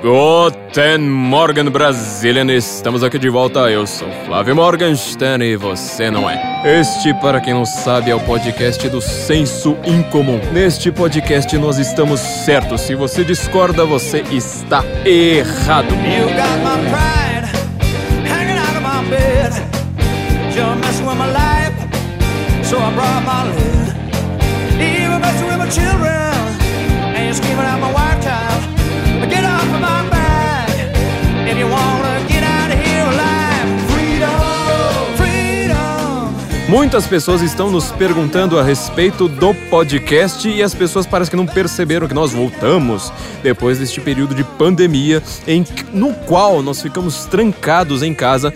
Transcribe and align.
Guten 0.00 1.10
Morgen, 1.10 1.70
Brasilian! 1.70 2.48
Estamos 2.52 3.02
aqui 3.02 3.18
de 3.18 3.28
volta. 3.28 3.68
Eu 3.68 3.84
sou 3.84 4.08
Flávio 4.26 4.54
Morgenstern 4.54 5.44
e 5.44 5.56
você 5.56 6.08
não 6.08 6.30
é. 6.30 6.62
Este, 6.64 7.12
para 7.14 7.40
quem 7.40 7.52
não 7.52 7.64
sabe, 7.64 8.12
é 8.12 8.14
o 8.14 8.20
podcast 8.20 8.88
do 8.88 9.00
Senso 9.00 9.76
Incomum. 9.84 10.38
Neste 10.52 10.92
podcast 10.92 11.58
nós 11.58 11.78
estamos 11.78 12.20
certos. 12.20 12.82
Se 12.82 12.94
você 12.94 13.24
discorda, 13.24 13.84
você 13.84 14.20
está 14.30 14.84
errado. 15.04 15.92
You 15.94 16.28
got 16.28 16.58
my 16.62 16.78
pride 16.90 17.48
hanging 18.30 18.56
out 18.56 18.76
of 18.76 18.82
my 18.82 19.02
bed. 19.10 19.52
You're 20.54 20.76
messing 20.76 21.06
with 21.06 21.16
my 21.16 21.26
life, 21.26 21.74
so 22.62 22.76
I 22.78 22.92
brought 22.94 23.24
my 23.26 23.50
lid. 23.50 23.96
Even 24.80 25.20
messing 25.20 25.48
with 25.48 25.58
my 25.58 25.68
children, 25.68 26.27
Muitas 36.68 37.06
pessoas 37.06 37.40
estão 37.40 37.70
nos 37.70 37.90
perguntando 37.90 38.58
a 38.58 38.62
respeito 38.62 39.26
do 39.26 39.54
podcast 39.70 40.46
e 40.46 40.62
as 40.62 40.74
pessoas 40.74 41.06
parecem 41.06 41.30
que 41.30 41.36
não 41.36 41.46
perceberam 41.46 42.06
que 42.06 42.12
nós 42.12 42.30
voltamos 42.30 43.10
depois 43.42 43.78
deste 43.78 44.02
período 44.02 44.34
de 44.34 44.44
pandemia 44.44 45.22
em 45.46 45.64
no 45.94 46.12
qual 46.12 46.62
nós 46.62 46.82
ficamos 46.82 47.24
trancados 47.24 48.02
em 48.02 48.12
casa 48.12 48.52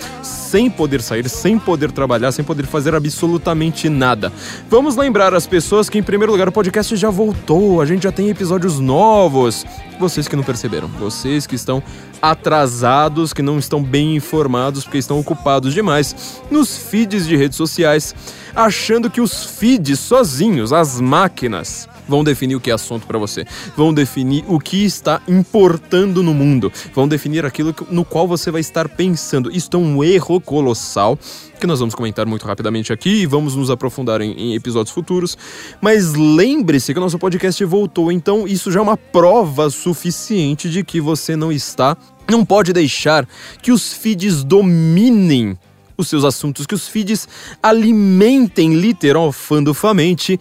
sem 0.53 0.69
poder 0.69 1.01
sair, 1.01 1.27
sem 1.31 1.59
poder 1.59 1.91
trabalhar, 1.91 2.31
sem 2.31 2.45
poder 2.45 2.67
fazer 2.67 2.95
absolutamente 2.95 3.89
nada. 3.89 4.31
Vamos 4.69 4.97
lembrar 4.97 5.33
as 5.33 5.47
pessoas 5.47 5.89
que, 5.89 5.97
em 5.97 6.03
primeiro 6.03 6.31
lugar, 6.31 6.47
o 6.47 6.53
podcast 6.53 6.95
já 6.95 7.09
voltou, 7.09 7.81
a 7.81 7.87
gente 7.87 8.03
já 8.03 8.13
tem 8.13 8.29
episódios 8.29 8.79
novos. 8.79 9.65
Vocês 9.99 10.29
que 10.29 10.37
não 10.37 10.43
perceberam, 10.43 10.89
vocês 10.89 11.47
que 11.47 11.55
estão 11.55 11.83
atrasados, 12.21 13.33
que 13.33 13.41
não 13.41 13.59
estão 13.59 13.83
bem 13.83 14.15
informados, 14.17 14.85
porque 14.85 14.99
estão 14.99 15.19
ocupados 15.19 15.73
demais 15.73 16.43
nos 16.51 16.77
feeds 16.77 17.27
de 17.27 17.35
redes 17.35 17.57
sociais, 17.57 18.15
achando 18.55 19.09
que 19.09 19.23
os 19.23 19.57
feeds 19.59 20.01
sozinhos, 20.01 20.71
as 20.71 21.01
máquinas, 21.01 21.89
vão 22.09 22.25
definir 22.25 22.57
o 22.57 22.61
que 22.61 22.71
é 22.71 22.75
assunto 22.75 23.07
para 23.07 23.19
você, 23.19 23.45
vão 23.77 23.93
definir 23.93 24.45
o 24.49 24.59
que 24.59 24.85
está 24.85 25.21
importando 25.29 26.23
no 26.23 26.35
mundo, 26.35 26.73
vão 26.95 27.07
definir 27.07 27.45
aquilo 27.45 27.75
no 27.91 28.05
qual 28.05 28.27
você 28.27 28.51
vai 28.51 28.61
estar 28.61 28.89
pensando. 28.89 29.51
Isto 29.51 29.77
é 29.77 29.81
um 29.81 30.03
erro 30.03 30.41
colossal 30.41 31.19
que 31.61 31.67
nós 31.67 31.79
vamos 31.79 31.95
comentar 31.95 32.27
muito 32.27 32.45
rapidamente 32.45 32.93
aqui 32.93 33.23
e 33.23 33.27
vamos 33.27 33.55
nos 33.55 33.71
aprofundar 33.71 34.21
em, 34.21 34.33
em 34.33 34.55
episódios 34.55 34.93
futuros. 34.93 35.39
Mas 35.81 36.15
lembre-se 36.15 36.93
que 36.93 36.99
o 36.99 37.03
nosso 37.03 37.19
podcast 37.19 37.65
voltou, 37.65 38.11
então 38.11 38.47
isso 38.49 38.71
já 38.71 38.81
é 38.81 38.83
uma 38.83 38.97
prova 38.97 39.71
suficiente 39.71 40.69
de 40.69 40.83
que 40.83 41.01
você 41.01 41.37
não 41.37 41.53
está, 41.53 41.97
não 42.29 42.45
pode 42.45 42.73
deixar 42.73 43.29
que 43.63 43.71
os 43.71 43.93
feeds 43.93 44.43
dominem 44.43 45.57
os 45.97 46.09
seus 46.09 46.25
assuntos, 46.25 46.67
que 46.67 46.75
os 46.75 46.89
feeds 46.89 47.29
alimentem 47.63 48.75
literal 48.75 49.31
fandufamente 49.31 50.41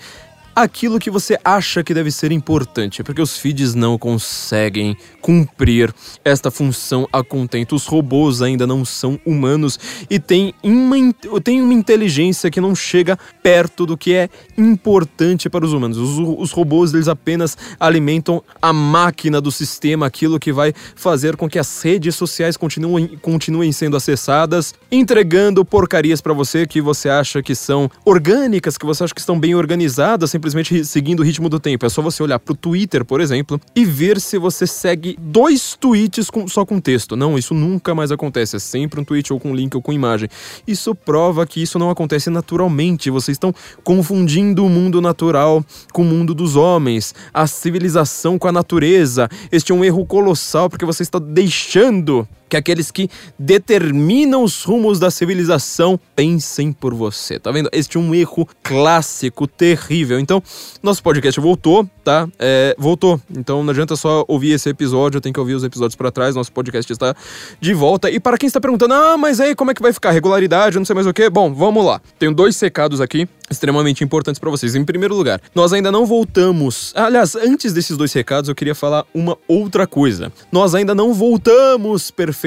aquilo 0.55 0.99
que 0.99 1.09
você 1.09 1.37
acha 1.43 1.83
que 1.83 1.93
deve 1.93 2.11
ser 2.11 2.31
importante, 2.31 3.03
porque 3.03 3.21
os 3.21 3.37
feeds 3.37 3.73
não 3.73 3.97
conseguem 3.97 4.97
cumprir 5.21 5.93
esta 6.23 6.51
função 6.51 7.07
a 7.11 7.23
contento. 7.23 7.75
Os 7.75 7.85
robôs 7.85 8.41
ainda 8.41 8.65
não 8.65 8.83
são 8.83 9.19
humanos 9.25 9.79
e 10.09 10.19
têm 10.19 10.53
uma, 10.63 10.95
têm 11.43 11.61
uma 11.61 11.73
inteligência 11.73 12.49
que 12.49 12.59
não 12.59 12.75
chega 12.75 13.17
perto 13.41 13.85
do 13.85 13.97
que 13.97 14.13
é 14.13 14.29
importante 14.57 15.49
para 15.49 15.65
os 15.65 15.73
humanos. 15.73 15.97
Os, 15.97 16.17
os 16.17 16.51
robôs 16.51 16.93
eles 16.93 17.07
apenas 17.07 17.57
alimentam 17.79 18.43
a 18.61 18.73
máquina 18.73 19.39
do 19.39 19.51
sistema, 19.51 20.05
aquilo 20.05 20.39
que 20.39 20.51
vai 20.51 20.73
fazer 20.95 21.37
com 21.37 21.49
que 21.49 21.59
as 21.59 21.81
redes 21.81 22.15
sociais 22.15 22.57
continuem, 22.57 23.07
continuem 23.21 23.71
sendo 23.71 23.95
acessadas, 23.95 24.73
entregando 24.91 25.63
porcarias 25.63 26.21
para 26.21 26.33
você 26.33 26.65
que 26.65 26.81
você 26.81 27.09
acha 27.09 27.41
que 27.41 27.55
são 27.55 27.89
orgânicas, 28.03 28.77
que 28.77 28.85
você 28.85 29.03
acha 29.03 29.13
que 29.13 29.21
estão 29.21 29.39
bem 29.39 29.55
organizadas, 29.55 30.31
simplesmente 30.41 30.83
seguindo 30.85 31.19
o 31.19 31.23
ritmo 31.23 31.47
do 31.47 31.59
tempo. 31.59 31.85
É 31.85 31.89
só 31.89 32.01
você 32.01 32.23
olhar 32.23 32.39
pro 32.39 32.55
Twitter, 32.55 33.05
por 33.05 33.21
exemplo, 33.21 33.61
e 33.75 33.85
ver 33.85 34.19
se 34.19 34.39
você 34.39 34.65
segue 34.65 35.15
dois 35.19 35.77
tweets 35.79 36.31
com, 36.31 36.47
só 36.47 36.65
com 36.65 36.79
texto. 36.79 37.15
Não, 37.15 37.37
isso 37.37 37.53
nunca 37.53 37.93
mais 37.93 38.11
acontece. 38.11 38.55
É 38.55 38.59
sempre 38.59 38.99
um 38.99 39.03
tweet 39.03 39.31
ou 39.31 39.39
com 39.39 39.55
link 39.55 39.75
ou 39.75 39.81
com 39.81 39.93
imagem. 39.93 40.27
Isso 40.67 40.95
prova 40.95 41.45
que 41.45 41.61
isso 41.61 41.77
não 41.77 41.91
acontece 41.91 42.31
naturalmente. 42.31 43.11
Vocês 43.11 43.35
estão 43.35 43.53
confundindo 43.83 44.65
o 44.65 44.69
mundo 44.69 44.99
natural 44.99 45.63
com 45.93 46.01
o 46.01 46.05
mundo 46.05 46.33
dos 46.33 46.55
homens, 46.55 47.13
a 47.31 47.45
civilização 47.45 48.39
com 48.39 48.47
a 48.47 48.51
natureza. 48.51 49.29
Este 49.51 49.71
é 49.71 49.75
um 49.75 49.83
erro 49.83 50.05
colossal 50.05 50.69
porque 50.69 50.85
você 50.85 51.03
está 51.03 51.19
deixando 51.19 52.27
que 52.51 52.57
aqueles 52.57 52.91
que 52.91 53.09
determinam 53.39 54.43
os 54.43 54.65
rumos 54.65 54.99
da 54.99 55.09
civilização 55.09 55.97
pensem 56.13 56.73
por 56.73 56.93
você. 56.93 57.39
Tá 57.39 57.49
vendo? 57.49 57.69
Este 57.71 57.95
é 57.95 57.99
um 57.99 58.13
erro 58.13 58.45
clássico, 58.61 59.47
terrível. 59.47 60.19
Então, 60.19 60.43
nosso 60.83 61.01
podcast 61.01 61.39
voltou, 61.39 61.89
tá? 62.03 62.27
É, 62.37 62.75
voltou. 62.77 63.21
Então 63.33 63.63
não 63.63 63.71
adianta 63.71 63.95
só 63.95 64.25
ouvir 64.27 64.51
esse 64.51 64.67
episódio, 64.67 65.21
tem 65.21 65.31
que 65.31 65.39
ouvir 65.39 65.53
os 65.53 65.63
episódios 65.63 65.95
para 65.95 66.11
trás. 66.11 66.35
Nosso 66.35 66.51
podcast 66.51 66.91
está 66.91 67.15
de 67.61 67.73
volta. 67.73 68.11
E 68.11 68.19
para 68.19 68.37
quem 68.37 68.47
está 68.47 68.59
perguntando, 68.59 68.95
ah, 68.95 69.17
mas 69.17 69.39
aí 69.39 69.55
como 69.55 69.71
é 69.71 69.73
que 69.73 69.81
vai 69.81 69.93
ficar? 69.93 70.11
Regularidade, 70.11 70.77
não 70.77 70.83
sei 70.83 70.93
mais 70.93 71.07
o 71.07 71.13
que. 71.13 71.29
Bom, 71.29 71.53
vamos 71.53 71.85
lá. 71.85 72.01
Tenho 72.19 72.33
dois 72.33 72.57
secados 72.57 72.99
aqui 72.99 73.29
extremamente 73.51 74.03
importantes 74.03 74.39
para 74.39 74.49
vocês. 74.49 74.75
Em 74.75 74.83
primeiro 74.83 75.15
lugar, 75.15 75.41
nós 75.53 75.73
ainda 75.73 75.91
não 75.91 76.05
voltamos. 76.05 76.93
Aliás, 76.95 77.35
antes 77.35 77.73
desses 77.73 77.97
dois 77.97 78.11
recados, 78.13 78.49
eu 78.49 78.55
queria 78.55 78.73
falar 78.73 79.05
uma 79.13 79.37
outra 79.47 79.85
coisa. 79.85 80.31
Nós 80.51 80.73
ainda 80.73 80.95
não 80.95 81.13
voltamos 81.13 82.09
perfeitamente, 82.09 82.40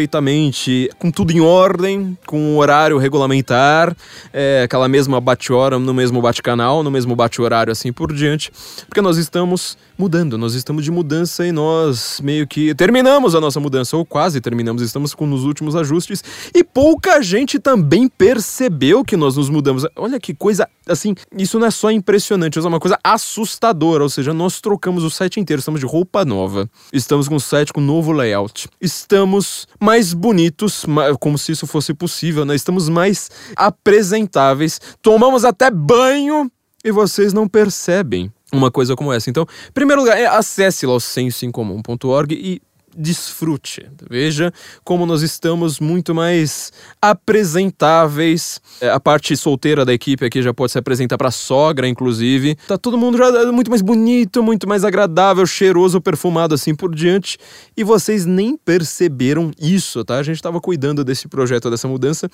com 0.99 1.11
tudo 1.11 1.33
em 1.33 1.41
ordem, 1.41 2.19
com 2.27 2.55
o 2.55 2.59
horário 2.59 2.99
regulamentar, 2.99 3.97
é, 4.33 4.63
aquela 4.65 4.89
mesma 4.89 5.21
bate-hora 5.21 5.79
no 5.79 5.95
mesmo 5.95 6.21
bate-canal, 6.21 6.83
no 6.83 6.91
mesmo 6.91 7.15
bate-horário, 7.15 7.71
assim 7.71 7.93
por 7.93 8.13
diante, 8.13 8.51
porque 8.89 9.01
nós 9.01 9.17
estamos 9.17 9.79
mudando, 9.97 10.37
nós 10.37 10.55
estamos 10.55 10.85
de 10.85 10.91
mudança 10.91 11.47
e 11.47 11.53
nós 11.53 12.21
meio 12.21 12.47
que 12.47 12.75
terminamos 12.75 13.35
a 13.35 13.41
nossa 13.41 13.61
mudança, 13.61 13.97
ou 13.97 14.05
quase 14.05 14.41
terminamos, 14.41 14.83
estamos 14.83 15.15
com 15.15 15.27
nos 15.27 15.45
últimos 15.45 15.77
ajustes, 15.77 16.23
e 16.55 16.65
pouca 16.65 17.23
gente 17.23 17.59
também 17.59 18.09
percebeu 18.09 19.05
que 19.05 19.17
nós 19.17 19.37
nos 19.37 19.49
mudamos. 19.49 19.87
Olha 19.97 20.19
que 20.19 20.35
coisa 20.35 20.69
assim, 20.89 21.15
isso 21.37 21.59
não 21.59 21.67
é 21.67 21.71
só 21.71 21.91
impressionante, 21.91 22.59
é 22.59 22.63
uma 22.63 22.81
coisa 22.81 22.99
assustadora. 23.03 24.03
Ou 24.03 24.09
seja, 24.09 24.35
nós 24.35 24.61
trocamos 24.61 25.05
o 25.05 25.11
site 25.11 25.39
inteiro, 25.39 25.61
estamos 25.61 25.81
de 25.81 25.87
roupa 25.87 26.25
nova, 26.25 26.69
estamos 26.93 27.29
com 27.29 27.37
o 27.37 27.41
site 27.41 27.73
com 27.73 27.81
novo 27.81 28.13
layout, 28.13 28.69
estamos 28.81 29.69
mais 29.81 30.13
bonitos, 30.13 30.85
como 31.21 31.39
se 31.39 31.53
isso 31.53 31.67
fosse 31.67 31.95
possível, 31.95 32.45
né? 32.45 32.55
Estamos 32.55 32.89
mais 32.89 33.31
apresentáveis, 33.57 34.81
tomamos 35.01 35.45
até 35.45 35.71
banho 35.71 36.51
e 36.85 36.91
vocês 36.91 37.33
não 37.33 37.49
percebem 37.49 38.31
uma 38.55 38.71
coisa 38.71 38.95
como 38.95 39.13
essa. 39.13 39.29
Então, 39.29 39.47
em 39.69 39.73
primeiro 39.73 40.03
lugar, 40.03 40.19
é 40.19 40.27
acesse 40.27 40.87
lá 40.87 40.95
o 40.95 41.01
sensoincomum.org 41.01 42.35
e 42.35 42.63
desfrute. 42.97 43.87
Veja 44.09 44.53
como 44.85 45.05
nós 45.05 45.23
estamos 45.23 45.81
muito 45.81 46.15
mais 46.15 46.73
apresentáveis. 47.01 48.61
É, 48.81 48.91
a 48.91 49.01
parte 49.01 49.37
solteira 49.37 49.85
da 49.85 49.93
equipe 49.93 50.25
aqui 50.25 50.43
já 50.43 50.55
pode 50.55 50.73
se 50.73 50.79
apresentar 50.79 51.19
para 51.19 51.31
sogra, 51.31 51.89
inclusive. 51.89 52.57
Tá 52.67 52.79
todo 52.79 52.97
mundo 52.97 53.19
já 53.19 53.53
muito 53.53 53.71
mais 53.71 53.83
bonito, 53.83 54.43
muito 54.43 54.69
mais 54.69 54.85
agradável, 54.85 55.45
cheiroso, 55.47 56.01
perfumado 56.01 56.55
assim 56.55 56.75
por 56.75 56.95
diante. 56.95 57.39
E 57.77 57.83
vocês 57.83 58.25
nem 58.25 58.57
perceberam 58.57 59.51
isso, 59.61 60.05
tá? 60.05 60.19
A 60.19 60.23
gente 60.23 60.37
estava 60.37 60.61
cuidando 60.61 61.05
desse 61.05 61.29
projeto, 61.29 61.71
dessa 61.71 61.89
mudança 61.89 62.31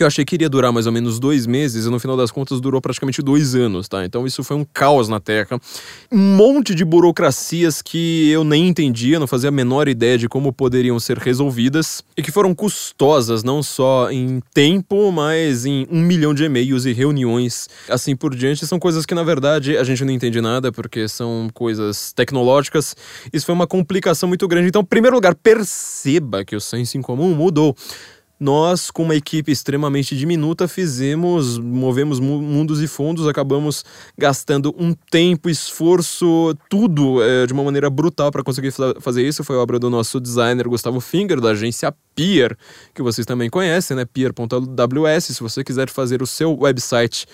que 0.00 0.04
eu 0.04 0.06
achei 0.06 0.24
que 0.24 0.34
iria 0.34 0.48
durar 0.48 0.72
mais 0.72 0.86
ou 0.86 0.92
menos 0.92 1.18
dois 1.18 1.46
meses 1.46 1.84
e 1.84 1.90
no 1.90 2.00
final 2.00 2.16
das 2.16 2.30
contas 2.30 2.58
durou 2.58 2.80
praticamente 2.80 3.20
dois 3.20 3.54
anos, 3.54 3.86
tá? 3.86 4.02
Então 4.02 4.26
isso 4.26 4.42
foi 4.42 4.56
um 4.56 4.64
caos 4.64 5.10
na 5.10 5.20
Terra. 5.20 5.60
Um 6.10 6.36
monte 6.36 6.74
de 6.74 6.86
burocracias 6.86 7.82
que 7.82 8.30
eu 8.30 8.42
nem 8.42 8.66
entendia, 8.66 9.20
não 9.20 9.26
fazia 9.26 9.50
a 9.50 9.52
menor 9.52 9.88
ideia 9.88 10.16
de 10.16 10.26
como 10.26 10.54
poderiam 10.54 10.98
ser 10.98 11.18
resolvidas 11.18 12.02
e 12.16 12.22
que 12.22 12.32
foram 12.32 12.54
custosas 12.54 13.44
não 13.44 13.62
só 13.62 14.10
em 14.10 14.40
tempo, 14.54 15.12
mas 15.12 15.66
em 15.66 15.86
um 15.90 16.00
milhão 16.00 16.32
de 16.32 16.44
e-mails 16.44 16.86
e 16.86 16.94
reuniões 16.94 17.68
assim 17.86 18.16
por 18.16 18.34
diante. 18.34 18.66
São 18.66 18.78
coisas 18.78 19.04
que 19.04 19.14
na 19.14 19.22
verdade 19.22 19.76
a 19.76 19.84
gente 19.84 20.02
não 20.02 20.14
entende 20.14 20.40
nada 20.40 20.72
porque 20.72 21.08
são 21.08 21.50
coisas 21.52 22.10
tecnológicas. 22.14 22.96
Isso 23.30 23.44
foi 23.44 23.54
uma 23.54 23.66
complicação 23.66 24.30
muito 24.30 24.48
grande. 24.48 24.68
Então, 24.68 24.80
em 24.80 24.86
primeiro 24.86 25.14
lugar, 25.14 25.34
perceba 25.34 26.42
que 26.42 26.56
o 26.56 26.60
senso 26.60 26.96
em 26.96 27.02
comum 27.02 27.34
mudou 27.34 27.76
nós, 28.40 28.90
com 28.90 29.02
uma 29.02 29.14
equipe 29.14 29.52
extremamente 29.52 30.16
diminuta, 30.16 30.66
fizemos, 30.66 31.58
movemos 31.58 32.18
mundos 32.18 32.80
e 32.80 32.88
fundos, 32.88 33.28
acabamos 33.28 33.84
gastando 34.16 34.74
um 34.78 34.94
tempo, 35.10 35.50
esforço, 35.50 36.56
tudo 36.70 37.22
é, 37.22 37.46
de 37.46 37.52
uma 37.52 37.62
maneira 37.62 37.90
brutal 37.90 38.30
para 38.30 38.42
conseguir 38.42 38.72
fazer 39.00 39.28
isso. 39.28 39.44
Foi 39.44 39.56
obra 39.56 39.78
do 39.78 39.90
nosso 39.90 40.18
designer 40.18 40.66
Gustavo 40.66 41.00
Finger, 41.00 41.38
da 41.38 41.50
agência 41.50 41.94
Peer, 42.14 42.56
que 42.94 43.02
vocês 43.02 43.26
também 43.26 43.50
conhecem, 43.50 43.96
né? 43.96 44.06
Peer.ws. 44.06 45.24
Se 45.24 45.40
você 45.40 45.62
quiser 45.62 45.90
fazer 45.90 46.22
o 46.22 46.26
seu 46.26 46.58
website 46.58 47.26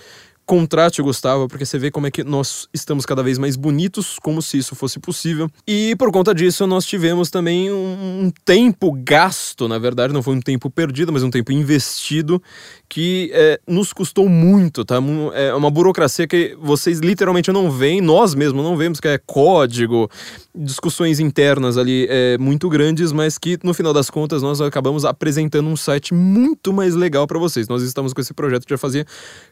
contrate 0.46 1.00
o 1.00 1.04
Gustavo, 1.04 1.48
porque 1.48 1.66
você 1.66 1.76
vê 1.76 1.90
como 1.90 2.06
é 2.06 2.10
que 2.10 2.22
nós 2.22 2.69
estamos 2.72 3.04
cada 3.04 3.22
vez 3.22 3.37
mais 3.37 3.56
bonitos, 3.56 4.16
como 4.22 4.40
se 4.40 4.56
isso 4.56 4.76
fosse 4.76 5.00
possível. 5.00 5.50
E 5.66 5.96
por 5.96 6.12
conta 6.12 6.32
disso, 6.32 6.66
nós 6.69 6.87
tivemos 6.87 7.31
também 7.31 7.70
um, 7.72 8.32
tempo 8.44 8.93
gasto, 8.93 9.66
na 9.66 9.76
verdade, 9.78 10.12
não 10.12 10.22
foi 10.22 10.37
um 10.37 10.40
tempo 10.40 10.70
perdido, 10.70 11.12
mas 11.12 11.25
um 11.25 11.31
tempo 11.31 11.50
investido, 11.50 12.40
que 12.88 13.31
é, 13.34 13.60
nos 13.66 13.93
custou 13.93 14.28
muito, 14.28 14.84
tá? 14.84 14.96
É 15.34 15.52
uma 15.52 15.70
burocracia 15.70 16.28
que 16.28 16.56
vocês 16.60 17.00
literalmente 17.00 17.50
não 17.50 17.70
veem, 17.70 18.00
nós 18.00 18.34
mesmos 18.34 18.62
não 18.62 18.76
vemos, 18.76 19.00
que 19.00 19.08
é 19.08 19.19
código, 19.19 20.08
discussões 20.54 21.19
internas 21.19 21.76
ali 21.76 22.06
é, 22.08 22.38
muito 22.38 22.69
grandes, 22.69 23.10
mas 23.10 23.37
que 23.37 23.58
no 23.64 23.75
final 23.75 23.92
das 23.92 24.08
contas 24.08 24.42
nós 24.42 24.60
acabamos 24.60 25.04
apresentando 25.04 25.69
um 25.69 25.76
site 25.76 26.14
muito 26.14 26.72
mais 26.72 26.94
legal 26.94 27.26
para 27.26 27.38
vocês. 27.38 27.66
Nós 27.66 27.82
estamos 27.82 28.12
com 28.12 28.20
esse 28.20 28.32
projeto 28.32 28.64
já 28.69 28.78
fazia 28.78 29.04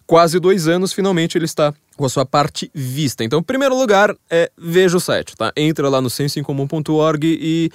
quase 0.06 0.38
dois 0.38 0.68
anos, 0.68 0.83
finalmente 0.92 1.38
ele 1.38 1.44
está 1.44 1.72
com 1.96 2.04
a 2.04 2.08
sua 2.08 2.26
parte 2.26 2.70
vista. 2.74 3.22
Então, 3.22 3.42
primeiro 3.42 3.76
lugar, 3.76 4.14
é, 4.28 4.50
veja 4.58 4.96
o 4.96 5.00
site, 5.00 5.36
tá? 5.36 5.52
Entra 5.56 5.88
lá 5.88 6.00
no 6.00 6.10
sensoincomum.org 6.10 7.24
e 7.24 7.70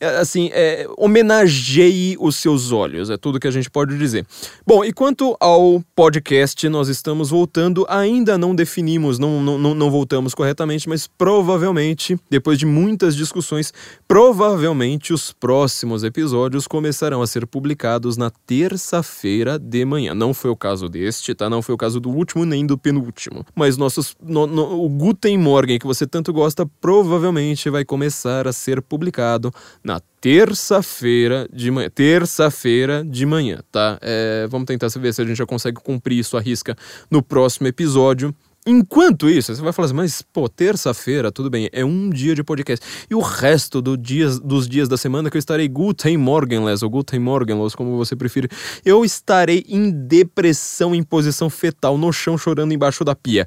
assim, 0.00 0.50
é, 0.52 0.86
homenageie 0.98 2.16
os 2.20 2.36
seus 2.36 2.70
olhos, 2.70 3.08
é 3.08 3.16
tudo 3.16 3.40
que 3.40 3.46
a 3.46 3.50
gente 3.50 3.70
pode 3.70 3.96
dizer. 3.96 4.26
Bom, 4.66 4.84
e 4.84 4.92
quanto 4.92 5.36
ao 5.40 5.82
podcast, 5.94 6.68
nós 6.68 6.88
estamos 6.88 7.30
voltando, 7.30 7.86
ainda 7.88 8.36
não 8.36 8.54
definimos, 8.54 9.18
não, 9.18 9.40
não, 9.42 9.74
não 9.74 9.90
voltamos 9.90 10.34
corretamente, 10.34 10.88
mas 10.88 11.06
provavelmente, 11.06 12.18
depois 12.28 12.58
de 12.58 12.66
muitas 12.66 13.16
discussões, 13.16 13.72
provavelmente 14.06 15.12
os 15.12 15.32
próximos 15.32 16.04
episódios 16.04 16.66
começarão 16.66 17.22
a 17.22 17.26
ser 17.26 17.46
publicados 17.46 18.16
na 18.16 18.30
terça-feira 18.30 19.58
de 19.58 19.84
manhã. 19.84 20.14
Não 20.14 20.34
foi 20.34 20.50
o 20.50 20.56
caso 20.56 20.88
deste, 20.88 21.34
tá? 21.34 21.48
Não 21.48 21.62
foi 21.62 21.74
o 21.74 21.78
caso 21.78 22.00
do 22.00 22.10
último 22.10 22.44
nem 22.44 22.66
do 22.66 22.76
penúltimo. 22.76 23.44
Mas 23.54 23.76
nossos, 23.76 24.14
no, 24.22 24.46
no, 24.46 24.84
o 24.84 24.88
Guten 24.88 25.38
Morgen, 25.38 25.78
que 25.78 25.86
você 25.86 26.06
tanto 26.06 26.32
gosta, 26.32 26.66
provavelmente 26.80 27.70
vai 27.70 27.84
começar 27.84 28.46
a 28.46 28.52
ser 28.52 28.82
publicado 28.82 29.52
na 29.86 30.00
terça-feira 30.20 31.48
de 31.52 31.70
manhã. 31.70 31.88
Terça-feira 31.88 33.04
de 33.04 33.24
manhã, 33.24 33.60
tá? 33.70 33.96
É, 34.02 34.48
vamos 34.50 34.66
tentar 34.66 34.88
ver 34.88 35.14
se 35.14 35.22
a 35.22 35.24
gente 35.24 35.36
já 35.36 35.46
consegue 35.46 35.76
cumprir 35.76 36.18
isso 36.18 36.36
à 36.36 36.40
risca 36.40 36.76
no 37.08 37.22
próximo 37.22 37.68
episódio. 37.68 38.34
Enquanto 38.66 39.30
isso, 39.30 39.54
você 39.54 39.62
vai 39.62 39.72
falar 39.72 39.86
assim, 39.86 39.94
mas, 39.94 40.22
pô, 40.22 40.48
terça-feira, 40.48 41.30
tudo 41.30 41.48
bem, 41.48 41.70
é 41.72 41.84
um 41.84 42.10
dia 42.10 42.34
de 42.34 42.42
podcast. 42.42 42.84
E 43.08 43.14
o 43.14 43.20
resto 43.20 43.80
do 43.80 43.96
dias, 43.96 44.40
dos 44.40 44.68
dias 44.68 44.88
da 44.88 44.96
semana 44.96 45.30
que 45.30 45.36
eu 45.36 45.38
estarei 45.38 45.68
Guten 45.68 46.16
Morgenless, 46.16 46.84
ou 46.84 46.90
Guten 46.90 47.20
Morgenlos, 47.20 47.76
como 47.76 47.96
você 47.96 48.16
preferir, 48.16 48.50
eu 48.84 49.04
estarei 49.04 49.64
em 49.68 49.92
depressão, 49.92 50.96
em 50.96 51.02
posição 51.04 51.48
fetal, 51.48 51.96
no 51.96 52.12
chão, 52.12 52.36
chorando 52.36 52.74
embaixo 52.74 53.04
da 53.04 53.14
pia. 53.14 53.46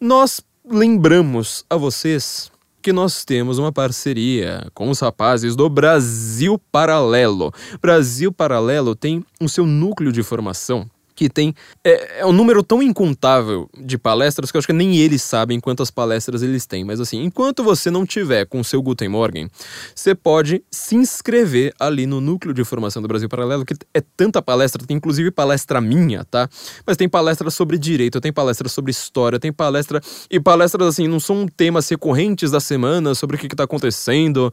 Nós 0.00 0.40
lembramos 0.68 1.64
a 1.70 1.76
vocês 1.76 2.50
que 2.86 2.92
nós 2.92 3.24
temos 3.24 3.58
uma 3.58 3.72
parceria 3.72 4.70
com 4.72 4.88
os 4.88 5.00
rapazes 5.00 5.56
do 5.56 5.68
Brasil 5.68 6.56
Paralelo. 6.70 7.52
Brasil 7.82 8.30
Paralelo 8.30 8.94
tem 8.94 9.24
o 9.40 9.48
seu 9.48 9.66
núcleo 9.66 10.12
de 10.12 10.22
formação 10.22 10.88
que 11.16 11.30
tem. 11.30 11.54
É, 11.82 12.20
é, 12.20 12.26
um 12.26 12.32
número 12.32 12.62
tão 12.62 12.82
incontável 12.82 13.68
de 13.76 13.96
palestras 13.96 14.50
que 14.50 14.56
eu 14.56 14.58
acho 14.58 14.66
que 14.66 14.72
nem 14.72 14.98
eles 14.98 15.22
sabem 15.22 15.58
quantas 15.58 15.90
palestras 15.90 16.42
eles 16.42 16.66
têm. 16.66 16.84
Mas 16.84 17.00
assim, 17.00 17.24
enquanto 17.24 17.64
você 17.64 17.90
não 17.90 18.04
tiver 18.04 18.44
com 18.44 18.60
o 18.60 18.64
seu 18.64 18.82
Guten 18.82 19.08
Morgen, 19.08 19.50
você 19.94 20.14
pode 20.14 20.62
se 20.70 20.94
inscrever 20.94 21.72
ali 21.80 22.06
no 22.06 22.20
núcleo 22.20 22.52
de 22.52 22.62
formação 22.62 23.00
do 23.00 23.08
Brasil 23.08 23.28
Paralelo, 23.28 23.64
que 23.64 23.74
é 23.94 24.02
tanta 24.16 24.42
palestra, 24.42 24.84
tem 24.86 24.98
inclusive 24.98 25.30
palestra 25.30 25.80
minha, 25.80 26.24
tá? 26.24 26.48
Mas 26.86 26.96
tem 26.96 27.08
palestra 27.08 27.50
sobre 27.50 27.78
direito, 27.78 28.20
tem 28.20 28.32
palestra 28.32 28.68
sobre 28.68 28.90
história, 28.90 29.40
tem 29.40 29.52
palestra. 29.52 30.00
E 30.30 30.38
palestras 30.38 30.86
assim, 30.86 31.08
não 31.08 31.18
são 31.18 31.48
temas 31.48 31.88
recorrentes 31.88 32.50
da 32.50 32.60
semana 32.60 33.14
sobre 33.14 33.36
o 33.36 33.38
que, 33.38 33.48
que 33.48 33.56
tá 33.56 33.64
acontecendo 33.64 34.52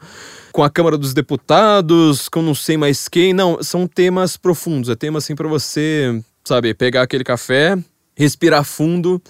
com 0.54 0.64
a 0.64 0.70
Câmara 0.70 0.98
dos 0.98 1.14
Deputados, 1.14 2.30
com 2.30 2.42
não 2.42 2.56
sei 2.56 2.78
mais 2.78 3.10
quem. 3.10 3.34
Não, 3.34 3.62
são 3.62 3.86
temas 3.86 4.38
profundos. 4.38 4.90
É 4.90 4.96
tema 4.96 5.18
assim 5.18 5.36
para 5.36 5.48
você 5.50 6.24
sabe, 6.44 6.74
pegar 6.74 7.04
aquele 7.04 7.24
café, 7.24 7.78
respirar 8.16 8.64
fundo 8.64 9.22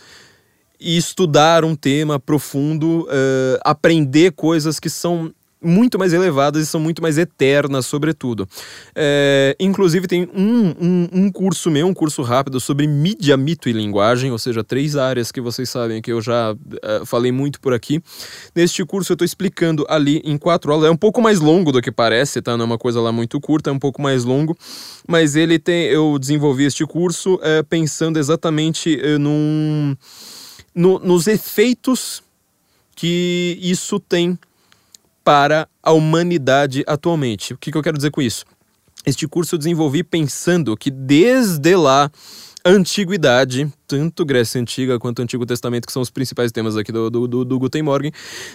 e 0.80 0.98
estudar 0.98 1.63
um 1.63 1.75
tema 1.75 2.19
profundo, 2.19 3.04
uh, 3.04 3.60
aprender 3.63 4.31
coisas 4.31 4.80
que 4.80 4.89
são 4.89 5.33
muito 5.63 5.98
mais 5.98 6.13
elevadas 6.13 6.63
e 6.63 6.65
são 6.65 6.80
muito 6.80 7.01
mais 7.01 7.18
eternas, 7.18 7.86
sobretudo. 7.86 8.48
É, 8.95 9.56
inclusive, 9.60 10.07
tem 10.07 10.30
um, 10.33 10.74
um, 10.80 11.10
um, 11.13 11.31
curso 11.31 11.71
meu, 11.71 11.88
um 11.88 11.94
curso 11.94 12.21
rápido 12.21 12.60
sobre 12.60 12.86
mídia, 12.88 13.38
mito 13.38 13.69
e 13.69 13.74
linguagem, 13.74 14.31
ou 14.31 14.38
seja, 14.38 14.63
três 14.63 14.95
áreas 14.95 15.31
que 15.31 15.42
vocês 15.42 15.69
sabem 15.69 16.01
que 16.01 16.12
eu 16.12 16.21
já 16.21 16.56
é, 16.81 17.06
falei 17.06 17.31
muito 17.31 17.60
por 17.60 17.74
aqui. 17.74 18.01
Neste 18.56 18.83
curso, 18.86 19.12
eu 19.12 19.15
estou 19.15 19.25
explicando 19.25 19.86
ali 19.89 20.21
em 20.25 20.38
quatro 20.38 20.71
aulas. 20.71 20.88
É 20.88 20.92
um 20.92 20.98
pouco 20.98 21.21
mais 21.21 21.39
longo 21.39 21.71
do 21.71 21.81
que 21.81 21.92
parece, 21.92 22.42
tá? 22.42 22.57
Não 22.57 22.63
é 22.63 22.65
uma 22.65 22.77
coisa 22.77 23.00
lá 23.00 23.12
muito 23.12 23.39
curta, 23.39 23.69
é 23.69 23.74
um 23.74 23.80
pouco 23.80 24.01
mais 24.01 24.24
longo. 24.24 24.57
Mas 25.07 25.36
ele 25.36 25.60
tem. 25.60 25.86
Eu 25.86 26.18
desenvolvi 26.19 26.65
este 26.65 26.86
curso 26.86 27.39
é, 27.42 27.63
pensando 27.63 28.18
exatamente 28.18 29.00
é, 29.00 29.18
num, 29.18 29.95
no, 30.75 31.00
nos 31.00 31.27
efeitos 31.27 32.21
que 32.95 33.57
isso 33.62 34.00
tem 34.00 34.38
para 35.23 35.67
a 35.81 35.91
humanidade 35.91 36.83
atualmente. 36.85 37.53
O 37.53 37.57
que, 37.57 37.71
que 37.71 37.77
eu 37.77 37.83
quero 37.83 37.97
dizer 37.97 38.11
com 38.11 38.21
isso? 38.21 38.45
Este 39.05 39.27
curso 39.27 39.55
eu 39.55 39.59
desenvolvi 39.59 40.03
pensando 40.03 40.75
que 40.77 40.89
desde 40.89 41.75
lá 41.75 42.11
antiguidade, 42.65 43.71
tanto 43.85 44.25
Grécia 44.25 44.59
Antiga 44.59 44.97
quanto 44.97 45.21
Antigo 45.21 45.45
Testamento, 45.45 45.85
que 45.85 45.91
são 45.91 46.01
os 46.01 46.09
principais 46.09 46.51
temas 46.51 46.77
aqui 46.77 46.91
do, 46.91 47.09
do, 47.09 47.27
do, 47.27 47.45
do 47.45 47.59
Guten 47.59 47.83
Morgen, 47.83 48.11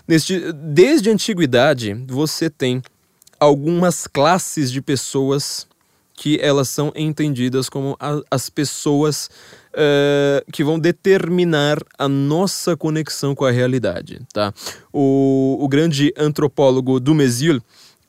neste, 0.06 0.52
desde 0.52 1.10
a 1.10 1.12
antiguidade 1.12 1.92
você 2.08 2.48
tem 2.48 2.82
algumas 3.38 4.06
classes 4.06 4.72
de 4.72 4.80
pessoas 4.80 5.66
que 6.14 6.38
elas 6.40 6.68
são 6.68 6.92
entendidas 6.96 7.68
como 7.68 7.96
a, 8.00 8.20
as 8.30 8.48
pessoas 8.48 9.30
uh, 9.74 10.52
que 10.52 10.64
vão 10.64 10.78
determinar 10.78 11.78
a 11.98 12.08
nossa 12.08 12.76
conexão 12.76 13.34
com 13.34 13.44
a 13.44 13.50
realidade, 13.50 14.20
tá? 14.32 14.52
O, 14.92 15.58
o 15.60 15.68
grande 15.68 16.12
antropólogo 16.16 17.00
Dumézil, 17.00 17.60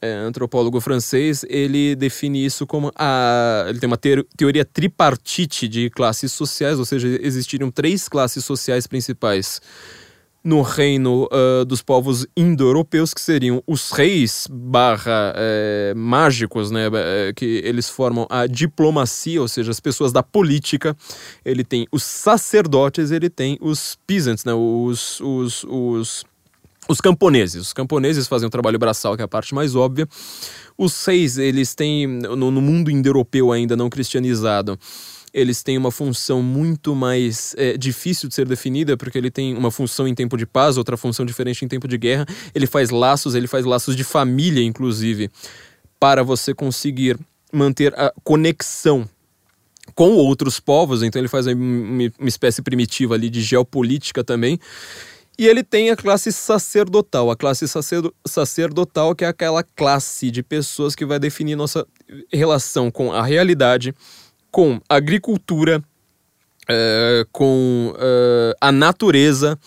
é, 0.02 0.14
antropólogo 0.14 0.80
francês, 0.80 1.46
ele 1.50 1.96
define 1.96 2.46
isso 2.46 2.66
como 2.66 2.92
a. 2.96 3.66
Ele 3.68 3.80
tem 3.80 3.88
uma 3.88 4.00
teoria 4.38 4.64
tripartite 4.64 5.68
de 5.68 5.90
classes 5.90 6.32
sociais, 6.32 6.80
ou 6.80 6.86
seja, 6.86 7.08
existiriam 7.22 7.70
três 7.70 8.08
classes 8.08 8.46
sociais 8.46 8.88
principais 8.88 9.62
no 10.44 10.62
reino 10.62 11.28
uh, 11.32 11.66
dos 11.66 11.82
povos 11.82 12.26
indo-europeus, 12.36 13.14
que 13.14 13.22
seriam 13.22 13.62
os 13.68 13.92
reis 13.92 14.48
barra 14.50 15.34
é, 15.36 15.94
mágicos, 15.96 16.72
né, 16.72 16.90
é, 16.94 17.34
que 17.34 17.62
eles 17.64 17.90
formam 17.90 18.26
a 18.30 18.48
diplomacia, 18.48 19.42
ou 19.42 19.48
seja, 19.48 19.72
as 19.72 19.80
pessoas 19.80 20.12
da 20.12 20.24
política. 20.24 20.96
Ele 21.44 21.64
tem 21.64 21.88
os 21.92 22.04
sacerdotes, 22.04 23.12
ele 23.12 23.30
tem 23.30 23.58
os 23.62 23.98
peasants, 24.08 24.46
né, 24.46 24.54
os, 24.54 25.20
os, 25.20 25.64
os, 25.66 26.26
os 26.88 27.02
camponeses. 27.02 27.62
Os 27.62 27.74
camponeses 27.74 28.28
fazem 28.28 28.48
o 28.48 28.50
trabalho 28.52 28.80
braçal, 28.80 29.16
que 29.16 29.22
é 29.22 29.26
a 29.26 29.28
parte 29.28 29.54
mais 29.54 29.76
óbvia. 29.76 30.08
Os 30.78 31.06
reis, 31.06 31.38
eles 31.38 31.76
têm, 31.76 32.08
no, 32.08 32.50
no 32.50 32.62
mundo 32.62 32.90
indo-europeu 32.90 33.52
ainda 33.52 33.76
não 33.76 33.90
cristianizado, 33.90 34.80
eles 35.34 35.64
têm 35.64 35.78
uma 35.78 35.92
função 35.92 36.42
muito 36.42 36.96
mais 36.96 37.56
é, 37.58 37.78
difícil 37.78 38.30
de 38.30 38.36
ser 38.36 38.48
definida, 38.48 38.98
porque 38.98 39.18
ele 39.18 39.32
tem 39.32 39.56
uma 39.56 39.72
função 39.72 40.08
em 40.08 40.16
tempo 40.16 40.38
de 40.38 40.46
paz, 40.46 40.78
outra 40.78 40.98
função 40.98 41.26
diferente 41.26 41.64
em 41.64 41.68
tempo 41.68 41.88
de 41.88 41.98
guerra. 41.98 42.26
Ele 42.54 42.68
faz 42.68 42.90
laços, 42.90 43.36
ele 43.36 43.48
faz 43.48 43.66
laços 43.66 43.96
de 43.96 44.04
família, 44.04 44.64
inclusive, 44.64 45.30
para 46.00 46.24
você 46.24 46.54
conseguir 46.54 47.18
manter 47.52 47.94
a 48.00 48.14
conexão 48.24 49.08
com 49.96 50.12
outros 50.12 50.60
povos. 50.60 51.04
Então 51.04 51.20
ele 51.20 51.28
faz 51.28 51.48
uma 51.48 52.28
espécie 52.28 52.62
primitiva 52.62 53.16
ali 53.16 53.30
de 53.30 53.42
geopolítica 53.42 54.24
também. 54.24 54.60
E 55.38 55.48
ele 55.48 55.64
tem 55.64 55.90
a 55.90 55.96
classe 55.96 56.34
sacerdotal. 56.34 57.32
A 57.32 57.36
classe 57.36 57.66
sacerdotal, 58.28 59.16
que 59.16 59.24
é 59.24 59.28
aquela 59.28 59.64
classe 59.64 60.30
de 60.30 60.44
pessoas 60.44 60.96
que 60.96 61.06
vai 61.06 61.18
definir 61.18 61.56
nossa 61.56 61.88
relação 62.32 62.92
com 62.92 63.14
a 63.14 63.24
realidade, 63.24 63.96
com 64.52 64.80
agricultura, 64.88 65.84
é, 66.68 67.26
com 67.32 67.94
é, 67.98 68.56
a 68.60 68.72
natureza 68.72 69.58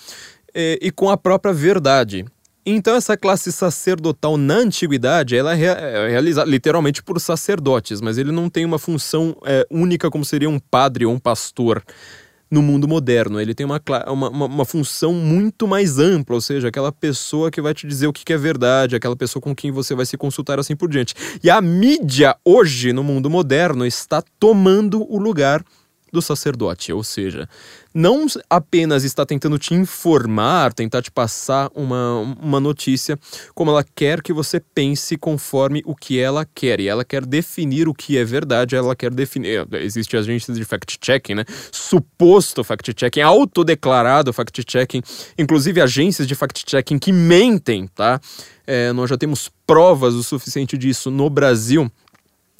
é, 0.55 0.79
e 0.81 0.91
com 0.91 1.11
a 1.11 1.17
própria 1.17 1.53
verdade. 1.53 2.25
Então 2.65 2.95
essa 2.95 3.17
classe 3.17 3.51
sacerdotal 3.51 4.37
na 4.37 4.55
antiguidade 4.55 5.37
ela 5.37 5.53
é 5.57 6.09
realizada 6.09 6.49
literalmente 6.49 7.03
por 7.03 7.21
sacerdotes, 7.21 8.01
mas 8.01 8.19
ele 8.19 8.31
não 8.31 8.49
tem 8.49 8.65
uma 8.65 8.79
função 8.79 9.37
é, 9.45 9.67
única 9.69 10.09
como 10.09 10.25
seria 10.25 10.49
um 10.49 10.61
padre 10.61 11.05
ou 11.05 11.13
um 11.13 11.19
pastor 11.19 11.83
no 12.53 12.61
mundo 12.61 12.87
moderno. 12.87 13.41
Ele 13.41 13.55
tem 13.55 13.65
uma, 13.65 13.81
uma, 14.07 14.29
uma, 14.29 14.65
função 14.67 15.15
muito 15.15 15.67
mais 15.67 15.99
ampla, 15.99 16.35
ou 16.35 16.41
seja, 16.41 16.69
aquela 16.69 16.93
pessoa 16.93 17.51
que 17.51 17.63
vai 17.63 17.73
te 17.73 17.87
dizer 17.87 18.07
o 18.07 18.13
que, 18.13 18.23
que 18.23 18.33
é 18.35 18.37
verdade, 18.37 18.95
aquela 18.95 19.17
pessoa 19.17 19.41
com 19.41 19.55
quem 19.55 19.71
você 19.71 19.95
vai 19.95 20.05
se 20.05 20.19
consultar 20.19 20.61
assim 20.61 20.77
por 20.77 20.91
diante. 20.91 21.15
E 21.43 21.49
a 21.49 21.63
mídia 21.63 22.37
hoje, 22.45 22.93
no 22.93 23.03
mundo 23.03 23.31
moderno, 23.31 23.87
está 23.87 24.23
tomando 24.39 25.03
o 25.11 25.19
lugar 25.19 25.65
do 26.13 26.21
sacerdote, 26.21 26.93
ou 26.93 27.03
seja, 27.03 27.49
não 27.95 28.27
apenas 28.51 29.03
está 29.03 29.25
tentando 29.25 29.59
te 29.59 29.73
informar, 29.73 30.73
tentar 30.75 31.01
te 31.01 31.11
passar 31.11 31.71
uma, 31.75 32.19
uma 32.41 32.61
notícia, 32.61 33.19
como 33.55 33.71
ela 33.71 33.83
quer 33.95 34.23
que 34.23 34.33
você 34.33 34.61
pense 34.61 35.17
conforme 35.17 35.83
o 35.87 35.97
que 35.97 36.21
ela 36.21 36.47
quer. 36.55 36.81
E 36.81 36.89
ela 36.89 37.05
quer 37.05 37.25
definir 37.25 37.89
o 37.89 37.95
que 37.95 38.19
é 38.19 38.25
verdade, 38.25 38.77
ela 38.77 38.95
quer 38.95 39.13
definir. 39.13 39.67
Existe 39.73 40.17
agência 40.17 40.53
de 40.53 40.65
fact-checking, 40.65 41.35
né? 41.35 41.45
Suposto 41.71 42.63
fact-checking, 42.63 43.23
autodeclarado 43.23 44.33
fact-checking, 44.33 45.03
inclusive 45.39 45.81
agências 45.81 46.29
de 46.29 46.35
fact-checking 46.35 46.99
que 46.99 47.11
mentem, 47.11 47.87
tá? 47.87 48.21
É, 48.67 48.93
nós 48.93 49.09
já 49.09 49.17
temos 49.17 49.51
provas 49.67 50.15
o 50.15 50.23
suficiente 50.23 50.77
disso 50.77 51.11
no 51.11 51.31
Brasil. 51.31 51.91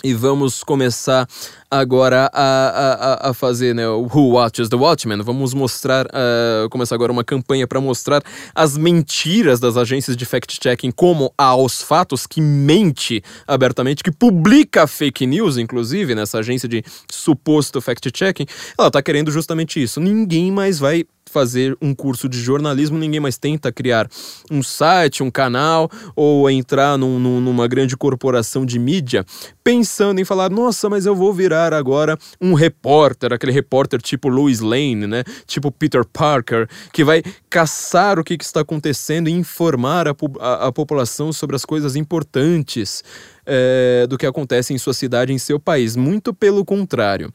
E 0.05 0.13
vamos 0.15 0.65
começar 0.65 1.29
agora 1.73 2.31
a, 2.35 3.21
a, 3.25 3.31
a 3.31 3.35
fazer 3.35 3.75
né, 3.75 3.89
o 3.89 4.03
Who 4.03 4.35
Watches 4.35 4.69
the 4.69 4.77
Watchmen. 4.77 5.23
Vamos 5.23 5.55
mostrar, 5.55 6.05
uh, 6.07 6.69
começar 6.69 6.95
agora 6.95 7.11
uma 7.11 7.25
campanha 7.25 7.67
para 7.67 7.81
mostrar 7.81 8.23
as 8.55 8.77
mentiras 8.77 9.59
das 9.59 9.79
agências 9.79 10.15
de 10.15 10.27
fact-checking 10.27 10.91
como 10.91 11.33
aos 11.39 11.81
fatos, 11.81 12.27
que 12.27 12.43
mente 12.43 13.23
abertamente, 13.47 14.05
que 14.05 14.13
publica 14.13 14.87
fake 14.87 15.27
news, 15.27 15.57
inclusive, 15.57 16.15
nessa 16.15 16.41
agência 16.41 16.69
de 16.69 16.85
suposto 17.11 17.81
fact-checking. 17.81 18.47
Ela 18.79 18.89
está 18.89 19.01
querendo 19.01 19.31
justamente 19.31 19.83
isso. 19.83 19.99
Ninguém 19.99 20.53
mais 20.53 20.79
vai 20.79 21.07
fazer 21.33 21.75
um 21.81 21.95
curso 21.95 22.29
de 22.29 22.39
jornalismo, 22.39 22.99
ninguém 22.99 23.19
mais 23.19 23.39
tenta 23.39 23.73
criar 23.73 24.07
um 24.51 24.63
site, 24.63 25.23
um 25.23 25.31
canal 25.31 25.91
ou 26.15 26.51
entrar 26.51 26.99
num, 26.99 27.19
num, 27.19 27.41
numa 27.41 27.67
grande 27.67 27.97
corporação 27.97 28.67
de 28.67 28.79
mídia 28.79 29.25
pensando 29.65 30.21
em 30.21 30.25
falar: 30.25 30.51
nossa, 30.51 30.89
mas 30.91 31.07
eu 31.07 31.15
vou 31.15 31.33
virar 31.33 31.62
agora 31.71 32.19
um 32.41 32.55
repórter, 32.55 33.33
aquele 33.33 33.53
repórter 33.53 34.01
tipo 34.01 34.29
Louis 34.29 34.61
Lane, 34.61 35.07
né? 35.07 35.23
Tipo 35.47 35.71
Peter 35.71 36.05
Parker, 36.07 36.67
que 36.93 37.05
vai 37.05 37.23
caçar 37.51 38.19
o 38.19 38.25
que, 38.25 38.39
que 38.39 38.45
está 38.45 38.61
acontecendo 38.61 39.29
e 39.29 39.33
informar 39.33 40.09
a, 40.09 40.15
a, 40.41 40.69
a 40.69 40.73
população 40.73 41.31
sobre 41.33 41.55
as 41.57 41.67
coisas 41.67 41.97
importantes 41.97 43.05
é, 43.45 44.07
do 44.09 44.17
que 44.17 44.25
acontece 44.25 44.73
em 44.73 44.79
sua 44.79 44.95
cidade, 44.95 45.33
em 45.33 45.39
seu 45.39 45.61
país. 45.61 45.97
Muito 45.97 46.33
pelo 46.33 46.65
contrário 46.65 47.33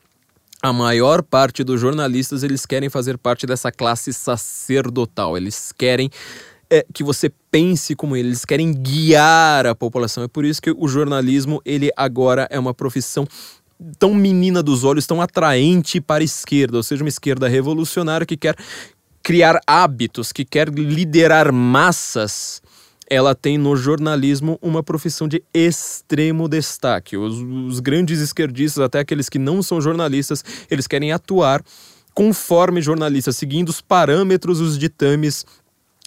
a 0.62 0.74
maior 0.74 1.22
parte 1.22 1.64
dos 1.64 1.80
jornalistas 1.80 2.44
eles 2.44 2.66
querem 2.66 2.90
fazer 2.90 3.18
parte 3.18 3.46
dessa 3.46 3.72
classe 3.72 4.12
sacerdotal. 4.12 5.38
Eles 5.38 5.72
querem 5.72 6.10
é, 6.70 6.86
que 6.94 7.04
você 7.04 7.32
pense 7.52 7.96
como 7.96 8.16
eles, 8.16 8.28
eles 8.28 8.46
querem 8.46 8.74
guiar 8.74 9.66
a 9.66 9.76
população. 9.76 10.24
É 10.24 10.28
por 10.28 10.46
isso 10.46 10.62
que 10.62 10.72
o 10.72 10.88
jornalismo 10.88 11.62
ele 11.66 11.92
agora 11.96 12.48
é 12.50 12.60
uma 12.60 12.74
profissão 12.74 13.28
tão 14.00 14.14
menina 14.14 14.64
dos 14.64 14.84
olhos, 14.84 15.06
tão 15.06 15.22
atraente 15.22 16.02
para 16.02 16.24
a 16.24 16.26
esquerda, 16.26 16.78
ou 16.78 16.84
seja, 16.84 17.04
uma 17.04 17.10
esquerda 17.10 17.48
revolucionária 17.48 18.26
que 18.26 18.38
quer 18.38 18.56
criar 19.24 19.60
hábitos, 19.68 20.32
que 20.32 20.46
quer 20.46 20.70
liderar 20.70 21.52
massas 21.52 22.62
ela 23.10 23.34
tem 23.34 23.58
no 23.58 23.76
jornalismo 23.76 24.60
uma 24.62 24.84
profissão 24.84 25.28
de 25.28 25.42
extremo 25.54 26.48
destaque. 26.48 27.16
Os, 27.16 27.38
os, 27.38 27.80
grandes 27.80 28.20
esquerdistas, 28.20 28.84
até 28.84 29.00
aqueles 29.00 29.30
que 29.30 29.40
não 29.40 29.64
são 29.64 29.80
jornalistas, 29.80 30.44
eles 30.70 30.88
querem 30.88 31.12
atuar 31.12 31.64
conforme 32.14 32.82
jornalistas, 32.82 33.38
seguindo 33.38 33.70
os 33.70 33.80
parâmetros, 33.80 34.60
os 34.60 34.78
ditames 34.78 35.46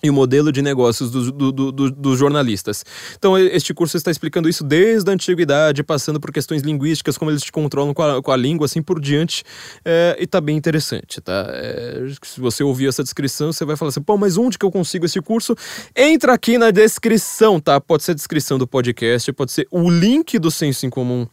e 0.02 0.10
o 0.10 0.12
modelo 0.12 0.50
de 0.50 0.62
negócios 0.62 1.10
dos 1.10 1.30
do, 1.30 1.52
do, 1.52 1.90
do, 1.90 2.16
jornalistas. 2.16 2.84
Então, 3.16 3.38
este 3.38 3.74
curso 3.74 3.96
está 3.96 4.10
explicando 4.10 4.48
isso 4.48 4.64
desde 4.64 5.10
a 5.10 5.14
antiguidade, 5.14 5.82
passando 5.82 6.18
por 6.18 6.32
questões 6.32 6.62
linguísticas, 6.62 7.18
como 7.18 7.30
eles 7.30 7.42
te 7.42 7.52
controlam 7.52 7.92
com 7.92 8.02
a, 8.02 8.22
com 8.22 8.32
a 8.32 8.36
língua, 8.36 8.64
assim 8.64 8.82
por 8.82 9.00
diante, 9.00 9.44
é, 9.84 10.16
e 10.18 10.26
tá 10.26 10.40
bem 10.40 10.56
interessante, 10.56 11.20
tá? 11.20 11.46
É, 11.50 12.06
se 12.22 12.40
você 12.40 12.62
ouvir 12.62 12.88
essa 12.88 13.02
descrição, 13.02 13.52
você 13.52 13.64
vai 13.64 13.76
falar 13.76 13.90
assim, 13.90 14.02
pô, 14.02 14.16
mas 14.16 14.36
onde 14.36 14.58
que 14.58 14.64
eu 14.64 14.70
consigo 14.70 15.04
esse 15.04 15.20
curso? 15.20 15.54
Entra 15.94 16.32
aqui 16.32 16.56
na 16.56 16.70
descrição, 16.70 17.60
tá? 17.60 17.80
Pode 17.80 18.02
ser 18.02 18.12
a 18.12 18.14
descrição 18.14 18.58
do 18.58 18.66
podcast, 18.66 19.32
pode 19.32 19.52
ser 19.52 19.66
o 19.70 19.90
link 19.90 20.38
do 20.38 20.50
Senso 20.50 20.86
em 20.86 20.90
Comum 20.90 21.26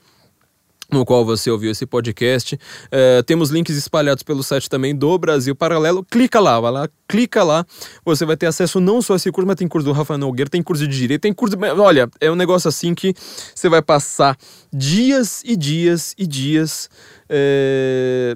no 0.91 1.05
qual 1.05 1.25
você 1.25 1.51
ouviu 1.51 1.71
esse 1.71 1.85
podcast. 1.85 2.55
Uh, 2.55 3.23
temos 3.23 3.49
links 3.49 3.75
espalhados 3.75 4.23
pelo 4.23 4.41
site 4.41 4.69
também 4.69 4.95
do 4.95 5.17
Brasil 5.17 5.55
Paralelo. 5.55 6.03
Clica 6.03 6.39
lá, 6.39 6.59
vai 6.59 6.71
lá, 6.71 6.89
clica 7.07 7.43
lá. 7.43 7.65
Você 8.05 8.25
vai 8.25 8.37
ter 8.37 8.45
acesso 8.45 8.79
não 8.79 9.01
só 9.01 9.13
a 9.13 9.15
esse 9.17 9.31
curso, 9.31 9.47
mas 9.47 9.57
tem 9.57 9.67
curso 9.67 9.85
do 9.85 9.91
Rafael 9.91 10.17
Nogueira, 10.17 10.49
tem 10.49 10.63
curso 10.63 10.87
de 10.87 10.97
Direito, 10.97 11.21
tem 11.21 11.33
curso... 11.33 11.57
Olha, 11.79 12.09
é 12.19 12.31
um 12.31 12.35
negócio 12.35 12.67
assim 12.67 12.95
que 12.95 13.13
você 13.53 13.69
vai 13.69 13.81
passar 13.81 14.37
dias 14.71 15.41
e 15.45 15.55
dias 15.55 16.13
e 16.17 16.25
dias... 16.25 16.89
É... 17.29 18.35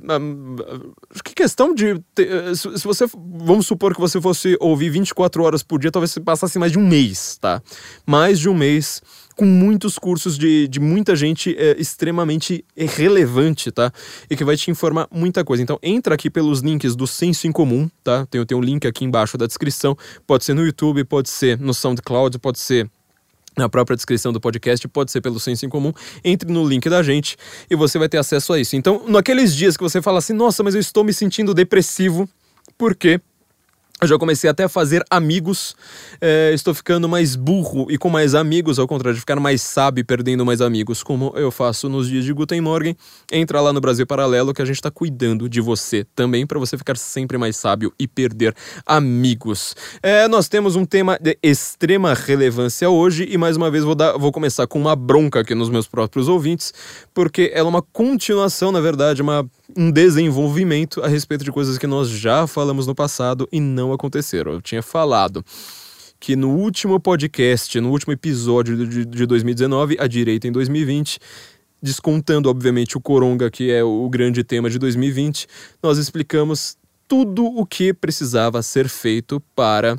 Que 1.23 1.33
questão 1.33 1.73
de... 1.73 2.01
Eh, 2.19 2.53
se 2.53 2.83
você... 2.83 3.05
Vamos 3.15 3.65
supor 3.65 3.93
que 3.93 4.01
você 4.01 4.19
fosse 4.19 4.57
ouvir 4.59 4.89
24 4.89 5.43
horas 5.43 5.63
por 5.63 5.79
dia, 5.79 5.91
talvez 5.91 6.11
você 6.11 6.19
passasse 6.19 6.59
mais 6.59 6.73
de 6.73 6.77
um 6.77 6.85
mês, 6.85 7.37
tá? 7.39 7.61
Mais 8.05 8.37
de 8.39 8.49
um 8.49 8.53
mês 8.53 9.01
com 9.35 9.45
muitos 9.45 9.97
cursos 9.97 10.37
de, 10.37 10.67
de 10.67 10.79
muita 10.79 11.15
gente 11.15 11.55
é, 11.57 11.75
extremamente 11.79 12.63
relevante, 12.75 13.71
tá? 13.71 13.91
E 14.29 14.35
que 14.35 14.43
vai 14.43 14.55
te 14.55 14.69
informar 14.71 15.07
muita 15.11 15.43
coisa. 15.43 15.63
Então 15.63 15.79
entra 15.81 16.15
aqui 16.15 16.29
pelos 16.29 16.61
links 16.61 16.95
do 16.95 17.07
Senso 17.07 17.47
em 17.47 17.51
Comum, 17.51 17.89
tá? 18.03 18.25
Tem, 18.27 18.45
tem 18.45 18.57
um 18.57 18.61
link 18.61 18.87
aqui 18.87 19.05
embaixo 19.05 19.37
da 19.37 19.45
descrição. 19.47 19.97
Pode 20.27 20.45
ser 20.45 20.53
no 20.53 20.65
YouTube, 20.65 21.03
pode 21.03 21.29
ser 21.29 21.59
no 21.59 21.73
SoundCloud, 21.73 22.37
pode 22.39 22.59
ser 22.59 22.89
na 23.57 23.67
própria 23.67 23.95
descrição 23.95 24.31
do 24.31 24.39
podcast, 24.39 24.87
pode 24.87 25.11
ser 25.11 25.21
pelo 25.21 25.39
Senso 25.39 25.65
em 25.65 25.69
Comum. 25.69 25.93
Entre 26.23 26.51
no 26.51 26.67
link 26.67 26.89
da 26.89 27.03
gente 27.03 27.37
e 27.69 27.75
você 27.75 27.99
vai 27.99 28.09
ter 28.09 28.17
acesso 28.17 28.53
a 28.53 28.59
isso. 28.59 28.75
Então, 28.75 29.03
naqueles 29.07 29.55
dias 29.55 29.75
que 29.75 29.83
você 29.83 30.01
fala 30.01 30.19
assim, 30.19 30.33
nossa, 30.33 30.63
mas 30.63 30.73
eu 30.73 30.81
estou 30.81 31.03
me 31.03 31.13
sentindo 31.13 31.53
depressivo, 31.53 32.29
por 32.77 32.95
quê? 32.95 33.19
Eu 34.03 34.07
já 34.07 34.17
comecei 34.17 34.49
até 34.49 34.63
a 34.63 34.69
fazer 34.69 35.05
amigos, 35.11 35.75
é, 36.19 36.51
estou 36.55 36.73
ficando 36.73 37.07
mais 37.07 37.35
burro 37.35 37.85
e 37.87 37.99
com 37.99 38.09
mais 38.09 38.33
amigos, 38.33 38.79
ao 38.79 38.87
contrário 38.87 39.13
de 39.13 39.19
ficar 39.19 39.39
mais 39.39 39.61
sábio 39.61 40.03
perdendo 40.03 40.43
mais 40.43 40.59
amigos, 40.59 41.03
como 41.03 41.31
eu 41.35 41.51
faço 41.51 41.87
nos 41.87 42.07
dias 42.07 42.25
de 42.25 42.33
Guten 42.33 42.61
Morgen. 42.61 42.97
Entra 43.31 43.61
lá 43.61 43.71
no 43.71 43.79
Brasil 43.79 44.07
Paralelo 44.07 44.55
que 44.55 44.61
a 44.63 44.65
gente 44.65 44.77
está 44.77 44.89
cuidando 44.89 45.47
de 45.47 45.61
você 45.61 46.03
também, 46.15 46.47
para 46.47 46.57
você 46.57 46.79
ficar 46.79 46.97
sempre 46.97 47.37
mais 47.37 47.55
sábio 47.57 47.93
e 47.99 48.07
perder 48.07 48.55
amigos. 48.87 49.75
É, 50.01 50.27
nós 50.27 50.49
temos 50.49 50.75
um 50.75 50.83
tema 50.83 51.19
de 51.21 51.37
extrema 51.43 52.15
relevância 52.15 52.89
hoje 52.89 53.27
e 53.29 53.37
mais 53.37 53.55
uma 53.55 53.69
vez 53.69 53.83
vou, 53.83 53.93
dar, 53.93 54.17
vou 54.17 54.31
começar 54.31 54.65
com 54.65 54.79
uma 54.79 54.95
bronca 54.95 55.41
aqui 55.41 55.53
nos 55.53 55.69
meus 55.69 55.87
próprios 55.87 56.27
ouvintes, 56.27 56.73
porque 57.13 57.51
ela 57.53 57.67
é 57.67 57.69
uma 57.69 57.83
continuação, 57.83 58.71
na 58.71 58.81
verdade, 58.81 59.21
uma 59.21 59.47
um 59.75 59.91
desenvolvimento 59.91 61.01
a 61.01 61.07
respeito 61.07 61.43
de 61.43 61.51
coisas 61.51 61.77
que 61.77 61.87
nós 61.87 62.09
já 62.09 62.47
falamos 62.47 62.87
no 62.87 62.95
passado 62.95 63.47
e 63.51 63.59
não 63.59 63.90
aconteceram. 63.93 64.53
Eu 64.53 64.61
tinha 64.61 64.81
falado 64.81 65.43
que 66.19 66.35
no 66.35 66.51
último 66.51 66.99
podcast, 66.99 67.79
no 67.81 67.89
último 67.89 68.13
episódio 68.13 68.87
de, 68.87 69.05
de 69.05 69.25
2019, 69.25 69.97
A 69.99 70.07
Direita 70.07 70.47
em 70.47 70.51
2020, 70.51 71.19
descontando, 71.81 72.49
obviamente, 72.49 72.95
o 72.95 73.01
Coronga, 73.01 73.49
que 73.49 73.71
é 73.71 73.83
o 73.83 74.07
grande 74.07 74.43
tema 74.43 74.69
de 74.69 74.77
2020, 74.77 75.47
nós 75.81 75.97
explicamos 75.97 76.77
tudo 77.07 77.45
o 77.45 77.65
que 77.65 77.93
precisava 77.93 78.61
ser 78.61 78.87
feito 78.87 79.41
para 79.55 79.97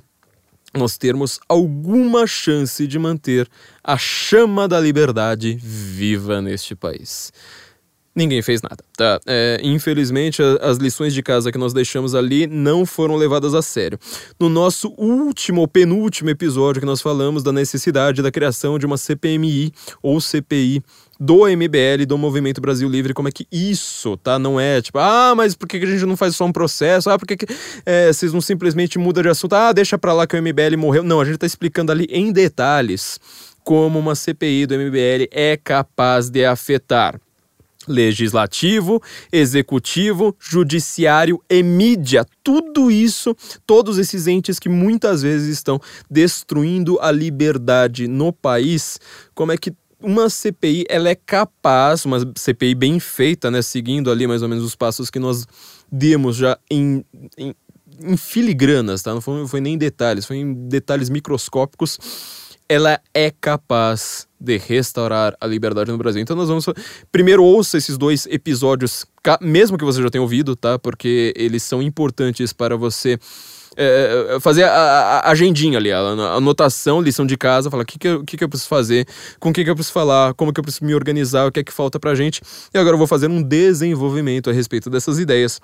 nós 0.75 0.97
termos 0.97 1.39
alguma 1.49 2.27
chance 2.27 2.87
de 2.87 2.99
manter 2.99 3.49
a 3.85 3.99
chama 3.99 4.67
da 4.67 4.81
liberdade 4.81 5.55
viva 5.61 6.41
neste 6.41 6.75
país. 6.75 7.33
Ninguém 8.15 8.43
fez 8.43 8.61
nada, 8.61 8.77
tá? 8.95 9.19
É, 9.27 9.59
infelizmente, 9.63 10.43
a, 10.43 10.57
as 10.57 10.77
lições 10.77 11.15
de 11.15 11.23
casa 11.23 11.51
que 11.51 11.57
nós 11.57 11.73
deixamos 11.73 12.15
ali 12.15 12.47
não 12.47 12.85
foram 12.85 13.17
levadas 13.17 13.55
a 13.55 13.63
sério. 13.63 13.99
No 14.39 14.51
nosso 14.51 14.93
último 14.99 15.67
penúltimo 15.67 16.29
episódio 16.29 16.81
que 16.81 16.87
nós 16.87 17.01
falamos 17.01 17.43
da 17.43 17.53
necessidade 17.53 18.21
da 18.21 18.31
criação 18.31 18.79
de 18.79 18.85
uma 18.85 18.99
CPMI 18.99 19.73
ou 20.03 20.21
CPI 20.21 20.83
do 21.19 21.47
MBL, 21.47 22.05
do 22.07 22.19
Movimento 22.19 22.61
Brasil 22.61 22.87
Livre, 22.87 23.15
como 23.15 23.29
é 23.29 23.33
que 23.33 23.47
isso, 23.51 24.17
tá? 24.19 24.39
Não 24.39 24.61
é 24.61 24.83
tipo, 24.83 24.99
ah, 24.99 25.33
mas 25.35 25.55
por 25.55 25.67
que 25.67 25.79
a 25.79 25.87
gente 25.87 26.05
não 26.05 26.17
faz 26.17 26.37
só 26.37 26.45
um 26.45 26.53
processo? 26.53 27.09
Ah, 27.09 27.19
por 27.19 27.27
que, 27.27 27.39
que 27.39 27.47
é, 27.87 28.13
vocês 28.13 28.33
não 28.33 28.43
simplesmente 28.43 28.99
mudam 28.99 29.23
de 29.23 29.31
assunto? 29.31 29.55
Ah, 29.55 29.73
deixa 29.73 29.97
pra 29.97 30.13
lá 30.13 30.27
que 30.27 30.37
o 30.37 30.43
MBL 30.43 30.77
morreu. 30.77 31.03
Não, 31.03 31.19
a 31.19 31.25
gente 31.25 31.39
tá 31.39 31.47
explicando 31.47 31.91
ali 31.91 32.07
em 32.11 32.31
detalhes 32.31 33.19
como 33.65 33.99
uma 33.99 34.15
CPI 34.15 34.67
do 34.67 34.75
MBL 34.75 35.29
é 35.31 35.57
capaz 35.57 36.29
de 36.29 36.45
afetar 36.45 37.19
legislativo, 37.87 39.03
executivo, 39.33 40.37
judiciário 40.39 41.43
e 41.49 41.63
mídia. 41.63 42.25
Tudo 42.43 42.91
isso, 42.91 43.37
todos 43.67 43.99
esses 43.99 44.27
entes 44.27 44.59
que 44.59 44.69
muitas 44.69 45.23
vezes 45.23 45.49
estão 45.49 45.81
destruindo 46.11 46.99
a 47.01 47.11
liberdade 47.11 48.09
no 48.09 48.33
país, 48.33 48.99
como 49.35 49.53
é 49.53 49.57
que 49.57 49.73
uma 50.03 50.29
CPI 50.29 50.85
ela 50.89 51.09
é 51.09 51.15
capaz, 51.15 52.05
uma 52.05 52.19
CPI 52.37 52.75
bem 52.75 52.99
feita, 52.99 53.51
né, 53.51 53.63
seguindo 53.63 54.11
ali 54.11 54.27
mais 54.27 54.43
ou 54.43 54.49
menos 54.49 54.65
os 54.65 54.75
passos 54.75 55.11
que 55.11 55.19
nós 55.19 55.47
demos 55.91 56.37
já 56.37 56.59
em, 56.71 57.05
em, 57.39 57.55
em 58.01 58.17
filigranas, 58.17 59.03
tá? 59.03 59.15
Não 59.15 59.21
foi, 59.21 59.47
foi 59.47 59.61
nem 59.61 59.75
em 59.75 59.79
detalhes, 59.79 60.25
foi 60.25 60.39
em 60.39 60.53
detalhes 60.69 61.09
microscópicos. 61.09 61.99
Ela 62.69 63.01
é 63.15 63.31
capaz 63.31 64.27
de 64.43 64.59
restaurar 64.59 65.37
a 65.41 65.47
liberdade 65.47 65.91
no 65.91 65.99
Brasil. 65.99 66.21
Então 66.21 66.37
nós 66.37 66.49
vamos 66.49 66.67
primeiro 67.11 67.45
ouça 67.45 67.79
esses 67.79 67.97
dois 67.97 68.27
episódios, 68.27 69.07
mesmo 69.41 69.79
que 69.79 69.85
você 69.85 70.03
já 70.03 70.11
tenha 70.11 70.23
ouvido, 70.23 70.57
tá? 70.57 70.79
Porque 70.79 71.33
eles 71.37 71.63
são 71.63 71.81
importantes 71.81 72.53
para 72.53 72.77
você 72.77 73.19
é, 73.77 74.39
fazer 74.41 74.65
a, 74.65 74.71
a, 74.71 75.31
agendinha 75.31 75.79
ali, 75.79 75.91
a, 75.93 75.99
anotação, 75.99 77.01
lição 77.01 77.25
de 77.25 77.37
casa, 77.37 77.71
falar 77.71 77.85
o 77.85 77.87
que, 77.87 77.99
que, 77.99 78.09
eu, 78.09 78.25
que, 78.25 78.37
que 78.37 78.45
eu 78.45 78.49
preciso 78.49 78.69
fazer, 78.69 79.07
com 79.39 79.51
o 79.51 79.53
que, 79.53 79.65
que 79.65 79.71
eu 79.71 79.75
preciso 79.75 79.95
falar, 79.95 80.35
como 80.35 80.53
que 80.53 80.61
eu 80.61 80.65
preciso 80.65 80.85
me 80.85 80.95
organizar, 80.95 81.47
o 81.47 81.53
que 81.53 81.61
é 81.61 81.65
que 81.65 81.73
falta 81.73 81.99
pra 81.99 82.15
gente. 82.15 82.43
E 82.75 82.79
agora 82.79 82.95
eu 82.95 82.99
vou 82.99 83.07
fazer 83.07 83.29
um 83.29 83.43
desenvolvimento 83.43 84.51
a 84.51 84.53
respeito 84.53 84.91
dessas 84.91 85.19
ideias 85.19 85.61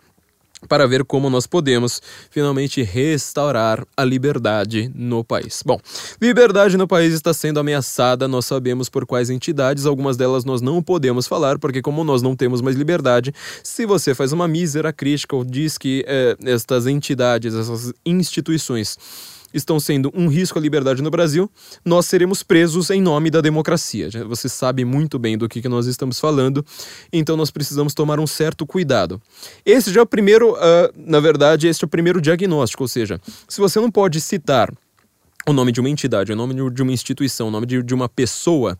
para 0.66 0.86
ver 0.86 1.04
como 1.04 1.28
nós 1.28 1.46
podemos 1.46 2.00
finalmente 2.30 2.82
restaurar 2.82 3.86
a 3.96 4.04
liberdade 4.04 4.90
no 4.94 5.22
país. 5.22 5.62
Bom, 5.64 5.78
liberdade 6.20 6.76
no 6.76 6.88
país 6.88 7.14
está 7.14 7.32
sendo 7.34 7.60
ameaçada, 7.60 8.26
nós 8.26 8.46
sabemos 8.46 8.88
por 8.88 9.06
quais 9.06 9.30
entidades, 9.30 9.86
algumas 9.86 10.16
delas 10.16 10.44
nós 10.44 10.60
não 10.60 10.82
podemos 10.82 11.26
falar, 11.26 11.58
porque 11.58 11.82
como 11.82 12.02
nós 12.02 12.22
não 12.22 12.34
temos 12.34 12.60
mais 12.60 12.76
liberdade, 12.76 13.32
se 13.62 13.86
você 13.86 14.14
faz 14.14 14.32
uma 14.32 14.48
mísera 14.48 14.92
crítica 14.92 15.36
ou 15.36 15.44
diz 15.44 15.78
que 15.78 16.04
é, 16.06 16.36
estas 16.44 16.86
entidades, 16.86 17.54
essas 17.54 17.92
instituições 18.04 18.96
estão 19.52 19.80
sendo 19.80 20.10
um 20.14 20.28
risco 20.28 20.58
à 20.58 20.62
liberdade 20.62 21.02
no 21.02 21.10
Brasil, 21.10 21.50
nós 21.84 22.06
seremos 22.06 22.42
presos 22.42 22.90
em 22.90 23.00
nome 23.00 23.30
da 23.30 23.40
democracia. 23.40 24.08
Você 24.26 24.48
sabe 24.48 24.84
muito 24.84 25.18
bem 25.18 25.38
do 25.38 25.48
que, 25.48 25.60
que 25.60 25.68
nós 25.68 25.86
estamos 25.86 26.20
falando, 26.20 26.64
então 27.12 27.36
nós 27.36 27.50
precisamos 27.50 27.94
tomar 27.94 28.20
um 28.20 28.26
certo 28.26 28.66
cuidado. 28.66 29.20
Esse 29.64 29.92
já 29.92 30.00
é 30.00 30.02
o 30.02 30.06
primeiro, 30.06 30.52
uh, 30.52 30.92
na 30.96 31.20
verdade, 31.20 31.66
este 31.66 31.84
é 31.84 31.86
o 31.86 31.88
primeiro 31.88 32.20
diagnóstico, 32.20 32.84
ou 32.84 32.88
seja, 32.88 33.20
se 33.48 33.60
você 33.60 33.80
não 33.80 33.90
pode 33.90 34.20
citar 34.20 34.72
o 35.46 35.52
nome 35.52 35.72
de 35.72 35.80
uma 35.80 35.88
entidade, 35.88 36.32
o 36.32 36.36
nome 36.36 36.54
de 36.70 36.82
uma 36.82 36.92
instituição, 36.92 37.48
o 37.48 37.50
nome 37.50 37.66
de, 37.66 37.82
de 37.82 37.94
uma 37.94 38.08
pessoa, 38.08 38.78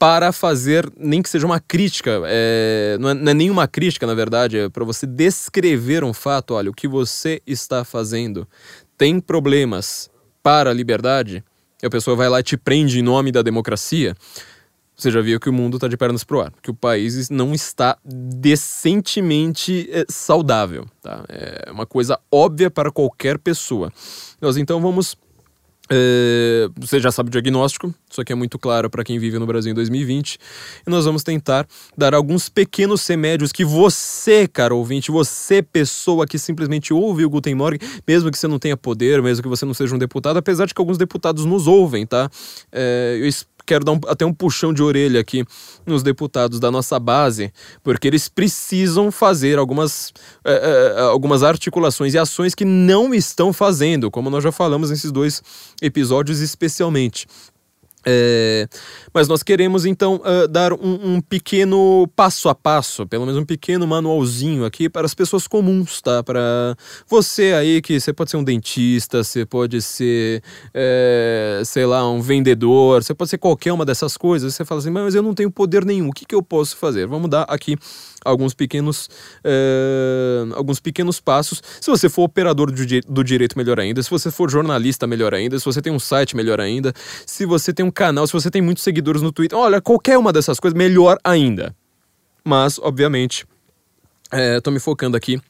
para 0.00 0.32
fazer, 0.32 0.90
nem 0.96 1.20
que 1.20 1.28
seja 1.28 1.44
uma 1.44 1.60
crítica, 1.60 2.22
é, 2.24 2.96
não, 2.98 3.10
é, 3.10 3.14
não 3.14 3.30
é 3.30 3.34
nenhuma 3.34 3.68
crítica, 3.68 4.06
na 4.06 4.14
verdade, 4.14 4.56
é 4.56 4.68
para 4.70 4.82
você 4.82 5.06
descrever 5.06 6.02
um 6.02 6.14
fato, 6.14 6.54
olha, 6.54 6.70
o 6.70 6.74
que 6.74 6.88
você 6.88 7.42
está 7.46 7.84
fazendo 7.84 8.48
tem 9.00 9.18
problemas 9.18 10.10
para 10.42 10.68
a 10.68 10.74
liberdade, 10.74 11.42
e 11.82 11.86
a 11.86 11.88
pessoa 11.88 12.14
vai 12.14 12.28
lá 12.28 12.40
e 12.40 12.42
te 12.42 12.54
prende 12.54 12.98
em 12.98 13.02
nome 13.02 13.32
da 13.32 13.40
democracia, 13.40 14.14
você 14.94 15.10
já 15.10 15.22
viu 15.22 15.40
que 15.40 15.48
o 15.48 15.52
mundo 15.54 15.78
está 15.78 15.88
de 15.88 15.96
pernas 15.96 16.22
pro 16.22 16.42
ar, 16.42 16.52
que 16.62 16.70
o 16.70 16.74
país 16.74 17.30
não 17.30 17.54
está 17.54 17.96
decentemente 18.04 19.88
é, 19.90 20.04
saudável. 20.06 20.84
Tá? 21.00 21.24
É 21.30 21.70
uma 21.72 21.86
coisa 21.86 22.20
óbvia 22.30 22.70
para 22.70 22.92
qualquer 22.92 23.38
pessoa. 23.38 23.90
Nós 24.38 24.58
então 24.58 24.82
vamos 24.82 25.16
é, 25.92 26.68
você 26.78 27.00
já 27.00 27.10
sabe 27.10 27.28
o 27.28 27.32
diagnóstico, 27.32 27.92
isso 28.08 28.20
aqui 28.20 28.32
é 28.32 28.36
muito 28.36 28.58
claro 28.58 28.88
para 28.88 29.02
quem 29.02 29.18
vive 29.18 29.38
no 29.38 29.46
Brasil 29.46 29.72
em 29.72 29.74
2020. 29.74 30.38
E 30.86 30.90
nós 30.90 31.04
vamos 31.04 31.24
tentar 31.24 31.66
dar 31.96 32.14
alguns 32.14 32.48
pequenos 32.48 33.04
remédios 33.06 33.50
que 33.50 33.64
você, 33.64 34.46
cara 34.46 34.72
ouvinte, 34.74 35.10
você, 35.10 35.62
pessoa 35.62 36.26
que 36.26 36.38
simplesmente 36.38 36.94
ouve 36.94 37.24
o 37.24 37.30
Guten 37.30 37.56
Morgen, 37.56 37.80
mesmo 38.06 38.30
que 38.30 38.38
você 38.38 38.46
não 38.46 38.58
tenha 38.58 38.76
poder, 38.76 39.20
mesmo 39.20 39.42
que 39.42 39.48
você 39.48 39.64
não 39.64 39.74
seja 39.74 39.94
um 39.94 39.98
deputado, 39.98 40.36
apesar 40.36 40.66
de 40.66 40.74
que 40.74 40.80
alguns 40.80 40.96
deputados 40.96 41.44
nos 41.44 41.66
ouvem, 41.66 42.06
tá? 42.06 42.30
É, 42.70 43.18
eu 43.20 43.26
quero 43.70 43.84
dar 43.84 43.92
um, 43.92 44.00
até 44.08 44.26
um 44.26 44.34
puxão 44.34 44.74
de 44.74 44.82
orelha 44.82 45.20
aqui 45.20 45.44
nos 45.86 46.02
deputados 46.02 46.58
da 46.58 46.72
nossa 46.72 46.98
base, 46.98 47.52
porque 47.84 48.08
eles 48.08 48.28
precisam 48.28 49.12
fazer 49.12 49.60
algumas, 49.60 50.12
é, 50.44 50.96
é, 50.96 51.00
algumas 51.02 51.44
articulações 51.44 52.12
e 52.14 52.18
ações 52.18 52.52
que 52.52 52.64
não 52.64 53.14
estão 53.14 53.52
fazendo, 53.52 54.10
como 54.10 54.28
nós 54.28 54.42
já 54.42 54.50
falamos 54.50 54.90
nesses 54.90 55.12
dois 55.12 55.40
episódios 55.80 56.40
especialmente. 56.40 57.28
É, 58.04 58.66
mas 59.12 59.28
nós 59.28 59.42
queremos 59.42 59.84
então 59.84 60.16
uh, 60.16 60.48
dar 60.48 60.72
um, 60.72 61.16
um, 61.16 61.20
pequeno 61.20 62.08
passo 62.16 62.48
a 62.48 62.54
passo, 62.54 63.06
pelo 63.06 63.26
menos 63.26 63.38
um 63.40 63.44
pequeno 63.44 63.86
manualzinho 63.86 64.64
aqui 64.64 64.88
para 64.88 65.04
as 65.04 65.12
pessoas 65.12 65.46
comuns, 65.46 66.00
tá? 66.00 66.22
Para 66.22 66.74
você 67.06 67.52
aí 67.52 67.82
que 67.82 68.00
você 68.00 68.12
pode 68.12 68.30
ser 68.30 68.38
um 68.38 68.44
dentista, 68.44 69.22
você 69.22 69.44
pode 69.44 69.82
ser, 69.82 70.42
é, 70.72 71.62
sei 71.64 71.84
lá, 71.84 72.08
um 72.10 72.22
vendedor, 72.22 73.02
você 73.02 73.12
pode 73.12 73.28
ser 73.28 73.38
qualquer 73.38 73.72
uma 73.72 73.84
dessas 73.84 74.16
coisas. 74.16 74.54
Você 74.54 74.64
fala 74.64 74.80
assim, 74.80 74.90
mas 74.90 75.14
eu 75.14 75.22
não 75.22 75.34
tenho 75.34 75.50
poder 75.50 75.84
nenhum, 75.84 76.08
o 76.08 76.12
que, 76.12 76.24
que 76.24 76.34
eu 76.34 76.42
posso 76.42 76.76
fazer? 76.76 77.06
Vamos 77.06 77.28
dar 77.28 77.42
aqui 77.42 77.76
alguns 78.24 78.54
pequenos, 78.54 79.08
uh, 79.44 80.54
alguns 80.54 80.80
pequenos 80.80 81.20
passos. 81.20 81.62
Se 81.80 81.90
você 81.90 82.08
for 82.08 82.22
operador 82.24 82.70
do, 82.70 83.24
direito, 83.24 83.56
melhor 83.56 83.78
ainda. 83.80 84.02
Se 84.02 84.10
você 84.10 84.30
for 84.30 84.50
jornalista, 84.50 85.06
melhor 85.06 85.34
ainda. 85.34 85.58
Se 85.58 85.64
você 85.64 85.80
tem 85.82 85.92
um 85.92 85.98
site, 85.98 86.36
melhor 86.36 86.60
ainda. 86.60 86.92
Se 87.26 87.44
você 87.46 87.72
tem 87.72 87.84
um 87.84 87.90
canal, 87.90 88.26
se 88.26 88.32
você 88.32 88.50
tem 88.50 88.62
muitos 88.62 88.84
seguidores 88.84 89.22
no 89.22 89.32
Twitter, 89.32 89.58
olha, 89.58 89.80
qualquer 89.80 90.18
uma 90.18 90.32
dessas 90.32 90.60
coisas, 90.60 90.76
melhor 90.76 91.18
ainda. 91.24 91.74
Mas, 92.44 92.78
obviamente, 92.78 93.46
estou 94.56 94.72
é, 94.72 94.74
me 94.74 94.80
focando 94.80 95.16
aqui 95.16 95.40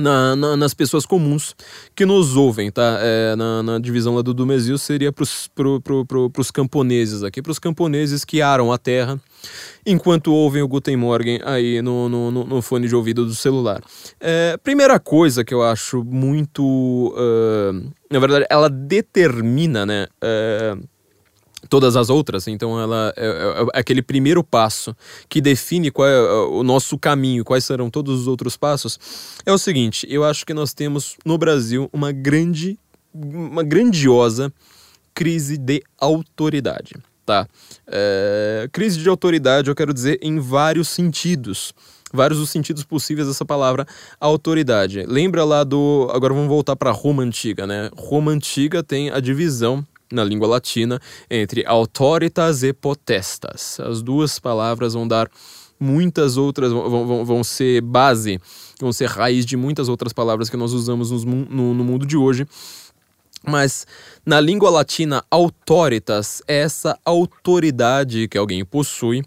na, 0.00 0.34
na, 0.34 0.56
nas 0.56 0.74
pessoas 0.74 1.06
comuns 1.06 1.54
que 1.94 2.04
nos 2.04 2.36
ouvem, 2.36 2.70
tá? 2.70 2.98
É, 3.00 3.36
na, 3.36 3.62
na, 3.62 3.78
divisão 3.78 4.14
lá 4.14 4.22
do 4.22 4.34
Dumesil 4.34 4.76
seria 4.78 5.12
pros, 5.12 5.48
pro, 5.54 5.80
pro, 5.80 6.04
pro, 6.04 6.30
camponeses 6.52 7.22
aqui, 7.22 7.40
pros 7.40 7.58
camponeses 7.58 8.24
que 8.24 8.42
aram 8.42 8.72
a 8.72 8.78
terra 8.78 9.20
enquanto 9.86 10.32
ouvem 10.32 10.62
o 10.62 10.68
Guten 10.68 10.96
Morgen 10.96 11.40
aí 11.44 11.80
no, 11.80 12.08
no, 12.08 12.30
no 12.30 12.62
fone 12.62 12.88
de 12.88 12.94
ouvido 12.94 13.24
do 13.24 13.34
celular. 13.34 13.80
É, 14.20 14.56
primeira 14.62 14.98
coisa 14.98 15.44
que 15.44 15.54
eu 15.54 15.62
acho 15.62 16.04
muito... 16.04 17.14
Uh, 17.16 17.90
na 18.10 18.18
verdade, 18.18 18.46
ela 18.50 18.68
determina, 18.68 19.86
né... 19.86 20.06
Uh, 20.22 20.89
todas 21.68 21.96
as 21.96 22.10
outras. 22.10 22.46
Então, 22.48 22.80
ela 22.80 23.12
é, 23.16 23.26
é, 23.26 23.62
é, 23.62 23.66
aquele 23.74 24.02
primeiro 24.02 24.42
passo 24.42 24.96
que 25.28 25.40
define 25.40 25.90
qual 25.90 26.08
é, 26.08 26.12
é 26.12 26.32
o 26.46 26.62
nosso 26.62 26.98
caminho, 26.98 27.44
quais 27.44 27.64
serão 27.64 27.90
todos 27.90 28.20
os 28.20 28.26
outros 28.26 28.56
passos. 28.56 28.98
É 29.44 29.52
o 29.52 29.58
seguinte: 29.58 30.06
eu 30.08 30.24
acho 30.24 30.46
que 30.46 30.54
nós 30.54 30.72
temos 30.72 31.16
no 31.24 31.36
Brasil 31.36 31.88
uma 31.92 32.12
grande, 32.12 32.78
uma 33.12 33.62
grandiosa 33.62 34.52
crise 35.14 35.56
de 35.56 35.82
autoridade. 35.98 36.96
Tá? 37.26 37.46
É, 37.86 38.68
crise 38.72 38.98
de 38.98 39.08
autoridade, 39.08 39.68
eu 39.68 39.74
quero 39.74 39.94
dizer, 39.94 40.18
em 40.22 40.40
vários 40.40 40.88
sentidos 40.88 41.72
vários 42.12 42.40
os 42.40 42.50
sentidos 42.50 42.82
possíveis 42.84 43.28
dessa 43.28 43.44
palavra 43.44 43.86
autoridade. 44.20 45.04
Lembra 45.06 45.44
lá 45.44 45.64
do. 45.64 46.08
Agora 46.12 46.34
vamos 46.34 46.48
voltar 46.48 46.76
para 46.76 46.90
Roma 46.90 47.22
Antiga, 47.22 47.66
né? 47.66 47.90
Roma 47.96 48.32
Antiga 48.32 48.82
tem 48.82 49.10
a 49.10 49.20
divisão 49.20 49.86
na 50.12 50.24
língua 50.24 50.48
latina 50.48 51.00
entre 51.30 51.64
autoritas 51.66 52.62
e 52.62 52.72
potestas. 52.72 53.78
As 53.80 54.02
duas 54.02 54.38
palavras 54.38 54.94
vão 54.94 55.06
dar 55.06 55.30
muitas 55.78 56.36
outras, 56.36 56.72
vão, 56.72 57.06
vão, 57.06 57.24
vão 57.24 57.44
ser 57.44 57.80
base, 57.80 58.40
vão 58.78 58.92
ser 58.92 59.08
raiz 59.08 59.46
de 59.46 59.56
muitas 59.56 59.88
outras 59.88 60.12
palavras 60.12 60.50
que 60.50 60.56
nós 60.56 60.72
usamos 60.72 61.10
no, 61.10 61.34
no, 61.34 61.74
no 61.74 61.84
mundo 61.84 62.04
de 62.04 62.16
hoje. 62.16 62.46
Mas 63.46 63.86
na 64.24 64.38
língua 64.38 64.68
latina, 64.68 65.24
autoritas 65.30 66.42
é 66.46 66.58
essa 66.58 66.98
autoridade 67.04 68.28
que 68.28 68.36
alguém 68.36 68.64
possui 68.64 69.22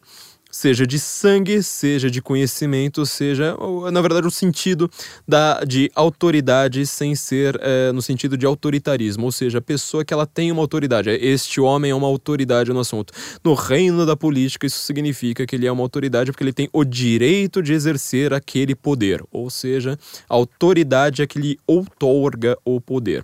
seja 0.53 0.85
de 0.85 0.99
sangue, 0.99 1.63
seja 1.63 2.11
de 2.11 2.21
conhecimento, 2.21 3.03
seja, 3.07 3.57
na 3.91 4.01
verdade, 4.01 4.27
o 4.27 4.31
sentido 4.31 4.89
da, 5.27 5.63
de 5.63 5.91
autoridade 5.95 6.85
sem 6.85 7.15
ser 7.15 7.59
é, 7.59 7.91
no 7.91 8.03
sentido 8.03 8.37
de 8.37 8.45
autoritarismo, 8.45 9.25
ou 9.25 9.31
seja, 9.31 9.57
a 9.57 9.61
pessoa 9.61 10.05
que 10.05 10.13
ela 10.13 10.27
tem 10.27 10.51
uma 10.51 10.61
autoridade. 10.61 11.09
Este 11.09 11.59
homem 11.59 11.89
é 11.89 11.95
uma 11.95 12.05
autoridade 12.05 12.71
no 12.71 12.79
assunto. 12.79 13.11
No 13.43 13.55
reino 13.55 14.05
da 14.05 14.15
política, 14.15 14.67
isso 14.67 14.77
significa 14.77 15.43
que 15.47 15.55
ele 15.55 15.65
é 15.65 15.71
uma 15.71 15.81
autoridade 15.81 16.31
porque 16.31 16.43
ele 16.43 16.53
tem 16.53 16.69
o 16.71 16.83
direito 16.83 17.63
de 17.63 17.73
exercer 17.73 18.31
aquele 18.31 18.75
poder, 18.75 19.23
ou 19.31 19.49
seja, 19.49 19.97
a 20.29 20.35
autoridade 20.35 21.23
é 21.23 21.27
que 21.27 21.39
lhe 21.39 21.59
outorga 21.65 22.55
o 22.63 22.79
poder. 22.79 23.23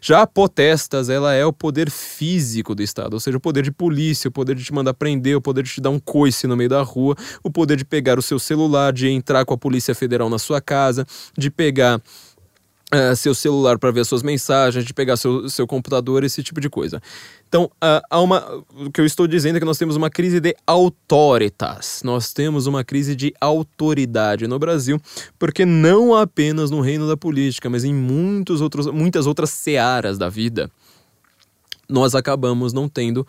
Já 0.00 0.22
a 0.22 0.26
potestas, 0.28 1.08
ela 1.08 1.34
é 1.34 1.44
o 1.44 1.52
poder 1.52 1.90
físico 1.90 2.72
do 2.72 2.84
Estado, 2.84 3.14
ou 3.14 3.20
seja, 3.20 3.36
o 3.36 3.40
poder 3.40 3.64
de 3.64 3.72
polícia, 3.72 4.28
o 4.28 4.32
poder 4.32 4.54
de 4.54 4.62
te 4.62 4.72
mandar 4.72 4.94
prender, 4.94 5.36
o 5.36 5.40
poder 5.40 5.64
de 5.64 5.70
te 5.72 5.80
dar 5.80 5.90
um 5.90 5.98
coice 5.98 6.46
no 6.46 6.56
meio 6.56 6.67
meio 6.68 6.70
da 6.70 6.82
rua, 6.82 7.16
o 7.42 7.50
poder 7.50 7.76
de 7.76 7.84
pegar 7.84 8.18
o 8.18 8.22
seu 8.22 8.38
celular, 8.38 8.92
de 8.92 9.08
entrar 9.08 9.44
com 9.44 9.54
a 9.54 9.58
Polícia 9.58 9.94
Federal 9.94 10.28
na 10.28 10.38
sua 10.38 10.60
casa, 10.60 11.06
de 11.36 11.50
pegar 11.50 12.00
Uh, 12.90 13.14
seu 13.14 13.34
celular 13.34 13.78
para 13.78 13.90
ver 13.90 14.02
suas 14.06 14.22
mensagens, 14.22 14.82
de 14.82 14.94
pegar 14.94 15.18
seu, 15.18 15.46
seu 15.50 15.66
computador, 15.66 16.24
esse 16.24 16.42
tipo 16.42 16.58
de 16.58 16.70
coisa. 16.70 17.02
Então, 17.46 17.64
uh, 17.64 18.00
há 18.08 18.18
uma, 18.18 18.64
o 18.74 18.90
que 18.90 18.98
eu 18.98 19.04
estou 19.04 19.26
dizendo 19.26 19.56
é 19.56 19.58
que 19.58 19.66
nós 19.66 19.76
temos 19.76 19.94
uma 19.94 20.08
crise 20.08 20.40
de 20.40 20.56
autoritas. 20.66 22.00
Nós 22.02 22.32
temos 22.32 22.66
uma 22.66 22.82
crise 22.82 23.14
de 23.14 23.34
autoridade 23.42 24.46
no 24.46 24.58
Brasil, 24.58 24.98
porque 25.38 25.66
não 25.66 26.14
apenas 26.14 26.70
no 26.70 26.80
reino 26.80 27.06
da 27.06 27.14
política, 27.14 27.68
mas 27.68 27.84
em 27.84 27.92
muitos 27.92 28.62
outros, 28.62 28.86
muitas 28.86 29.26
outras 29.26 29.50
searas 29.50 30.16
da 30.16 30.30
vida, 30.30 30.70
nós 31.90 32.14
acabamos 32.14 32.72
não 32.72 32.88
tendo 32.88 33.26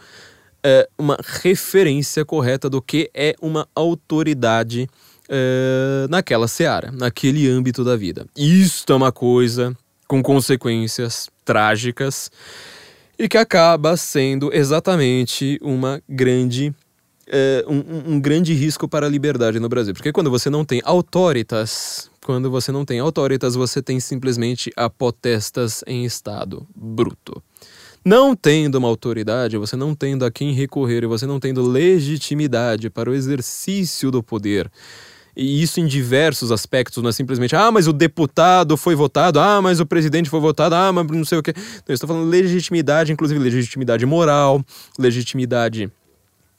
é, 0.63 0.87
uma 0.97 1.17
referência 1.41 2.25
correta 2.25 2.69
do 2.69 2.81
que 2.81 3.09
é 3.13 3.35
uma 3.41 3.67
autoridade 3.75 4.87
é, 5.29 6.07
naquela 6.09 6.47
seara, 6.47 6.91
naquele 6.91 7.47
âmbito 7.49 7.83
da 7.83 7.95
vida. 7.95 8.25
Isto 8.35 8.93
é 8.93 8.95
uma 8.95 9.11
coisa 9.11 9.75
com 10.07 10.23
consequências 10.23 11.29
trágicas. 11.45 12.31
e 13.17 13.27
que 13.27 13.37
acaba 13.37 13.97
sendo 13.97 14.49
exatamente 14.53 15.59
uma 15.61 16.01
grande 16.07 16.73
é, 17.27 17.63
um, 17.67 18.15
um, 18.15 18.19
grande 18.19 18.53
risco 18.53 18.87
para 18.87 19.05
a 19.05 19.09
liberdade 19.09 19.59
no 19.59 19.69
Brasil. 19.69 19.93
Porque 19.93 20.11
quando 20.11 20.31
você 20.31 20.49
não 20.49 20.65
tem 20.65 20.81
autoritas, 20.83 22.09
quando 22.25 22.49
você 22.49 22.71
não 22.71 22.83
tem 22.83 22.99
autoritas, 22.99 23.53
você 23.55 23.83
tem 23.83 23.99
simplesmente 23.99 24.71
apotestas 24.75 25.83
em 25.85 26.05
estado 26.05 26.65
bruto. 26.75 27.41
Não 28.09 28.35
tendo 28.35 28.79
uma 28.79 28.87
autoridade, 28.87 29.55
você 29.55 29.75
não 29.75 29.93
tendo 29.93 30.25
a 30.25 30.31
quem 30.31 30.51
recorrer, 30.51 31.05
você 31.05 31.27
não 31.27 31.39
tendo 31.39 31.61
legitimidade 31.61 32.89
para 32.89 33.07
o 33.07 33.13
exercício 33.13 34.09
do 34.09 34.23
poder, 34.23 34.67
e 35.37 35.61
isso 35.61 35.79
em 35.79 35.85
diversos 35.85 36.51
aspectos, 36.51 37.03
não 37.03 37.11
é 37.11 37.13
simplesmente, 37.13 37.55
ah, 37.55 37.71
mas 37.71 37.87
o 37.87 37.93
deputado 37.93 38.75
foi 38.75 38.95
votado, 38.95 39.39
ah, 39.39 39.61
mas 39.61 39.79
o 39.79 39.85
presidente 39.85 40.27
foi 40.27 40.39
votado, 40.39 40.73
ah, 40.73 40.91
mas 40.91 41.05
não 41.05 41.23
sei 41.23 41.37
o 41.37 41.43
quê. 41.43 41.51
Então, 41.55 41.83
eu 41.87 41.93
estou 41.93 42.07
falando 42.07 42.27
legitimidade, 42.27 43.11
inclusive 43.11 43.39
legitimidade 43.39 44.03
moral, 44.07 44.65
legitimidade 44.97 45.91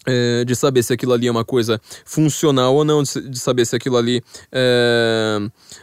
é, 0.06 0.44
de 0.44 0.56
saber 0.56 0.82
se 0.82 0.92
aquilo 0.92 1.12
ali 1.12 1.26
é 1.26 1.30
uma 1.30 1.44
coisa 1.44 1.80
funcional 2.04 2.74
ou 2.74 2.84
não, 2.84 3.02
de, 3.02 3.38
saber 3.38 3.66
se 3.66 3.76
aquilo 3.76 3.96
ali 3.96 4.22
é, 4.50 5.38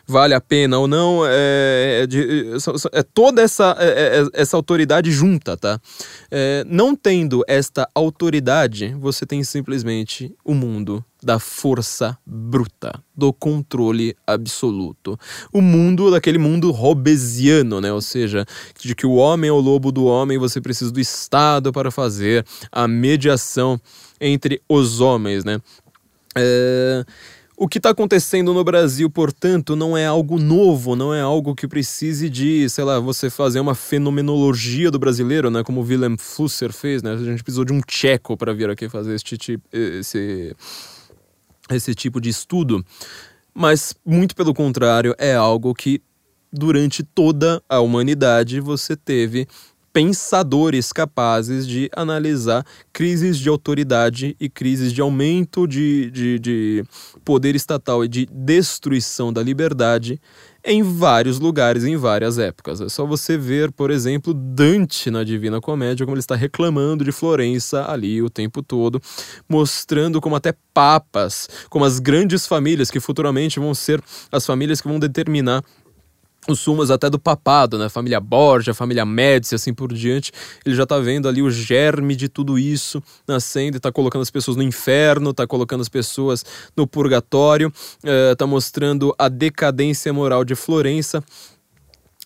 vale 0.07 0.33
a 0.33 0.41
pena 0.41 0.79
ou 0.79 0.87
não, 0.87 1.23
é, 1.25 2.01
é 2.03 2.07
de, 2.07 2.53
é 2.93 3.03
toda 3.03 3.41
essa, 3.41 3.75
é, 3.79 4.21
é, 4.21 4.27
essa 4.33 4.57
autoridade 4.57 5.11
junta, 5.11 5.55
tá? 5.55 5.79
não 6.65 6.95
tendo 6.95 7.43
esta 7.47 7.87
autoridade, 7.93 8.95
você 8.99 9.25
tem 9.25 9.43
simplesmente 9.43 10.33
o 10.43 10.53
mundo 10.53 11.03
da 11.21 11.39
força 11.39 12.17
bruta, 12.25 13.01
do 13.15 13.33
controle 13.33 14.15
absoluto. 14.25 15.19
O 15.51 15.61
mundo, 15.61 16.11
daquele 16.11 16.37
mundo 16.37 16.71
robesiano, 16.71 17.81
né? 17.81 17.91
Ou 17.91 18.01
seja, 18.01 18.45
de 18.79 18.93
que 18.93 19.05
o 19.05 19.15
homem 19.15 19.49
é 19.49 19.53
o 19.53 19.59
lobo 19.59 19.91
do 19.91 20.05
homem, 20.05 20.37
você 20.37 20.61
precisa 20.61 20.91
do 20.91 20.99
Estado 20.99 21.71
para 21.71 21.89
fazer 21.89 22.45
a 22.71 22.87
mediação 22.87 23.79
entre 24.21 24.61
os 24.69 24.99
homens, 24.99 25.43
né? 25.43 25.59
É... 26.35 27.03
O 27.59 27.67
que 27.67 27.79
está 27.79 27.89
acontecendo 27.89 28.53
no 28.53 28.63
Brasil, 28.63 29.09
portanto, 29.09 29.75
não 29.75 29.97
é 29.97 30.05
algo 30.05 30.37
novo, 30.37 30.95
não 30.95 31.11
é 31.11 31.21
algo 31.21 31.55
que 31.55 31.67
precise 31.67 32.29
de, 32.29 32.69
sei 32.69 32.83
lá, 32.83 32.99
você 32.99 33.31
fazer 33.31 33.59
uma 33.59 33.73
fenomenologia 33.73 34.91
do 34.91 34.99
brasileiro, 34.99 35.49
né? 35.49 35.63
Como 35.63 35.81
o 35.81 35.83
Willem 35.83 36.17
Flusser 36.19 36.71
fez, 36.71 37.01
né? 37.01 37.13
A 37.13 37.17
gente 37.17 37.41
precisou 37.41 37.65
de 37.65 37.73
um 37.73 37.81
tcheco 37.81 38.37
para 38.37 38.53
vir 38.53 38.69
aqui 38.69 38.87
fazer 38.87 39.15
este 39.15 39.39
tipo, 39.39 39.67
esse, 39.73 40.55
esse 41.75 41.93
tipo 41.93 42.21
de 42.21 42.29
estudo. 42.29 42.83
Mas, 43.53 43.95
muito 44.05 44.35
pelo 44.35 44.53
contrário, 44.53 45.15
é 45.17 45.35
algo 45.35 45.73
que 45.73 46.01
durante 46.51 47.03
toda 47.03 47.61
a 47.67 47.79
humanidade 47.79 48.59
você 48.59 48.95
teve 48.95 49.47
pensadores 49.91 50.93
capazes 50.93 51.67
de 51.67 51.89
analisar 51.95 52.63
crises 52.93 53.39
de 53.39 53.49
autoridade 53.49 54.35
e 54.39 54.47
crises 54.47 54.93
de 54.93 55.01
aumento 55.01 55.67
de, 55.67 56.11
de, 56.11 56.37
de 56.37 56.83
poder 57.25 57.55
estatal 57.55 58.05
e 58.05 58.07
de 58.07 58.27
destruição 58.27 59.33
da 59.33 59.41
liberdade 59.41 60.21
em 60.63 60.83
vários 60.83 61.39
lugares, 61.39 61.83
em 61.83 61.95
várias 61.95 62.37
épocas. 62.37 62.81
É 62.81 62.89
só 62.89 63.05
você 63.05 63.37
ver, 63.37 63.71
por 63.71 63.91
exemplo, 63.91 64.33
Dante 64.33 65.09
na 65.09 65.23
Divina 65.23 65.61
Comédia, 65.61 66.05
como 66.05 66.15
ele 66.15 66.19
está 66.19 66.35
reclamando 66.35 67.03
de 67.03 67.11
Florença 67.11 67.89
ali 67.89 68.21
o 68.21 68.29
tempo 68.29 68.61
todo, 68.61 69.01
mostrando 69.47 70.19
como 70.19 70.35
até 70.35 70.53
papas, 70.73 71.49
como 71.69 71.85
as 71.85 71.99
grandes 71.99 72.45
famílias 72.45 72.91
que 72.91 72.99
futuramente 72.99 73.59
vão 73.59 73.73
ser 73.73 74.01
as 74.31 74.45
famílias 74.45 74.81
que 74.81 74.87
vão 74.87 74.99
determinar 74.99 75.63
os 76.47 76.59
sumos 76.59 76.89
até 76.89 77.09
do 77.09 77.19
papado, 77.19 77.77
né? 77.77 77.89
Família 77.89 78.19
Borgia, 78.19 78.73
família 78.73 79.05
Médici, 79.05 79.55
assim 79.55 79.73
por 79.73 79.93
diante. 79.93 80.31
Ele 80.65 80.75
já 80.75 80.85
tá 80.85 80.97
vendo 80.99 81.27
ali 81.27 81.41
o 81.41 81.49
germe 81.49 82.15
de 82.15 82.29
tudo 82.29 82.57
isso 82.57 83.01
nascendo 83.27 83.77
e 83.77 83.79
tá 83.79 83.91
colocando 83.91 84.21
as 84.21 84.31
pessoas 84.31 84.57
no 84.57 84.63
inferno, 84.63 85.33
tá 85.33 85.45
colocando 85.45 85.81
as 85.81 85.89
pessoas 85.89 86.45
no 86.75 86.87
purgatório, 86.87 87.71
uh, 88.03 88.35
tá 88.35 88.47
mostrando 88.47 89.13
a 89.17 89.27
decadência 89.27 90.11
moral 90.13 90.43
de 90.43 90.55
Florença. 90.55 91.23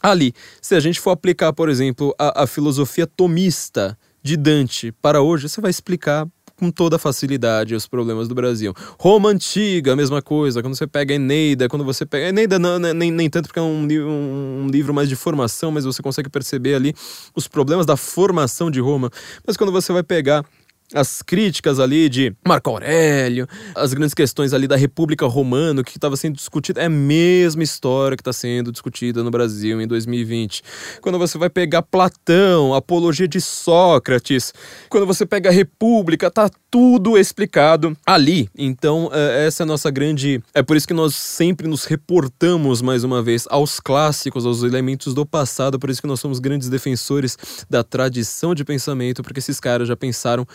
Ali, 0.02 0.34
se 0.62 0.76
a 0.76 0.80
gente 0.80 1.00
for 1.00 1.12
aplicar, 1.12 1.54
por 1.54 1.70
exemplo, 1.70 2.14
a, 2.18 2.44
a 2.44 2.48
filosofia 2.48 3.06
tomista 3.06 3.98
de 4.24 4.36
Dante 4.36 4.92
para 5.02 5.22
hoje, 5.22 5.48
você 5.48 5.62
vai 5.62 5.70
explicar 5.70 6.28
com 6.62 6.70
toda 6.70 7.00
facilidade 7.00 7.74
os 7.74 7.88
problemas 7.88 8.28
do 8.28 8.36
Brasil. 8.36 8.72
Roma 9.00 9.30
Antiga, 9.30 9.94
a 9.94 9.96
mesma 9.96 10.22
coisa. 10.22 10.62
Quando 10.62 10.76
você 10.76 10.86
pega 10.86 11.16
Eneida, 11.16 11.68
quando 11.68 11.84
você 11.84 12.06
pega. 12.06 12.30
Eneida 12.30 12.60
não, 12.60 12.78
né, 12.78 12.94
nem, 12.94 13.10
nem 13.10 13.28
tanto 13.28 13.48
porque 13.48 13.58
é 13.58 13.64
um, 13.64 13.88
um, 13.88 14.66
um 14.66 14.68
livro 14.68 14.94
mais 14.94 15.10
de 15.10 15.16
formação, 15.16 15.72
mas 15.72 15.86
você 15.86 16.04
consegue 16.04 16.30
perceber 16.30 16.76
ali 16.76 16.94
os 17.36 17.48
problemas 17.48 17.88
da 17.88 17.98
formação 17.98 18.70
de 18.70 18.80
Roma. 18.80 19.10
Mas 19.46 19.58
quando 19.58 19.72
você 19.72 19.92
vai 19.92 20.04
pegar 20.04 20.46
as 20.94 21.22
críticas 21.22 21.80
ali 21.80 22.10
de 22.10 22.34
Marco 22.46 22.70
Aurélio, 22.70 23.48
as 23.76 23.94
grandes 23.94 24.14
questões 24.14 24.54
ali 24.54 24.68
da 24.68 24.76
República 24.76 25.26
Romana, 25.26 25.84
que 25.84 25.98
estava 25.98 26.16
sendo 26.18 26.36
discutido, 26.36 26.80
é 26.80 26.86
a 26.86 26.90
mesma 26.90 27.64
história 27.64 28.18
que 28.18 28.22
está 28.22 28.34
sendo 28.34 28.72
discutida 28.72 29.24
no 29.24 29.32
Brasil 29.32 29.82
em 29.82 29.88
2020. 29.88 30.64
Quando 31.02 31.18
você 31.18 31.38
vai 31.38 31.50
pegar 31.50 31.82
Platão, 31.82 32.74
Apologia 32.74 33.28
de 33.28 33.40
Sócrates, 33.40 34.54
quando 34.90 35.06
você 35.06 35.26
pega 35.26 35.50
a 35.50 35.54
República, 35.54 36.30
tá 36.30 36.50
tudo 36.70 37.18
explicado 37.18 37.96
ali. 38.06 38.50
Então, 38.58 39.10
é, 39.12 39.46
essa 39.46 39.64
é 39.64 39.66
a 39.66 39.68
nossa 39.68 39.92
grande. 39.92 40.42
É 40.54 40.64
por 40.64 40.78
isso 40.78 40.88
que 40.88 40.94
nós 40.94 41.16
sempre 41.16 41.68
nos 41.68 41.84
reportamos 41.84 42.82
mais 42.82 43.04
uma 43.04 43.22
vez 43.22 43.46
aos 43.50 43.80
clássicos, 43.80 44.46
aos 44.46 44.64
elementos 44.64 45.14
do 45.14 45.26
passado, 45.26 45.78
por 45.78 45.90
isso 45.90 46.02
que 46.02 46.08
nós 46.08 46.22
somos 46.22 46.40
grandes 46.40 46.70
defensores 46.70 47.38
da 47.70 47.84
tradição 47.84 48.56
de 48.56 48.64
pensamento, 48.64 49.22
porque 49.22 49.40
esses 49.40 49.60
caras 49.60 49.88
já 49.88 49.98
pensaram 49.98 50.48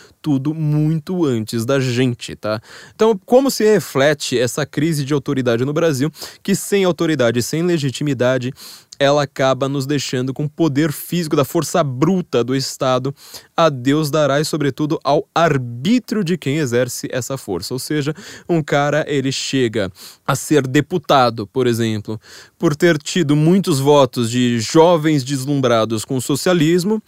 muito 0.53 1.25
antes 1.25 1.65
da 1.65 1.79
gente, 1.79 2.35
tá? 2.35 2.61
Então, 2.93 3.19
como 3.25 3.49
se 3.49 3.63
reflete 3.63 4.37
essa 4.37 4.65
crise 4.65 5.05
de 5.05 5.13
autoridade 5.13 5.65
no 5.65 5.73
Brasil, 5.73 6.11
que 6.43 6.55
sem 6.55 6.83
autoridade, 6.83 7.41
sem 7.41 7.63
legitimidade, 7.63 8.53
ela 8.99 9.23
acaba 9.23 9.69
nos 9.69 9.85
deixando 9.85 10.33
com 10.33 10.45
o 10.45 10.49
poder 10.49 10.91
físico 10.91 11.35
da 11.35 11.45
força 11.45 11.83
bruta 11.83 12.43
do 12.43 12.55
Estado, 12.55 13.13
a 13.55 13.69
Deus 13.69 14.09
dará 14.09 14.39
e, 14.39 14.45
sobretudo, 14.45 14.99
ao 15.03 15.27
arbítrio 15.33 16.23
de 16.23 16.37
quem 16.37 16.57
exerce 16.57 17.07
essa 17.11 17.37
força. 17.37 17.73
Ou 17.73 17.79
seja, 17.79 18.13
um 18.49 18.61
cara 18.61 19.05
ele 19.07 19.31
chega 19.31 19.91
a 20.25 20.35
ser 20.35 20.65
deputado, 20.65 21.45
por 21.47 21.67
exemplo, 21.67 22.19
por 22.57 22.75
ter 22.75 22.97
tido 22.97 23.35
muitos 23.35 23.79
votos 23.79 24.31
de 24.31 24.59
jovens 24.59 25.23
deslumbrados 25.23 26.03
com 26.03 26.17
o 26.17 26.21
socialismo 26.21 27.01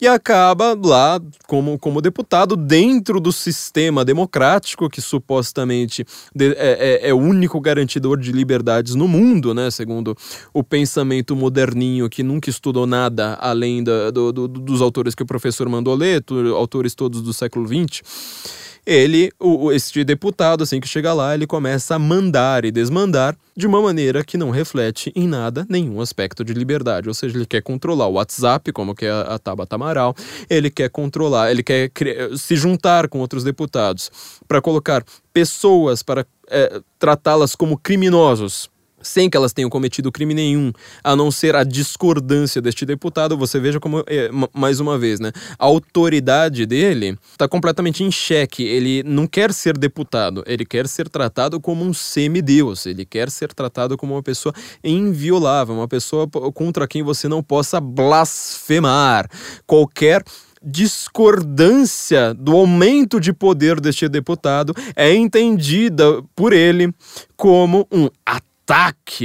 e 0.00 0.06
acaba 0.06 0.78
lá 0.80 1.20
como, 1.46 1.78
como 1.78 2.00
deputado 2.00 2.56
dentro 2.56 3.20
do 3.20 3.32
sistema 3.32 4.04
democrático 4.04 4.88
que 4.88 5.00
supostamente 5.00 6.04
de, 6.34 6.52
é, 6.52 7.00
é, 7.02 7.08
é, 7.08 7.14
o 7.14 7.18
único 7.18 7.60
garantidor 7.60 8.18
de 8.18 8.32
liberdades 8.32 8.94
no 8.94 9.08
mundo, 9.08 9.52
né? 9.54 9.70
Segundo 9.70 10.16
o 10.52 10.62
pensamento 10.62 11.34
moderninho 11.34 12.08
que 12.08 12.22
nunca 12.22 12.50
estudou 12.50 12.86
nada 12.86 13.34
além 13.40 13.82
da, 13.82 14.10
do, 14.10 14.32
do, 14.32 14.48
dos 14.48 14.80
autores 14.80 15.14
que 15.14 15.22
o 15.22 15.26
professor 15.26 15.68
mandou 15.68 15.94
ler, 15.94 16.24
autores 16.54 16.94
todos 16.94 17.22
do 17.22 17.32
século 17.32 17.66
XX 17.66 18.67
ele, 18.88 19.30
o, 19.38 19.70
este 19.70 20.02
deputado, 20.02 20.64
assim 20.64 20.80
que 20.80 20.88
chega 20.88 21.12
lá, 21.12 21.34
ele 21.34 21.46
começa 21.46 21.94
a 21.94 21.98
mandar 21.98 22.64
e 22.64 22.70
desmandar 22.70 23.36
de 23.54 23.66
uma 23.66 23.82
maneira 23.82 24.24
que 24.24 24.38
não 24.38 24.48
reflete 24.48 25.12
em 25.14 25.28
nada 25.28 25.66
nenhum 25.68 26.00
aspecto 26.00 26.42
de 26.42 26.54
liberdade. 26.54 27.06
Ou 27.06 27.12
seja, 27.12 27.36
ele 27.36 27.44
quer 27.44 27.60
controlar 27.60 28.06
o 28.06 28.12
WhatsApp, 28.12 28.72
como 28.72 28.94
que 28.94 29.04
é 29.04 29.10
a 29.10 29.38
Tabata 29.38 29.76
Amaral, 29.76 30.14
ele 30.48 30.70
quer 30.70 30.88
controlar, 30.88 31.50
ele 31.50 31.62
quer 31.62 31.90
se 32.38 32.56
juntar 32.56 33.08
com 33.08 33.18
outros 33.18 33.44
deputados 33.44 34.10
para 34.48 34.62
colocar 34.62 35.04
pessoas 35.34 36.02
para 36.02 36.24
é, 36.48 36.80
tratá-las 36.98 37.54
como 37.54 37.76
criminosos 37.76 38.70
sem 39.00 39.28
que 39.30 39.36
elas 39.36 39.52
tenham 39.52 39.70
cometido 39.70 40.12
crime 40.12 40.34
nenhum, 40.34 40.72
a 41.02 41.14
não 41.14 41.30
ser 41.30 41.54
a 41.54 41.64
discordância 41.64 42.60
deste 42.60 42.84
deputado, 42.84 43.36
você 43.36 43.58
veja 43.60 43.80
como, 43.80 44.02
é, 44.06 44.30
mais 44.52 44.80
uma 44.80 44.98
vez, 44.98 45.20
né? 45.20 45.32
A 45.58 45.64
autoridade 45.64 46.66
dele 46.66 47.18
está 47.30 47.48
completamente 47.48 48.02
em 48.02 48.10
xeque. 48.10 48.62
Ele 48.62 49.02
não 49.04 49.26
quer 49.26 49.52
ser 49.52 49.76
deputado, 49.76 50.42
ele 50.46 50.64
quer 50.64 50.88
ser 50.88 51.08
tratado 51.08 51.60
como 51.60 51.84
um 51.84 51.94
semideus, 51.94 52.86
ele 52.86 53.04
quer 53.04 53.30
ser 53.30 53.52
tratado 53.52 53.96
como 53.96 54.14
uma 54.14 54.22
pessoa 54.22 54.54
inviolável, 54.82 55.74
uma 55.74 55.88
pessoa 55.88 56.26
contra 56.28 56.86
quem 56.86 57.02
você 57.02 57.28
não 57.28 57.42
possa 57.42 57.80
blasfemar. 57.80 59.28
Qualquer 59.66 60.22
discordância 60.62 62.34
do 62.34 62.56
aumento 62.56 63.20
de 63.20 63.32
poder 63.32 63.80
deste 63.80 64.08
deputado 64.08 64.74
é 64.96 65.14
entendida 65.14 66.22
por 66.34 66.52
ele 66.52 66.92
como 67.36 67.86
um 67.92 68.08
ataque. 68.26 68.47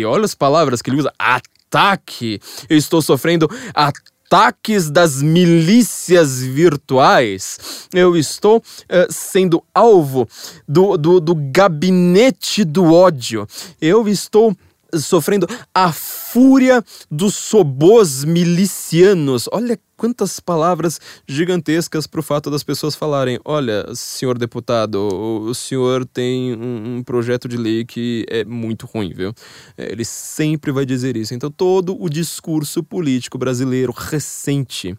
Olha 0.06 0.26
as 0.26 0.36
palavras 0.36 0.82
que 0.82 0.90
ele 0.90 1.00
usa: 1.00 1.14
ataque. 1.20 2.40
Eu 2.70 2.78
estou 2.78 3.02
sofrendo 3.02 3.50
ataques 3.74 4.90
das 4.90 5.22
milícias 5.22 6.42
virtuais. 6.42 7.88
Eu 7.94 8.16
estou 8.16 8.58
uh, 8.58 9.12
sendo 9.12 9.64
alvo 9.74 10.28
do, 10.68 10.98
do, 10.98 11.20
do 11.20 11.36
gabinete 11.36 12.64
do 12.64 12.94
ódio. 12.94 13.48
Eu 13.82 14.08
estou 14.08 14.56
sofrendo 14.96 15.48
a 15.74 15.92
fúria 15.92 16.84
dos 17.10 17.36
sobos 17.36 18.24
milicianos. 18.24 19.50
Olha 19.52 19.80
quantas 20.04 20.38
palavras 20.38 21.00
gigantescas 21.26 22.06
para 22.06 22.20
o 22.20 22.24
fato 22.24 22.52
das 22.52 22.62
pessoas 22.62 22.94
falarem: 22.94 23.40
olha, 23.46 23.86
senhor 23.96 24.38
deputado, 24.38 24.98
o 24.98 25.54
senhor 25.54 26.06
tem 26.06 26.54
um, 26.54 26.98
um 26.98 27.04
projeto 27.04 27.48
de 27.48 27.56
lei 27.56 27.86
que 27.86 28.26
é 28.30 28.44
muito 28.44 28.86
ruim, 28.86 29.14
viu? 29.14 29.34
É, 29.78 29.94
ele 29.94 30.04
sempre 30.04 30.74
vai 30.74 30.86
dizer 30.86 31.16
isso. 31.16 31.34
Então, 31.34 31.50
todo 31.50 31.96
o 31.98 32.10
discurso 32.10 32.84
político 32.84 33.38
brasileiro 33.38 33.94
recente 33.94 34.94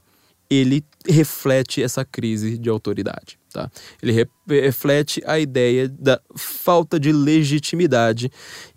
ele 0.48 0.82
reflete 1.06 1.82
essa 1.82 2.02
crise 2.02 2.56
de 2.56 2.70
autoridade. 2.70 3.38
Tá? 3.54 3.70
Ele 4.02 4.10
re 4.10 4.26
reflete 4.46 5.22
a 5.24 5.38
ideia 5.38 5.88
da 5.88 6.20
falta 6.34 6.98
de 6.98 7.12
legitimidade 7.12 8.30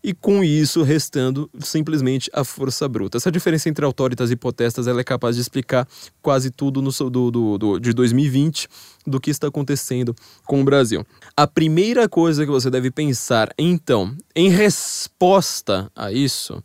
e, 0.03 0.13
com 0.13 0.43
isso, 0.43 0.83
restando 0.83 1.49
simplesmente 1.59 2.29
a 2.31 2.43
força 2.43 2.87
bruta. 2.87 3.17
Essa 3.17 3.31
diferença 3.31 3.67
entre 3.67 3.83
autoritas 3.83 4.29
e 4.29 4.35
potestas 4.35 4.85
ela 4.85 5.01
é 5.01 5.03
capaz 5.03 5.35
de 5.35 5.41
explicar 5.41 5.87
quase 6.21 6.51
tudo 6.51 6.79
no, 6.79 6.91
do, 7.09 7.31
do, 7.31 7.57
do, 7.57 7.79
de 7.79 7.91
2020 7.91 8.69
do 9.05 9.19
que 9.19 9.31
está 9.31 9.47
acontecendo 9.47 10.15
com 10.45 10.61
o 10.61 10.63
Brasil. 10.63 11.03
A 11.35 11.47
primeira 11.47 12.07
coisa 12.07 12.45
que 12.45 12.51
você 12.51 12.69
deve 12.69 12.91
pensar, 12.91 13.49
então, 13.57 14.15
em 14.35 14.49
resposta 14.49 15.91
a 15.95 16.11
isso, 16.11 16.63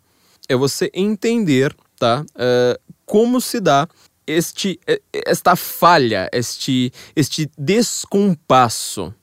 é 0.50 0.54
você 0.54 0.90
entender 0.92 1.74
tá, 1.98 2.22
uh, 2.22 2.94
como 3.06 3.40
se 3.40 3.58
dá 3.58 3.88
este, 4.26 4.78
esta 5.12 5.56
falha, 5.56 6.28
este, 6.32 6.92
este 7.14 7.50
descompasso 7.56 9.14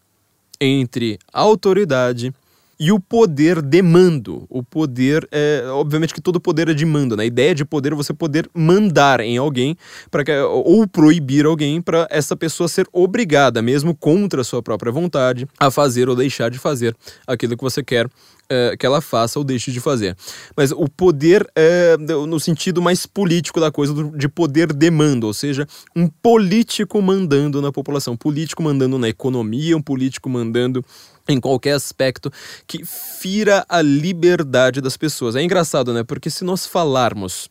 entre 0.60 1.18
autoridade 1.32 2.34
e 2.80 2.94
o 2.94 3.00
poder 3.00 3.62
de 3.62 3.82
mando. 3.82 4.46
O 4.50 4.64
poder, 4.64 5.28
é, 5.32 5.66
obviamente 5.68 6.14
que 6.14 6.22
todo 6.22 6.40
poder 6.40 6.70
é 6.70 6.74
de 6.74 6.86
mando, 6.86 7.16
né? 7.18 7.24
A 7.24 7.26
ideia 7.26 7.54
de 7.54 7.66
poder 7.66 7.92
é 7.92 7.96
você 7.96 8.14
poder 8.14 8.50
mandar 8.54 9.20
em 9.20 9.38
alguém 9.38 9.76
para 10.10 10.24
ou 10.48 10.88
proibir 10.88 11.46
alguém 11.46 11.82
para 11.82 12.08
essa 12.10 12.38
pessoa 12.38 12.70
ser 12.70 12.88
obrigada, 12.94 13.62
mesmo 13.62 13.94
contra 13.94 14.42
a 14.42 14.46
sua 14.46 14.64
própria 14.64 14.92
vontade, 14.92 15.46
a 15.60 15.70
fazer 15.70 16.08
ou 16.08 16.16
deixar 16.16 16.50
de 16.50 16.58
fazer 16.58 16.96
aquilo 17.28 17.58
que 17.58 17.64
você 17.64 17.84
quer 17.84 18.10
é, 18.50 18.76
que 18.78 18.86
ela 18.86 19.00
faça 19.02 19.40
ou 19.40 19.46
deixe 19.46 19.72
de 19.72 19.80
fazer. 19.80 20.18
Mas 20.56 20.72
o 20.72 20.88
poder 20.90 21.48
é, 21.56 21.96
no 21.98 22.40
sentido 22.40 22.82
mais 22.82 23.06
político 23.06 23.60
da 23.60 23.72
coisa, 23.72 23.94
de 24.16 24.28
poder 24.28 24.74
demanda, 24.74 25.28
ou 25.28 25.34
seja, 25.34 25.68
um 25.96 26.08
político 26.08 27.02
mandando 27.02 27.62
na 27.62 27.72
população, 27.72 28.14
um 28.14 28.18
político 28.18 28.64
mandando 28.64 28.98
na 28.98 29.08
economia, 29.08 29.78
um 29.78 29.82
político 29.82 30.30
mandando 30.30 30.84
em 31.28 31.40
qualquer 31.40 31.74
aspecto 31.74 32.32
que 32.66 32.84
fira 32.84 33.64
a 33.70 33.82
liberdade 33.82 34.82
das 34.82 34.98
pessoas. 34.98 35.36
É 35.36 35.44
engraçado, 35.44 35.94
né? 35.94 36.04
Porque 36.04 36.30
se 36.30 36.44
nós 36.44 36.66
falarmos 36.66 37.50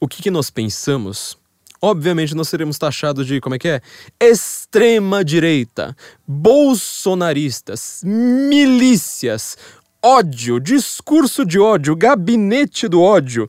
o 0.00 0.08
que, 0.08 0.22
que 0.22 0.30
nós 0.30 0.48
pensamos, 0.48 1.36
obviamente 1.82 2.34
nós 2.34 2.48
seremos 2.48 2.78
taxados 2.78 3.26
de, 3.26 3.40
como 3.40 3.54
é 3.54 3.58
que 3.58 3.68
é? 3.68 3.82
Extrema 4.18 5.22
direita, 5.22 5.94
bolsonaristas, 6.26 8.00
milícias, 8.02 9.58
ódio, 10.02 10.58
discurso 10.58 11.44
de 11.44 11.58
ódio, 11.58 11.96
gabinete 11.96 12.88
do 12.88 13.00
ódio. 13.00 13.48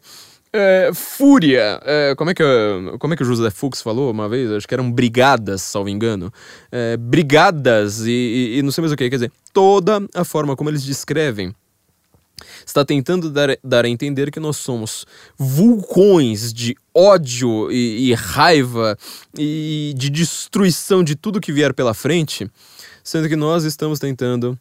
É, 0.54 0.92
fúria, 0.94 1.80
é, 1.86 2.14
como, 2.16 2.30
é 2.30 2.34
que, 2.34 2.44
como 3.00 3.14
é 3.14 3.18
que 3.18 3.24
o 3.24 3.26
José 3.26 3.50
Fux 3.50 3.82
falou 3.82 4.12
uma 4.12 4.28
vez? 4.28 4.52
Acho 4.52 4.68
que 4.68 4.74
eram 4.74 4.92
brigadas, 4.92 5.62
salvo 5.62 5.88
engano. 5.88 6.32
É, 6.70 6.98
brigadas 6.98 8.02
e, 8.02 8.12
e, 8.12 8.58
e, 8.58 8.62
não 8.62 8.72
sei 8.72 8.82
mais 8.82 8.92
o 8.92 8.98
que. 8.98 9.10
Quer 9.10 9.16
dizer, 9.16 9.32
toda 9.54 10.06
a 10.14 10.26
forma 10.26 10.56
como 10.56 10.70
eles 10.70 10.84
descrevem 10.84 11.56
está 12.66 12.84
tentando 12.84 13.30
dar, 13.30 13.58
dar 13.64 13.86
a 13.86 13.90
entender 13.90 14.32
que 14.32 14.40
nós 14.40 14.58
somos 14.58 15.06
vulcões 15.38 16.52
de 16.52 16.76
ódio 16.94 17.72
e, 17.72 18.10
e 18.10 18.14
raiva 18.14 18.98
e 19.38 19.94
de 19.96 20.10
destruição 20.10 21.04
de 21.04 21.16
tudo 21.16 21.40
que 21.40 21.54
vier 21.54 21.74
pela 21.74 21.94
frente, 21.94 22.50
sendo 23.04 23.30
que 23.30 23.36
nós 23.36 23.64
estamos 23.64 24.00
tentando 24.00 24.58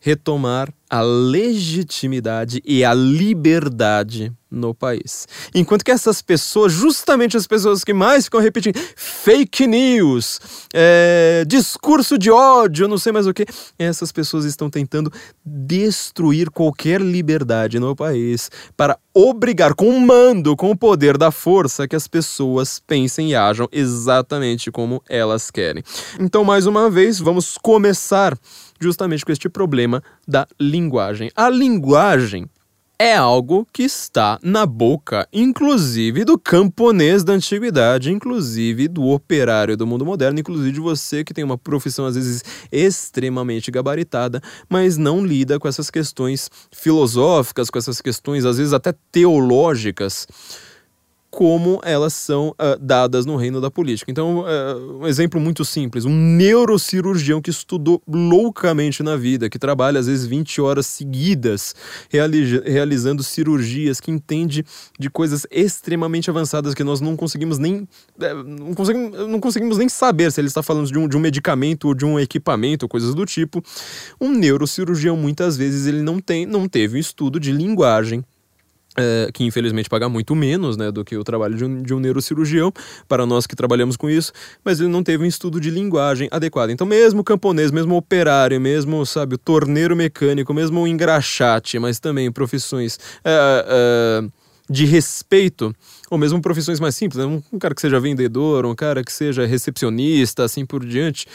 retomar 0.00 0.72
a 0.90 1.02
legitimidade 1.02 2.62
e 2.64 2.84
a 2.84 2.94
liberdade 2.94 4.32
no 4.50 4.74
país. 4.74 5.28
Enquanto 5.54 5.84
que 5.84 5.90
essas 5.90 6.22
pessoas, 6.22 6.72
justamente 6.72 7.36
as 7.36 7.46
pessoas 7.46 7.84
que 7.84 7.92
mais 7.92 8.24
ficam 8.24 8.40
repetindo 8.40 8.80
fake 8.96 9.66
news, 9.66 10.40
é, 10.72 11.44
discurso 11.46 12.16
de 12.16 12.30
ódio, 12.30 12.88
não 12.88 12.96
sei 12.96 13.12
mais 13.12 13.26
o 13.26 13.34
que, 13.34 13.44
essas 13.78 14.10
pessoas 14.10 14.46
estão 14.46 14.70
tentando 14.70 15.12
destruir 15.44 16.48
qualquer 16.48 17.00
liberdade 17.00 17.78
no 17.78 17.94
país 17.94 18.50
para 18.74 18.98
obrigar 19.12 19.74
com 19.74 19.90
o 19.90 20.00
mando, 20.00 20.56
com 20.56 20.70
o 20.70 20.76
poder 20.76 21.18
da 21.18 21.30
força, 21.30 21.86
que 21.86 21.96
as 21.96 22.08
pessoas 22.08 22.80
pensem 22.80 23.32
e 23.32 23.34
ajam 23.34 23.68
exatamente 23.70 24.70
como 24.70 25.02
elas 25.08 25.50
querem. 25.50 25.82
Então, 26.18 26.44
mais 26.44 26.66
uma 26.66 26.88
vez, 26.88 27.18
vamos 27.18 27.58
começar 27.58 28.38
justamente 28.80 29.24
com 29.24 29.32
este 29.32 29.48
problema 29.48 30.02
da 30.26 30.46
linguagem. 30.60 31.30
A 31.34 31.48
linguagem 31.48 32.48
é 33.00 33.14
algo 33.14 33.64
que 33.72 33.84
está 33.84 34.40
na 34.42 34.66
boca, 34.66 35.28
inclusive 35.32 36.24
do 36.24 36.36
camponês 36.36 37.22
da 37.22 37.32
antiguidade, 37.32 38.10
inclusive 38.10 38.88
do 38.88 39.04
operário 39.04 39.76
do 39.76 39.86
mundo 39.86 40.04
moderno, 40.04 40.40
inclusive 40.40 40.72
de 40.72 40.80
você 40.80 41.22
que 41.22 41.32
tem 41.32 41.44
uma 41.44 41.56
profissão 41.56 42.06
às 42.06 42.16
vezes 42.16 42.42
extremamente 42.72 43.70
gabaritada, 43.70 44.42
mas 44.68 44.96
não 44.96 45.24
lida 45.24 45.60
com 45.60 45.68
essas 45.68 45.90
questões 45.90 46.50
filosóficas, 46.72 47.70
com 47.70 47.78
essas 47.78 48.00
questões 48.00 48.44
às 48.44 48.58
vezes 48.58 48.72
até 48.72 48.92
teológicas 49.12 50.26
como 51.30 51.80
elas 51.84 52.14
são 52.14 52.48
uh, 52.50 52.78
dadas 52.80 53.26
no 53.26 53.36
reino 53.36 53.60
da 53.60 53.70
política. 53.70 54.10
Então, 54.10 54.40
uh, 54.40 55.02
um 55.02 55.06
exemplo 55.06 55.40
muito 55.40 55.64
simples: 55.64 56.04
um 56.04 56.14
neurocirurgião 56.14 57.40
que 57.40 57.50
estudou 57.50 58.02
loucamente 58.08 59.02
na 59.02 59.16
vida, 59.16 59.50
que 59.50 59.58
trabalha 59.58 60.00
às 60.00 60.06
vezes 60.06 60.26
20 60.26 60.60
horas 60.60 60.86
seguidas 60.86 61.74
reali 62.08 62.60
realizando 62.60 63.22
cirurgias, 63.22 64.00
que 64.00 64.10
entende 64.10 64.64
de 64.98 65.10
coisas 65.10 65.46
extremamente 65.50 66.30
avançadas 66.30 66.74
que 66.74 66.82
nós 66.82 67.00
não 67.00 67.16
conseguimos 67.16 67.58
nem 67.58 67.86
eh, 68.20 68.34
não 68.34 68.74
conseguimos, 68.74 69.28
não 69.28 69.40
conseguimos 69.40 69.78
nem 69.78 69.88
saber 69.88 70.32
se 70.32 70.40
ele 70.40 70.48
está 70.48 70.62
falando 70.62 70.90
de 70.90 70.98
um, 70.98 71.06
de 71.06 71.16
um 71.16 71.20
medicamento 71.20 71.88
ou 71.88 71.94
de 71.94 72.04
um 72.04 72.18
equipamento, 72.18 72.88
coisas 72.88 73.14
do 73.14 73.26
tipo. 73.26 73.62
Um 74.20 74.32
neurocirurgião 74.32 75.16
muitas 75.16 75.56
vezes 75.56 75.86
ele 75.86 76.02
não 76.02 76.20
tem, 76.20 76.46
não 76.46 76.68
teve 76.68 76.96
um 76.96 77.00
estudo 77.00 77.38
de 77.38 77.52
linguagem 77.52 78.24
é, 78.98 79.30
que 79.32 79.44
infelizmente 79.44 79.88
paga 79.88 80.08
muito 80.08 80.34
menos 80.34 80.76
né, 80.76 80.90
do 80.90 81.04
que 81.04 81.16
o 81.16 81.22
trabalho 81.22 81.56
de 81.56 81.64
um, 81.64 81.82
de 81.82 81.94
um 81.94 82.00
neurocirurgião, 82.00 82.72
para 83.06 83.24
nós 83.24 83.46
que 83.46 83.54
trabalhamos 83.54 83.96
com 83.96 84.10
isso, 84.10 84.32
mas 84.64 84.80
ele 84.80 84.88
não 84.88 85.02
teve 85.02 85.22
um 85.22 85.26
estudo 85.26 85.60
de 85.60 85.70
linguagem 85.70 86.28
adequado. 86.30 86.70
Então, 86.70 86.86
mesmo 86.86 87.20
o 87.20 87.24
camponês, 87.24 87.70
mesmo 87.70 87.94
o 87.94 87.98
operário, 87.98 88.60
mesmo, 88.60 89.04
sabe, 89.06 89.36
o 89.36 89.38
torneiro 89.38 89.94
mecânico, 89.94 90.52
mesmo 90.52 90.82
o 90.82 90.88
engraxate, 90.88 91.78
mas 91.78 92.00
também 92.00 92.30
profissões 92.32 92.98
é, 93.24 93.64
é, 93.66 94.28
de 94.68 94.84
respeito, 94.84 95.74
ou 96.10 96.18
mesmo 96.18 96.42
profissões 96.42 96.80
mais 96.80 96.94
simples, 96.94 97.24
né? 97.24 97.40
um, 97.52 97.58
cara 97.58 97.74
que 97.74 97.80
seja 97.80 98.00
vendedor, 98.00 98.66
um 98.66 98.74
cara 98.74 99.04
que 99.04 99.12
seja 99.12 99.46
recepcionista, 99.46 100.44
assim 100.44 100.66
por 100.66 100.84
diante, 100.84 101.26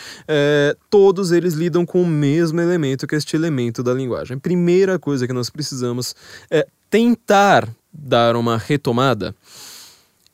todos 0.90 1.32
eles 1.32 1.54
lidam 1.54 1.86
com 1.86 2.02
o 2.02 2.06
mesmo 2.06 2.62
elemento, 2.62 3.08
que 3.08 3.16
é 3.16 3.18
este 3.18 3.36
elemento 3.36 3.82
da 3.82 3.94
linguagem. 3.94 4.38
Primeira 4.38 5.00
coisa 5.00 5.26
que 5.26 5.34
nós 5.34 5.50
precisamos 5.50 6.16
é 6.52 6.68
tentar 6.94 7.68
dar 7.92 8.36
uma 8.36 8.56
retomada 8.56 9.36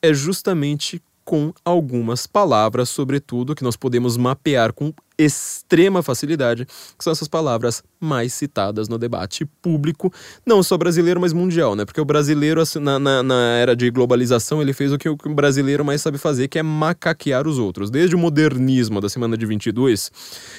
é 0.02 0.12
justamente 0.12 1.02
com 1.30 1.52
algumas 1.64 2.26
palavras, 2.26 2.88
sobretudo, 2.88 3.54
que 3.54 3.62
nós 3.62 3.76
podemos 3.76 4.16
mapear 4.16 4.72
com 4.72 4.92
extrema 5.16 6.02
facilidade, 6.02 6.66
que 6.66 7.04
são 7.04 7.12
essas 7.12 7.28
palavras 7.28 7.84
mais 8.00 8.34
citadas 8.34 8.88
no 8.88 8.98
debate 8.98 9.46
público, 9.62 10.12
não 10.44 10.60
só 10.60 10.76
brasileiro, 10.76 11.20
mas 11.20 11.32
mundial, 11.32 11.76
né? 11.76 11.84
Porque 11.84 12.00
o 12.00 12.04
brasileiro, 12.04 12.60
assim, 12.60 12.80
na, 12.80 12.98
na, 12.98 13.22
na 13.22 13.52
era 13.52 13.76
de 13.76 13.88
globalização, 13.92 14.60
ele 14.60 14.72
fez 14.72 14.92
o 14.92 14.98
que 14.98 15.08
o 15.08 15.16
brasileiro 15.16 15.84
mais 15.84 16.02
sabe 16.02 16.18
fazer, 16.18 16.48
que 16.48 16.58
é 16.58 16.64
macaquear 16.64 17.46
os 17.46 17.58
outros. 17.60 17.92
Desde 17.92 18.16
o 18.16 18.18
modernismo 18.18 19.00
da 19.00 19.08
semana 19.08 19.36
de 19.36 19.46
22, 19.46 20.10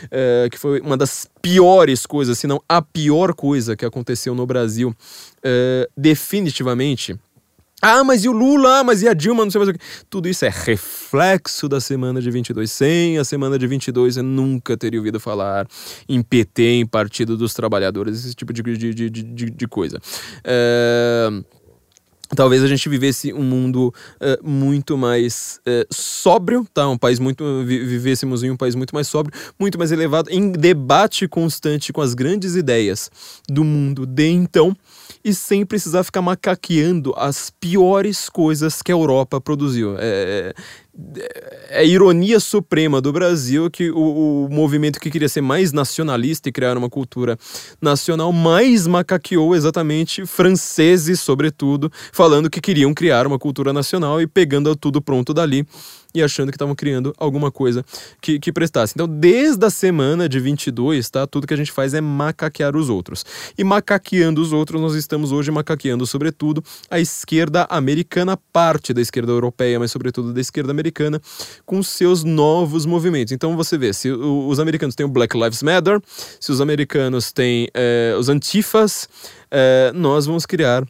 é, 0.09 0.47
que 0.49 0.57
foi 0.57 0.79
uma 0.79 0.95
das 0.95 1.27
piores 1.41 2.05
coisas, 2.05 2.39
se 2.39 2.47
não 2.47 2.61
a 2.69 2.81
pior 2.81 3.33
coisa 3.33 3.75
que 3.75 3.83
aconteceu 3.83 4.33
no 4.33 4.45
Brasil, 4.45 4.95
é, 5.43 5.89
definitivamente 5.97 7.19
ah, 7.81 8.03
mas 8.03 8.23
e 8.23 8.29
o 8.29 8.31
Lula? 8.31 8.79
Ah, 8.79 8.83
mas 8.83 9.01
e 9.01 9.07
a 9.07 9.13
Dilma? 9.13 9.43
Não 9.43 9.49
sei 9.49 9.59
mais 9.59 9.69
o 9.69 9.73
que. 9.73 9.79
Tudo 10.07 10.29
isso 10.29 10.45
é 10.45 10.49
reflexo 10.49 11.67
da 11.67 11.81
semana 11.81 12.21
de 12.21 12.29
22. 12.29 12.69
Sem 12.71 13.17
a 13.17 13.23
semana 13.23 13.57
de 13.57 13.65
22, 13.65 14.17
eu 14.17 14.23
nunca 14.23 14.77
teria 14.77 14.99
ouvido 14.99 15.19
falar 15.19 15.67
em 16.07 16.21
PT, 16.21 16.63
em 16.63 16.85
Partido 16.85 17.35
dos 17.35 17.55
Trabalhadores, 17.55 18.23
esse 18.23 18.35
tipo 18.35 18.53
de, 18.53 18.61
de, 18.61 18.93
de, 18.93 19.09
de, 19.09 19.49
de 19.49 19.67
coisa. 19.67 19.99
É... 20.43 21.29
talvez 22.35 22.63
a 22.63 22.67
gente 22.67 22.87
vivesse 22.87 23.33
um 23.33 23.43
mundo 23.43 23.93
uh, 24.21 24.47
muito 24.47 24.95
mais 24.95 25.59
uh, 25.67 25.85
sóbrio, 25.91 26.67
tá? 26.71 26.87
Um 26.87 26.97
país 26.97 27.19
muito 27.19 27.63
vivêssemos 27.65 28.43
em 28.43 28.51
um 28.51 28.57
país 28.57 28.75
muito 28.75 28.93
mais 28.93 29.07
sóbrio, 29.07 29.37
muito 29.59 29.79
mais 29.79 29.91
elevado, 29.91 30.29
em 30.29 30.51
debate 30.51 31.27
constante 31.27 31.91
com 31.91 32.01
as 32.01 32.13
grandes 32.13 32.55
ideias 32.55 33.09
do 33.49 33.63
mundo 33.63 34.05
de 34.05 34.29
então 34.29 34.77
e 35.23 35.33
sem 35.33 35.65
precisar 35.65 36.03
ficar 36.03 36.21
macaqueando 36.21 37.13
as 37.15 37.49
piores 37.49 38.29
coisas 38.29 38.81
que 38.81 38.91
a 38.91 38.95
Europa 38.95 39.39
produziu. 39.39 39.95
É, 39.97 40.53
é, 41.69 41.85
ironia 41.85 42.39
suprema 42.39 42.99
do 42.99 43.13
Brasil 43.13 43.71
que 43.71 43.89
o, 43.89 44.45
o, 44.45 44.49
movimento 44.49 44.99
que 44.99 45.09
queria 45.09 45.29
ser 45.29 45.41
mais 45.41 45.71
nacionalista 45.71 46.49
e 46.49 46.51
criar 46.51 46.77
uma 46.77 46.89
cultura 46.89 47.37
nacional 47.81 48.33
mais 48.33 48.85
macaqueou 48.85 49.55
exatamente 49.55 50.25
franceses, 50.25 51.21
sobretudo, 51.21 51.89
falando 52.11 52.49
que 52.49 52.59
queriam 52.59 52.93
criar 52.93 53.25
uma 53.25 53.39
cultura 53.39 53.71
nacional 53.71 54.21
e 54.21 54.27
pegando 54.27 54.75
tudo 54.75 55.01
pronto 55.01 55.33
dali 55.33 55.65
e 56.13 56.21
achando 56.21 56.49
que 56.49 56.55
estavam 56.55 56.75
criando 56.75 57.13
alguma 57.17 57.51
coisa 57.51 57.83
que, 58.21 58.39
que 58.39 58.51
prestasse. 58.51 58.93
Então, 58.95 59.07
desde 59.07 59.65
a 59.65 59.69
semana 59.69 60.27
de 60.27 60.39
22, 60.39 61.09
tá? 61.09 61.25
Tudo 61.25 61.47
que 61.47 61.53
a 61.53 61.57
gente 61.57 61.71
faz 61.71 61.93
é 61.93 62.01
macaquear 62.01 62.75
os 62.75 62.89
outros. 62.89 63.25
E 63.57 63.63
macaqueando 63.63 64.41
os 64.41 64.51
outros, 64.51 64.81
nós 64.81 64.95
estamos 64.95 65.31
hoje 65.31 65.51
macaqueando, 65.51 66.05
sobretudo, 66.05 66.63
a 66.89 66.99
esquerda 66.99 67.65
americana, 67.69 68.37
parte 68.51 68.93
da 68.93 69.01
esquerda 69.01 69.31
europeia, 69.31 69.79
mas 69.79 69.91
sobretudo 69.91 70.33
da 70.33 70.41
esquerda 70.41 70.71
americana, 70.71 70.80
com 71.65 71.83
seus 71.83 72.23
novos 72.23 72.85
movimentos. 72.85 73.31
Então, 73.31 73.55
você 73.55 73.77
vê, 73.77 73.93
se 73.93 74.09
os 74.09 74.59
americanos 74.59 74.95
têm 74.95 75.05
o 75.05 75.09
Black 75.09 75.37
Lives 75.37 75.61
Matter, 75.61 76.01
se 76.39 76.51
os 76.51 76.61
americanos 76.61 77.31
têm 77.31 77.67
é, 77.73 78.15
os 78.17 78.29
antifas, 78.29 79.07
é, 79.51 79.91
nós 79.93 80.25
vamos 80.25 80.45
criar 80.45 80.83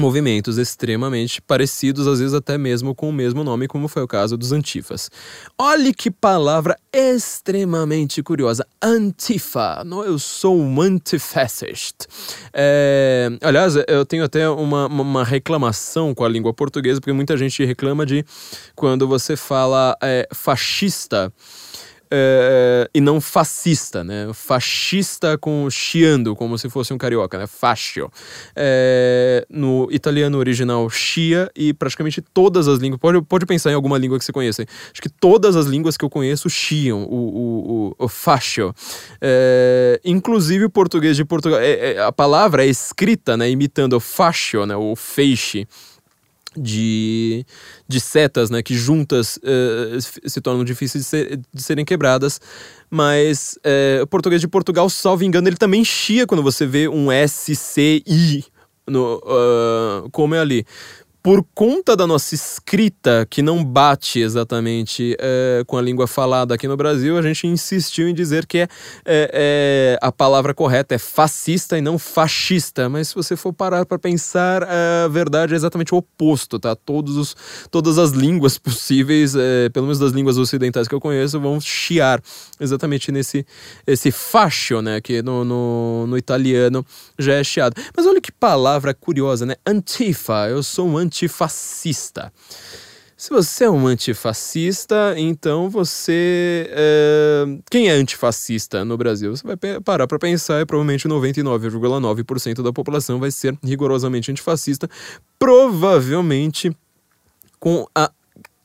movimentos 0.00 0.58
extremamente 0.58 1.40
parecidos, 1.40 2.06
às 2.06 2.18
vezes 2.18 2.34
até 2.34 2.58
mesmo 2.58 2.94
com 2.94 3.08
o 3.08 3.12
mesmo 3.12 3.44
nome, 3.44 3.68
como 3.68 3.86
foi 3.86 4.02
o 4.02 4.08
caso 4.08 4.36
dos 4.36 4.50
Antifas. 4.50 5.10
Olhe 5.58 5.94
que 5.94 6.10
palavra 6.10 6.76
extremamente 6.92 8.22
curiosa, 8.22 8.66
Antifa. 8.82 9.84
Eu 10.06 10.18
sou 10.18 10.58
um 10.58 10.80
antifascist. 10.80 12.06
É, 12.52 13.28
aliás, 13.42 13.74
eu 13.86 14.04
tenho 14.04 14.24
até 14.24 14.48
uma, 14.48 14.86
uma 14.86 15.24
reclamação 15.24 16.14
com 16.14 16.24
a 16.24 16.28
língua 16.28 16.52
portuguesa, 16.52 17.00
porque 17.00 17.12
muita 17.12 17.36
gente 17.36 17.64
reclama 17.64 18.06
de 18.06 18.24
quando 18.74 19.06
você 19.06 19.36
fala 19.36 19.96
é, 20.02 20.26
fascista 20.32 21.32
é, 22.12 22.90
e 22.92 23.00
não 23.00 23.20
fascista, 23.20 24.02
né? 24.02 24.30
Fascista 24.34 25.38
com 25.38 25.70
chiando, 25.70 26.34
como 26.34 26.58
se 26.58 26.68
fosse 26.68 26.92
um 26.92 26.98
carioca, 26.98 27.38
né? 27.38 27.46
Fascio. 27.46 28.10
É, 28.56 29.46
no 29.48 29.88
italiano 29.90 30.38
original, 30.38 30.88
chia, 30.90 31.50
e 31.54 31.72
praticamente 31.72 32.20
todas 32.20 32.66
as 32.66 32.78
línguas. 32.78 33.00
Pode, 33.00 33.22
pode 33.22 33.46
pensar 33.46 33.70
em 33.70 33.74
alguma 33.74 33.96
língua 33.96 34.18
que 34.18 34.24
você 34.24 34.32
conheça. 34.32 34.64
Acho 34.92 35.00
que 35.00 35.08
todas 35.08 35.54
as 35.54 35.66
línguas 35.66 35.96
que 35.96 36.04
eu 36.04 36.10
conheço 36.10 36.50
chiam 36.50 37.04
o, 37.04 37.14
o, 37.14 37.94
o, 37.98 38.04
o 38.04 38.08
fascio. 38.08 38.74
É, 39.20 40.00
inclusive 40.04 40.64
o 40.64 40.70
português 40.70 41.16
de 41.16 41.24
Portugal. 41.24 41.60
É, 41.60 41.92
é, 41.92 42.02
a 42.02 42.10
palavra 42.10 42.64
é 42.64 42.68
escrita, 42.68 43.36
né? 43.36 43.48
Imitando 43.48 43.94
o 43.94 44.00
fascio, 44.00 44.66
né? 44.66 44.76
O 44.76 44.96
feixe 44.96 45.66
de, 46.56 47.44
de 47.86 48.00
setas, 48.00 48.50
né, 48.50 48.62
que 48.62 48.74
juntas 48.74 49.38
uh, 49.38 50.28
se 50.28 50.40
tornam 50.40 50.64
difíceis 50.64 51.04
de, 51.04 51.08
ser, 51.08 51.40
de 51.52 51.62
serem 51.62 51.84
quebradas. 51.84 52.40
Mas 52.90 53.58
uh, 53.58 54.02
o 54.02 54.06
português 54.06 54.40
de 54.40 54.48
Portugal, 54.48 54.90
salvo 54.90 55.24
engano, 55.24 55.48
ele 55.48 55.56
também 55.56 55.84
chia 55.84 56.26
quando 56.26 56.42
você 56.42 56.66
vê 56.66 56.88
um 56.88 57.08
SCI 57.10 58.44
no, 58.86 59.16
uh, 59.18 60.10
como 60.10 60.34
é 60.34 60.40
ali 60.40 60.66
por 61.22 61.44
conta 61.54 61.94
da 61.94 62.06
nossa 62.06 62.34
escrita, 62.34 63.26
que 63.28 63.42
não 63.42 63.62
bate 63.62 64.20
exatamente 64.20 65.16
é, 65.18 65.62
com 65.66 65.76
a 65.76 65.82
língua 65.82 66.06
falada 66.06 66.54
aqui 66.54 66.66
no 66.66 66.76
Brasil, 66.76 67.18
a 67.18 67.22
gente 67.22 67.46
insistiu 67.46 68.08
em 68.08 68.14
dizer 68.14 68.46
que 68.46 68.58
é, 68.58 68.68
é, 69.04 69.30
é, 69.32 69.98
a 70.00 70.10
palavra 70.10 70.54
correta 70.54 70.94
é 70.94 70.98
fascista 70.98 71.76
e 71.76 71.82
não 71.82 71.98
fascista. 71.98 72.88
Mas 72.88 73.08
se 73.08 73.14
você 73.14 73.36
for 73.36 73.52
parar 73.52 73.84
para 73.84 73.98
pensar, 73.98 74.64
a 74.64 75.08
verdade 75.08 75.52
é 75.52 75.56
exatamente 75.56 75.94
o 75.94 75.98
oposto, 75.98 76.58
tá? 76.58 76.74
Todos 76.74 77.16
os, 77.16 77.36
todas 77.70 77.98
as 77.98 78.12
línguas 78.12 78.56
possíveis, 78.56 79.34
é, 79.36 79.68
pelo 79.68 79.86
menos 79.86 79.98
das 79.98 80.12
línguas 80.12 80.38
ocidentais 80.38 80.88
que 80.88 80.94
eu 80.94 81.00
conheço, 81.00 81.38
vão 81.38 81.60
chiar 81.60 82.22
exatamente 82.58 83.12
nesse 83.12 83.44
esse 83.86 84.10
fascio, 84.10 84.80
né? 84.80 85.00
Que 85.00 85.20
no, 85.22 85.44
no, 85.44 86.06
no 86.06 86.16
italiano 86.16 86.84
já 87.18 87.34
é 87.34 87.44
chiado. 87.44 87.74
Mas 87.94 88.06
olha 88.06 88.20
que 88.20 88.32
palavra 88.32 88.94
curiosa, 88.94 89.44
né? 89.44 89.56
Antifa. 89.66 90.48
Eu 90.48 90.62
sou 90.62 90.88
um 90.88 91.09
antifascista. 91.10 92.32
Se 93.16 93.28
você 93.28 93.64
é 93.64 93.70
um 93.70 93.86
antifascista, 93.86 95.14
então 95.18 95.68
você. 95.68 96.70
É... 96.70 97.44
Quem 97.70 97.88
é 97.88 97.92
antifascista 97.92 98.82
no 98.82 98.96
Brasil? 98.96 99.36
Você 99.36 99.46
vai 99.46 99.56
parar 99.84 100.06
para 100.06 100.18
pensar 100.18 100.58
e 100.62 100.64
provavelmente 100.64 101.06
99,9% 101.06 102.62
da 102.62 102.72
população 102.72 103.20
vai 103.20 103.30
ser 103.30 103.58
rigorosamente 103.62 104.30
antifascista, 104.30 104.88
provavelmente 105.38 106.74
com 107.58 107.86
a 107.94 108.10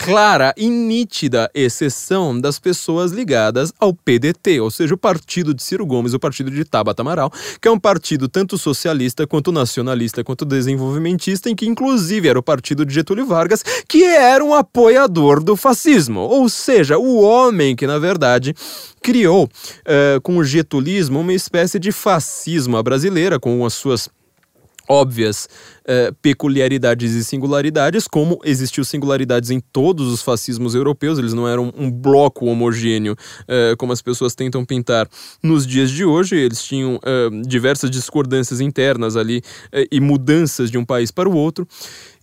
clara 0.06 0.54
e 0.56 0.70
nítida 0.70 1.50
exceção 1.52 2.40
das 2.40 2.60
pessoas 2.60 3.12
ligadas 3.12 3.74
ao 3.80 3.92
PDT, 3.92 4.60
ou 4.60 4.70
seja, 4.70 4.94
o 4.94 4.98
partido 5.00 5.52
de 5.52 5.64
Ciro 5.64 5.84
Gomes, 5.84 6.14
o 6.14 6.20
partido 6.20 6.52
de 6.52 6.64
Tabata 6.64 7.02
Amaral, 7.02 7.34
que 7.60 7.68
é 7.68 7.72
um 7.72 7.80
partido 7.80 8.30
tanto 8.30 8.56
socialista 8.56 9.26
quanto 9.26 9.52
nacionalista 9.52 10.24
quanto 10.24 10.46
desenvolvimentista, 10.46 11.50
em 11.50 11.56
que 11.56 11.66
inclusive 11.66 12.30
era 12.30 12.38
o 12.38 12.44
partido 12.44 12.86
de 12.86 12.94
Getúlio 12.94 13.26
Vargas, 13.26 13.64
que 13.88 14.04
era 14.04 14.46
um 14.46 14.54
apoiador 14.54 15.44
do 15.44 15.56
fascismo, 15.56 16.20
ou 16.20 16.48
seja, 16.50 17.00
o 17.00 17.24
homem 17.24 17.76
que 17.76 17.88
na 17.88 17.98
verdade 17.98 18.54
criou 19.02 19.46
uh, 19.46 20.22
com 20.22 20.38
o 20.38 20.44
getulismo 20.44 21.20
uma 21.20 21.34
espécie 21.34 21.80
de 21.80 21.92
fascismo 21.92 22.78
à 22.78 22.84
brasileira, 22.84 23.40
com 23.40 23.66
as 23.66 23.74
suas 23.74 24.08
óbvias 24.88 25.50
uh, 25.86 26.14
peculiaridades 26.22 27.14
e 27.14 27.24
singularidades, 27.24 28.08
como 28.08 28.40
existiu 28.44 28.84
singularidades 28.84 29.50
em 29.50 29.60
todos 29.60 30.12
os 30.12 30.22
fascismos 30.22 30.76
europeus, 30.76 31.18
eles 31.18 31.34
não 31.34 31.48
eram 31.48 31.74
um 31.78 31.92
bloco 31.92 32.46
homogêneo, 32.46 33.14
uh, 33.14 33.78
como 33.78 33.94
as 33.94 34.02
pessoas 34.02 34.36
tentam 34.36 34.66
pintar 34.66 35.08
nos 35.42 35.66
dias 35.66 35.90
de 35.92 36.04
hoje, 36.04 36.36
eles 36.36 36.64
tinham 36.64 36.96
uh, 36.96 37.42
diversas 37.48 37.90
discordâncias 37.90 38.60
internas 38.60 39.16
ali 39.16 39.42
e 39.92 40.00
mudanças 40.00 40.72
de 40.72 40.78
um 40.78 40.86
país 40.86 41.12
para 41.12 41.30
o 41.30 41.36
outro. 41.36 41.68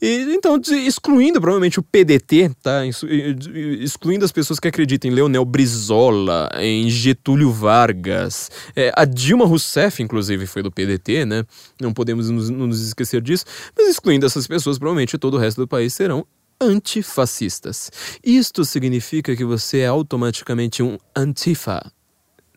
E, 0.03 0.35
então, 0.35 0.61
excluindo 0.85 1.41
provavelmente 1.41 1.79
o 1.79 1.83
PDT, 1.83 2.51
tá? 2.61 2.83
excluindo 2.85 4.25
as 4.25 4.33
pessoas 4.33 4.59
que 4.59 4.67
acreditam 4.67 5.09
em 5.09 5.15
Leonel 5.15 5.45
Brizola, 5.45 6.51
em 6.59 6.91
Getúlio 6.91 7.53
Vargas, 7.53 8.51
é, 8.75 8.93
a 8.97 9.05
Dilma 9.05 9.47
Rousseff, 9.47 10.03
inclusive, 10.03 10.45
foi 10.47 10.61
do 10.61 10.73
PDT, 10.73 11.25
né? 11.25 11.45
Não 11.81 11.93
podemos 11.93 12.29
nos, 12.31 12.51
nos 12.51 12.85
esquecer 12.85 13.21
disso. 13.21 13.45
Mas 13.77 13.89
excluindo 13.89 14.27
essas 14.27 14.47
pessoas, 14.47 14.79
provavelmente 14.79 15.19
todo 15.19 15.35
o 15.35 15.39
resto 15.39 15.61
do 15.61 15.69
país 15.69 15.95
serão 15.95 16.27
antifascistas. 16.61 17.91
Isto 18.23 18.65
significa 18.65 19.35
que 19.35 19.45
você 19.45 19.81
é 19.81 19.87
automaticamente 19.87 20.83
um 20.83 20.97
antifa 21.17 21.93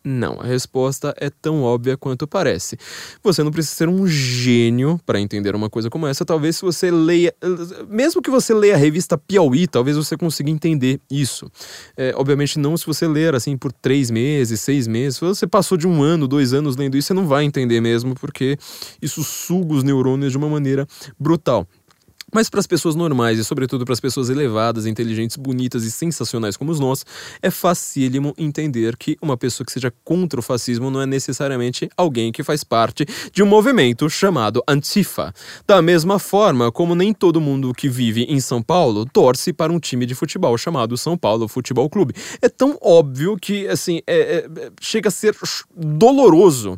não, 0.06 0.39
a 0.39 0.44
resposta 0.44 1.15
é 1.18 1.32
tão 1.32 1.63
óbvia 1.63 1.98
quanto 1.98 2.28
parece. 2.28 2.78
Você 3.24 3.41
não 3.41 3.52
precisa 3.52 3.76
ser 3.76 3.89
um 3.89 4.06
gênio 4.06 5.00
para 5.04 5.20
entender 5.20 5.56
uma 5.56 5.68
coisa 5.68 5.89
como 5.89 6.06
essa. 6.06 6.24
Talvez 6.24 6.58
se 6.58 6.62
você 6.62 6.91
leia, 6.91 7.34
mesmo 7.89 8.22
que 8.22 8.30
você 8.30 8.54
leia 8.54 8.76
a 8.76 8.78
revista 8.78 9.18
Piauí, 9.18 9.65
talvez 9.65 9.98
você 9.98 10.15
consiga 10.15 10.52
entender 10.52 11.02
isso. 11.10 11.52
É, 11.98 12.13
obviamente 12.15 12.60
não 12.60 12.78
se 12.78 12.86
você 12.86 13.08
ler 13.08 13.34
assim 13.34 13.58
por 13.58 13.72
três 13.72 14.12
meses, 14.12 14.62
seis 14.62 14.86
meses. 14.86 15.18
Se 15.18 15.26
você 15.26 15.48
passou 15.48 15.76
de 15.76 15.88
um 15.88 16.04
ano, 16.04 16.28
dois 16.28 16.54
anos 16.54 16.76
lendo 16.76 16.96
isso, 16.96 17.08
você 17.08 17.13
não 17.15 17.26
vai 17.26 17.44
entender 17.44 17.82
mesmo, 17.82 18.13
porque 18.13 18.60
isso 19.02 19.24
suga 19.24 19.74
os 19.74 19.84
neurônios 19.84 20.32
de 20.32 20.38
uma 20.38 20.48
maneira 20.48 20.86
brutal. 21.20 21.68
Mas 22.36 22.50
para 22.50 22.60
as 22.60 22.67
pessoas 22.67 22.95
normais 22.95 23.39
e, 23.39 23.45
sobretudo, 23.45 23.86
para 23.86 23.93
as 23.93 24.00
pessoas 24.02 24.30
elevadas, 24.30 24.86
inteligentes, 24.86 25.38
bonitas 25.38 25.86
e 25.86 25.89
sensacionais 25.89 26.58
como 26.58 26.76
nós, 26.76 27.06
é 27.41 27.50
facílimo 27.50 28.34
entender 28.38 28.98
que 28.98 29.17
uma 29.21 29.38
pessoa 29.38 29.65
que 29.65 29.71
seja 29.71 29.89
contra 30.04 30.38
o 30.38 30.43
fascismo 30.43 30.91
não 30.91 31.00
é 31.00 31.06
necessariamente 31.06 31.89
alguém 31.95 32.34
que 32.34 32.43
faz 32.43 32.62
parte 32.62 33.06
de 33.32 33.41
um 33.41 33.45
movimento 33.45 34.10
chamado 34.10 34.62
Antifa. 34.67 35.34
Da 35.65 35.82
mesma 35.82 36.19
forma 36.19 36.74
como 36.74 36.93
nem 36.93 37.13
todo 37.13 37.39
mundo 37.39 37.74
que 37.74 37.88
vive 37.88 38.24
em 38.24 38.41
São 38.41 38.62
Paulo 38.62 39.06
torce 39.06 39.54
para 39.54 39.71
um 39.71 39.80
time 39.80 40.06
de 40.06 40.13
futebol 40.13 40.58
chamado 40.58 40.98
São 40.98 41.17
Paulo 41.17 41.48
Futebol 41.48 41.89
Clube. 41.89 42.13
É 42.41 42.50
tão 42.50 42.78
óbvio 42.82 43.38
que, 43.38 43.65
assim, 43.69 44.02
é, 44.06 44.45
é, 44.45 44.71
chega 44.82 45.08
a 45.08 45.12
ser 45.12 45.34
doloroso 45.74 46.78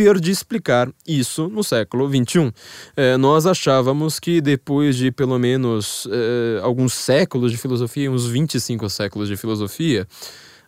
ter 0.00 0.18
de 0.18 0.30
explicar 0.30 0.90
isso 1.06 1.46
no 1.50 1.62
século 1.62 2.08
XXI. 2.08 2.50
É, 2.96 3.18
nós 3.18 3.44
achávamos 3.44 4.18
que 4.18 4.40
depois 4.40 4.96
de 4.96 5.12
pelo 5.12 5.38
menos 5.38 6.08
é, 6.10 6.60
alguns 6.62 6.94
séculos 6.94 7.52
de 7.52 7.58
filosofia, 7.58 8.10
uns 8.10 8.26
25 8.26 8.88
séculos 8.88 9.28
de 9.28 9.36
filosofia, 9.36 10.08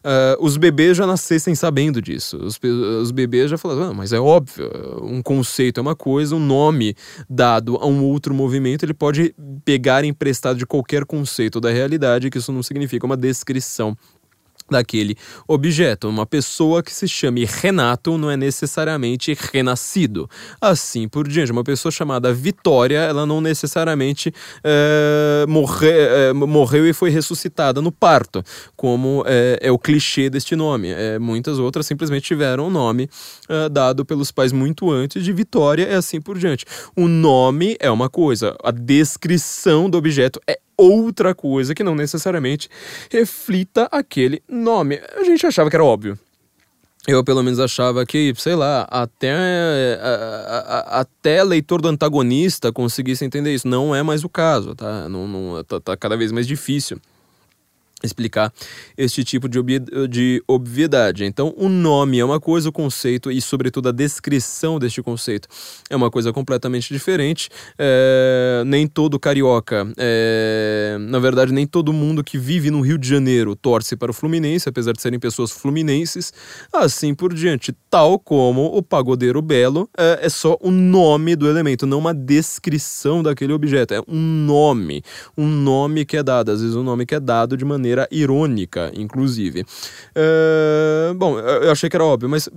uh, 0.05 0.37
os 0.39 0.59
bebês 0.59 0.99
já 0.99 1.07
nascessem 1.07 1.55
sabendo 1.55 2.03
disso. 2.03 2.37
Os, 2.37 2.61
os 3.01 3.11
bebês 3.11 3.51
já 3.51 3.57
falavam, 3.57 3.85
ah, 3.85 3.95
mas 3.95 4.13
é 4.13 4.21
óbvio, 4.21 4.71
um 5.03 5.23
conceito 5.23 5.79
é 5.79 5.81
uma 5.81 5.97
coisa, 5.97 6.37
um 6.37 6.41
nome 6.41 6.95
dado 7.27 7.77
a 7.77 7.87
um 7.87 8.05
outro 8.05 8.35
movimento, 8.35 8.85
ele 8.85 8.93
pode 8.93 9.35
pegar 9.65 10.05
emprestado 10.05 10.59
de 10.59 10.67
qualquer 10.67 11.07
conceito 11.07 11.59
da 11.59 11.71
realidade, 11.71 12.29
que 12.29 12.37
isso 12.37 12.53
não 12.53 12.63
significa 12.63 13.07
uma 13.07 13.17
descrição 13.17 13.97
daquele 14.73 15.17
objeto. 15.47 16.09
Uma 16.09 16.27
pessoa 16.27 16.83
que 16.83 16.93
se 16.93 17.07
chame 17.07 17.45
Renato 17.45 18.19
não 18.19 18.31
é 18.31 18.37
necessariamente 18.37 19.37
renascido. 19.53 20.29
Assim 20.61 21.09
por 21.09 21.29
diante. 21.29 21.53
Uma 21.53 21.65
pessoa 21.65 21.93
chamada 21.93 22.33
Vitória, 22.33 22.99
ela 22.99 23.25
não 23.25 23.41
necessariamente 23.41 24.33
é, 24.65 25.45
morre, 25.49 25.91
é, 25.91 26.33
morreu 26.33 26.89
e 26.89 26.93
foi 26.93 27.11
ressuscitada 27.11 27.81
no 27.81 27.93
parto, 27.93 28.43
como 28.77 29.23
é, 29.27 29.59
é 29.61 29.71
o 29.71 29.79
clichê 29.79 30.29
deste 30.29 30.57
nome. 30.57 30.89
muitas 31.21 31.59
outras 31.59 31.87
simplesmente 31.87 32.25
tiveram 32.25 32.65
o 32.65 32.67
um 32.67 32.71
nome 32.71 33.09
dado 33.71 34.05
pelos 34.05 34.31
pais 34.31 34.53
muito 34.53 34.91
antes 34.91 35.23
de 35.23 35.33
Vitória, 35.33 35.89
e 35.89 35.95
assim 35.95 36.21
por 36.21 36.39
diante. 36.39 36.65
O 36.97 37.09
nome 37.09 37.77
é 37.79 37.91
uma 37.91 38.09
coisa, 38.09 38.57
a 38.63 38.71
descrição 38.71 39.89
do 39.89 39.99
objeto 39.99 40.41
é 40.47 40.59
outra 40.77 41.35
coisa 41.35 41.75
que 41.75 41.85
não 41.85 41.95
necessariamente 41.95 42.69
reflita 43.11 43.89
aquele 43.91 44.43
nome. 44.49 45.01
A 45.17 45.25
gente 45.25 45.47
achava 45.47 45.71
que 45.71 45.77
era 45.77 45.85
óbvio. 45.85 46.19
Eu, 47.07 47.25
pelo 47.25 47.43
menos, 47.43 47.59
achava 47.59 48.07
que, 48.07 48.33
sei 48.37 48.55
lá, 48.55 48.87
até, 48.89 49.99
a, 50.01 50.57
a, 50.57 51.01
até 51.01 51.43
leitor 51.43 51.83
do 51.83 51.89
antagonista 51.89 52.73
conseguisse 52.73 53.25
entender 53.25 53.53
isso. 53.53 53.67
Não 53.67 53.93
é 53.93 54.05
mais 54.05 54.23
o 54.23 54.29
caso, 54.29 54.75
tá? 54.75 55.09
Não, 55.09 55.27
não, 55.27 55.65
tá, 55.65 55.81
tá 55.81 55.97
cada 55.97 56.17
vez 56.17 56.31
mais 56.31 56.47
difícil 56.47 57.01
explicar 58.03 58.53
este 58.97 59.25
tipo 59.25 59.49
de, 59.49 59.59
obvi 59.59 59.81
de 60.09 60.43
obviedade. 60.47 61.25
Então, 61.25 61.55
o 61.57 61.69
nome 61.69 62.19
é 62.19 62.25
uma 62.25 62.41
coisa, 62.41 62.69
o 62.69 62.73
conceito 62.73 63.31
e, 63.31 63.41
sobretudo, 63.41 63.89
a 63.89 63.93
descrição 63.93 64.79
deste 64.79 65.03
conceito 65.03 65.49
é 65.89 65.97
uma 65.97 66.11
coisa 66.11 66.33
completamente 66.33 66.93
diferente. 66.93 67.49
É, 67.79 68.63
nem 68.67 68.87
todo 68.87 69.19
carioca, 69.19 69.87
é, 69.97 70.97
na 71.01 71.19
verdade, 71.19 71.53
nem 71.53 71.67
todo 71.67 71.93
mundo 71.93 72.25
que 72.25 72.39
vive 72.39 72.71
no 72.71 72.81
Rio 72.81 72.99
de 72.99 73.09
Janeiro 73.09 73.55
torce 73.55 73.97
para 73.97 74.11
o 74.11 74.15
Fluminense, 74.15 74.69
apesar 74.69 74.93
de 74.93 75.03
serem 75.03 75.19
pessoas 75.19 75.51
fluminenses, 75.51 76.33
assim 76.73 77.15
por 77.15 77.33
diante. 77.33 77.75
Tal 77.91 78.19
como 78.19 78.67
o 78.67 78.83
pagodeiro 78.83 79.43
belo 79.43 79.89
é, 79.97 80.21
é 80.23 80.29
só 80.29 80.57
o 80.61 80.71
nome 80.71 81.37
do 81.37 81.49
elemento, 81.49 81.87
não 81.87 81.99
uma 81.99 82.15
descrição 82.15 83.23
daquele 83.23 83.53
objeto. 83.53 83.95
É 83.95 84.01
um 84.09 84.21
nome, 84.21 85.03
um 85.37 85.47
nome 85.47 86.05
que 86.05 86.17
é 86.17 86.23
dado, 86.23 86.51
às 86.51 86.61
vezes 86.61 86.77
um 86.77 86.83
nome 86.83 87.07
que 87.07 87.15
é 87.15 87.21
dado 87.21 87.57
de 87.57 87.65
maneira 87.65 87.92
maneira 87.93 88.09
irônica, 88.11 88.91
inclusive. 88.95 89.65
Uh, 90.17 91.15
bom, 91.15 91.39
eu 91.39 91.71
achei 91.71 91.89
que 91.89 91.97
era 91.97 92.05
óbvio, 92.05 92.29
mas 92.29 92.49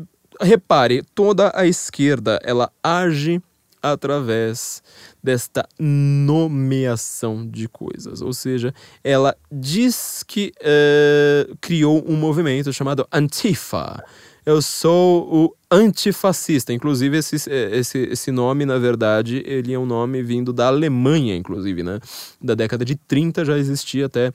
repare, 0.41 1.03
toda 1.13 1.51
a 1.53 1.65
esquerda 1.65 2.39
ela 2.43 2.71
age 2.83 3.41
através 3.81 4.81
desta 5.21 5.67
nomeação 5.77 7.47
de 7.47 7.67
coisas. 7.67 8.21
Ou 8.21 8.33
seja, 8.33 8.73
ela 9.03 9.35
diz 9.51 10.23
que 10.27 10.51
uh, 10.61 11.55
criou 11.61 12.03
um 12.07 12.15
movimento 12.15 12.73
chamado 12.73 13.07
Antifa. 13.11 14.03
Eu 14.45 14.61
sou 14.61 15.27
o 15.33 15.55
antifascista. 15.71 16.71
Inclusive, 16.71 17.17
esse, 17.17 17.35
esse, 17.49 17.97
esse 17.97 18.31
nome, 18.31 18.63
na 18.63 18.77
verdade, 18.77 19.43
ele 19.43 19.73
é 19.73 19.79
um 19.79 19.87
nome 19.87 20.21
vindo 20.21 20.53
da 20.53 20.67
Alemanha, 20.67 21.35
inclusive, 21.35 21.81
né? 21.81 21.99
Da 22.39 22.53
década 22.53 22.85
de 22.85 22.95
30 22.95 23.43
já 23.43 23.57
existia 23.57 24.05
até 24.05 24.31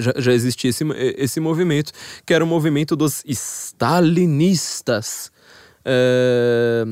já, 0.00 0.12
já 0.16 0.32
existia 0.32 0.70
esse, 0.70 0.84
esse 1.16 1.40
movimento, 1.40 1.92
que 2.26 2.34
era 2.34 2.44
o 2.44 2.46
movimento 2.46 2.94
dos 2.94 3.24
stalinistas 3.26 5.32
é, 5.84 6.84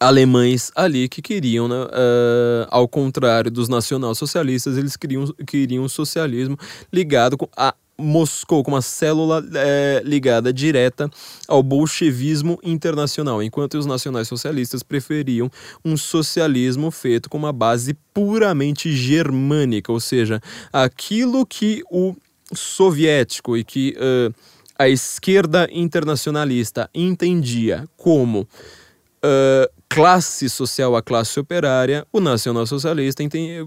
alemães 0.00 0.72
ali 0.74 1.08
que 1.08 1.22
queriam, 1.22 1.68
né, 1.68 1.76
é, 1.92 2.66
ao 2.70 2.88
contrário 2.88 3.50
dos 3.50 3.68
nacional-socialistas, 3.68 4.76
eles 4.76 4.96
queriam, 4.96 5.26
queriam 5.46 5.84
um 5.84 5.88
socialismo 5.88 6.58
ligado 6.92 7.36
com 7.36 7.48
a 7.56 7.74
Moscou 8.02 8.62
como 8.62 8.76
uma 8.76 8.82
célula 8.82 9.44
é, 9.54 10.02
ligada 10.04 10.52
direta 10.52 11.10
ao 11.46 11.62
bolchevismo 11.62 12.58
internacional, 12.62 13.42
enquanto 13.42 13.78
os 13.78 13.86
nacionais 13.86 14.28
socialistas 14.28 14.82
preferiam 14.82 15.50
um 15.84 15.96
socialismo 15.96 16.90
feito 16.90 17.30
com 17.30 17.38
uma 17.38 17.52
base 17.52 17.94
puramente 18.12 18.94
germânica, 18.94 19.92
ou 19.92 20.00
seja, 20.00 20.40
aquilo 20.72 21.46
que 21.46 21.82
o 21.90 22.14
soviético 22.52 23.56
e 23.56 23.64
que 23.64 23.96
uh, 23.96 24.34
a 24.78 24.88
esquerda 24.88 25.68
internacionalista 25.70 26.90
entendia 26.94 27.86
como 27.96 28.40
uh, 28.40 29.82
classe 29.88 30.48
social, 30.48 30.96
a 30.96 31.02
classe 31.02 31.38
operária, 31.38 32.06
o 32.12 32.20
nacional-socialista 32.20 33.22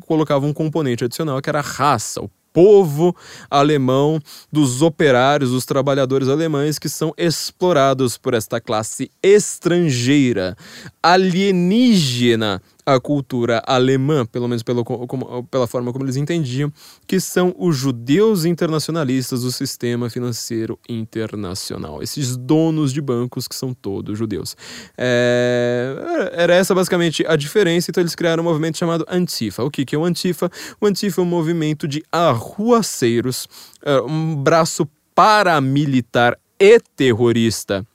colocava 0.05 0.45
um 0.45 0.53
componente 0.53 1.03
adicional 1.03 1.41
que 1.41 1.49
era 1.49 1.59
a 1.59 1.63
raça, 1.63 2.21
o 2.21 2.29
povo 2.55 3.13
alemão, 3.51 4.17
dos 4.49 4.81
operários, 4.81 5.51
dos 5.51 5.65
trabalhadores 5.65 6.29
alemães 6.29 6.79
que 6.79 6.87
são 6.87 7.13
explorados 7.17 8.17
por 8.17 8.33
esta 8.33 8.61
classe 8.61 9.11
estrangeira, 9.21 10.55
alienígena 11.03 12.61
a 12.85 12.99
cultura 12.99 13.63
alemã, 13.65 14.25
pelo 14.25 14.47
menos 14.47 14.61
pelo, 14.61 14.83
como, 14.83 15.43
pela 15.45 15.65
forma 15.65 15.91
como 15.91 16.05
eles 16.05 16.15
entendiam, 16.15 16.71
que 17.07 17.19
são 17.19 17.55
os 17.57 17.75
judeus 17.75 18.45
internacionalistas 18.45 19.41
do 19.41 19.51
sistema 19.51 20.09
financeiro 20.09 20.79
internacional. 20.87 22.03
Esses 22.03 22.37
donos 22.37 22.93
de 22.93 23.01
bancos 23.01 23.47
que 23.47 23.55
são 23.55 23.73
todos 23.73 24.17
judeus. 24.17 24.55
É, 24.97 26.31
era 26.33 26.53
essa 26.53 26.75
basicamente 26.75 27.25
a 27.27 27.35
diferença, 27.35 27.89
então 27.89 28.01
eles 28.01 28.13
criaram 28.13 28.43
um 28.43 28.45
movimento 28.45 28.77
chamado 28.77 29.05
Antifa. 29.09 29.63
O 29.63 29.71
que, 29.71 29.83
que 29.83 29.95
é 29.95 29.97
o 29.97 30.05
Antifa? 30.05 30.49
O 30.79 30.85
Antifa 30.85 31.21
é 31.21 31.23
um 31.23 31.27
movimento 31.27 31.87
de 31.87 32.03
arruaceiros, 32.11 33.47
é, 33.83 33.99
um 34.01 34.35
braço 34.35 34.87
paramilitar 35.15 36.37
e 36.59 36.79
terrorista 36.95 37.85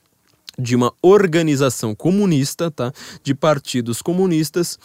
de 0.61 0.75
uma 0.75 0.93
organização 1.01 1.95
comunista, 1.95 2.69
tá? 2.69 2.93
De 3.23 3.33
partidos 3.33 4.01
comunistas 4.01 4.77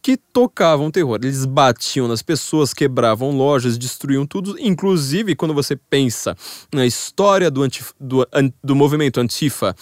que 0.00 0.16
tocavam 0.16 0.90
terror. 0.90 1.18
Eles 1.22 1.46
batiam 1.46 2.06
nas 2.06 2.20
pessoas, 2.20 2.74
quebravam 2.74 3.36
lojas, 3.36 3.78
destruíam 3.78 4.26
tudo. 4.26 4.54
Inclusive, 4.60 5.34
quando 5.34 5.54
você 5.54 5.74
pensa 5.76 6.36
na 6.72 6.84
história 6.84 7.50
do, 7.50 7.62
antif 7.62 7.92
do, 7.98 8.20
an 8.32 8.52
do 8.62 8.76
movimento 8.76 9.18
Antifa 9.18 9.74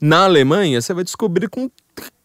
na 0.00 0.24
Alemanha, 0.24 0.80
você 0.80 0.92
vai 0.92 1.02
descobrir 1.02 1.48
com 1.48 1.70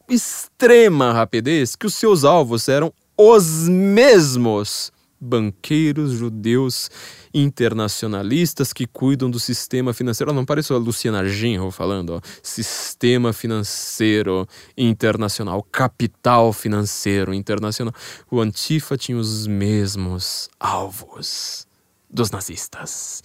extrema 0.10 1.14
rapidez 1.14 1.76
que 1.76 1.86
os 1.86 1.94
seus 1.94 2.24
alvos 2.24 2.68
eram 2.68 2.94
os 3.18 3.68
mesmos 3.68 4.92
banqueiros 5.20 6.12
judeus 6.12 6.90
internacionalistas 7.34 8.74
que 8.74 8.86
cuidam 8.86 9.30
do 9.30 9.40
sistema 9.40 9.94
financeiro. 9.94 10.34
não 10.34 10.46
parece 10.46 10.74
a 10.74 10.78
Luciana 10.78 11.28
Genro 11.28 11.72
falando, 11.72 12.12
ó, 12.16 12.22
sistema 12.42 13.34
financeiro 13.34 14.48
internacional, 14.78 15.64
capital 15.64 16.54
financeiro 16.54 17.34
internacional. 17.34 17.94
O 18.30 18.40
Antifa 18.40 18.98
tinha 18.98 19.18
os 19.18 19.48
mesmos 19.48 20.50
alvos 20.60 21.68
dos 22.10 22.32
nazistas. 22.32 23.24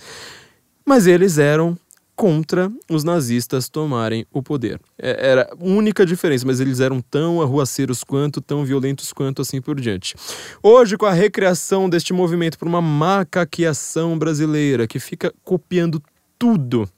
Mas 0.84 1.06
eles 1.06 1.38
eram 1.38 1.78
contra 2.14 2.70
os 2.88 3.04
nazistas 3.04 3.68
tomarem 3.68 4.26
o 4.32 4.42
poder. 4.42 4.80
É, 4.98 5.30
era 5.30 5.50
a 5.50 5.64
única 5.64 6.04
diferença, 6.04 6.46
mas 6.46 6.60
eles 6.60 6.80
eram 6.80 7.00
tão 7.00 7.42
arruaceiros 7.42 8.04
quanto, 8.04 8.40
tão 8.40 8.64
violentos 8.64 9.12
quanto, 9.12 9.42
assim 9.42 9.60
por 9.60 9.80
diante. 9.80 10.14
Hoje, 10.62 10.96
com 10.96 11.06
a 11.06 11.12
recriação 11.12 11.88
deste 11.88 12.12
movimento 12.12 12.58
por 12.58 12.68
uma 12.68 12.82
macaqueação 12.82 14.18
brasileira 14.18 14.86
que 14.86 14.98
fica 14.98 15.32
copiando 15.42 16.02
tudo 16.38 16.88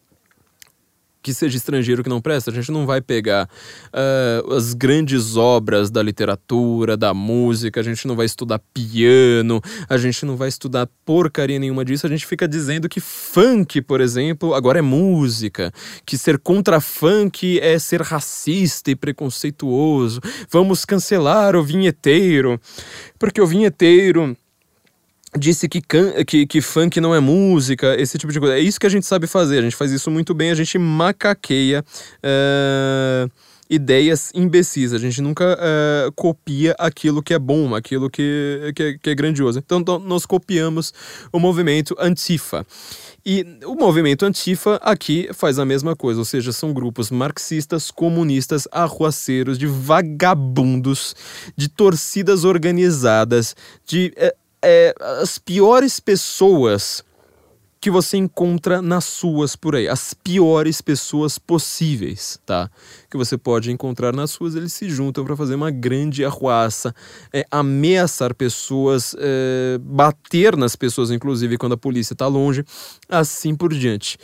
que 1.24 1.32
seja 1.32 1.56
estrangeiro 1.56 2.02
que 2.02 2.08
não 2.10 2.20
presta, 2.20 2.50
a 2.50 2.54
gente 2.54 2.70
não 2.70 2.84
vai 2.84 3.00
pegar 3.00 3.48
uh, 3.94 4.52
as 4.52 4.74
grandes 4.74 5.36
obras 5.36 5.90
da 5.90 6.02
literatura, 6.02 6.98
da 6.98 7.14
música, 7.14 7.80
a 7.80 7.82
gente 7.82 8.06
não 8.06 8.14
vai 8.14 8.26
estudar 8.26 8.60
piano, 8.74 9.58
a 9.88 9.96
gente 9.96 10.26
não 10.26 10.36
vai 10.36 10.50
estudar 10.50 10.86
porcaria 11.02 11.58
nenhuma 11.58 11.82
disso, 11.82 12.06
a 12.06 12.10
gente 12.10 12.26
fica 12.26 12.46
dizendo 12.46 12.90
que 12.90 13.00
funk, 13.00 13.80
por 13.80 14.02
exemplo, 14.02 14.52
agora 14.52 14.80
é 14.80 14.82
música, 14.82 15.72
que 16.04 16.18
ser 16.18 16.38
contra 16.38 16.78
funk 16.78 17.58
é 17.58 17.78
ser 17.78 18.02
racista 18.02 18.90
e 18.90 18.94
preconceituoso, 18.94 20.20
vamos 20.50 20.84
cancelar 20.84 21.56
o 21.56 21.64
vinheteiro, 21.64 22.60
porque 23.18 23.40
o 23.40 23.46
vinheteiro 23.46 24.36
disse 25.38 25.68
que, 25.68 25.80
can, 25.80 26.12
que, 26.24 26.46
que 26.46 26.60
funk 26.60 27.00
não 27.00 27.14
é 27.14 27.20
música, 27.20 28.00
esse 28.00 28.16
tipo 28.18 28.32
de 28.32 28.40
coisa. 28.40 28.56
É 28.56 28.60
isso 28.60 28.78
que 28.78 28.86
a 28.86 28.90
gente 28.90 29.06
sabe 29.06 29.26
fazer, 29.26 29.58
a 29.58 29.62
gente 29.62 29.76
faz 29.76 29.90
isso 29.90 30.10
muito 30.10 30.34
bem, 30.34 30.50
a 30.50 30.54
gente 30.54 30.78
macaqueia 30.78 31.84
uh, 32.22 33.30
ideias 33.68 34.30
imbecis. 34.34 34.92
A 34.92 34.98
gente 34.98 35.20
nunca 35.20 35.54
uh, 35.54 36.12
copia 36.12 36.74
aquilo 36.78 37.22
que 37.22 37.34
é 37.34 37.38
bom, 37.38 37.74
aquilo 37.74 38.08
que, 38.08 38.72
que, 38.74 38.82
é, 38.82 38.98
que 38.98 39.10
é 39.10 39.14
grandioso. 39.14 39.58
Então, 39.58 39.80
então, 39.80 39.98
nós 39.98 40.26
copiamos 40.26 40.92
o 41.32 41.38
movimento 41.38 41.96
Antifa. 41.98 42.66
E 43.26 43.58
o 43.64 43.74
movimento 43.74 44.26
Antifa 44.26 44.76
aqui 44.82 45.30
faz 45.32 45.58
a 45.58 45.64
mesma 45.64 45.96
coisa, 45.96 46.20
ou 46.20 46.26
seja, 46.26 46.52
são 46.52 46.74
grupos 46.74 47.10
marxistas, 47.10 47.90
comunistas, 47.90 48.68
arruaceiros, 48.70 49.58
de 49.58 49.66
vagabundos, 49.66 51.16
de 51.56 51.68
torcidas 51.68 52.44
organizadas, 52.44 53.56
de 53.86 54.12
é, 54.16 54.34
é, 54.64 54.94
as 55.22 55.38
piores 55.38 56.00
pessoas 56.00 57.04
que 57.84 57.90
você 57.90 58.16
encontra 58.16 58.80
nas 58.80 59.04
suas 59.04 59.54
por 59.54 59.76
aí. 59.76 59.86
As 59.86 60.14
piores 60.14 60.80
pessoas 60.80 61.38
possíveis, 61.38 62.40
tá? 62.46 62.70
Que 63.10 63.16
você 63.18 63.36
pode 63.36 63.70
encontrar 63.70 64.16
nas 64.16 64.30
suas. 64.30 64.54
Eles 64.54 64.72
se 64.72 64.88
juntam 64.88 65.22
para 65.22 65.36
fazer 65.36 65.54
uma 65.54 65.70
grande 65.70 66.24
arruaça, 66.24 66.94
é, 67.30 67.44
ameaçar 67.50 68.34
pessoas, 68.34 69.14
é, 69.18 69.76
bater 69.82 70.56
nas 70.56 70.74
pessoas, 70.74 71.10
inclusive 71.10 71.58
quando 71.58 71.74
a 71.74 71.76
polícia 71.76 72.14
está 72.14 72.26
longe, 72.26 72.64
assim 73.06 73.54
por 73.54 73.74
diante. 73.74 74.16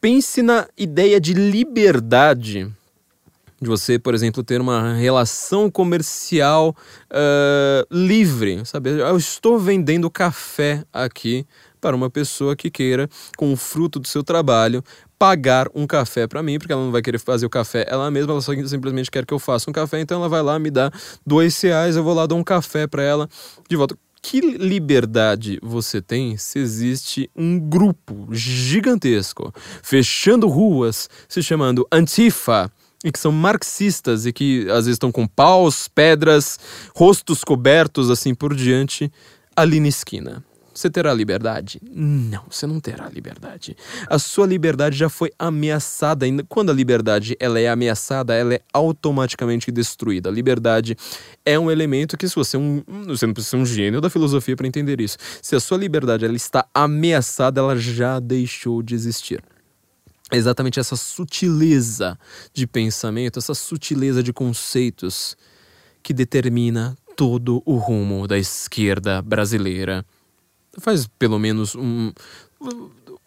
Pense 0.00 0.40
na 0.40 0.66
ideia 0.78 1.20
de 1.20 1.34
liberdade 1.34 2.72
de 3.60 3.68
você, 3.68 3.98
por 3.98 4.14
exemplo, 4.14 4.42
ter 4.42 4.60
uma 4.60 4.94
relação 4.94 5.70
comercial 5.70 6.76
uh, 7.10 7.86
livre, 7.90 8.64
sabe? 8.64 8.90
Eu 8.90 9.16
estou 9.16 9.58
vendendo 9.58 10.10
café 10.10 10.84
aqui 10.92 11.46
para 11.80 11.96
uma 11.96 12.10
pessoa 12.10 12.56
que 12.56 12.70
queira, 12.70 13.08
com 13.36 13.52
o 13.52 13.56
fruto 13.56 13.98
do 13.98 14.08
seu 14.08 14.22
trabalho, 14.22 14.82
pagar 15.18 15.68
um 15.74 15.86
café 15.86 16.26
para 16.26 16.42
mim, 16.42 16.58
porque 16.58 16.72
ela 16.72 16.84
não 16.84 16.92
vai 16.92 17.00
querer 17.00 17.18
fazer 17.18 17.46
o 17.46 17.50
café 17.50 17.86
ela 17.88 18.10
mesma, 18.10 18.32
ela 18.32 18.40
só 18.42 18.52
simplesmente 18.66 19.10
quer 19.10 19.24
que 19.24 19.32
eu 19.32 19.38
faça 19.38 19.70
um 19.70 19.72
café, 19.72 20.00
então 20.00 20.18
ela 20.18 20.28
vai 20.28 20.42
lá, 20.42 20.58
me 20.58 20.70
dá 20.70 20.90
dois 21.24 21.58
reais, 21.60 21.96
eu 21.96 22.04
vou 22.04 22.14
lá 22.14 22.26
dar 22.26 22.34
um 22.34 22.44
café 22.44 22.86
para 22.86 23.02
ela 23.02 23.28
de 23.68 23.76
volta. 23.76 23.96
Que 24.20 24.40
liberdade 24.40 25.58
você 25.62 26.02
tem 26.02 26.36
se 26.36 26.58
existe 26.58 27.30
um 27.36 27.60
grupo 27.60 28.26
gigantesco 28.32 29.54
fechando 29.82 30.48
ruas, 30.48 31.08
se 31.28 31.40
chamando 31.40 31.86
Antifa, 31.92 32.68
e 33.04 33.12
que 33.12 33.18
são 33.18 33.32
marxistas 33.32 34.26
e 34.26 34.32
que 34.32 34.62
às 34.68 34.86
vezes 34.86 34.94
estão 34.94 35.12
com 35.12 35.26
paus, 35.26 35.88
pedras, 35.88 36.58
rostos 36.94 37.44
cobertos 37.44 38.10
assim 38.10 38.34
por 38.34 38.54
diante, 38.54 39.10
ali 39.54 39.80
na 39.80 39.88
esquina. 39.88 40.44
Você 40.76 40.90
terá 40.90 41.14
liberdade? 41.14 41.80
Não, 41.90 42.42
você 42.50 42.66
não 42.66 42.78
terá 42.78 43.08
liberdade. 43.08 43.74
A 44.10 44.18
sua 44.18 44.46
liberdade 44.46 44.94
já 44.94 45.08
foi 45.08 45.30
ameaçada. 45.38 46.26
Quando 46.50 46.68
a 46.68 46.74
liberdade 46.74 47.34
ela 47.40 47.58
é 47.58 47.66
ameaçada, 47.66 48.34
ela 48.34 48.52
é 48.52 48.60
automaticamente 48.74 49.72
destruída. 49.72 50.28
A 50.28 50.32
liberdade 50.32 50.94
é 51.46 51.58
um 51.58 51.70
elemento 51.70 52.18
que, 52.18 52.28
se 52.28 52.34
você 52.34 52.58
é 52.58 52.60
um. 52.60 52.82
Você 53.06 53.26
não 53.26 53.32
precisa 53.32 53.56
ser 53.56 53.62
um 53.62 53.64
gênio 53.64 54.02
da 54.02 54.10
filosofia 54.10 54.54
para 54.54 54.66
entender 54.66 55.00
isso. 55.00 55.16
Se 55.40 55.56
a 55.56 55.60
sua 55.60 55.78
liberdade 55.78 56.26
ela 56.26 56.36
está 56.36 56.66
ameaçada, 56.74 57.58
ela 57.58 57.74
já 57.74 58.20
deixou 58.20 58.82
de 58.82 58.94
existir 58.94 59.42
exatamente 60.32 60.80
essa 60.80 60.96
sutileza 60.96 62.18
de 62.52 62.66
pensamento, 62.66 63.38
essa 63.38 63.54
sutileza 63.54 64.22
de 64.22 64.32
conceitos 64.32 65.36
que 66.02 66.12
determina 66.12 66.96
todo 67.16 67.62
o 67.64 67.76
rumo 67.76 68.26
da 68.26 68.38
esquerda 68.38 69.22
brasileira 69.22 70.04
faz 70.78 71.06
pelo 71.18 71.38
menos 71.38 71.74
um. 71.74 72.12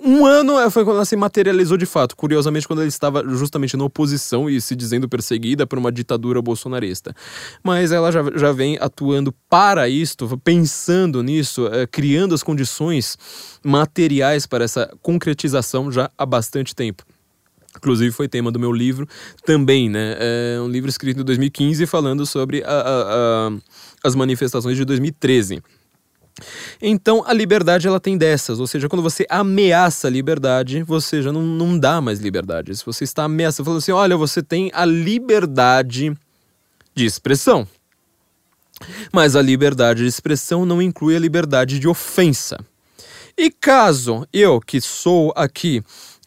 Um 0.01 0.25
ano 0.25 0.57
é, 0.57 0.69
foi 0.69 0.85
quando 0.85 0.95
ela 0.95 1.05
se 1.05 1.17
materializou 1.17 1.75
de 1.75 1.85
fato. 1.85 2.15
Curiosamente, 2.15 2.65
quando 2.65 2.79
ele 2.79 2.87
estava 2.87 3.21
justamente 3.27 3.75
na 3.75 3.83
oposição 3.83 4.49
e 4.49 4.61
se 4.61 4.73
dizendo 4.73 5.09
perseguida 5.09 5.67
por 5.67 5.77
uma 5.77 5.91
ditadura 5.91 6.41
bolsonarista. 6.41 7.13
Mas 7.61 7.91
ela 7.91 8.09
já, 8.09 8.23
já 8.35 8.51
vem 8.53 8.77
atuando 8.79 9.33
para 9.49 9.89
isto, 9.89 10.39
pensando 10.41 11.21
nisso, 11.21 11.67
é, 11.67 11.85
criando 11.85 12.33
as 12.33 12.41
condições 12.41 13.17
materiais 13.61 14.47
para 14.47 14.63
essa 14.63 14.89
concretização 15.01 15.91
já 15.91 16.09
há 16.17 16.25
bastante 16.25 16.73
tempo. 16.73 17.03
Inclusive 17.75 18.11
foi 18.11 18.27
tema 18.27 18.51
do 18.51 18.59
meu 18.59 18.71
livro 18.71 19.07
também, 19.45 19.89
né? 19.89 20.15
É 20.17 20.59
um 20.61 20.67
livro 20.69 20.89
escrito 20.89 21.19
em 21.19 21.23
2015 21.23 21.85
falando 21.85 22.25
sobre 22.25 22.63
a, 22.63 22.67
a, 22.67 23.47
a, 23.47 23.51
as 24.03 24.15
manifestações 24.15 24.77
de 24.77 24.85
2013. 24.85 25.61
Então 26.81 27.23
a 27.25 27.33
liberdade 27.33 27.87
ela 27.87 27.99
tem 27.99 28.17
dessas, 28.17 28.59
ou 28.59 28.67
seja, 28.67 28.87
quando 28.89 29.01
você 29.01 29.25
ameaça 29.29 30.07
a 30.07 30.11
liberdade, 30.11 30.83
você 30.83 31.21
já 31.21 31.31
não, 31.31 31.41
não 31.41 31.77
dá 31.77 32.01
mais 32.01 32.19
liberdade. 32.19 32.75
Se 32.75 32.85
você 32.85 33.03
está 33.03 33.23
ameaçando, 33.23 33.65
falando 33.65 33.79
assim, 33.79 33.91
olha, 33.91 34.17
você 34.17 34.41
tem 34.41 34.71
a 34.73 34.85
liberdade 34.85 36.13
de 36.95 37.05
expressão. 37.05 37.67
Mas 39.11 39.35
a 39.35 39.41
liberdade 39.41 40.03
de 40.03 40.07
expressão 40.07 40.65
não 40.65 40.81
inclui 40.81 41.15
a 41.15 41.19
liberdade 41.19 41.79
de 41.79 41.87
ofensa. 41.87 42.57
E 43.37 43.49
caso 43.49 44.27
eu, 44.33 44.59
que 44.59 44.81
sou 44.81 45.31
aqui 45.35 45.81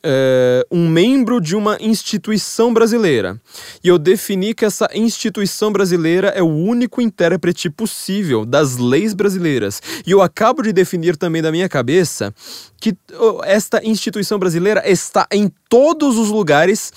é, 0.05 0.67
um 0.71 0.89
membro 0.89 1.41
de 1.41 1.55
uma 1.55 1.77
instituição 1.81 2.73
brasileira. 2.73 3.41
E 3.83 3.89
eu 3.89 3.99
defini 3.99 4.55
que 4.55 4.65
essa 4.65 4.89
instituição 4.95 5.73
brasileira 5.73 6.29
é 6.29 6.43
o 6.43 6.49
único 6.49 7.01
intérprete 7.01 7.71
possível 7.71 8.45
das 8.45 8.77
leis 8.77 9.15
brasileiras. 9.15 9.81
E 10.07 10.11
eu 10.11 10.21
acabo 10.21 10.63
de 10.63 10.73
definir 10.73 11.17
também 11.17 11.43
da 11.43 11.53
minha 11.53 11.69
cabeça 11.69 12.35
que 12.81 12.97
esta 13.45 13.81
instituição 13.87 14.39
brasileira 14.39 14.83
está 14.91 15.27
em 15.31 15.51
todos 15.69 16.19
os 16.19 16.29
lugares 16.29 16.93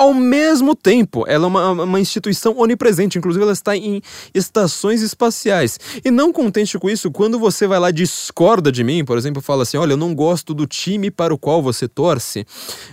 ao 0.00 0.14
mesmo 0.14 0.74
tempo, 0.74 1.26
ela 1.28 1.44
é 1.44 1.46
uma, 1.46 1.72
uma 1.72 2.00
instituição 2.00 2.56
onipresente, 2.56 3.18
inclusive 3.18 3.42
ela 3.42 3.52
está 3.52 3.76
em 3.76 4.00
estações 4.32 5.02
espaciais. 5.02 5.78
E 6.02 6.10
não 6.10 6.32
contente 6.32 6.78
com 6.78 6.88
isso, 6.88 7.10
quando 7.10 7.38
você 7.38 7.66
vai 7.66 7.78
lá 7.78 7.90
discorda 7.90 8.72
de 8.72 8.82
mim, 8.82 9.04
por 9.04 9.18
exemplo, 9.18 9.42
fala 9.42 9.64
assim: 9.64 9.76
olha, 9.76 9.92
eu 9.92 9.98
não 9.98 10.14
gosto 10.14 10.54
do 10.54 10.66
time 10.66 11.10
para 11.10 11.34
o 11.34 11.38
qual 11.38 11.62
você 11.62 11.86
torce, 11.86 12.46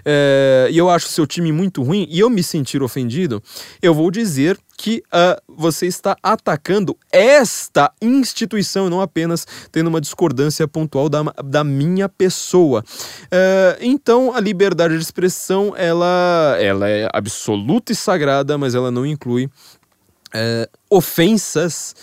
é, 0.04 0.68
e 0.70 0.78
eu 0.78 0.90
acho 0.90 1.08
seu 1.08 1.26
time 1.26 1.50
muito 1.50 1.82
ruim, 1.82 2.06
e 2.10 2.20
eu 2.20 2.30
me 2.30 2.44
sentir 2.44 2.84
ofendido, 2.84 3.42
eu 3.82 3.94
vou 3.94 4.12
dizer 4.12 4.60
que 4.78 5.04
uh, 5.08 5.42
você 5.48 5.88
está 5.88 6.16
atacando 6.22 6.96
esta 7.12 7.92
instituição, 8.00 8.90
não 8.90 9.02
apenas 9.02 9.46
tendo 9.72 9.88
uma 9.88 10.00
discordância 10.00 10.68
pontual 10.68 11.10
da, 11.10 11.24
da 11.44 11.64
minha 11.64 12.08
pessoa. 12.08 12.84
Uh, 13.24 13.78
então, 13.82 14.32
a 14.34 14.40
liberdade 14.40 14.96
de 14.96 15.02
expressão 15.02 15.74
ela, 15.76 16.56
ela 16.60 16.88
é 16.88 17.10
absoluta 17.12 17.92
e 17.92 17.96
sagrada, 17.96 18.56
mas 18.56 18.76
ela 18.76 18.92
não 18.92 19.04
inclui 19.04 19.46
uh, 19.46 20.70
ofensas 20.90 21.96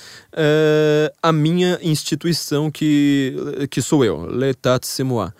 à 1.22 1.32
minha 1.32 1.78
instituição 1.80 2.70
que, 2.70 3.68
que 3.70 3.80
sou 3.80 4.04
eu, 4.04 4.26
l'état 4.26 4.80
c'est 4.82 5.04
moi. 5.04 5.32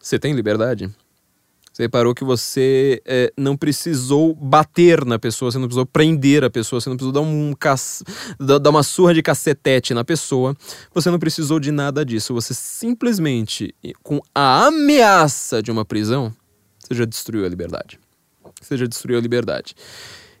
Você 0.00 0.18
tem 0.18 0.34
liberdade? 0.34 0.90
Você 1.74 1.82
reparou 1.82 2.14
que 2.14 2.22
você 2.22 3.02
é, 3.04 3.32
não 3.36 3.56
precisou 3.56 4.32
bater 4.32 5.04
na 5.04 5.18
pessoa, 5.18 5.50
você 5.50 5.58
não 5.58 5.66
precisou 5.66 5.84
prender 5.84 6.44
a 6.44 6.48
pessoa, 6.48 6.80
você 6.80 6.88
não 6.88 6.96
precisou 6.96 7.12
dar, 7.12 7.20
um 7.20 7.52
dar 8.60 8.70
uma 8.70 8.84
surra 8.84 9.12
de 9.12 9.20
cacetete 9.20 9.92
na 9.92 10.04
pessoa, 10.04 10.56
você 10.94 11.10
não 11.10 11.18
precisou 11.18 11.58
de 11.58 11.72
nada 11.72 12.04
disso. 12.04 12.32
Você 12.32 12.54
simplesmente, 12.54 13.74
com 14.04 14.20
a 14.32 14.66
ameaça 14.66 15.60
de 15.60 15.72
uma 15.72 15.84
prisão, 15.84 16.32
você 16.78 16.94
já 16.94 17.04
destruiu 17.04 17.44
a 17.44 17.48
liberdade. 17.48 17.98
Você 18.62 18.76
já 18.76 18.86
destruiu 18.86 19.18
a 19.18 19.20
liberdade. 19.20 19.74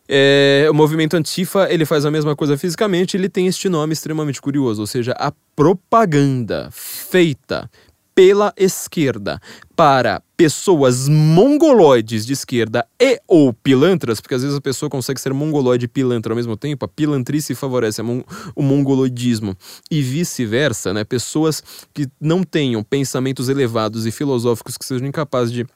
É, 0.08 0.68
o 0.70 0.74
movimento 0.74 1.16
Antifa 1.16 1.66
ele 1.68 1.84
faz 1.84 2.04
a 2.04 2.12
mesma 2.12 2.36
coisa 2.36 2.56
fisicamente, 2.56 3.16
ele 3.16 3.28
tem 3.28 3.48
este 3.48 3.68
nome 3.68 3.92
extremamente 3.92 4.40
curioso, 4.40 4.82
ou 4.82 4.86
seja, 4.86 5.16
a 5.18 5.32
propaganda 5.56 6.68
feita 6.70 7.68
pela 8.14 8.52
esquerda 8.56 9.40
para 9.74 10.22
pessoas 10.36 11.08
mongoloides 11.08 12.24
de 12.24 12.32
esquerda 12.32 12.86
e 13.00 13.20
ou 13.26 13.52
pilantras, 13.52 14.20
porque 14.20 14.34
às 14.34 14.42
vezes 14.42 14.56
a 14.56 14.60
pessoa 14.60 14.88
consegue 14.88 15.20
ser 15.20 15.32
mongoloide 15.32 15.86
e 15.86 15.88
pilantra 15.88 16.32
ao 16.32 16.36
mesmo 16.36 16.56
tempo, 16.56 16.84
a 16.84 16.88
pilantrice 16.88 17.54
favorece 17.54 18.02
mon 18.02 18.22
o 18.54 18.62
mongoloidismo 18.62 19.56
e 19.90 20.00
vice-versa, 20.00 20.92
né? 20.94 21.04
Pessoas 21.04 21.62
que 21.92 22.08
não 22.20 22.44
tenham 22.44 22.82
pensamentos 22.82 23.48
elevados 23.48 24.06
e 24.06 24.12
filosóficos 24.12 24.76
que 24.76 24.84
sejam 24.84 25.06
incapazes 25.08 25.52
de 25.52 25.66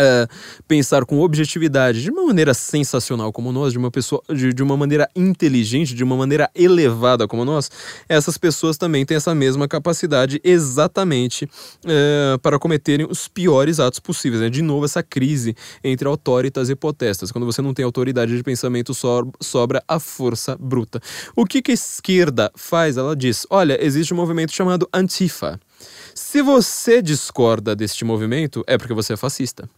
Uh, 0.00 0.26
pensar 0.66 1.04
com 1.04 1.20
objetividade, 1.20 2.02
de 2.02 2.10
uma 2.10 2.24
maneira 2.24 2.54
sensacional 2.54 3.30
como 3.30 3.52
nós, 3.52 3.72
de 3.72 3.78
uma 3.78 3.90
pessoa, 3.90 4.22
de, 4.30 4.50
de, 4.50 4.62
uma 4.62 4.74
maneira 4.74 5.06
inteligente, 5.14 5.94
de 5.94 6.02
uma 6.02 6.16
maneira 6.16 6.50
elevada 6.54 7.28
como 7.28 7.44
nós, 7.44 7.70
essas 8.08 8.38
pessoas 8.38 8.78
também 8.78 9.04
têm 9.04 9.18
essa 9.18 9.34
mesma 9.34 9.68
capacidade 9.68 10.40
exatamente 10.42 11.44
uh, 11.44 12.38
para 12.38 12.58
cometerem 12.58 13.06
os 13.10 13.28
piores 13.28 13.78
atos 13.78 14.00
possíveis. 14.00 14.40
Né? 14.40 14.48
De 14.48 14.62
novo, 14.62 14.86
essa 14.86 15.02
crise 15.02 15.54
entre 15.84 16.08
autoritas 16.08 16.70
e 16.70 16.74
potestas. 16.74 17.30
Quando 17.30 17.44
você 17.44 17.60
não 17.60 17.74
tem 17.74 17.84
autoridade 17.84 18.34
de 18.34 18.42
pensamento, 18.42 18.94
so 18.94 19.30
sobra 19.40 19.82
a 19.86 19.98
força 19.98 20.56
bruta. 20.58 21.00
O 21.36 21.44
que, 21.44 21.60
que 21.60 21.72
a 21.72 21.74
esquerda 21.74 22.50
faz? 22.56 22.96
Ela 22.96 23.14
diz: 23.14 23.46
olha, 23.50 23.78
existe 23.84 24.14
um 24.14 24.16
movimento 24.16 24.52
chamado 24.52 24.88
Antifa. 24.94 25.60
Se 26.14 26.42
você 26.42 27.00
discorda 27.00 27.74
deste 27.74 28.04
movimento, 28.04 28.62
é 28.66 28.76
porque 28.76 28.94
você 28.94 29.14
é 29.14 29.16
fascista. 29.16 29.68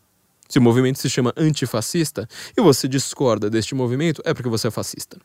Se 0.53 0.59
o 0.59 0.62
movimento 0.62 0.98
se 0.98 1.09
chama 1.09 1.32
antifascista 1.34 2.28
e 2.55 2.61
você 2.61 2.86
discorda 2.86 3.48
deste 3.48 3.74
movimento, 3.74 4.20
é 4.22 4.34
porque 4.34 4.50
você 4.50 4.68
é 4.68 4.70
fascista. 4.70 5.16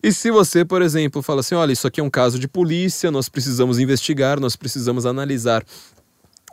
E 0.00 0.12
se 0.12 0.30
você, 0.30 0.64
por 0.64 0.82
exemplo, 0.82 1.20
fala 1.20 1.40
assim: 1.40 1.56
olha, 1.56 1.72
isso 1.72 1.84
aqui 1.84 2.00
é 2.00 2.04
um 2.04 2.08
caso 2.08 2.38
de 2.38 2.46
polícia, 2.46 3.10
nós 3.10 3.28
precisamos 3.28 3.80
investigar, 3.80 4.38
nós 4.38 4.54
precisamos 4.54 5.04
analisar 5.04 5.64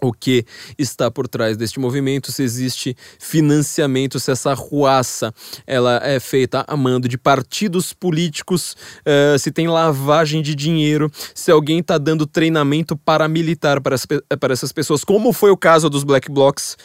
o 0.01 0.11
que 0.11 0.43
está 0.75 1.11
por 1.11 1.27
trás 1.27 1.55
deste 1.55 1.79
movimento, 1.79 2.31
se 2.31 2.41
existe 2.41 2.95
financiamento, 3.19 4.19
se 4.19 4.31
essa 4.31 4.55
ruaça 4.55 5.31
ela 5.67 5.99
é 6.03 6.19
feita 6.19 6.63
a 6.67 6.75
mando 6.75 7.07
de 7.07 7.17
partidos 7.17 7.93
políticos, 7.93 8.75
uh, 9.05 9.37
se 9.37 9.51
tem 9.51 9.67
lavagem 9.67 10.41
de 10.41 10.55
dinheiro, 10.55 11.11
se 11.35 11.51
alguém 11.51 11.79
está 11.79 11.99
dando 11.99 12.25
treinamento 12.25 12.97
paramilitar 12.97 13.81
para, 13.81 13.93
as, 13.93 14.07
para 14.39 14.53
essas 14.53 14.71
pessoas, 14.71 15.03
como 15.03 15.31
foi 15.31 15.51
o 15.51 15.57
caso 15.57 15.89
dos 15.89 16.03
Black 16.03 16.31
Blocs, 16.31 16.77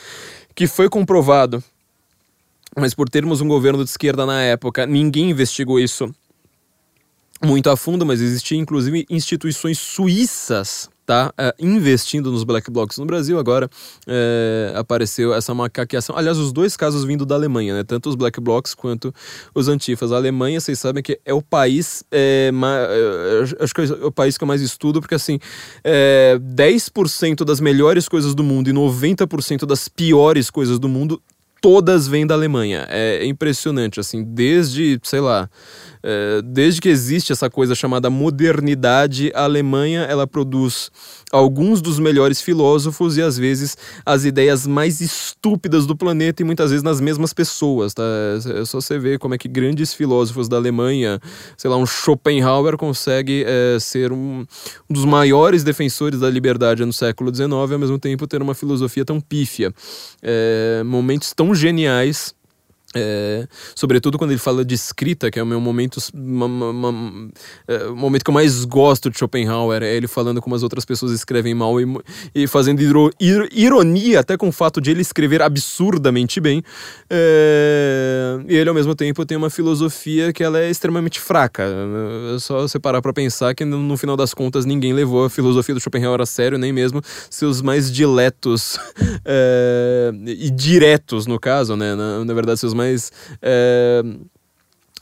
que 0.54 0.66
foi 0.66 0.88
comprovado. 0.88 1.62
Mas 2.76 2.94
por 2.94 3.08
termos 3.08 3.40
um 3.40 3.48
governo 3.48 3.84
de 3.84 3.90
esquerda 3.90 4.26
na 4.26 4.42
época, 4.42 4.86
ninguém 4.86 5.30
investigou 5.30 5.78
isso 5.78 6.12
muito 7.42 7.70
a 7.70 7.76
fundo, 7.76 8.06
mas 8.06 8.20
existiam 8.20 8.60
inclusive 8.60 9.06
instituições 9.08 9.78
suíças 9.78 10.88
tá 11.04 11.32
é, 11.36 11.54
investindo 11.58 12.30
nos 12.30 12.44
black 12.44 12.70
blocs 12.70 12.98
no 12.98 13.06
Brasil. 13.06 13.38
Agora 13.38 13.68
é, 14.06 14.72
apareceu 14.74 15.34
essa 15.34 15.54
macaqueação. 15.54 16.16
Aliás, 16.16 16.38
os 16.38 16.52
dois 16.52 16.76
casos 16.76 17.04
vindo 17.04 17.26
da 17.26 17.34
Alemanha, 17.34 17.74
né? 17.74 17.84
Tanto 17.84 18.08
os 18.08 18.14
black 18.14 18.40
blocs 18.40 18.74
quanto 18.74 19.14
os 19.54 19.68
antifas. 19.68 20.12
A 20.12 20.16
Alemanha, 20.16 20.60
vocês 20.60 20.78
sabem 20.78 21.02
que 21.02 21.20
é 21.24 21.34
o 21.34 21.42
país, 21.42 22.04
é, 22.10 22.50
acho 23.60 23.74
que 23.74 23.80
é 23.82 23.84
o 24.06 24.12
país 24.12 24.38
que 24.38 24.44
eu 24.44 24.48
mais 24.48 24.60
estudo, 24.60 25.00
porque 25.00 25.14
assim, 25.14 25.38
é, 25.82 26.38
10% 26.38 27.44
das 27.44 27.60
melhores 27.60 28.08
coisas 28.08 28.34
do 28.34 28.42
mundo 28.42 28.70
e 28.70 28.72
90% 28.72 29.66
das 29.66 29.88
piores 29.88 30.50
coisas 30.50 30.78
do 30.78 30.88
mundo 30.88 31.20
todas 31.64 32.06
vêm 32.06 32.26
da 32.26 32.34
Alemanha. 32.34 32.86
É 32.90 33.24
impressionante, 33.24 33.98
assim, 33.98 34.22
desde, 34.22 35.00
sei 35.02 35.20
lá, 35.20 35.48
é, 36.06 36.42
desde 36.42 36.82
que 36.82 36.88
existe 36.90 37.32
essa 37.32 37.48
coisa 37.48 37.74
chamada 37.74 38.10
modernidade, 38.10 39.32
a 39.34 39.44
Alemanha 39.44 40.02
ela 40.02 40.26
produz 40.26 40.90
alguns 41.32 41.80
dos 41.80 41.98
melhores 41.98 42.42
filósofos 42.42 43.16
e 43.16 43.22
às 43.22 43.38
vezes 43.38 43.74
as 44.04 44.26
ideias 44.26 44.66
mais 44.66 45.00
estúpidas 45.00 45.86
do 45.86 45.96
planeta 45.96 46.42
e 46.42 46.44
muitas 46.44 46.70
vezes 46.70 46.82
nas 46.82 47.00
mesmas 47.00 47.32
pessoas, 47.32 47.94
tá? 47.94 48.02
É 48.54 48.64
só 48.66 48.82
você 48.82 48.98
ver 48.98 49.18
como 49.18 49.34
é 49.34 49.38
que 49.38 49.48
grandes 49.48 49.94
filósofos 49.94 50.46
da 50.46 50.58
Alemanha, 50.58 51.18
sei 51.56 51.70
lá, 51.70 51.78
um 51.78 51.86
Schopenhauer 51.86 52.76
consegue 52.76 53.42
é, 53.46 53.78
ser 53.80 54.12
um, 54.12 54.44
um, 54.90 54.92
dos 54.92 55.06
maiores 55.06 55.64
defensores 55.64 56.20
da 56.20 56.28
liberdade 56.28 56.84
no 56.84 56.92
século 56.92 57.34
XIX 57.34 57.48
e 57.48 57.72
ao 57.72 57.78
mesmo 57.78 57.98
tempo 57.98 58.26
ter 58.26 58.42
uma 58.42 58.54
filosofia 58.54 59.06
tão 59.06 59.22
pífia. 59.22 59.72
É, 60.22 60.82
momentos 60.84 61.32
tão 61.32 61.54
geniais 61.54 62.34
é, 62.94 63.46
sobretudo 63.74 64.16
quando 64.16 64.30
ele 64.30 64.38
fala 64.38 64.64
de 64.64 64.74
escrita, 64.74 65.30
que 65.30 65.38
é 65.38 65.42
o 65.42 65.46
meu 65.46 65.60
momento, 65.60 66.00
é, 67.66 67.86
o 67.86 67.96
momento 67.96 68.24
que 68.24 68.30
eu 68.30 68.34
mais 68.34 68.64
gosto 68.64 69.10
de 69.10 69.18
Schopenhauer, 69.18 69.82
é 69.82 69.94
ele 69.94 70.06
falando 70.06 70.40
como 70.40 70.54
as 70.54 70.62
outras 70.62 70.84
pessoas 70.84 71.12
escrevem 71.12 71.54
mal 71.54 71.80
e, 71.80 71.86
e 72.34 72.46
fazendo 72.46 72.80
ir, 72.80 73.48
ironia 73.52 74.20
até 74.20 74.36
com 74.36 74.48
o 74.48 74.52
fato 74.52 74.80
de 74.80 74.90
ele 74.90 75.00
escrever 75.00 75.42
absurdamente 75.42 76.40
bem. 76.40 76.62
É, 77.10 78.38
e 78.48 78.56
ele, 78.56 78.68
ao 78.68 78.74
mesmo 78.74 78.94
tempo, 78.94 79.26
tem 79.26 79.36
uma 79.36 79.50
filosofia 79.50 80.32
que 80.32 80.44
ela 80.44 80.60
é 80.60 80.70
extremamente 80.70 81.18
fraca. 81.18 81.64
É 82.34 82.38
só 82.38 82.62
você 82.62 82.78
parar 82.78 83.02
pra 83.02 83.12
pensar 83.12 83.54
que, 83.54 83.64
no, 83.64 83.78
no 83.78 83.96
final 83.96 84.16
das 84.16 84.32
contas, 84.32 84.64
ninguém 84.64 84.92
levou 84.92 85.24
a 85.24 85.30
filosofia 85.30 85.74
do 85.74 85.80
Schopenhauer 85.80 86.20
a 86.20 86.26
sério, 86.26 86.58
nem 86.58 86.72
mesmo 86.72 87.02
seus 87.28 87.60
mais 87.60 87.90
diletos 87.90 88.78
é, 89.24 90.12
e 90.24 90.50
diretos, 90.50 91.26
no 91.26 91.38
caso, 91.40 91.76
né? 91.76 91.94
Na, 91.94 92.24
na 92.24 92.34
verdade, 92.34 92.60
seus 92.60 92.74
mais 92.74 92.83
mais 92.84 93.10
é, 93.40 94.02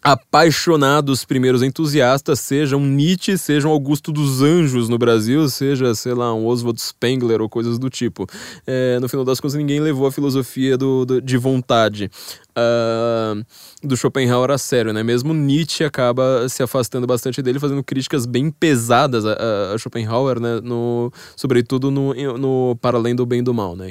apaixonados 0.02 1.24
primeiros 1.24 1.62
entusiastas, 1.62 2.40
sejam 2.40 2.80
Nietzsche, 2.80 3.38
sejam 3.38 3.70
Augusto 3.70 4.10
dos 4.10 4.42
Anjos 4.42 4.88
no 4.88 4.98
Brasil, 4.98 5.48
seja, 5.48 5.94
sei 5.94 6.12
lá, 6.12 6.34
um 6.34 6.46
Oswald 6.46 6.80
Spengler 6.80 7.40
ou 7.40 7.48
coisas 7.48 7.78
do 7.78 7.88
tipo. 7.88 8.26
É, 8.66 8.98
no 8.98 9.08
final 9.08 9.24
das 9.24 9.38
contas, 9.38 9.54
ninguém 9.54 9.78
levou 9.78 10.06
a 10.06 10.12
filosofia 10.12 10.76
do, 10.76 11.04
do 11.04 11.20
de 11.20 11.36
vontade 11.36 12.10
uh, 12.56 13.44
do 13.82 13.96
Schopenhauer 13.96 14.50
a 14.50 14.58
sério, 14.58 14.92
né? 14.92 15.02
Mesmo 15.02 15.34
Nietzsche 15.34 15.84
acaba 15.84 16.48
se 16.48 16.62
afastando 16.62 17.06
bastante 17.06 17.42
dele, 17.42 17.58
fazendo 17.58 17.82
críticas 17.82 18.26
bem 18.26 18.50
pesadas 18.50 19.24
a, 19.24 19.72
a 19.74 19.78
Schopenhauer, 19.78 20.40
né? 20.40 20.60
No, 20.62 21.12
sobretudo 21.36 21.90
no, 21.90 22.14
no 22.38 22.76
Para 22.80 22.96
Além 22.96 23.14
do 23.14 23.26
Bem 23.26 23.40
e 23.40 23.42
do 23.42 23.54
Mal, 23.54 23.76
né? 23.76 23.90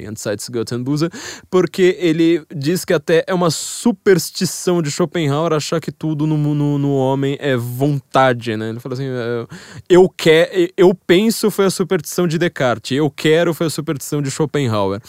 Götten 0.50 0.82
Buse, 0.82 1.08
porque 1.50 1.96
ele 1.98 2.44
diz 2.54 2.84
que 2.84 2.92
até 2.92 3.24
é 3.26 3.34
uma 3.34 3.50
superstição 3.50 4.82
de 4.82 4.90
Schopenhauer 4.90 5.52
achar 5.52 5.80
que 5.80 5.92
tudo 5.92 6.26
no, 6.26 6.36
no, 6.36 6.78
no 6.78 6.94
homem 6.94 7.36
é 7.40 7.56
vontade, 7.56 8.56
né? 8.56 8.70
Ele 8.70 8.80
fala 8.80 8.94
assim, 8.94 9.06
é, 9.06 9.46
eu 9.88 10.08
quero, 10.08 10.50
eu 10.76 10.94
penso 10.94 11.50
foi 11.50 11.66
a 11.66 11.70
superstição 11.70 12.26
de 12.26 12.38
Descartes, 12.38 12.96
eu 12.96 13.10
quero 13.10 13.54
foi 13.54 13.66
a 13.66 13.70
superstição 13.70 14.22
de 14.22 14.30
Schopenhauer. 14.30 15.00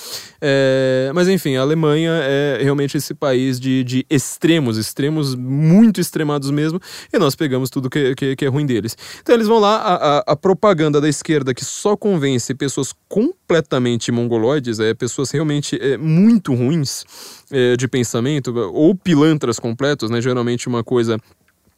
É, 0.41 1.12
mas 1.14 1.28
enfim, 1.28 1.56
a 1.56 1.62
Alemanha 1.62 2.12
é 2.24 2.60
realmente 2.62 2.97
esse 2.97 3.14
país 3.14 3.42
país 3.43 3.59
de, 3.59 3.83
de 3.83 4.05
extremos, 4.09 4.77
extremos 4.77 5.35
muito 5.35 5.99
extremados 5.99 6.49
mesmo, 6.49 6.79
e 7.11 7.19
nós 7.19 7.35
pegamos 7.35 7.69
tudo 7.69 7.89
que, 7.89 8.15
que, 8.15 8.35
que 8.35 8.45
é 8.45 8.47
ruim 8.47 8.65
deles. 8.65 8.97
Então 9.21 9.35
eles 9.35 9.47
vão 9.47 9.59
lá, 9.59 9.75
a, 9.77 9.95
a, 9.95 10.23
a, 10.27 10.35
propaganda 10.35 11.01
da 11.01 11.09
esquerda 11.09 11.53
que 11.53 11.65
só 11.65 11.97
convence 11.97 12.53
pessoas 12.55 12.93
completamente 13.09 14.11
mongoloides, 14.11 14.79
é, 14.79 14.93
pessoas 14.93 15.31
realmente 15.31 15.77
é, 15.81 15.97
muito 15.97 16.53
ruins 16.53 17.05
é, 17.51 17.75
de 17.75 17.87
pensamento, 17.87 18.55
ou 18.73 18.95
pilantras 18.95 19.59
completos, 19.59 20.09
né? 20.09 20.21
Geralmente 20.21 20.67
uma 20.67 20.83
coisa 20.83 21.17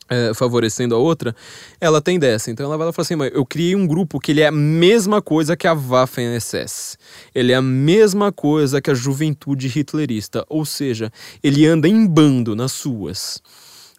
é, 0.10 0.34
favorecendo 0.34 0.95
a 0.95 0.97
outra, 0.97 1.36
ela 1.80 2.01
tem 2.01 2.20
dessa. 2.20 2.51
Então 2.51 2.66
ela 2.66 2.78
vai 2.78 2.86
lá 2.86 2.91
e 2.91 2.93
fala 2.93 3.03
assim: 3.03 3.16
eu 3.34 3.45
criei 3.45 3.76
um 3.76 3.88
grupo 3.88 4.20
que 4.20 4.32
ele 4.32 4.41
é 4.41 4.47
a 4.47 4.51
mesma 4.51 5.22
coisa 5.22 5.56
que 5.56 5.68
a 5.68 5.76
Waffen-SS. 5.76 6.97
Ele 7.34 7.51
é 7.51 7.56
a 7.56 7.62
mesma 7.62 8.32
coisa 8.32 8.82
que 8.82 8.91
a 8.91 8.93
juventude 8.93 9.68
hitlerista. 9.68 10.45
Ou 10.49 10.66
seja, 10.66 11.12
ele 11.43 11.66
anda 11.66 11.88
em 11.88 12.06
bando 12.06 12.56
nas 12.56 12.72
suas. 12.72 13.41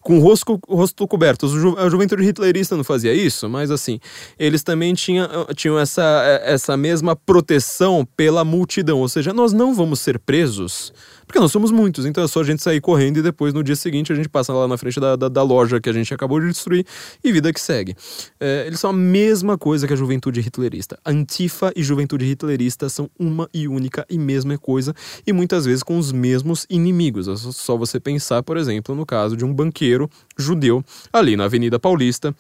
Com 0.01 0.19
o 0.19 0.21
rosto, 0.21 0.61
o 0.69 0.77
rosto 0.77 1.09
coberto. 1.09 1.47
A 1.79 1.89
juventude 1.89 2.23
hitlerista 2.23 2.77
não 2.77 2.85
fazia 2.85 3.13
isso, 3.13 3.49
mas 3.49 3.73
assim, 3.73 3.99
eles 4.39 4.63
também 4.63 4.95
tinham, 4.95 5.29
tinham 5.53 5.77
essa, 5.77 6.41
essa 6.45 6.77
mesma 6.77 7.17
proteção 7.17 8.07
pela 8.17 8.45
multidão. 8.45 9.01
Ou 9.01 9.09
seja, 9.09 9.33
nós 9.33 9.53
não 9.53 9.75
vamos 9.75 9.99
ser 9.99 10.21
presos 10.21 10.93
porque 11.27 11.41
nós 11.41 11.51
somos 11.51 11.73
muitos, 11.73 12.07
então 12.07 12.23
é 12.23 12.29
só 12.29 12.41
a 12.41 12.45
gente 12.45 12.63
sair 12.63 12.81
correndo 12.81 13.19
e 13.19 13.23
depois 13.23 13.53
no 13.53 13.63
dia 13.63 13.75
seguinte 13.75 14.13
a 14.13 14.15
gente 14.15 14.29
passa 14.29 14.53
lá 14.53 14.69
na 14.69 14.79
frente 14.79 15.01
da, 15.01 15.17
da, 15.17 15.29
da 15.29 15.43
loja 15.43 15.81
que 15.81 15.89
a 15.89 15.93
gente 15.93 16.13
acabou 16.15 16.41
de 16.41 16.47
destruir 16.47 16.87
e 17.23 17.33
vida 17.33 17.53
que 17.53 17.61
segue. 17.61 17.97
É, 18.39 18.65
eles 18.67 18.79
são 18.79 18.91
a 18.91 18.93
mesma 18.93 19.59
coisa 19.59 19.87
que 19.87 19.93
a 19.93 19.97
juventude 19.97 20.41
hitlerista. 20.41 20.99
Antifa 21.05 21.73
e 21.75 21.83
juventude 21.83 22.25
hitlerista 22.25 22.89
são 22.89 23.11
uma 23.19 23.49
e 23.53 23.67
única 23.67 24.07
e 24.09 24.19
mesma 24.19 24.57
coisa 24.57 24.95
e 25.27 25.33
muitas 25.33 25.65
vezes 25.65 25.83
com 25.83 25.99
os 25.99 26.13
mesmos 26.13 26.65
inimigos. 26.71 27.27
É 27.27 27.37
só 27.37 27.77
você 27.77 27.99
pensar, 27.99 28.43
por 28.43 28.57
exemplo, 28.57 28.95
no 28.95 29.05
caso 29.05 29.37
de 29.37 29.45
um 29.45 29.53
banqueiro 29.53 30.09
judeu 30.39 30.85
ali 31.13 31.37
na 31.37 31.45
Avenida 31.45 31.79
Paulista 31.79 32.35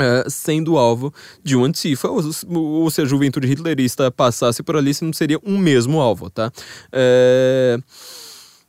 Uh, 0.00 0.28
sendo 0.30 0.78
alvo 0.78 1.12
de 1.44 1.54
um 1.54 1.64
antifa, 1.64 2.08
ou, 2.08 2.22
ou, 2.50 2.90
se 2.90 3.02
a 3.02 3.04
juventude 3.04 3.46
hitlerista 3.46 4.10
passasse 4.10 4.62
por 4.62 4.74
ali, 4.74 4.94
se 4.94 5.04
não 5.04 5.12
seria 5.12 5.38
um 5.44 5.58
mesmo 5.58 6.00
alvo, 6.00 6.30
tá? 6.30 6.50
Uh, 6.88 7.82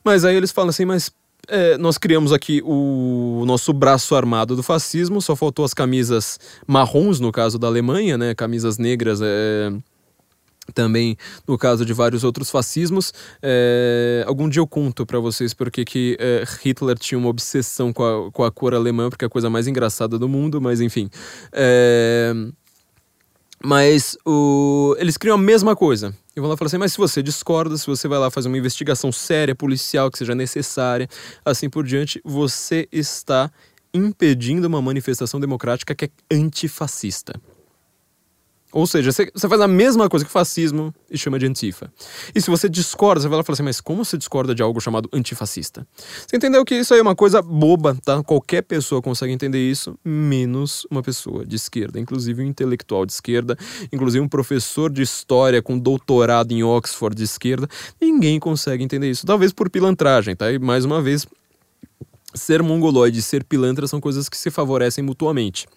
mas 0.04 0.22
aí 0.26 0.36
eles 0.36 0.52
falam 0.52 0.68
assim, 0.68 0.84
mas 0.84 1.10
é, 1.48 1.76
nós 1.78 1.98
criamos 1.98 2.32
aqui 2.32 2.62
o 2.64 3.44
nosso 3.46 3.72
braço 3.72 4.14
armado 4.14 4.54
do 4.54 4.62
fascismo, 4.62 5.20
só 5.20 5.34
faltou 5.34 5.64
as 5.64 5.74
camisas 5.74 6.38
marrons, 6.66 7.20
no 7.20 7.32
caso 7.32 7.58
da 7.58 7.66
Alemanha, 7.66 8.16
né? 8.16 8.34
Camisas 8.34 8.78
negras, 8.78 9.20
é, 9.22 9.72
também 10.72 11.16
no 11.46 11.58
caso 11.58 11.84
de 11.84 11.92
vários 11.92 12.24
outros 12.24 12.50
fascismos. 12.50 13.12
É, 13.42 14.24
algum 14.26 14.48
dia 14.48 14.60
eu 14.60 14.66
conto 14.66 15.04
para 15.04 15.18
vocês 15.18 15.52
porque 15.52 15.84
que 15.84 16.16
é, 16.18 16.44
Hitler 16.62 16.98
tinha 16.98 17.18
uma 17.18 17.28
obsessão 17.28 17.92
com 17.92 18.04
a, 18.04 18.32
com 18.32 18.44
a 18.44 18.50
cor 18.50 18.74
alemã, 18.74 19.10
porque 19.10 19.24
é 19.24 19.26
a 19.26 19.30
coisa 19.30 19.50
mais 19.50 19.66
engraçada 19.66 20.18
do 20.18 20.28
mundo, 20.28 20.60
mas 20.60 20.80
enfim. 20.80 21.10
É, 21.52 22.32
mas 23.64 24.16
o, 24.26 24.94
eles 24.98 25.16
criam 25.16 25.36
a 25.36 25.38
mesma 25.38 25.74
coisa. 25.74 26.14
E 26.36 26.40
vão 26.40 26.50
lá 26.50 26.56
falar 26.56 26.66
assim: 26.66 26.78
mas 26.78 26.92
se 26.92 26.98
você 26.98 27.22
discorda, 27.22 27.76
se 27.78 27.86
você 27.86 28.06
vai 28.06 28.18
lá 28.18 28.30
fazer 28.30 28.48
uma 28.48 28.58
investigação 28.58 29.10
séria, 29.10 29.54
policial, 29.54 30.10
que 30.10 30.18
seja 30.18 30.34
necessária, 30.34 31.08
assim 31.44 31.70
por 31.70 31.84
diante, 31.84 32.20
você 32.24 32.86
está 32.92 33.50
impedindo 33.94 34.66
uma 34.66 34.82
manifestação 34.82 35.40
democrática 35.40 35.94
que 35.94 36.06
é 36.06 36.10
antifascista. 36.34 37.40
Ou 38.74 38.88
seja, 38.88 39.12
você, 39.12 39.30
faz 39.48 39.60
a 39.60 39.68
mesma 39.68 40.08
coisa 40.08 40.24
que 40.24 40.28
o 40.28 40.32
fascismo 40.32 40.92
e 41.08 41.16
chama 41.16 41.38
de 41.38 41.46
antifa. 41.46 41.92
E 42.34 42.40
se 42.40 42.50
você 42.50 42.68
discorda, 42.68 43.20
você 43.20 43.28
vai 43.28 43.36
lá 43.36 43.42
e 43.42 43.46
fala 43.46 43.54
assim, 43.54 43.62
mas 43.62 43.80
como 43.80 44.04
você 44.04 44.18
discorda 44.18 44.52
de 44.52 44.64
algo 44.64 44.80
chamado 44.80 45.08
antifascista? 45.12 45.86
Você 46.26 46.36
entendeu 46.36 46.64
que 46.64 46.74
isso 46.74 46.92
aí 46.92 46.98
é 46.98 47.02
uma 47.02 47.14
coisa 47.14 47.40
boba, 47.40 47.96
tá? 48.04 48.20
Qualquer 48.24 48.62
pessoa 48.62 49.00
consegue 49.00 49.32
entender 49.32 49.60
isso, 49.60 49.96
menos 50.04 50.84
uma 50.90 51.04
pessoa 51.04 51.46
de 51.46 51.54
esquerda, 51.54 52.00
inclusive 52.00 52.42
um 52.42 52.46
intelectual 52.46 53.06
de 53.06 53.12
esquerda, 53.12 53.56
inclusive 53.92 54.24
um 54.24 54.28
professor 54.28 54.90
de 54.90 55.02
história 55.02 55.62
com 55.62 55.78
doutorado 55.78 56.50
em 56.50 56.64
Oxford 56.64 57.16
de 57.16 57.22
esquerda. 57.22 57.68
Ninguém 58.00 58.40
consegue 58.40 58.82
entender 58.82 59.08
isso. 59.08 59.24
Talvez 59.24 59.52
por 59.52 59.70
pilantragem, 59.70 60.34
tá? 60.34 60.50
E 60.50 60.58
mais 60.58 60.84
uma 60.84 61.00
vez, 61.00 61.24
ser 62.34 62.60
mongoloide 62.60 63.20
e 63.20 63.22
ser 63.22 63.44
pilantra 63.44 63.86
são 63.86 64.00
coisas 64.00 64.28
que 64.28 64.36
se 64.36 64.50
favorecem 64.50 65.04
mutuamente. 65.04 65.68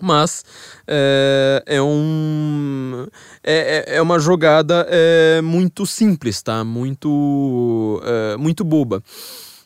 Mas 0.00 0.44
é, 0.86 1.62
é, 1.66 1.82
um, 1.82 3.06
é, 3.42 3.84
é, 3.92 3.96
é 3.96 4.02
uma 4.02 4.18
jogada 4.18 4.86
é, 4.88 5.40
muito 5.42 5.86
simples, 5.86 6.42
tá? 6.42 6.64
Muito, 6.64 8.00
é, 8.04 8.36
muito 8.36 8.64
boba. 8.64 9.02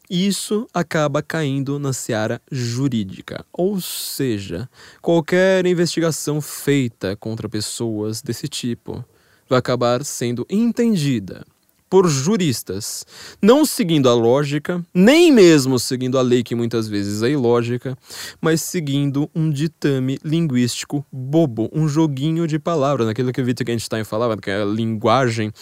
Isso 0.08 0.66
acaba 0.74 1.22
caindo 1.22 1.78
na 1.78 1.92
seara 1.92 2.40
jurídica. 2.50 3.44
Ou 3.52 3.80
seja, 3.80 4.68
qualquer 5.00 5.64
investigação 5.66 6.40
feita 6.40 7.16
contra 7.16 7.48
pessoas 7.48 8.20
desse 8.20 8.46
tipo 8.46 9.04
vai 9.48 9.58
acabar 9.58 10.04
sendo 10.04 10.46
entendida 10.50 11.44
por 11.92 12.08
juristas, 12.08 13.04
não 13.42 13.66
seguindo 13.66 14.08
a 14.08 14.14
lógica, 14.14 14.82
nem 14.94 15.30
mesmo 15.30 15.78
seguindo 15.78 16.18
a 16.18 16.22
lei, 16.22 16.42
que 16.42 16.54
muitas 16.54 16.88
vezes 16.88 17.22
é 17.22 17.28
ilógica, 17.28 17.98
mas 18.40 18.62
seguindo 18.62 19.28
um 19.34 19.50
ditame 19.50 20.18
linguístico 20.24 21.04
bobo, 21.12 21.68
um 21.70 21.86
joguinho 21.86 22.46
de 22.46 22.58
palavras, 22.58 23.06
naquilo 23.06 23.30
que 23.30 23.42
o 23.42 23.44
Wittgenstein 23.44 24.04
falava, 24.04 24.38
que 24.38 24.50
a 24.50 24.64
linguagem. 24.64 25.52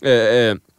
É, 0.00 0.54
é, 0.54 0.70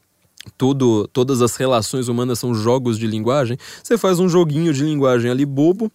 tudo, 0.57 1.05
todas 1.09 1.41
as 1.41 1.57
relações 1.57 2.07
humanas 2.07 2.39
são 2.39 2.55
jogos 2.55 2.97
de 2.97 3.05
linguagem, 3.05 3.57
você 3.83 3.97
faz 3.97 4.17
um 4.17 4.29
joguinho 4.29 4.73
de 4.73 4.85
linguagem 4.85 5.29
ali 5.29 5.45
bobo 5.45 5.91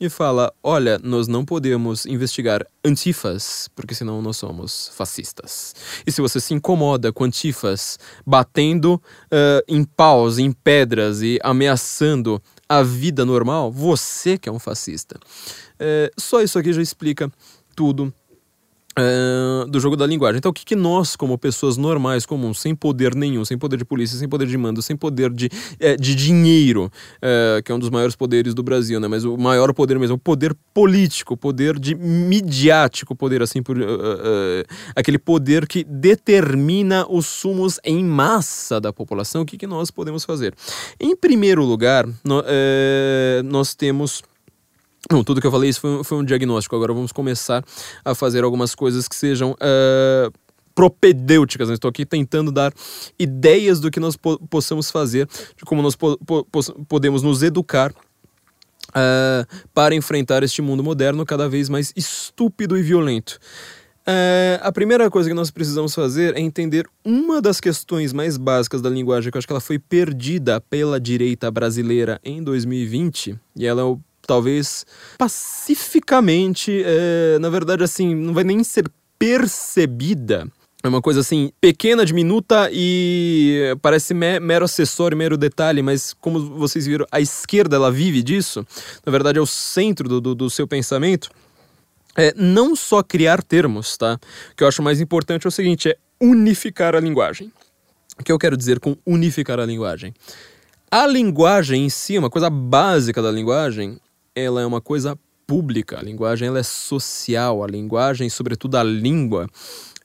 e 0.00 0.08
fala: 0.08 0.52
olha, 0.62 0.98
nós 1.02 1.28
não 1.28 1.44
podemos 1.44 2.06
investigar 2.06 2.64
antifas, 2.84 3.68
porque 3.74 3.94
senão 3.94 4.22
nós 4.22 4.36
somos 4.36 4.90
fascistas. 4.94 5.74
E 6.06 6.12
se 6.12 6.20
você 6.20 6.40
se 6.40 6.54
incomoda 6.54 7.12
com 7.12 7.24
antifas 7.24 7.98
batendo 8.26 8.94
uh, 8.94 9.62
em 9.66 9.84
paus, 9.84 10.38
em 10.38 10.52
pedras 10.52 11.22
e 11.22 11.38
ameaçando 11.42 12.42
a 12.68 12.82
vida 12.82 13.24
normal, 13.24 13.72
você 13.72 14.36
que 14.36 14.48
é 14.48 14.52
um 14.52 14.58
fascista. 14.58 15.18
Uh, 15.74 16.10
só 16.20 16.42
isso 16.42 16.58
aqui 16.58 16.72
já 16.72 16.82
explica 16.82 17.30
tudo 17.74 18.12
Uh, 18.98 19.64
do 19.68 19.78
jogo 19.78 19.96
da 19.96 20.04
linguagem. 20.04 20.38
Então, 20.38 20.50
o 20.50 20.52
que, 20.52 20.64
que, 20.64 20.74
nós, 20.74 21.14
como 21.14 21.38
pessoas 21.38 21.76
normais, 21.76 22.26
comuns, 22.26 22.58
sem 22.58 22.74
poder 22.74 23.14
nenhum, 23.14 23.44
sem 23.44 23.56
poder 23.56 23.76
de 23.76 23.84
polícia, 23.84 24.18
sem 24.18 24.28
poder 24.28 24.48
de 24.48 24.58
mando, 24.58 24.82
sem 24.82 24.96
poder 24.96 25.30
de, 25.30 25.48
é, 25.78 25.94
de 25.94 26.16
dinheiro, 26.16 26.90
é, 27.22 27.62
que 27.64 27.70
é 27.70 27.74
um 27.74 27.78
dos 27.78 27.90
maiores 27.90 28.16
poderes 28.16 28.54
do 28.54 28.62
Brasil, 28.62 28.98
né? 28.98 29.06
mas 29.06 29.24
o 29.24 29.36
maior 29.36 29.72
poder 29.72 30.00
mesmo, 30.00 30.16
o 30.16 30.18
poder 30.18 30.52
político, 30.74 31.34
o 31.34 31.36
poder 31.36 31.78
de 31.78 31.94
midiático, 31.94 33.14
poder 33.14 33.40
assim, 33.40 33.62
por, 33.62 33.78
uh, 33.78 33.82
uh, 33.84 34.64
aquele 34.96 35.18
poder 35.18 35.68
que 35.68 35.84
determina 35.84 37.06
os 37.08 37.26
sumos 37.26 37.78
em 37.84 38.04
massa 38.04 38.80
da 38.80 38.92
população, 38.92 39.42
o 39.42 39.46
que, 39.46 39.56
que 39.56 39.66
nós 39.66 39.92
podemos 39.92 40.24
fazer? 40.24 40.52
Em 40.98 41.14
primeiro 41.14 41.64
lugar, 41.64 42.04
no, 42.24 42.42
nós 43.44 43.76
temos 43.76 44.22
não, 45.10 45.24
tudo 45.24 45.40
que 45.40 45.46
eu 45.46 45.50
falei 45.50 45.70
isso 45.70 45.80
foi, 45.80 46.04
foi, 46.04 46.18
um 46.18 46.24
diagnóstico. 46.24 46.76
Agora 46.76 46.92
vamos 46.92 47.12
começar 47.12 47.64
a 48.04 48.14
fazer 48.14 48.44
algumas 48.44 48.74
coisas 48.74 49.08
que 49.08 49.16
sejam 49.16 49.52
uh, 49.52 50.32
propedêuticas. 50.74 51.68
Né? 51.68 51.74
Estou 51.74 51.88
aqui 51.88 52.06
tentando 52.06 52.52
dar 52.52 52.72
ideias 53.18 53.80
do 53.80 53.90
que 53.90 53.98
nós 53.98 54.16
po 54.16 54.38
possamos 54.48 54.90
fazer, 54.90 55.26
de 55.56 55.64
como 55.64 55.82
nós 55.82 55.96
po 55.96 56.16
po 56.18 56.46
podemos 56.88 57.22
nos 57.22 57.42
educar 57.42 57.92
uh, 58.90 59.46
para 59.74 59.94
enfrentar 59.94 60.42
este 60.42 60.62
mundo 60.62 60.82
moderno 60.84 61.24
cada 61.24 61.48
vez 61.48 61.68
mais 61.68 61.92
estúpido 61.96 62.76
e 62.76 62.82
violento. 62.82 63.38
Uh, 64.08 64.56
a 64.62 64.72
primeira 64.72 65.10
coisa 65.10 65.28
que 65.28 65.34
nós 65.34 65.50
precisamos 65.50 65.94
fazer 65.94 66.34
é 66.34 66.40
entender 66.40 66.86
uma 67.04 67.42
das 67.42 67.60
questões 67.60 68.10
mais 68.12 68.38
básicas 68.38 68.80
da 68.80 68.88
linguagem, 68.88 69.30
que 69.30 69.36
eu 69.36 69.38
acho 69.38 69.46
que 69.46 69.52
ela 69.52 69.60
foi 69.60 69.78
perdida 69.78 70.60
pela 70.62 70.98
direita 70.98 71.50
brasileira 71.50 72.18
em 72.24 72.42
2020, 72.42 73.38
e 73.54 73.66
ela 73.66 73.82
é 73.82 73.84
o 73.84 74.00
talvez 74.28 74.84
pacificamente, 75.16 76.82
é, 76.84 77.38
na 77.40 77.48
verdade, 77.48 77.82
assim, 77.82 78.14
não 78.14 78.34
vai 78.34 78.44
nem 78.44 78.62
ser 78.62 78.84
percebida. 79.18 80.46
É 80.82 80.86
uma 80.86 81.02
coisa 81.02 81.20
assim, 81.20 81.50
pequena, 81.60 82.04
diminuta 82.04 82.68
e 82.70 83.74
parece 83.82 84.14
mero 84.14 84.64
acessório, 84.64 85.16
mero 85.16 85.36
detalhe, 85.36 85.82
mas 85.82 86.14
como 86.20 86.38
vocês 86.56 86.86
viram, 86.86 87.04
a 87.10 87.20
esquerda 87.20 87.74
ela 87.74 87.90
vive 87.90 88.22
disso, 88.22 88.64
na 89.04 89.10
verdade 89.10 89.38
é 89.38 89.40
o 89.40 89.46
centro 89.46 90.08
do, 90.08 90.20
do, 90.20 90.34
do 90.36 90.50
seu 90.50 90.68
pensamento. 90.68 91.30
É 92.16 92.32
não 92.36 92.76
só 92.76 93.02
criar 93.02 93.42
termos, 93.42 93.96
tá? 93.96 94.20
O 94.52 94.56
que 94.56 94.62
eu 94.62 94.68
acho 94.68 94.82
mais 94.82 95.00
importante 95.00 95.46
é 95.46 95.48
o 95.48 95.52
seguinte: 95.52 95.88
é 95.88 95.96
unificar 96.20 96.94
a 96.94 97.00
linguagem. 97.00 97.52
O 98.20 98.24
que 98.24 98.32
eu 98.32 98.38
quero 98.38 98.56
dizer 98.56 98.78
com 98.78 98.96
unificar 99.06 99.58
a 99.58 99.66
linguagem? 99.66 100.12
A 100.90 101.06
linguagem 101.06 101.84
em 101.84 101.88
si, 101.88 102.16
uma 102.18 102.30
coisa 102.30 102.48
básica 102.48 103.20
da 103.20 103.30
linguagem, 103.30 103.98
ela 104.34 104.60
é 104.60 104.66
uma 104.66 104.80
coisa 104.80 105.18
pública, 105.46 105.98
a 105.98 106.02
linguagem 106.02 106.46
ela 106.48 106.58
é 106.58 106.62
social, 106.62 107.64
a 107.64 107.66
linguagem, 107.66 108.28
sobretudo 108.28 108.76
a 108.76 108.82
língua, 108.82 109.48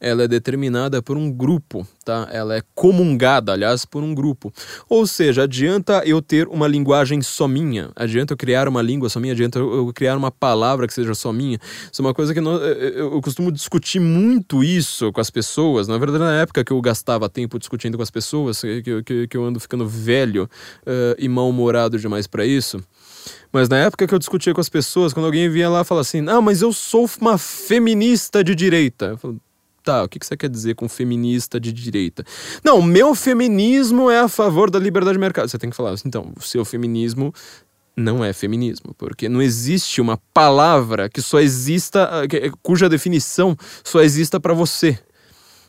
ela 0.04 0.24
é 0.24 0.28
determinada 0.28 1.02
por 1.02 1.18
um 1.18 1.32
grupo, 1.32 1.88
tá? 2.04 2.28
Ela 2.32 2.58
é 2.58 2.62
comungada, 2.76 3.54
aliás, 3.54 3.86
por 3.86 4.04
um 4.04 4.14
grupo. 4.14 4.54
Ou 4.90 5.08
seja, 5.08 5.44
adianta 5.44 6.04
eu 6.06 6.22
ter 6.22 6.48
uma 6.50 6.68
linguagem 6.68 7.22
só 7.22 7.48
minha, 7.48 7.90
adianta 7.96 8.34
eu 8.34 8.38
criar 8.38 8.68
uma 8.68 8.82
língua 8.82 9.08
só 9.08 9.20
minha, 9.20 9.34
adianta 9.34 9.60
eu 9.60 9.92
criar 9.94 10.18
uma 10.18 10.30
palavra 10.30 10.88
que 10.88 10.94
seja 10.94 11.16
só 11.16 11.32
minha. 11.32 11.58
Isso 11.92 12.02
é 12.02 12.06
uma 12.06 12.14
coisa 12.14 12.34
que 12.34 12.40
eu 12.40 13.22
costumo 13.22 13.50
discutir 13.50 14.02
muito 14.02 14.62
isso 14.62 15.12
com 15.14 15.22
as 15.22 15.30
pessoas. 15.30 15.88
Na 15.88 15.98
verdade, 15.98 16.24
na 16.24 16.42
época 16.42 16.66
que 16.66 16.74
eu 16.74 16.82
gastava 16.82 17.30
tempo 17.30 17.58
discutindo 17.58 17.96
com 17.96 18.04
as 18.04 18.12
pessoas, 18.12 18.60
que, 18.60 19.04
que, 19.04 19.28
que 19.28 19.38
eu 19.38 19.46
ando 19.46 19.60
ficando 19.60 19.88
velho 19.88 20.50
uh, 20.86 21.16
e 21.18 21.30
mal-humorado 21.30 21.98
demais 21.98 22.28
para 22.28 22.46
isso. 22.46 22.84
Mas 23.52 23.70
na 23.70 23.78
época 23.78 24.08
que 24.08 24.14
eu 24.14 24.20
discutia 24.20 24.54
com 24.54 24.62
as 24.62 24.70
pessoas, 24.70 25.14
quando 25.14 25.26
alguém 25.26 25.50
vinha 25.50 25.70
lá 25.70 25.82
e 25.82 25.86
falava 25.86 26.02
assim, 26.02 26.22
não, 26.22 26.42
mas 26.42 26.62
eu 26.62 26.74
sou 26.74 27.10
uma 27.20 27.38
feminista 27.38 28.44
de 28.44 28.56
direita. 28.56 29.06
Eu 29.06 29.18
falo, 29.18 29.42
tá, 29.84 30.04
o 30.04 30.10
que 30.10 30.18
você 30.20 30.38
quer 30.38 30.50
dizer 30.50 30.76
com 30.76 30.88
feminista 30.88 31.60
de 31.60 31.72
direita? 31.72 32.24
Não, 32.64 32.82
meu 32.82 33.14
feminismo 33.14 34.10
é 34.10 34.20
a 34.20 34.28
favor 34.28 34.72
da 34.72 34.80
liberdade 34.80 35.18
de 35.18 35.20
mercado. 35.20 35.50
Você 35.50 35.58
tem 35.58 35.70
que 35.70 35.76
falar 35.76 35.92
assim, 35.92 36.08
então, 36.08 36.32
o 36.38 36.42
seu 36.42 36.64
feminismo 36.66 37.34
não 37.96 38.24
é 38.26 38.34
feminismo, 38.34 38.96
porque 38.98 39.30
não 39.30 39.42
existe 39.42 40.02
uma 40.02 40.18
palavra 40.34 41.10
que 41.10 41.22
só 41.22 41.40
exista, 41.40 42.10
cuja 42.62 42.90
definição 42.90 43.56
só 43.84 44.02
exista 44.02 44.40
para 44.40 44.54
você. 44.54 44.98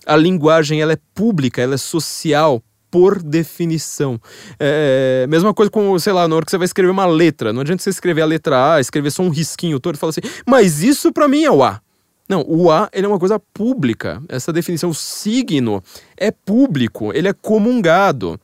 A 0.07 0.17
linguagem 0.17 0.81
ela 0.81 0.95
é 0.95 0.99
pública, 1.15 1.61
ela 1.61 1.75
é 1.75 1.79
social, 1.79 2.63
por 2.95 3.21
definição. 3.21 4.21
É, 4.57 5.27
mesma 5.29 5.53
coisa 5.53 5.69
com, 5.69 5.99
sei 5.99 6.13
lá, 6.13 6.29
na 6.29 6.37
hora 6.37 6.45
que 6.45 6.51
você 6.53 6.57
vai 6.57 6.65
escrever 6.65 6.93
uma 6.93 7.07
letra. 7.07 7.53
Não 7.53 7.63
adianta 7.63 7.83
você 7.83 7.91
escrever 7.91 8.23
a 8.23 8.25
letra 8.25 8.75
A, 8.75 8.81
escrever 8.81 9.11
só 9.11 9.21
um 9.25 9.31
risquinho 9.31 9.81
todo 9.81 9.97
e 9.97 9.99
falar 9.99 10.11
assim, 10.11 10.21
mas 10.47 10.81
isso 10.81 11.13
para 11.13 11.27
mim 11.27 11.43
é 11.43 11.51
o 11.51 11.65
A. 11.65 11.81
Não, 12.29 12.45
o 12.47 12.71
A 12.71 12.89
ele 12.93 13.05
é 13.05 13.09
uma 13.09 13.19
coisa 13.19 13.37
pública. 13.53 14.23
Essa 14.29 14.53
definição, 14.53 14.91
o 14.91 14.95
signo, 14.95 15.83
é 16.17 16.31
público, 16.31 17.13
ele 17.13 17.27
é 17.27 17.33
comungado. 17.33 18.39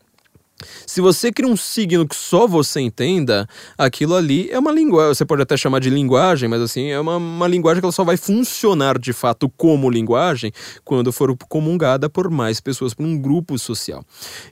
Se 0.87 1.01
você 1.01 1.33
cria 1.33 1.51
um 1.51 1.57
signo 1.57 2.07
que 2.07 2.17
só 2.17 2.47
você 2.47 2.81
entenda, 2.81 3.49
aquilo 3.77 4.15
ali 4.15 4.51
é 4.51 4.59
uma 4.59 4.73
linguagem. 4.73 5.15
Você 5.15 5.25
pode 5.25 5.43
até 5.43 5.57
chamar 5.57 5.81
de 5.81 5.91
linguagem, 5.91 6.49
mas 6.49 6.61
assim, 6.61 6.89
é 6.89 7.01
uma, 7.01 7.17
uma 7.17 7.49
linguagem 7.49 7.81
que 7.81 7.87
ela 7.87 7.93
só 7.93 8.05
vai 8.05 8.17
funcionar 8.17 8.99
de 8.99 9.13
fato 9.13 9.49
como 9.57 9.91
linguagem 9.91 10.53
quando 10.85 11.13
for 11.13 11.37
comungada 11.49 12.09
por 12.09 12.31
mais 12.31 12.61
pessoas, 12.61 12.95
por 12.95 13.05
um 13.05 13.19
grupo 13.19 13.59
social. 13.59 14.05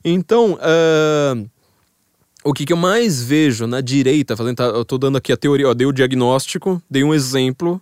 Então, 0.05 0.55
uh, 0.55 1.49
o 2.45 2.53
que, 2.53 2.65
que, 2.65 2.73
eu 2.73 2.77
mais 2.77 3.23
vejo 3.23 3.67
na 3.67 3.81
direita, 3.81 4.37
fazendo, 4.37 4.57
tá, 4.57 4.65
eu 4.65 4.85
tô 4.85 4.97
dando 4.97 5.19
aqui 5.19 5.33
a 5.33 5.37
teoria, 5.37 5.69
ó, 5.69 5.75
dei 5.75 5.87
o 5.87 5.93
diagnóstico, 5.93 6.81
dei 6.91 7.05
um 7.05 7.13
exemplo 7.13 7.81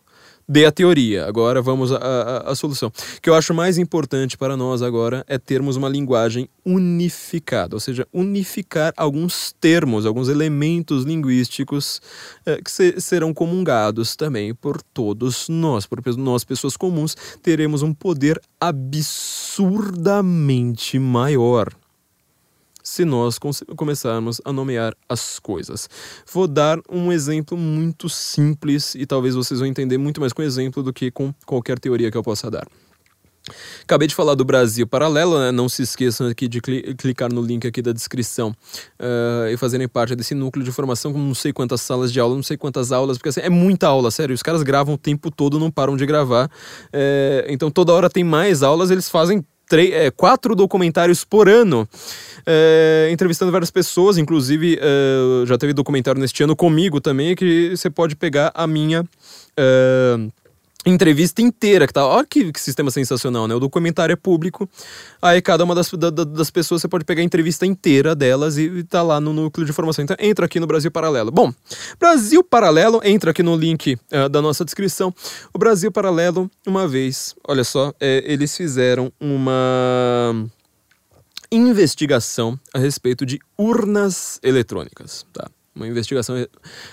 dê 0.48 0.64
a 0.64 0.72
teoria. 0.72 1.26
Agora 1.26 1.60
vamos 1.60 1.92
à, 1.92 2.54
solução. 2.54 2.88
O 2.88 2.92
que 3.20 3.28
eu 3.28 3.34
acho 3.34 3.52
mais 3.52 3.76
importante 3.78 4.38
para 4.38 4.56
nós 4.56 4.80
agora 4.82 5.24
é 5.28 5.36
termos 5.38 5.76
uma 5.76 5.88
linguagem 5.88 6.48
unificada, 6.64 7.74
ou 7.76 7.80
seja, 7.80 8.06
unificar 8.12 8.92
alguns 8.96 9.52
termos, 9.60 10.06
alguns 10.06 10.28
elementos 10.28 11.04
linguísticos 11.04 12.00
é, 12.44 12.60
que 12.62 12.70
se, 12.70 13.00
serão 13.00 13.34
comungados 13.34 14.14
também 14.16 14.54
por 14.54 14.80
todos 14.82 15.48
nós, 15.48 15.86
por 15.86 16.00
nós, 16.16 16.44
pessoas 16.44 16.76
comuns, 16.76 17.16
teremos 17.42 17.82
um 17.82 17.92
poder 17.92 18.40
absurdamente 18.60 20.98
maior 20.98 21.74
se 22.96 23.04
nós 23.04 23.38
começarmos 23.76 24.40
a 24.42 24.50
nomear 24.52 24.94
as 25.06 25.38
coisas. 25.38 25.88
Vou 26.32 26.48
dar 26.48 26.80
um 26.90 27.12
exemplo 27.12 27.56
muito 27.56 28.08
simples 28.08 28.94
e 28.94 29.04
talvez 29.04 29.34
vocês 29.34 29.60
vão 29.60 29.68
entender 29.68 29.98
muito 29.98 30.18
mais 30.18 30.32
com 30.32 30.42
exemplo 30.42 30.82
do 30.82 30.94
que 30.94 31.10
com 31.10 31.30
qualquer 31.44 31.78
teoria 31.78 32.10
que 32.10 32.16
eu 32.16 32.22
possa 32.22 32.50
dar. 32.50 32.66
Acabei 33.82 34.08
de 34.08 34.14
falar 34.14 34.34
do 34.34 34.44
Brasil 34.44 34.86
Paralelo, 34.86 35.38
né? 35.38 35.52
Não 35.52 35.68
se 35.68 35.82
esqueçam 35.82 36.26
aqui 36.26 36.48
de 36.48 36.60
cli 36.60 36.94
clicar 36.94 37.32
no 37.32 37.40
link 37.40 37.66
aqui 37.66 37.80
da 37.80 37.92
descrição 37.92 38.50
uh, 38.98 39.48
e 39.52 39.56
fazerem 39.56 39.86
parte 39.86 40.16
desse 40.16 40.34
núcleo 40.34 40.64
de 40.64 40.72
formação 40.72 41.12
com 41.12 41.18
não 41.18 41.34
sei 41.34 41.52
quantas 41.52 41.82
salas 41.82 42.12
de 42.12 42.18
aula, 42.18 42.34
não 42.34 42.42
sei 42.42 42.56
quantas 42.56 42.90
aulas, 42.90 43.18
porque 43.18 43.28
assim, 43.28 43.40
é 43.42 43.50
muita 43.50 43.86
aula, 43.86 44.10
sério. 44.10 44.34
Os 44.34 44.42
caras 44.42 44.62
gravam 44.62 44.94
o 44.94 44.98
tempo 44.98 45.30
todo, 45.30 45.60
não 45.60 45.70
param 45.70 45.96
de 45.96 46.06
gravar. 46.06 46.50
É, 46.92 47.46
então 47.48 47.70
toda 47.70 47.92
hora 47.92 48.10
tem 48.10 48.24
mais 48.24 48.62
aulas, 48.62 48.90
eles 48.90 49.08
fazem 49.08 49.44
três, 49.68 49.92
é, 49.92 50.10
quatro 50.10 50.54
documentários 50.54 51.24
por 51.24 51.48
ano, 51.48 51.88
é, 52.46 53.08
entrevistando 53.12 53.52
várias 53.52 53.70
pessoas, 53.70 54.18
inclusive 54.18 54.78
é, 54.80 55.46
já 55.46 55.58
teve 55.58 55.72
documentário 55.72 56.20
neste 56.20 56.42
ano 56.42 56.54
comigo 56.54 57.00
também, 57.00 57.34
que 57.34 57.76
você 57.76 57.90
pode 57.90 58.16
pegar 58.16 58.52
a 58.54 58.66
minha. 58.66 59.04
Entrevista 60.88 61.42
inteira, 61.42 61.84
que 61.84 61.92
tá. 61.92 62.06
Olha 62.06 62.24
que, 62.24 62.52
que, 62.52 62.60
sistema 62.60 62.92
sensacional, 62.92 63.48
né? 63.48 63.54
O 63.56 63.58
documentário 63.58 64.12
é 64.12 64.16
público. 64.16 64.70
Aí 65.20 65.42
cada 65.42 65.64
uma 65.64 65.74
das, 65.74 65.90
da, 65.90 66.10
das 66.10 66.48
pessoas 66.48 66.80
você 66.80 66.86
pode 66.86 67.04
pegar 67.04 67.22
a 67.22 67.24
entrevista 67.24 67.66
inteira 67.66 68.14
delas 68.14 68.56
e, 68.56 68.62
e 68.62 68.84
tá 68.84 69.02
lá 69.02 69.20
no 69.20 69.32
núcleo 69.32 69.64
de 69.66 69.72
informação. 69.72 70.04
Então 70.04 70.16
entra 70.20 70.46
aqui 70.46 70.60
no 70.60 70.66
Brasil 70.66 70.88
Paralelo. 70.88 71.32
Bom, 71.32 71.52
Brasil 71.98 72.44
Paralelo, 72.44 73.00
entra 73.02 73.32
aqui 73.32 73.42
no 73.42 73.56
link 73.56 73.94
uh, 73.94 74.28
da 74.28 74.40
nossa 74.40 74.64
descrição. 74.64 75.12
O 75.52 75.58
Brasil 75.58 75.90
Paralelo, 75.90 76.48
uma 76.64 76.86
vez, 76.86 77.34
olha 77.48 77.64
só, 77.64 77.92
é, 77.98 78.22
eles 78.24 78.56
fizeram 78.56 79.12
uma 79.20 80.46
investigação 81.50 82.58
a 82.72 82.78
respeito 82.78 83.26
de 83.26 83.40
urnas 83.58 84.38
eletrônicas, 84.40 85.26
tá? 85.32 85.50
Uma 85.76 85.86
investigação 85.86 86.34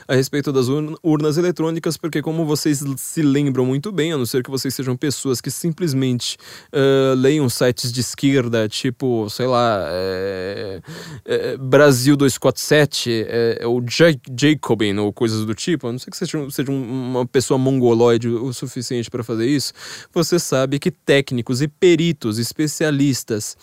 a 0.08 0.14
respeito 0.14 0.52
das 0.52 0.68
urnas 1.02 1.38
eletrônicas, 1.38 1.96
porque, 1.96 2.22
como 2.22 2.46
vocês 2.46 2.84
se 2.98 3.22
lembram 3.22 3.66
muito 3.66 3.92
bem, 3.92 4.12
a 4.12 4.18
não 4.18 4.26
ser 4.26 4.44
que 4.44 4.52
vocês 4.52 4.76
sejam 4.76 4.98
pessoas 4.98 5.40
que 5.40 5.50
simplesmente 5.50 6.38
uh, 6.74 7.16
leiam 7.16 7.48
sites 7.50 7.92
de 7.92 8.02
esquerda, 8.02 8.68
tipo, 8.68 9.30
sei 9.30 9.48
lá, 9.48 9.86
é, 9.88 10.82
é, 11.26 11.58
Brasil 11.58 12.18
247, 12.18 13.26
é, 13.28 13.66
ou 13.66 13.82
Jacobin, 13.88 14.98
ou 14.98 15.14
coisas 15.14 15.46
do 15.46 15.56
tipo, 15.56 15.88
a 15.88 15.92
não 15.92 16.00
ser 16.00 16.12
que 16.12 16.18
seja, 16.18 16.50
seja 16.52 16.72
uma 16.72 17.26
pessoa 17.26 17.58
mongoloide 17.58 18.28
o 18.28 18.52
suficiente 18.54 19.10
para 19.10 19.24
fazer 19.24 19.48
isso, 19.48 19.74
você 20.14 20.38
sabe 20.38 20.78
que 20.78 20.92
técnicos 20.92 21.62
e 21.62 21.68
peritos, 21.68 22.38
especialistas 22.38 23.56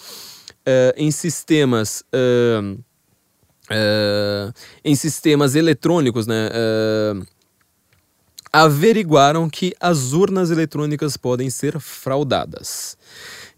uh, 0.60 0.94
em 0.96 1.10
sistemas. 1.10 2.02
Uh, 2.14 2.80
uh, 3.70 4.52
em 4.84 4.94
sistemas 4.94 5.54
eletrônicos, 5.54 6.26
né? 6.26 6.48
Uh, 6.48 7.26
averiguaram 8.52 9.48
que 9.48 9.72
as 9.80 10.12
urnas 10.12 10.50
eletrônicas 10.50 11.16
podem 11.16 11.48
ser 11.50 11.78
fraudadas. 11.78 12.96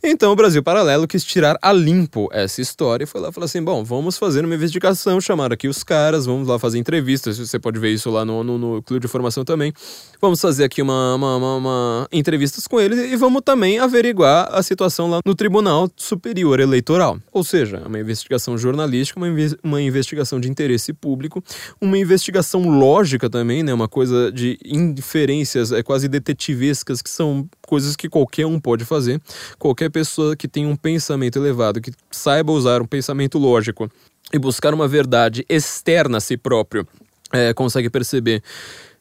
Então 0.04 0.32
o 0.32 0.36
Brasil 0.36 0.60
Paralelo 0.64 1.06
quis 1.06 1.22
tirar 1.22 1.56
a 1.62 1.72
limpo 1.72 2.28
essa 2.32 2.60
história 2.60 3.04
e 3.04 3.06
foi 3.06 3.20
lá 3.20 3.28
e 3.28 3.32
falou 3.32 3.44
assim: 3.44 3.62
bom, 3.62 3.84
vamos 3.84 4.18
fazer 4.18 4.44
uma 4.44 4.52
investigação, 4.52 5.20
chamar 5.20 5.52
aqui 5.52 5.68
os 5.68 5.84
caras, 5.84 6.26
vamos 6.26 6.48
lá 6.48 6.58
fazer 6.58 6.78
entrevistas, 6.78 7.38
você 7.38 7.56
pode 7.56 7.78
ver 7.78 7.90
isso 7.90 8.10
lá 8.10 8.24
no, 8.24 8.42
no, 8.42 8.58
no 8.58 8.82
Clube 8.82 9.00
de 9.00 9.06
Formação 9.06 9.44
também. 9.44 9.72
Vamos 10.20 10.40
fazer 10.40 10.64
aqui 10.64 10.82
uma, 10.82 11.14
uma, 11.14 11.36
uma, 11.36 11.56
uma, 11.56 12.08
entrevistas 12.10 12.66
com 12.66 12.80
eles 12.80 12.98
e 13.12 13.14
vamos 13.14 13.42
também 13.44 13.78
averiguar 13.78 14.48
a 14.52 14.60
situação 14.60 15.08
lá 15.08 15.20
no 15.24 15.36
Tribunal 15.36 15.88
Superior 15.96 16.58
Eleitoral. 16.58 17.18
Ou 17.32 17.44
seja, 17.44 17.80
uma 17.86 18.00
investigação 18.00 18.58
jornalística, 18.58 19.20
uma, 19.20 19.28
uma 19.62 19.80
investigação 19.80 20.40
de 20.40 20.50
interesse 20.50 20.92
público, 20.92 21.44
uma 21.80 21.96
investigação 21.96 22.68
lógica 22.68 23.30
também, 23.30 23.62
né? 23.62 23.72
Uma 23.72 23.88
coisa 23.88 24.32
de 24.32 24.58
inferências 24.64 25.70
é, 25.70 25.80
quase 25.80 26.08
detetivescas 26.08 27.00
que 27.00 27.10
são 27.10 27.48
coisas 27.64 27.94
que 27.94 28.08
qualquer 28.08 28.46
um 28.46 28.58
pode 28.58 28.84
fazer. 28.84 29.20
Qualquer 29.60 29.91
pessoa 29.92 30.34
que 30.34 30.48
tenha 30.48 30.66
um 30.66 30.74
pensamento 30.74 31.38
elevado, 31.38 31.80
que 31.80 31.92
saiba 32.10 32.50
usar 32.50 32.82
um 32.82 32.86
pensamento 32.86 33.38
lógico 33.38 33.88
e 34.32 34.38
buscar 34.38 34.74
uma 34.74 34.88
verdade 34.88 35.44
externa 35.48 36.18
a 36.18 36.20
si 36.20 36.36
próprio, 36.36 36.86
é, 37.32 37.54
consegue 37.54 37.88
perceber 37.88 38.42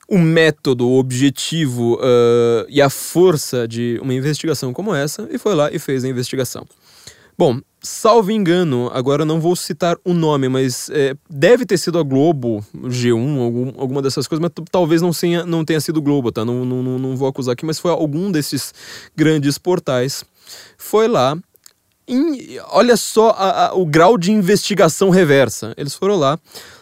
o 0.07 0.17
método, 0.17 0.87
o 0.89 0.99
objetivo 0.99 1.95
uh, 1.95 2.65
e 2.67 2.81
a 2.81 2.89
força 2.89 3.65
de 3.65 3.97
uma 4.01 4.13
investigação 4.13 4.73
como 4.73 4.93
essa 4.93 5.27
e 5.31 5.37
foi 5.37 5.55
lá 5.55 5.71
e 5.71 5.79
fez 5.79 6.03
a 6.03 6.09
investigação. 6.09 6.67
Bom, 7.37 7.59
salvo 7.81 8.29
engano, 8.29 8.91
agora 8.93 9.25
não 9.25 9.39
vou 9.39 9.55
citar 9.55 9.97
o 10.03 10.13
nome, 10.13 10.47
mas 10.47 10.89
é, 10.91 11.15
deve 11.29 11.65
ter 11.65 11.77
sido 11.77 11.97
a 11.97 12.03
Globo, 12.03 12.63
G1, 12.75 13.39
algum, 13.39 13.73
alguma 13.79 14.01
dessas 14.01 14.27
coisas, 14.27 14.41
mas 14.41 14.65
talvez 14.69 15.01
não 15.01 15.11
tenha, 15.11 15.45
não 15.45 15.65
tenha 15.65 15.79
sido 15.79 16.01
Globo, 16.01 16.31
tá? 16.31 16.45
Não, 16.45 16.65
não, 16.65 16.99
não 16.99 17.15
vou 17.15 17.27
acusar 17.27 17.53
aqui, 17.53 17.65
mas 17.65 17.79
foi 17.79 17.89
algum 17.89 18.31
desses 18.31 18.73
grandes 19.15 19.57
portais. 19.57 20.23
Foi 20.77 21.07
lá. 21.07 21.37
Em, 22.07 22.59
olha 22.69 22.97
só 22.97 23.29
a, 23.31 23.67
a, 23.67 23.73
o 23.73 23.85
grau 23.85 24.17
de 24.17 24.31
investigação 24.31 25.09
reversa. 25.09 25.73
Eles 25.77 25.93
foram 25.93 26.15
lá, 26.15 26.39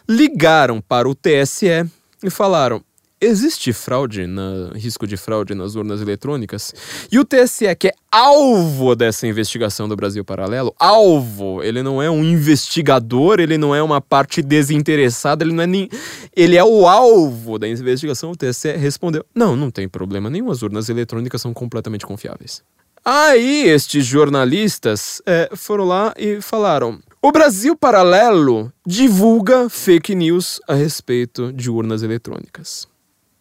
ligaram 0.08 0.82
para 0.82 1.08
o 1.08 1.16
TSE 1.16 1.86
e 2.24 2.30
falaram: 2.30 2.84
existe 3.22 3.74
fraude, 3.74 4.26
na, 4.26 4.72
risco 4.76 5.06
de 5.06 5.18
fraude 5.18 5.54
nas 5.54 5.76
urnas 5.76 6.02
eletrônicas. 6.02 6.74
E 7.12 7.20
o 7.20 7.26
TSE, 7.26 7.76
que 7.76 7.90
é 7.90 7.94
alvo 8.12 8.96
dessa 8.96 9.28
investigação 9.28 9.88
do 9.88 9.96
Brasil 9.96 10.24
Paralelo, 10.24 10.74
alvo, 10.80 11.62
ele 11.62 11.84
não 11.84 12.02
é 12.02 12.10
um 12.10 12.24
investigador, 12.24 13.40
ele 13.40 13.58
não 13.58 13.76
é 13.76 13.84
uma 13.84 14.00
parte 14.00 14.42
desinteressada, 14.42 15.44
ele 15.44 15.54
não 15.54 15.64
é 15.64 15.68
nem. 15.68 15.90
Ele 16.36 16.56
é 16.56 16.64
o 16.64 16.88
alvo 16.88 17.60
da 17.60 17.68
investigação. 17.68 18.32
O 18.32 18.36
TSE 18.36 18.72
respondeu: 18.74 19.26
não, 19.36 19.56
não 19.56 19.70
tem 19.70 19.88
problema 19.88 20.30
nenhum, 20.30 20.50
as 20.50 20.62
urnas 20.62 20.90
eletrônicas 20.90 21.42
são 21.42 21.54
completamente 21.54 22.06
confiáveis. 22.06 22.64
Aí 23.04 23.68
estes 23.68 24.06
jornalistas 24.06 25.22
é, 25.26 25.50
foram 25.56 25.86
lá 25.86 26.14
e 26.18 26.42
falaram: 26.42 27.00
o 27.22 27.32
Brasil 27.32 27.76
Paralelo 27.76 28.72
divulga 28.86 29.68
fake 29.70 30.16
news 30.16 30.62
a 30.68 30.74
respeito 30.74 31.52
de 31.52 31.70
urnas 31.70 32.02
eletrônicas. 32.04 32.88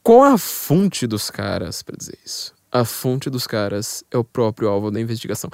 Qual 0.02 0.22
a 0.24 0.38
fonte 0.38 1.06
dos 1.06 1.30
caras 1.30 1.82
para 1.82 1.96
dizer 1.96 2.18
isso? 2.24 2.54
A 2.70 2.84
fonte 2.84 3.30
dos 3.30 3.46
caras 3.46 4.04
é 4.10 4.18
o 4.18 4.24
próprio 4.24 4.68
alvo 4.68 4.90
da 4.90 5.00
investigação. 5.00 5.48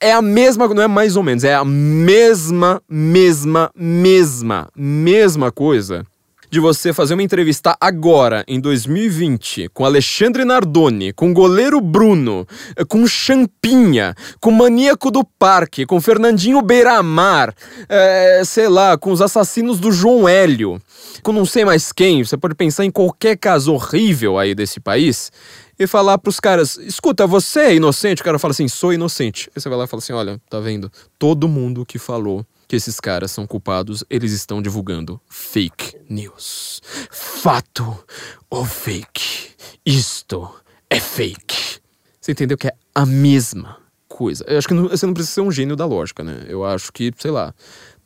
É, 0.00 0.08
é 0.08 0.12
a 0.12 0.22
mesma, 0.22 0.68
não 0.68 0.82
é 0.82 0.86
mais 0.86 1.16
ou 1.16 1.22
menos, 1.22 1.44
é 1.44 1.54
a 1.54 1.64
mesma, 1.64 2.82
mesma, 2.88 3.70
mesma, 3.74 4.68
mesma 4.76 5.50
coisa 5.50 6.06
de 6.50 6.60
você 6.60 6.92
fazer 6.92 7.14
uma 7.14 7.22
entrevista 7.22 7.76
agora, 7.80 8.44
em 8.46 8.60
2020, 8.60 9.68
com 9.74 9.84
Alexandre 9.84 10.44
Nardoni, 10.44 11.12
com 11.12 11.32
goleiro 11.32 11.80
Bruno, 11.80 12.46
com 12.88 13.06
Champinha, 13.06 14.14
com 14.40 14.50
Maníaco 14.50 15.10
do 15.10 15.24
Parque, 15.24 15.86
com 15.86 16.00
Fernandinho 16.00 16.62
Beiramar, 16.62 17.54
é, 17.88 18.42
sei 18.44 18.68
lá, 18.68 18.96
com 18.96 19.10
os 19.10 19.20
assassinos 19.20 19.78
do 19.78 19.90
João 19.90 20.28
Hélio 20.28 20.80
com 21.22 21.32
não 21.32 21.44
sei 21.44 21.64
mais 21.64 21.90
quem, 21.92 22.22
você 22.22 22.36
pode 22.36 22.54
pensar 22.54 22.84
em 22.84 22.90
qualquer 22.90 23.36
caso 23.36 23.72
horrível 23.72 24.38
aí 24.38 24.54
desse 24.54 24.78
país 24.78 25.32
e 25.78 25.86
falar 25.86 26.18
pros 26.18 26.38
caras: 26.38 26.76
escuta, 26.76 27.26
você 27.26 27.60
é 27.60 27.74
inocente? 27.74 28.22
O 28.22 28.24
cara 28.24 28.38
fala 28.38 28.52
assim: 28.52 28.68
sou 28.68 28.92
inocente. 28.92 29.50
Aí 29.54 29.60
você 29.60 29.68
vai 29.68 29.78
lá 29.78 29.84
e 29.84 29.88
fala 29.88 30.00
assim: 30.00 30.12
olha, 30.12 30.40
tá 30.48 30.60
vendo? 30.60 30.90
Todo 31.18 31.48
mundo 31.48 31.84
que 31.84 31.98
falou 31.98 32.46
que 32.68 32.76
esses 32.76 32.98
caras 33.00 33.30
são 33.30 33.46
culpados, 33.46 34.04
eles 34.10 34.32
estão 34.32 34.60
divulgando 34.60 35.20
fake 35.28 35.96
news. 36.08 36.80
Fato 37.10 38.04
ou 38.50 38.64
fake? 38.64 39.50
Isto 39.84 40.50
é 40.90 40.98
fake. 40.98 41.80
Você 42.20 42.32
entendeu 42.32 42.58
que 42.58 42.68
é 42.68 42.74
a 42.94 43.06
mesma 43.06 43.78
coisa. 44.08 44.44
Eu 44.48 44.58
acho 44.58 44.66
que 44.66 44.74
não, 44.74 44.88
você 44.88 45.06
não 45.06 45.14
precisa 45.14 45.34
ser 45.34 45.40
um 45.42 45.52
gênio 45.52 45.76
da 45.76 45.86
lógica, 45.86 46.24
né? 46.24 46.44
Eu 46.48 46.64
acho 46.64 46.92
que, 46.92 47.12
sei 47.18 47.30
lá, 47.30 47.54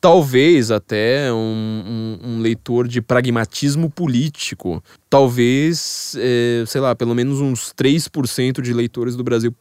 talvez 0.00 0.70
até 0.70 1.32
um, 1.32 1.36
um, 1.36 2.18
um, 2.22 2.40
leitor 2.40 2.88
de 2.88 3.00
pragmatismo 3.00 3.90
político, 3.90 4.82
talvez, 5.08 6.16
é, 6.18 6.64
sei 6.66 6.80
lá, 6.80 6.94
pelo 6.94 7.14
menos 7.14 7.40
uns 7.40 7.72
3% 7.72 8.60
de 8.60 8.72
leitores 8.72 9.14
do 9.14 9.22
Brasil 9.22 9.54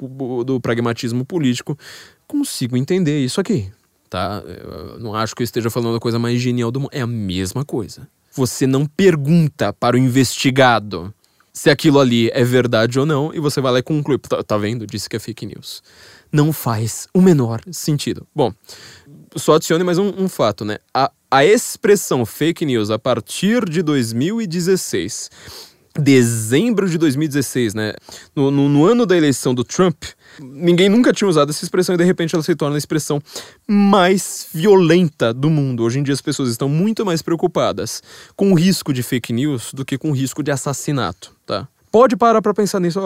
do 0.45 0.59
pragmatismo 0.59 1.25
político 1.25 1.77
consigam 2.25 2.77
entender 2.77 3.23
isso 3.23 3.41
aqui, 3.41 3.69
tá? 4.09 4.41
Eu 4.45 4.99
não 4.99 5.13
acho 5.13 5.35
que 5.35 5.41
eu 5.41 5.45
esteja 5.45 5.69
falando 5.69 5.95
a 5.95 5.99
coisa 5.99 6.17
mais 6.17 6.39
genial 6.39 6.71
do 6.71 6.79
mundo, 6.79 6.89
é 6.91 7.01
a 7.01 7.07
mesma 7.07 7.63
coisa. 7.63 8.07
Você 8.33 8.65
não 8.65 8.85
pergunta 8.85 9.73
para 9.73 9.95
o 9.95 9.99
investigado 9.99 11.13
se 11.51 11.69
aquilo 11.69 11.99
ali 11.99 12.29
é 12.31 12.43
verdade 12.43 12.99
ou 12.99 13.05
não, 13.05 13.33
e 13.33 13.39
você 13.39 13.59
vai 13.59 13.71
lá 13.71 13.79
e 13.79 13.83
conclui, 13.83 14.17
tá, 14.17 14.41
tá 14.43 14.57
vendo? 14.57 14.87
Disse 14.87 15.09
que 15.09 15.15
é 15.15 15.19
fake 15.19 15.45
news. 15.45 15.83
Não 16.31 16.53
faz 16.53 17.07
o 17.13 17.21
menor 17.21 17.61
sentido. 17.71 18.25
Bom, 18.33 18.53
só 19.35 19.55
adicione 19.55 19.83
mais 19.83 19.97
um, 19.97 20.07
um 20.17 20.29
fato, 20.29 20.63
né? 20.63 20.77
A, 20.93 21.11
a 21.29 21.43
expressão 21.43 22.25
fake 22.25 22.65
news 22.65 22.89
a 22.89 22.99
partir 22.99 23.67
de 23.69 23.81
2016 23.81 25.29
dezembro 25.99 26.89
de 26.89 26.97
2016, 26.97 27.73
né? 27.73 27.93
No, 28.35 28.49
no, 28.51 28.69
no, 28.69 28.85
ano 28.85 29.05
da 29.05 29.17
eleição 29.17 29.53
do 29.53 29.63
Trump, 29.63 30.03
ninguém 30.41 30.89
nunca 30.89 31.13
tinha 31.13 31.27
usado 31.27 31.49
essa 31.49 31.63
expressão 31.63 31.95
e 31.95 31.97
de 31.97 32.03
repente 32.03 32.35
ela 32.35 32.43
se 32.43 32.55
torna 32.55 32.75
a 32.75 32.77
expressão 32.77 33.21
mais 33.67 34.47
violenta 34.53 35.33
do 35.33 35.49
mundo. 35.49 35.83
Hoje 35.83 35.99
em 35.99 36.03
dia 36.03 36.13
as 36.13 36.21
pessoas 36.21 36.49
estão 36.49 36.69
muito 36.69 37.05
mais 37.05 37.21
preocupadas 37.21 38.01
com 38.35 38.51
o 38.51 38.55
risco 38.55 38.93
de 38.93 39.03
fake 39.03 39.33
news 39.33 39.73
do 39.73 39.85
que 39.85 39.97
com 39.97 40.09
o 40.09 40.13
risco 40.13 40.41
de 40.41 40.51
assassinato, 40.51 41.35
tá? 41.45 41.67
Pode 41.91 42.15
parar 42.15 42.39
para 42.39 42.53
pensar 42.53 42.79
nisso, 42.79 43.01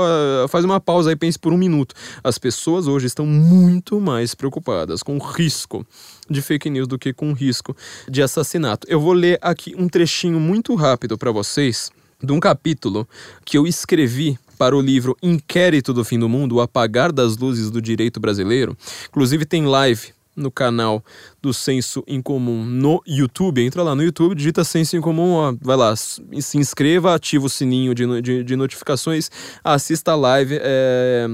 faz 0.49 0.65
uma 0.65 0.77
pausa 0.77 1.09
e 1.09 1.15
pense 1.15 1.39
por 1.39 1.53
um 1.53 1.57
minuto. 1.57 1.95
As 2.21 2.37
pessoas 2.37 2.85
hoje 2.85 3.07
estão 3.07 3.25
muito 3.25 4.01
mais 4.01 4.35
preocupadas 4.35 5.01
com 5.01 5.15
o 5.15 5.19
risco 5.19 5.87
de 6.29 6.41
fake 6.41 6.69
news 6.69 6.85
do 6.85 6.99
que 6.99 7.13
com 7.13 7.29
o 7.29 7.33
risco 7.33 7.73
de 8.09 8.21
assassinato. 8.21 8.85
Eu 8.89 8.99
vou 8.99 9.13
ler 9.13 9.39
aqui 9.41 9.73
um 9.77 9.87
trechinho 9.87 10.37
muito 10.37 10.75
rápido 10.75 11.17
para 11.17 11.31
vocês 11.31 11.91
de 12.21 12.33
um 12.33 12.41
capítulo 12.41 13.07
que 13.45 13.57
eu 13.57 13.65
escrevi 13.65 14.37
para 14.57 14.75
o 14.75 14.81
livro 14.81 15.17
Inquérito 15.21 15.93
do 15.93 16.03
Fim 16.03 16.19
do 16.19 16.29
Mundo, 16.29 16.55
o 16.55 16.61
apagar 16.61 17.11
das 17.11 17.37
luzes 17.37 17.69
do 17.69 17.81
direito 17.81 18.19
brasileiro. 18.19 18.77
Inclusive 19.09 19.45
tem 19.45 19.65
live 19.65 20.13
no 20.35 20.49
canal 20.51 21.03
do 21.41 21.53
Senso 21.53 22.03
em 22.07 22.21
Comum 22.21 22.63
no 22.65 23.01
YouTube. 23.05 23.63
Entra 23.63 23.83
lá 23.83 23.95
no 23.95 24.03
YouTube, 24.03 24.35
digita 24.35 24.63
Senso 24.63 24.97
em 24.97 25.01
Comum, 25.01 25.33
ó, 25.33 25.55
vai 25.61 25.77
lá, 25.77 25.95
se 25.95 26.57
inscreva, 26.57 27.13
ativa 27.13 27.45
o 27.45 27.49
sininho 27.49 27.93
de, 27.93 28.21
de, 28.21 28.43
de 28.43 28.55
notificações, 28.55 29.29
assista 29.63 30.11
a 30.11 30.15
live. 30.15 30.57
É 30.59 31.27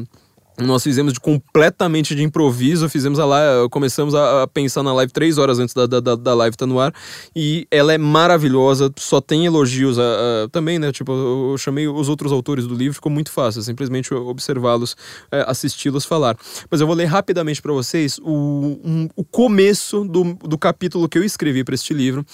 nós 0.61 0.83
fizemos 0.83 1.13
de, 1.13 1.19
completamente 1.19 2.13
de 2.13 2.23
improviso, 2.23 2.89
fizemos 2.89 3.19
a 3.19 3.25
live, 3.25 3.69
começamos 3.69 4.13
a, 4.13 4.43
a, 4.43 4.47
pensar 4.47 4.83
na 4.83 4.93
live 4.93 5.11
três 5.11 5.37
horas 5.37 5.59
antes 5.59 5.73
da, 5.73 5.85
da, 5.85 6.15
da 6.15 6.33
live 6.33 6.53
estar 6.53 6.65
tá 6.65 6.71
no 6.71 6.79
ar, 6.79 6.93
e 7.35 7.67
ela 7.71 7.93
é 7.93 7.97
maravilhosa, 7.97 8.91
só 8.97 9.21
tem 9.21 9.45
elogios 9.45 9.97
a, 9.97 10.03
a, 10.03 10.49
também, 10.49 10.77
né? 10.77 10.91
Tipo, 10.91 11.11
eu, 11.11 11.57
chamei 11.57 11.87
os 11.87 12.09
outros 12.09 12.31
autores 12.31 12.67
do 12.67 12.75
livro, 12.75 12.93
ficou 12.93 13.11
muito 13.11 13.31
fácil, 13.31 13.61
simplesmente 13.61 14.13
observá-los, 14.13 14.95
é, 15.31 15.43
assisti-los 15.47 16.05
falar. 16.05 16.37
Mas 16.69 16.81
eu 16.81 16.87
vou 16.87 16.95
ler 16.95 17.05
rapidamente 17.05 17.61
para 17.61 17.71
vocês 17.71 18.19
o, 18.21 18.79
um, 18.83 19.07
o 19.15 19.23
começo 19.23 20.03
do, 20.03 20.33
do 20.35 20.57
capítulo 20.57 21.07
que 21.07 21.17
eu 21.17 21.23
escrevi 21.23 21.63
para 21.63 21.75
este 21.75 21.93
livro, 21.93 22.25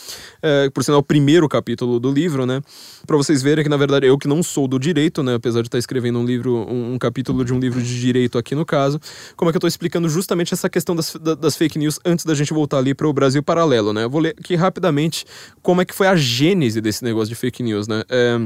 é, 0.41 0.69
por 0.69 0.84
sinal, 0.84 0.99
o 0.99 1.03
primeiro 1.03 1.47
capítulo 1.47 1.99
do 1.99 2.11
livro, 2.11 2.45
né? 2.45 2.61
Para 3.05 3.17
vocês 3.17 3.41
verem 3.41 3.63
que, 3.63 3.69
na 3.69 3.78
verdade, 3.78 4.07
eu 4.07 4.17
que 4.17 4.28
não 4.28 4.41
sou 4.41 4.67
do 4.67 4.80
direito, 4.80 5.21
né? 5.21 5.36
Apesar 5.36 5.61
de 5.61 5.67
estar 5.67 5.78
escrevendo 5.78 6.19
um 6.19 6.26
livro, 6.26 6.55
um, 6.55 6.93
um 6.93 6.97
capítulo 6.97 7.45
de 7.45 7.53
um 7.53 7.59
livro 7.59 7.82
de 7.82 7.99
direito 7.99 8.14
direito 8.16 8.38
aqui 8.38 8.55
no 8.55 8.66
caso, 8.66 8.99
como 9.36 9.49
é 9.49 9.51
que 9.51 9.57
eu 9.57 9.59
estou 9.59 9.68
explicando 9.68 10.07
justamente 10.07 10.53
essa 10.53 10.70
questão 10.70 10.95
das, 10.95 11.16
das 11.39 11.55
fake 11.55 11.78
news 11.78 11.99
antes 12.05 12.24
da 12.24 12.34
gente 12.34 12.53
voltar 12.53 12.78
ali 12.78 12.93
para 12.93 13.07
o 13.07 13.13
Brasil 13.13 13.43
paralelo, 13.43 13.91
né? 13.91 14.05
Eu 14.05 14.09
vou 14.09 14.22
ler 14.22 14.36
aqui 14.39 14.55
rapidamente 14.55 15.26
como 15.61 15.82
é 15.82 15.86
que 15.86 15.93
foi 15.93 16.07
a 16.07 16.16
gênese 16.16 16.80
desse 16.80 17.03
negócio 17.03 17.30
de 17.30 17.36
fake 17.36 17.61
news, 17.61 17.88
né? 17.88 18.03
É, 18.09 18.39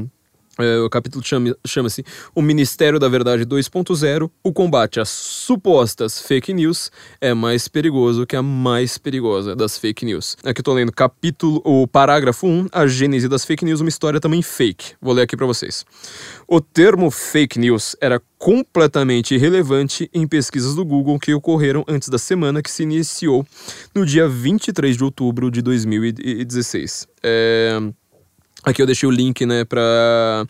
é, 0.62 0.78
o 0.78 0.90
capítulo 0.90 1.24
chama-se 1.24 1.56
chama 1.66 1.88
O 2.34 2.42
Ministério 2.42 2.98
da 2.98 3.08
Verdade 3.08 3.44
2.0. 3.44 4.30
O 4.42 4.52
combate 4.52 5.00
às 5.00 5.08
supostas 5.08 6.20
fake 6.20 6.52
news 6.52 6.90
é 7.20 7.34
mais 7.34 7.68
perigoso 7.68 8.26
que 8.26 8.36
a 8.36 8.42
mais 8.42 8.98
perigosa 8.98 9.54
das 9.54 9.78
fake 9.78 10.04
news. 10.04 10.36
Aqui 10.44 10.60
eu 10.60 10.64
tô 10.64 10.72
lendo 10.72 10.92
capítulo, 10.92 11.60
o 11.64 11.86
parágrafo 11.86 12.46
1, 12.46 12.68
a 12.72 12.86
gênese 12.86 13.28
das 13.28 13.44
fake 13.44 13.64
news, 13.64 13.80
uma 13.80 13.88
história 13.88 14.20
também 14.20 14.42
fake. 14.42 14.94
Vou 15.00 15.14
ler 15.14 15.22
aqui 15.22 15.36
para 15.36 15.46
vocês. 15.46 15.84
O 16.46 16.60
termo 16.60 17.10
fake 17.10 17.58
news 17.58 17.96
era 18.00 18.20
completamente 18.38 19.34
irrelevante 19.34 20.10
em 20.14 20.26
pesquisas 20.26 20.74
do 20.74 20.84
Google 20.84 21.18
que 21.18 21.34
ocorreram 21.34 21.84
antes 21.86 22.08
da 22.08 22.18
semana 22.18 22.62
que 22.62 22.70
se 22.70 22.82
iniciou 22.82 23.46
no 23.94 24.06
dia 24.06 24.26
23 24.26 24.96
de 24.96 25.04
outubro 25.04 25.50
de 25.50 25.60
2016. 25.60 27.06
É 27.22 27.78
Aqui 28.62 28.82
eu 28.82 28.86
deixei 28.86 29.08
o 29.08 29.12
link 29.12 29.46
né, 29.46 29.64
para 29.64 30.44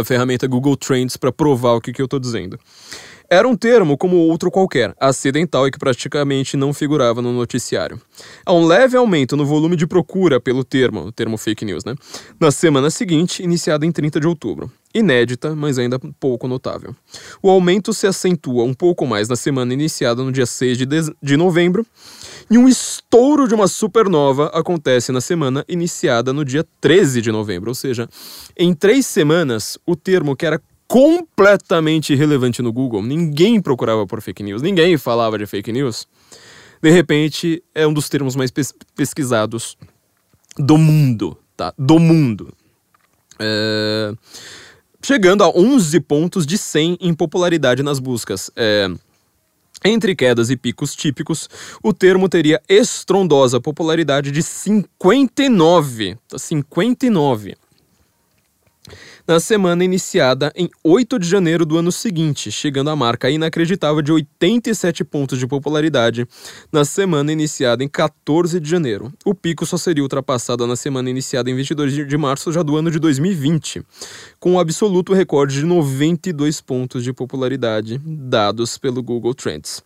a 0.00 0.04
ferramenta 0.04 0.46
Google 0.46 0.76
Trends 0.76 1.16
para 1.16 1.30
provar 1.30 1.74
o 1.74 1.80
que, 1.80 1.92
que 1.92 2.02
eu 2.02 2.06
estou 2.06 2.18
dizendo. 2.18 2.58
Era 3.32 3.46
um 3.46 3.54
termo 3.54 3.96
como 3.96 4.16
outro 4.16 4.50
qualquer, 4.50 4.92
acidental 4.98 5.64
e 5.64 5.70
que 5.70 5.78
praticamente 5.78 6.56
não 6.56 6.74
figurava 6.74 7.22
no 7.22 7.32
noticiário. 7.32 8.00
Há 8.44 8.52
um 8.52 8.66
leve 8.66 8.96
aumento 8.96 9.36
no 9.36 9.46
volume 9.46 9.76
de 9.76 9.86
procura 9.86 10.40
pelo 10.40 10.64
termo, 10.64 11.02
o 11.02 11.12
termo 11.12 11.38
fake 11.38 11.64
news, 11.64 11.84
né? 11.84 11.94
Na 12.40 12.50
semana 12.50 12.90
seguinte, 12.90 13.40
iniciada 13.40 13.86
em 13.86 13.92
30 13.92 14.18
de 14.18 14.26
outubro. 14.26 14.68
Inédita, 14.92 15.54
mas 15.54 15.78
ainda 15.78 15.96
pouco 16.18 16.48
notável. 16.48 16.92
O 17.40 17.48
aumento 17.48 17.94
se 17.94 18.08
acentua 18.08 18.64
um 18.64 18.74
pouco 18.74 19.06
mais 19.06 19.28
na 19.28 19.36
semana 19.36 19.72
iniciada 19.72 20.24
no 20.24 20.32
dia 20.32 20.46
6 20.46 20.78
de, 20.78 20.86
de, 21.22 21.36
novembro, 21.36 21.86
e 22.50 22.58
um 22.58 22.66
estouro 22.66 23.46
de 23.46 23.54
uma 23.54 23.68
supernova 23.68 24.46
acontece 24.46 25.12
na 25.12 25.20
semana 25.20 25.64
iniciada 25.68 26.32
no 26.32 26.44
dia 26.44 26.66
13 26.80 27.22
de 27.22 27.30
novembro. 27.30 27.70
Ou 27.70 27.74
seja, 27.76 28.08
em 28.56 28.74
três 28.74 29.06
semanas, 29.06 29.78
o 29.86 29.94
termo 29.94 30.34
que 30.34 30.44
era 30.44 30.60
completamente 30.90 32.12
irrelevante 32.14 32.60
no 32.60 32.72
Google, 32.72 33.00
ninguém 33.00 33.62
procurava 33.62 34.04
por 34.08 34.20
fake 34.20 34.42
news, 34.42 34.60
ninguém 34.60 34.98
falava 34.98 35.38
de 35.38 35.46
fake 35.46 35.70
news, 35.70 36.08
de 36.82 36.90
repente 36.90 37.62
é 37.72 37.86
um 37.86 37.92
dos 37.92 38.08
termos 38.08 38.34
mais 38.34 38.50
pes 38.50 38.74
pesquisados 38.96 39.78
do 40.58 40.76
mundo, 40.76 41.38
tá? 41.56 41.72
Do 41.78 42.00
mundo. 42.00 42.52
É... 43.38 44.12
Chegando 45.00 45.44
a 45.44 45.48
11 45.48 46.00
pontos 46.00 46.44
de 46.44 46.58
100 46.58 46.98
em 47.00 47.14
popularidade 47.14 47.84
nas 47.84 48.00
buscas. 48.00 48.50
É... 48.56 48.88
Entre 49.84 50.16
quedas 50.16 50.50
e 50.50 50.56
picos 50.56 50.96
típicos, 50.96 51.48
o 51.84 51.92
termo 51.92 52.28
teria 52.28 52.60
estrondosa 52.68 53.60
popularidade 53.60 54.32
de 54.32 54.42
59. 54.42 56.18
59 56.36 57.54
na 59.30 59.38
semana 59.38 59.84
iniciada 59.84 60.52
em 60.56 60.68
8 60.82 61.16
de 61.16 61.28
janeiro 61.28 61.64
do 61.64 61.78
ano 61.78 61.92
seguinte, 61.92 62.50
chegando 62.50 62.90
à 62.90 62.96
marca 62.96 63.30
inacreditável 63.30 64.02
de 64.02 64.10
87 64.10 65.04
pontos 65.04 65.38
de 65.38 65.46
popularidade 65.46 66.26
na 66.72 66.84
semana 66.84 67.30
iniciada 67.30 67.84
em 67.84 67.88
14 67.88 68.58
de 68.58 68.68
janeiro. 68.68 69.12
O 69.24 69.32
pico 69.32 69.64
só 69.64 69.76
seria 69.76 70.02
ultrapassado 70.02 70.66
na 70.66 70.74
semana 70.74 71.08
iniciada 71.08 71.48
em 71.48 71.54
22 71.54 72.08
de 72.08 72.18
março 72.18 72.50
já 72.50 72.60
do 72.60 72.76
ano 72.76 72.90
de 72.90 72.98
2020, 72.98 73.84
com 74.40 74.54
um 74.54 74.58
absoluto 74.58 75.14
recorde 75.14 75.60
de 75.60 75.64
92 75.64 76.60
pontos 76.60 77.04
de 77.04 77.12
popularidade 77.12 78.00
dados 78.04 78.78
pelo 78.78 79.00
Google 79.00 79.32
Trends. 79.32 79.80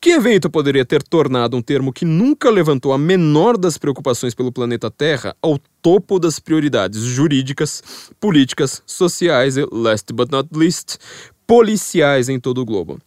Que 0.00 0.10
evento 0.10 0.50
poderia 0.50 0.84
ter 0.84 1.04
tornado 1.04 1.56
um 1.56 1.62
termo 1.62 1.92
que 1.92 2.04
nunca 2.04 2.50
levantou 2.50 2.92
a 2.92 2.98
menor 2.98 3.56
das 3.56 3.78
preocupações 3.78 4.34
pelo 4.34 4.50
planeta 4.50 4.90
Terra 4.90 5.36
ao 5.40 5.56
topo 5.80 6.18
das 6.18 6.38
prioridades 6.38 7.02
jurídicas, 7.02 7.82
políticas, 8.20 8.82
sociais 8.86 9.56
e, 9.56 9.66
last 9.72 10.12
but 10.12 10.30
not 10.30 10.48
least, 10.52 10.98
policiais 11.46 12.28
em 12.28 12.38
todo 12.38 12.60
o 12.60 12.64
globo. 12.64 12.98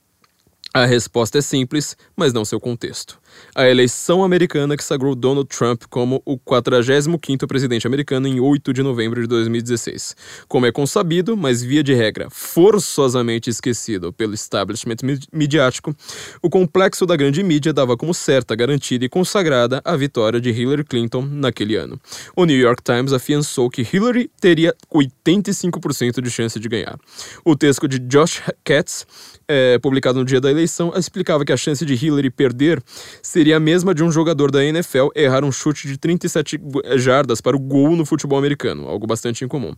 A 0.74 0.86
resposta 0.86 1.38
é 1.38 1.42
simples, 1.42 1.96
mas 2.16 2.34
não 2.34 2.46
seu 2.46 2.60
contexto 2.60 3.21
a 3.56 3.68
eleição 3.68 4.24
americana 4.24 4.78
que 4.78 4.84
sagrou 4.84 5.16
Donald 5.16 5.48
Trump 5.48 5.84
como 5.90 6.22
o 6.26 6.38
45º 6.38 7.48
presidente 7.48 7.88
americano 7.88 8.28
em 8.28 8.40
8 8.40 8.74
de 8.74 8.84
novembro 8.84 9.22
de 9.22 9.28
2016. 9.28 10.16
Como 10.48 10.66
é 10.66 10.72
consabido, 10.72 11.36
mas 11.36 11.62
via 11.62 11.84
de 11.84 11.94
regra 11.94 12.30
forçosamente 12.30 13.50
esquecido 13.50 14.14
pelo 14.14 14.34
establishment 14.34 14.98
midiático, 15.32 15.96
o 16.42 16.50
complexo 16.50 17.06
da 17.06 17.16
grande 17.16 17.44
mídia 17.44 17.74
dava 17.74 17.98
como 17.98 18.14
certa, 18.14 18.56
garantida 18.56 19.06
e 19.06 19.10
consagrada 19.10 19.82
a 19.84 19.96
vitória 19.96 20.40
de 20.40 20.50
Hillary 20.50 20.84
Clinton 20.84 21.22
naquele 21.22 21.76
ano. 21.76 22.00
O 22.36 22.46
New 22.46 22.58
York 22.58 22.82
Times 22.84 23.14
afiançou 23.14 23.70
que 23.70 23.82
Hillary 23.82 24.30
teria 24.40 24.74
85% 24.94 26.22
de 26.22 26.30
chance 26.30 26.60
de 26.60 26.68
ganhar. 26.68 26.98
O 27.46 27.56
texto 27.56 27.88
de 27.88 28.00
Josh 28.00 28.42
Katz, 28.64 29.06
é, 29.48 29.78
publicado 29.80 30.20
no 30.20 30.26
dia 30.26 30.40
da 30.40 30.50
eleição, 30.50 30.94
explicava 30.96 31.46
que 31.46 31.52
a 31.52 31.58
chance 31.58 31.86
de 31.86 31.94
Hillary 31.94 32.30
perder 32.30 32.82
seria 33.22 33.58
a 33.58 33.60
mesma 33.60 33.94
de 33.94 34.02
um 34.04 34.12
jogador 34.12 34.50
da 34.52 34.64
NFL 34.64 35.08
errar 35.16 35.44
um 35.44 35.52
chute 35.52 35.88
de 35.88 35.98
37 35.98 36.60
jardas 36.98 37.42
para 37.42 37.56
o 37.56 37.60
gol 37.60 37.96
no 37.96 38.06
futebol 38.06 38.38
americano, 38.38 38.88
algo 38.88 39.08
bastante 39.08 39.44
incomum. 39.46 39.74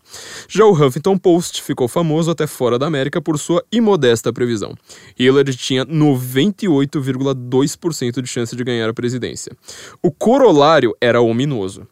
Já 0.48 0.66
o 0.66 0.72
Huffington 0.72 1.18
Post 1.18 1.62
ficou 1.62 1.88
famoso 1.88 2.32
até 2.32 2.48
fora 2.48 2.80
da 2.80 2.88
América 2.88 3.22
por 3.22 3.40
sua 3.40 3.64
imodesta 3.72 4.34
previsão. 4.34 4.76
Hillary 5.18 5.56
tinha 5.56 5.86
98,2% 5.86 8.22
de 8.22 8.28
chance 8.28 8.54
de 8.56 8.64
ganhar 8.64 8.90
a 8.90 8.94
presidência. 8.94 9.52
O 10.02 10.10
corolário 10.12 10.96
era 11.02 11.22
ominoso. 11.22 11.86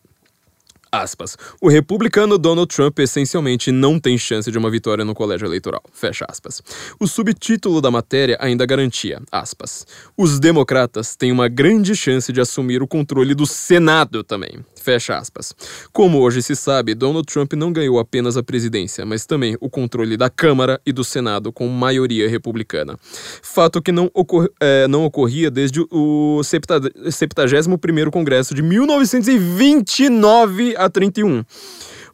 Aspas. 0.92 1.38
O 1.62 1.70
republicano 1.70 2.38
Donald 2.38 2.68
Trump 2.68 3.00
essencialmente 3.00 3.72
não 3.72 3.98
tem 3.98 4.18
chance 4.18 4.52
de 4.52 4.58
uma 4.58 4.70
vitória 4.70 5.06
no 5.06 5.16
colégio 5.16 5.48
eleitoral. 5.48 5.82
Fecha 5.94 6.26
aspas. 6.28 6.62
O 7.00 7.08
subtítulo 7.08 7.80
da 7.80 7.90
matéria 7.90 8.38
ainda 8.42 8.66
garantia, 8.66 9.22
aspas. 9.32 9.88
Os 10.18 10.38
democratas 10.38 11.16
têm 11.16 11.32
uma 11.32 11.48
grande 11.48 11.96
chance 11.96 12.34
de 12.34 12.42
assumir 12.42 12.84
o 12.84 12.88
controle 12.88 13.34
do 13.34 13.46
Senado 13.46 14.22
também. 14.22 14.66
Fecha 14.82 15.18
aspas. 15.18 15.54
Como 15.94 16.20
hoje 16.20 16.42
se 16.42 16.56
sabe, 16.56 16.96
Donald 16.96 17.32
Trump 17.32 17.54
não 17.54 17.72
ganhou 17.72 18.00
apenas 18.00 18.36
a 18.36 18.42
presidência, 18.42 19.06
mas 19.06 19.28
também 19.28 19.56
o 19.62 19.70
controle 19.70 20.18
da 20.18 20.28
Câmara 20.30 20.82
e 20.84 20.92
do 20.92 21.04
Senado 21.04 21.54
com 21.54 21.68
maioria 21.68 22.28
republicana. 22.28 22.98
Fato 23.44 23.80
que 23.82 23.92
não, 23.92 24.10
ocor 24.14 24.50
é, 24.60 24.88
não 24.88 25.06
ocorria 25.06 25.52
desde 25.52 25.82
o 25.92 26.40
71º 26.42 28.10
Congresso 28.10 28.56
de 28.56 28.64
1929 28.64 30.76
a 30.76 30.90
31. 30.90 31.44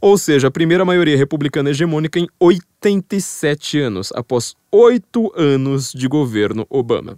Ou 0.01 0.17
seja, 0.17 0.49
a 0.49 0.51
primeira 0.51 0.83
maioria 0.83 1.15
republicana 1.17 1.69
hegemônica 1.69 2.19
em 2.19 2.27
87 2.39 3.79
anos, 3.79 4.11
após 4.13 4.55
oito 4.71 5.31
anos 5.35 5.91
de 5.93 6.07
governo 6.07 6.65
Obama. 6.69 7.17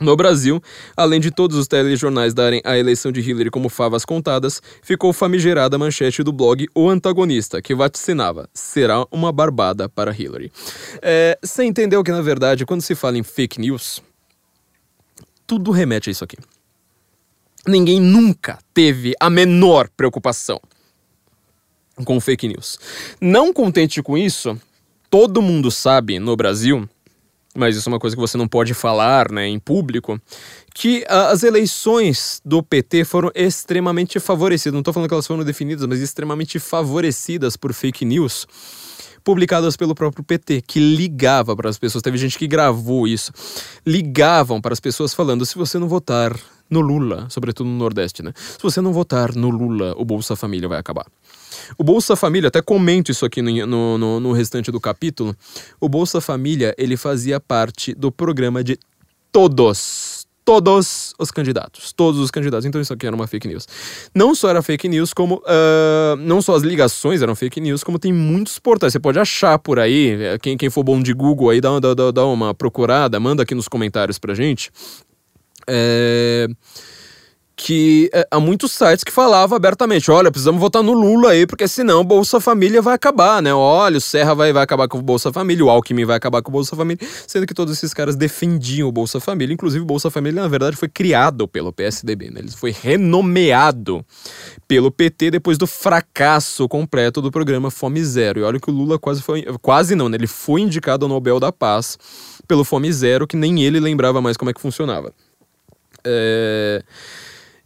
No 0.00 0.16
Brasil, 0.16 0.62
além 0.96 1.20
de 1.20 1.30
todos 1.30 1.58
os 1.58 1.68
telejornais 1.68 2.32
darem 2.32 2.62
a 2.64 2.78
eleição 2.78 3.12
de 3.12 3.20
Hillary 3.20 3.50
como 3.50 3.68
favas 3.68 4.02
contadas, 4.02 4.62
ficou 4.82 5.12
famigerada 5.12 5.76
a 5.76 5.78
manchete 5.78 6.22
do 6.22 6.32
blog 6.32 6.66
O 6.74 6.88
Antagonista, 6.88 7.60
que 7.60 7.74
vaticinava: 7.74 8.48
será 8.54 9.04
uma 9.12 9.30
barbada 9.30 9.90
para 9.90 10.10
Hillary. 10.18 10.50
É, 11.02 11.38
você 11.42 11.64
entendeu 11.64 12.02
que, 12.02 12.10
na 12.10 12.22
verdade, 12.22 12.64
quando 12.64 12.80
se 12.80 12.94
fala 12.94 13.18
em 13.18 13.22
fake 13.22 13.60
news, 13.60 14.02
tudo 15.46 15.70
remete 15.70 16.08
a 16.08 16.12
isso 16.12 16.24
aqui. 16.24 16.38
Ninguém 17.66 18.00
nunca 18.00 18.58
teve 18.72 19.12
a 19.20 19.28
menor 19.28 19.90
preocupação 19.94 20.58
com 22.06 22.18
fake 22.18 22.48
news. 22.48 22.78
Não 23.20 23.52
contente 23.52 24.02
com 24.02 24.16
isso, 24.16 24.58
todo 25.10 25.42
mundo 25.42 25.70
sabe 25.70 26.18
no 26.18 26.34
Brasil 26.36 26.88
mas 27.54 27.76
isso 27.76 27.88
é 27.88 27.92
uma 27.92 27.98
coisa 27.98 28.14
que 28.14 28.20
você 28.20 28.36
não 28.36 28.46
pode 28.46 28.74
falar 28.74 29.30
né, 29.30 29.46
em 29.46 29.58
público, 29.58 30.20
que 30.74 31.00
uh, 31.10 31.32
as 31.32 31.42
eleições 31.42 32.40
do 32.44 32.62
PT 32.62 33.04
foram 33.04 33.30
extremamente 33.34 34.20
favorecidas. 34.20 34.72
Não 34.72 34.80
estou 34.80 34.94
falando 34.94 35.08
que 35.08 35.14
elas 35.14 35.26
foram 35.26 35.44
definidas, 35.44 35.86
mas 35.86 36.00
extremamente 36.00 36.58
favorecidas 36.58 37.56
por 37.56 37.72
fake 37.72 38.04
news 38.04 38.46
publicadas 39.22 39.76
pelo 39.76 39.94
próprio 39.94 40.24
PT, 40.24 40.62
que 40.66 40.80
ligava 40.80 41.54
para 41.54 41.68
as 41.68 41.78
pessoas. 41.78 42.02
Teve 42.02 42.16
gente 42.16 42.38
que 42.38 42.46
gravou 42.46 43.06
isso. 43.06 43.32
Ligavam 43.86 44.60
para 44.60 44.72
as 44.72 44.80
pessoas 44.80 45.12
falando: 45.12 45.44
se 45.44 45.56
você 45.56 45.78
não 45.78 45.88
votar 45.88 46.34
no 46.70 46.80
Lula, 46.80 47.26
sobretudo 47.28 47.68
no 47.68 47.76
Nordeste, 47.76 48.22
né? 48.22 48.32
Se 48.34 48.62
você 48.62 48.80
não 48.80 48.92
votar 48.92 49.34
no 49.34 49.50
Lula, 49.50 49.94
o 49.96 50.04
Bolsa 50.04 50.36
Família 50.36 50.68
vai 50.68 50.78
acabar. 50.78 51.06
O 51.78 51.84
Bolsa 51.84 52.16
Família, 52.16 52.48
até 52.48 52.60
comento 52.62 53.10
isso 53.10 53.24
aqui 53.24 53.42
no, 53.42 53.98
no, 53.98 54.20
no 54.20 54.32
restante 54.32 54.70
do 54.70 54.80
capítulo. 54.80 55.34
O 55.80 55.88
Bolsa 55.88 56.20
Família, 56.20 56.74
ele 56.78 56.96
fazia 56.96 57.40
parte 57.40 57.94
do 57.94 58.10
programa 58.12 58.62
de 58.62 58.78
todos, 59.32 60.26
todos 60.44 61.14
os 61.18 61.30
candidatos. 61.30 61.92
Todos 61.92 62.20
os 62.20 62.30
candidatos. 62.30 62.66
Então 62.66 62.80
isso 62.80 62.92
aqui 62.92 63.06
era 63.06 63.14
uma 63.14 63.26
fake 63.26 63.48
news. 63.48 63.66
Não 64.14 64.34
só 64.34 64.48
era 64.50 64.62
fake 64.62 64.88
news, 64.88 65.12
como. 65.12 65.36
Uh, 65.36 66.16
não 66.18 66.42
só 66.42 66.54
as 66.54 66.62
ligações 66.62 67.22
eram 67.22 67.34
fake 67.34 67.60
news, 67.60 67.84
como 67.84 67.98
tem 67.98 68.12
muitos 68.12 68.58
portais. 68.58 68.92
Você 68.92 69.00
pode 69.00 69.18
achar 69.18 69.58
por 69.58 69.78
aí. 69.78 70.16
Quem, 70.42 70.56
quem 70.56 70.70
for 70.70 70.82
bom 70.82 71.00
de 71.00 71.12
Google 71.12 71.50
aí, 71.50 71.60
dá, 71.60 71.78
dá, 71.78 72.10
dá 72.10 72.26
uma 72.26 72.54
procurada, 72.54 73.18
manda 73.20 73.42
aqui 73.42 73.54
nos 73.54 73.68
comentários 73.68 74.18
pra 74.18 74.34
gente. 74.34 74.70
É 75.66 76.48
que 77.62 78.08
é, 78.14 78.26
há 78.30 78.40
muitos 78.40 78.72
sites 78.72 79.04
que 79.04 79.12
falavam 79.12 79.54
abertamente: 79.54 80.10
olha, 80.10 80.30
precisamos 80.30 80.58
votar 80.58 80.82
no 80.82 80.94
Lula 80.94 81.32
aí, 81.32 81.46
porque 81.46 81.68
senão 81.68 82.00
o 82.00 82.04
Bolsa 82.04 82.40
Família 82.40 82.80
vai 82.80 82.94
acabar, 82.94 83.42
né? 83.42 83.52
Olha, 83.52 83.98
o 83.98 84.00
Serra 84.00 84.34
vai, 84.34 84.50
vai 84.50 84.62
acabar 84.62 84.88
com 84.88 84.96
o 84.96 85.02
Bolsa 85.02 85.30
Família, 85.30 85.62
o 85.62 85.68
Alckmin 85.68 86.06
vai 86.06 86.16
acabar 86.16 86.40
com 86.40 86.48
o 86.48 86.52
Bolsa 86.52 86.74
Família, 86.74 87.06
sendo 87.26 87.46
que 87.46 87.52
todos 87.52 87.76
esses 87.76 87.92
caras 87.92 88.16
defendiam 88.16 88.88
o 88.88 88.92
Bolsa 88.92 89.20
Família. 89.20 89.52
Inclusive, 89.52 89.82
o 89.82 89.86
Bolsa 89.86 90.10
Família, 90.10 90.40
na 90.40 90.48
verdade, 90.48 90.74
foi 90.74 90.88
criado 90.88 91.46
pelo 91.46 91.70
PSDB, 91.70 92.30
né? 92.30 92.40
Ele 92.40 92.50
foi 92.50 92.70
renomeado 92.70 94.02
pelo 94.66 94.90
PT 94.90 95.32
depois 95.32 95.58
do 95.58 95.66
fracasso 95.66 96.66
completo 96.66 97.20
do 97.20 97.30
programa 97.30 97.70
Fome 97.70 98.02
Zero. 98.02 98.40
E 98.40 98.42
olha 98.42 98.58
que 98.58 98.70
o 98.70 98.72
Lula 98.72 98.98
quase 98.98 99.20
foi. 99.20 99.44
Quase 99.60 99.94
não, 99.94 100.08
né? 100.08 100.16
Ele 100.16 100.26
foi 100.26 100.62
indicado 100.62 101.04
ao 101.04 101.10
Nobel 101.10 101.38
da 101.38 101.52
Paz 101.52 101.98
pelo 102.48 102.64
Fome 102.64 102.90
Zero, 102.90 103.26
que 103.26 103.36
nem 103.36 103.62
ele 103.62 103.78
lembrava 103.78 104.22
mais 104.22 104.38
como 104.38 104.50
é 104.50 104.54
que 104.54 104.60
funcionava. 104.62 105.12
É. 106.02 106.82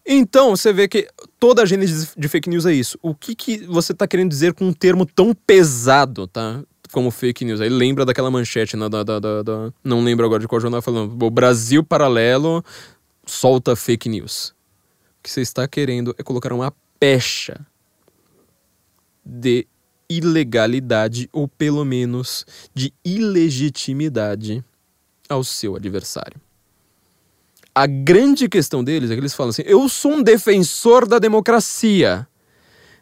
Então, 0.06 0.54
você 0.54 0.72
vê 0.72 0.86
que 0.86 1.08
toda 1.38 1.62
a 1.62 1.66
gênese 1.66 2.10
de 2.16 2.28
fake 2.28 2.50
news 2.50 2.66
é 2.66 2.72
isso. 2.72 2.98
O 3.00 3.14
que, 3.14 3.34
que 3.34 3.58
você 3.66 3.92
está 3.92 4.06
querendo 4.06 4.28
dizer 4.28 4.52
com 4.52 4.66
um 4.66 4.72
termo 4.72 5.06
tão 5.06 5.34
pesado, 5.34 6.26
tá? 6.26 6.62
Como 6.92 7.10
fake 7.10 7.44
news. 7.44 7.60
Aí 7.60 7.70
lembra 7.70 8.04
daquela 8.04 8.30
manchete, 8.30 8.76
né, 8.76 8.88
da, 8.88 9.02
da, 9.02 9.18
da, 9.18 9.42
da, 9.42 9.72
não 9.82 10.04
lembro 10.04 10.26
agora 10.26 10.40
de 10.40 10.46
qual 10.46 10.60
jornal 10.60 10.82
falando. 10.82 11.24
O 11.24 11.30
Brasil 11.30 11.82
Paralelo 11.82 12.62
solta 13.26 13.74
fake 13.74 14.08
news. 14.08 14.48
O 15.18 15.22
que 15.22 15.30
você 15.30 15.40
está 15.40 15.66
querendo 15.66 16.14
é 16.18 16.22
colocar 16.22 16.52
uma 16.52 16.72
pecha 17.00 17.66
de 19.24 19.66
ilegalidade 20.08 21.30
ou 21.32 21.48
pelo 21.48 21.82
menos 21.82 22.44
de 22.74 22.92
ilegitimidade 23.02 24.62
ao 25.30 25.42
seu 25.42 25.76
adversário 25.76 26.43
a 27.74 27.86
grande 27.86 28.48
questão 28.48 28.84
deles 28.84 29.10
é 29.10 29.14
que 29.14 29.20
eles 29.20 29.34
falam 29.34 29.50
assim: 29.50 29.62
eu 29.66 29.88
sou 29.88 30.12
um 30.12 30.22
defensor 30.22 31.08
da 31.08 31.18
democracia, 31.18 32.26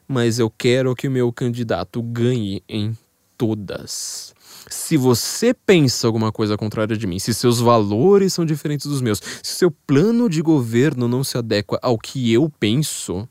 mas 0.08 0.38
eu 0.38 0.50
quero 0.50 0.94
que 0.94 1.06
o 1.06 1.10
meu 1.10 1.32
candidato 1.32 2.02
ganhe 2.02 2.62
em 2.68 2.96
todas. 3.36 4.34
Se 4.68 4.96
você 4.96 5.52
pensa 5.52 6.06
alguma 6.06 6.32
coisa 6.32 6.56
contrária 6.56 6.96
de 6.96 7.06
mim, 7.06 7.18
se 7.18 7.34
seus 7.34 7.58
valores 7.60 8.32
são 8.32 8.46
diferentes 8.46 8.86
dos 8.86 9.02
meus, 9.02 9.20
se 9.42 9.56
seu 9.56 9.70
plano 9.70 10.30
de 10.30 10.40
governo 10.40 11.08
não 11.08 11.22
se 11.22 11.36
adequa 11.36 11.78
ao 11.82 11.98
que 11.98 12.32
eu 12.32 12.48
penso, 12.60 13.28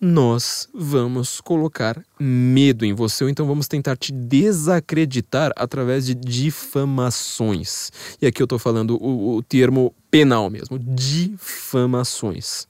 nós 0.00 0.68
vamos 0.74 1.40
colocar 1.40 2.02
medo 2.18 2.84
em 2.84 2.92
você, 2.92 3.24
ou 3.24 3.30
então 3.30 3.46
vamos 3.46 3.66
tentar 3.66 3.96
te 3.96 4.12
desacreditar 4.12 5.52
através 5.56 6.06
de 6.06 6.14
difamações. 6.14 7.90
E 8.20 8.26
aqui 8.26 8.42
eu 8.42 8.44
estou 8.44 8.58
falando 8.58 8.96
o, 9.02 9.36
o 9.36 9.42
termo 9.42 9.94
penal 10.16 10.48
mesmo, 10.48 10.78
difamações. 10.78 12.66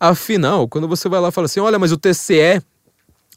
Afinal, 0.00 0.66
quando 0.66 0.88
você 0.88 1.06
vai 1.06 1.20
lá 1.20 1.28
e 1.28 1.32
fala 1.32 1.44
assim, 1.44 1.60
olha, 1.60 1.78
mas 1.78 1.92
o 1.92 1.98
TCE 1.98 2.62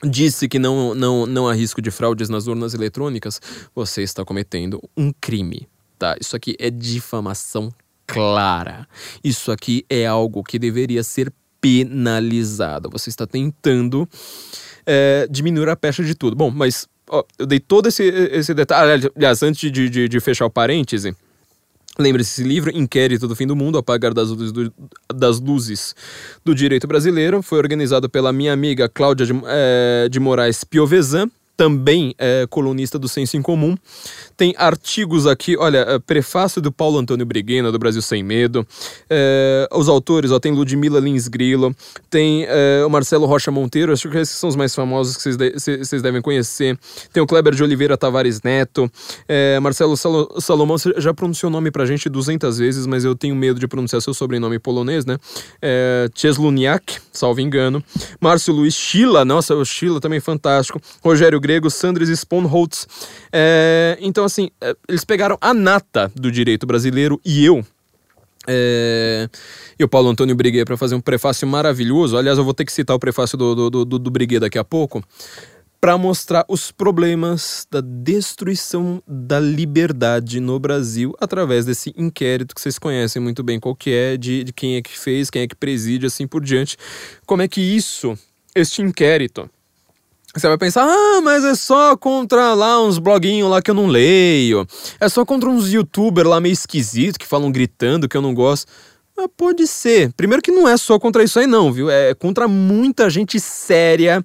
disse 0.02 0.48
que 0.48 0.58
não, 0.58 0.96
não, 0.96 1.26
não 1.26 1.46
há 1.46 1.54
risco 1.54 1.82
de 1.82 1.92
fraudes 1.92 2.30
nas 2.30 2.48
urnas 2.48 2.74
eletrônicas, 2.74 3.42
você 3.76 4.04
está 4.04 4.24
cometendo 4.24 4.82
um 4.96 5.12
crime, 5.12 5.68
tá? 6.00 6.16
Isso 6.20 6.34
aqui 6.34 6.56
é 6.58 6.70
difamação 6.70 7.74
clara. 8.08 8.88
Isso 9.22 9.52
aqui 9.52 9.86
é 9.90 10.06
algo 10.06 10.42
que 10.42 10.58
deveria 10.58 11.04
ser 11.04 11.30
penalizada. 11.60 12.88
Você 12.88 13.10
está 13.10 13.28
tentando 13.28 14.08
é, 14.86 15.28
diminuir 15.30 15.68
a 15.68 15.76
pecha 15.76 16.06
de 16.06 16.16
tudo. 16.16 16.38
Bom, 16.38 16.50
mas 16.50 16.88
ó, 17.10 17.22
eu 17.38 17.46
dei 17.46 17.60
todo 17.60 17.88
esse, 17.88 18.04
esse 18.04 18.54
detalhe. 18.54 19.12
Aliás, 19.14 19.44
antes 19.44 19.70
de, 19.70 19.90
de, 19.90 20.08
de 20.08 20.20
fechar 20.22 20.46
o 20.46 20.50
parêntese. 20.50 21.14
Lembre-se, 21.98 22.42
esse 22.42 22.48
livro, 22.48 22.76
Inquérito 22.76 23.28
do 23.28 23.36
Fim 23.36 23.48
do 23.48 23.56
Mundo, 23.56 23.78
Apagar 23.78 24.14
das 24.14 24.30
Luzes 24.30 24.52
do, 24.52 24.74
das 25.14 25.40
luzes 25.40 25.96
do 26.44 26.54
Direito 26.54 26.88
Brasileiro, 26.88 27.42
foi 27.42 27.58
organizado 27.58 28.10
pela 28.10 28.34
minha 28.34 28.52
amiga 28.52 28.90
Cláudia 28.90 29.26
de, 29.26 29.34
é, 29.46 30.10
de 30.10 30.20
Moraes 30.20 30.64
Piovesan, 30.64 31.30
também 31.56 32.14
é 32.18 32.46
colunista 32.50 33.00
do 33.00 33.08
Senso 33.08 33.38
em 33.38 33.42
Comum. 33.42 33.78
Tem 34.38 34.54
artigos 34.58 35.26
aqui, 35.28 35.56
olha, 35.58 35.80
é, 35.80 36.00
prefácio 36.00 36.62
do 36.62 36.72
Paulo 36.72 36.98
Antônio 36.98 37.26
Briguena, 37.26 37.72
do 37.72 37.80
Brasil 37.80 38.02
Sem 38.02 38.22
Medo. 38.22 38.68
É, 39.10 39.68
os 39.72 39.88
autores, 39.88 40.32
ó, 40.32 40.40
tem 40.40 40.52
Ludmila 40.52 41.00
Lins 41.00 41.28
Grillo, 41.28 41.74
tem 42.10 42.46
é, 42.48 42.84
o 42.86 42.90
Marcelo 42.90 43.26
Rocha 43.26 43.50
Monteiro, 43.52 43.94
acho 43.94 44.10
que 44.10 44.18
esses 44.18 44.36
são 44.36 44.50
os 44.50 44.56
mais 44.56 44.76
famosos 44.76 45.16
que 45.16 45.24
vocês, 45.24 45.90
de, 45.90 46.02
devem 46.02 46.22
conhecer. 46.22 46.78
Tem 47.14 47.24
o 47.24 47.28
Kleber 47.28 47.54
de 47.54 47.64
Oliveira 47.64 47.98
Tavares 47.98 48.42
Neto, 48.42 48.92
é, 49.28 49.60
Marcelo 49.60 49.96
Sal 49.96 50.30
Salomão, 50.40 50.78
você 50.78 50.94
já 50.98 51.14
pronunciou 51.14 51.50
o 51.50 51.54
nome 51.54 51.72
pra 51.72 51.86
gente 51.86 52.10
200 52.10 52.58
vezes, 52.58 52.86
mas 52.86 53.06
eu 53.06 53.16
tenho 53.16 53.36
medo 53.36 53.60
de 53.60 53.68
pronunciar 53.68 54.02
seu 54.02 54.14
sobrenome 54.14 54.60
polonês, 54.60 55.06
né? 55.06 55.18
É, 55.62 56.10
Czesluniak, 56.14 56.98
salvo 57.12 57.40
engano. 57.40 57.84
Márcio 58.20 58.54
Luiz 58.54 58.74
Schila, 58.74 59.24
nossa, 59.24 59.56
o 59.56 59.64
Schila 59.64 60.00
também 60.00 60.20
fantástico. 60.20 60.82
Rogério 61.04 61.40
Grego, 61.40 61.70
Sandres 61.70 62.10
Sponholtz. 62.10 62.88
É, 63.32 63.98
então, 64.02 64.25
assim, 64.26 64.50
é, 64.62 64.76
eles 64.88 65.06
pegaram 65.06 65.38
a 65.40 65.54
nata 65.54 66.12
do 66.16 66.32
direito 66.32 66.66
brasileiro 66.66 67.20
e 67.24 67.46
eu. 67.46 67.66
É, 68.48 69.28
e 69.80 69.84
o 69.84 69.88
Paulo 69.88 70.10
Antônio 70.10 70.36
Briguet 70.36 70.66
para 70.66 70.78
fazer 70.78 70.96
um 70.96 71.02
prefácio 71.02 71.48
maravilhoso. 71.48 72.18
Aliás, 72.18 72.38
eu 72.38 72.44
vou 72.44 72.54
ter 72.54 72.66
que 72.66 72.72
citar 72.72 72.96
o 72.96 73.00
prefácio 73.00 73.38
do, 73.38 73.70
do, 73.70 73.86
do, 73.86 74.00
do 74.00 74.12
Briguet 74.12 74.40
daqui 74.40 74.58
a 74.58 74.64
pouco 74.64 75.04
para 75.86 76.00
mostrar 76.00 76.44
os 76.48 76.72
problemas 76.72 77.68
da 77.70 77.80
destruição 77.80 79.04
da 79.08 79.40
liberdade 79.40 80.40
no 80.40 80.60
Brasil 80.60 81.14
através 81.20 81.64
desse 81.64 81.94
inquérito 81.96 82.56
que 82.56 82.62
vocês 82.62 82.80
conhecem 82.80 83.22
muito 83.22 83.44
bem 83.44 83.60
qual 83.60 83.76
que 83.76 83.92
é, 83.92 84.18
de, 84.18 84.44
de 84.44 84.52
quem 84.52 84.78
é 84.78 84.82
que 84.82 84.98
fez, 84.98 85.30
quem 85.30 85.44
é 85.44 85.48
que 85.48 85.56
preside, 85.56 86.08
assim 86.08 86.26
por 86.26 86.44
diante. 86.44 86.76
Como 87.28 87.44
é 87.44 87.48
que 87.48 87.62
isso, 87.62 88.18
este 88.56 88.82
inquérito, 88.82 89.48
você 90.36 90.48
vai 90.48 90.58
pensar, 90.58 90.84
ah, 90.84 91.22
mas 91.22 91.46
é 91.46 91.56
só 91.56 91.96
contra 91.96 92.54
lá 92.54 92.82
uns 92.82 93.00
bloguinhos 93.00 93.50
lá 93.50 93.62
que 93.62 93.72
eu 93.72 93.76
não 93.76 93.88
leio. 93.88 94.68
É 95.00 95.08
só 95.08 95.26
contra 95.26 95.50
uns 95.50 95.72
youtubers 95.72 96.28
lá 96.28 96.42
meio 96.42 96.52
esquisitos 96.52 97.18
que 97.18 97.26
falam 97.26 97.52
gritando 97.52 98.10
que 98.10 98.18
eu 98.18 98.22
não 98.22 98.34
gosto. 98.34 98.68
Ah, 99.18 99.30
pode 99.30 99.66
ser. 99.66 100.12
Primeiro 100.12 100.42
que 100.42 100.52
não 100.52 100.68
é 100.68 100.76
só 100.76 101.00
contra 101.00 101.24
isso 101.24 101.40
aí, 101.40 101.48
não, 101.48 101.72
viu? 101.72 101.90
É 101.90 102.14
contra 102.14 102.50
muita 102.50 103.10
gente 103.10 103.40
séria, 103.40 104.22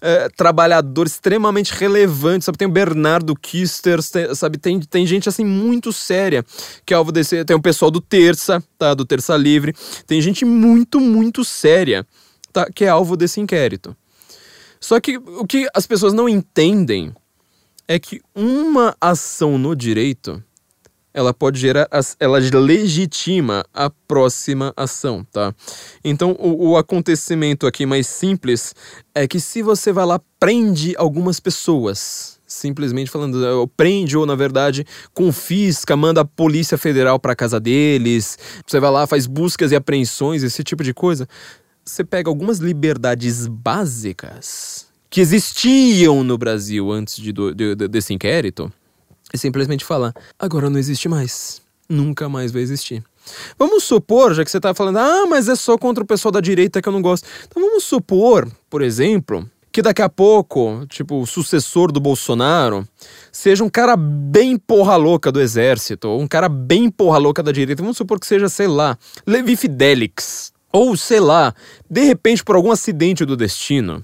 é, 0.00 0.28
trabalhador 0.36 1.06
extremamente 1.06 1.72
relevante, 1.72 2.44
sabe? 2.44 2.58
Tem 2.58 2.66
o 2.66 2.70
Bernardo 2.70 3.36
Kister, 3.36 4.00
sabe? 4.34 4.58
Tem, 4.58 4.80
tem 4.80 5.06
gente 5.06 5.28
assim 5.28 5.44
muito 5.44 5.92
séria 5.92 6.44
que 6.84 6.92
é 6.92 6.96
alvo 6.96 7.12
desse. 7.12 7.44
Tem 7.44 7.54
o 7.54 7.62
pessoal 7.62 7.88
do 7.88 8.00
Terça, 8.00 8.60
tá? 8.76 8.94
Do 8.94 9.04
Terça 9.04 9.36
Livre. 9.36 9.76
Tem 10.08 10.20
gente 10.20 10.44
muito, 10.44 10.98
muito 10.98 11.44
séria, 11.44 12.04
tá? 12.52 12.66
Que 12.74 12.84
é 12.84 12.88
alvo 12.88 13.16
desse 13.16 13.40
inquérito. 13.40 13.96
Só 14.82 14.98
que 15.00 15.16
o 15.16 15.46
que 15.46 15.68
as 15.72 15.86
pessoas 15.86 16.12
não 16.12 16.28
entendem 16.28 17.14
é 17.86 18.00
que 18.00 18.20
uma 18.34 18.96
ação 19.00 19.56
no 19.56 19.76
direito 19.76 20.42
ela 21.14 21.32
pode 21.32 21.60
gerar, 21.60 21.88
ela 22.18 22.38
legitima 22.38 23.64
a 23.72 23.90
próxima 23.90 24.72
ação, 24.76 25.24
tá? 25.30 25.54
Então, 26.02 26.34
o, 26.38 26.70
o, 26.70 26.76
acontecimento 26.76 27.66
aqui 27.66 27.84
mais 27.84 28.06
simples 28.06 28.74
é 29.14 29.28
que 29.28 29.38
se 29.38 29.62
você 29.62 29.92
vai 29.92 30.06
lá 30.06 30.18
prende 30.40 30.94
algumas 30.96 31.38
pessoas, 31.38 32.40
simplesmente 32.46 33.10
falando, 33.10 33.44
eh, 33.44 33.70
prende 33.76 34.16
ou 34.16 34.24
na 34.24 34.34
verdade 34.34 34.86
confisca, 35.12 35.94
manda 35.94 36.22
a 36.22 36.24
polícia 36.24 36.78
federal 36.78 37.20
para 37.20 37.36
casa 37.36 37.60
deles, 37.60 38.38
você 38.66 38.80
vai 38.80 38.90
lá 38.90 39.06
faz 39.06 39.26
buscas 39.26 39.70
e 39.70 39.76
apreensões, 39.76 40.42
esse 40.42 40.64
tipo 40.64 40.82
de 40.82 40.94
coisa, 40.94 41.28
você 41.84 42.04
pega 42.04 42.28
algumas 42.30 42.58
liberdades 42.58 43.46
básicas 43.46 44.86
que 45.10 45.20
existiam 45.20 46.24
no 46.24 46.38
Brasil 46.38 46.90
antes 46.90 47.16
de, 47.16 47.32
de, 47.32 47.74
de, 47.74 47.88
desse 47.88 48.14
inquérito 48.14 48.72
e 49.32 49.38
simplesmente 49.38 49.84
falar: 49.84 50.14
agora 50.38 50.70
não 50.70 50.78
existe 50.78 51.08
mais. 51.08 51.60
Nunca 51.88 52.28
mais 52.28 52.52
vai 52.52 52.62
existir. 52.62 53.04
Vamos 53.58 53.84
supor, 53.84 54.34
já 54.34 54.44
que 54.44 54.50
você 54.50 54.56
está 54.56 54.74
falando, 54.74 54.98
ah, 54.98 55.26
mas 55.28 55.48
é 55.48 55.54
só 55.54 55.76
contra 55.76 56.02
o 56.02 56.06
pessoal 56.06 56.32
da 56.32 56.40
direita 56.40 56.80
que 56.80 56.88
eu 56.88 56.92
não 56.92 57.02
gosto. 57.02 57.28
Então 57.46 57.62
vamos 57.62 57.84
supor, 57.84 58.50
por 58.68 58.82
exemplo, 58.82 59.48
que 59.70 59.82
daqui 59.82 60.02
a 60.02 60.08
pouco, 60.08 60.84
tipo, 60.88 61.20
o 61.20 61.26
sucessor 61.26 61.92
do 61.92 62.00
Bolsonaro 62.00 62.86
seja 63.30 63.64
um 63.64 63.70
cara 63.70 63.96
bem 63.96 64.58
porra 64.58 64.96
louca 64.96 65.30
do 65.30 65.40
exército, 65.40 66.08
ou 66.08 66.20
um 66.20 66.28
cara 66.28 66.48
bem 66.48 66.90
porra 66.90 67.18
louca 67.18 67.42
da 67.42 67.52
direita. 67.52 67.82
Vamos 67.82 67.96
supor 67.96 68.20
que 68.20 68.26
seja, 68.26 68.48
sei 68.48 68.66
lá, 68.66 68.98
Levi 69.26 69.56
Fidelix. 69.56 70.51
Ou, 70.72 70.96
sei 70.96 71.20
lá, 71.20 71.54
de 71.88 72.02
repente, 72.02 72.42
por 72.42 72.56
algum 72.56 72.70
acidente 72.70 73.24
do 73.24 73.36
destino, 73.36 74.02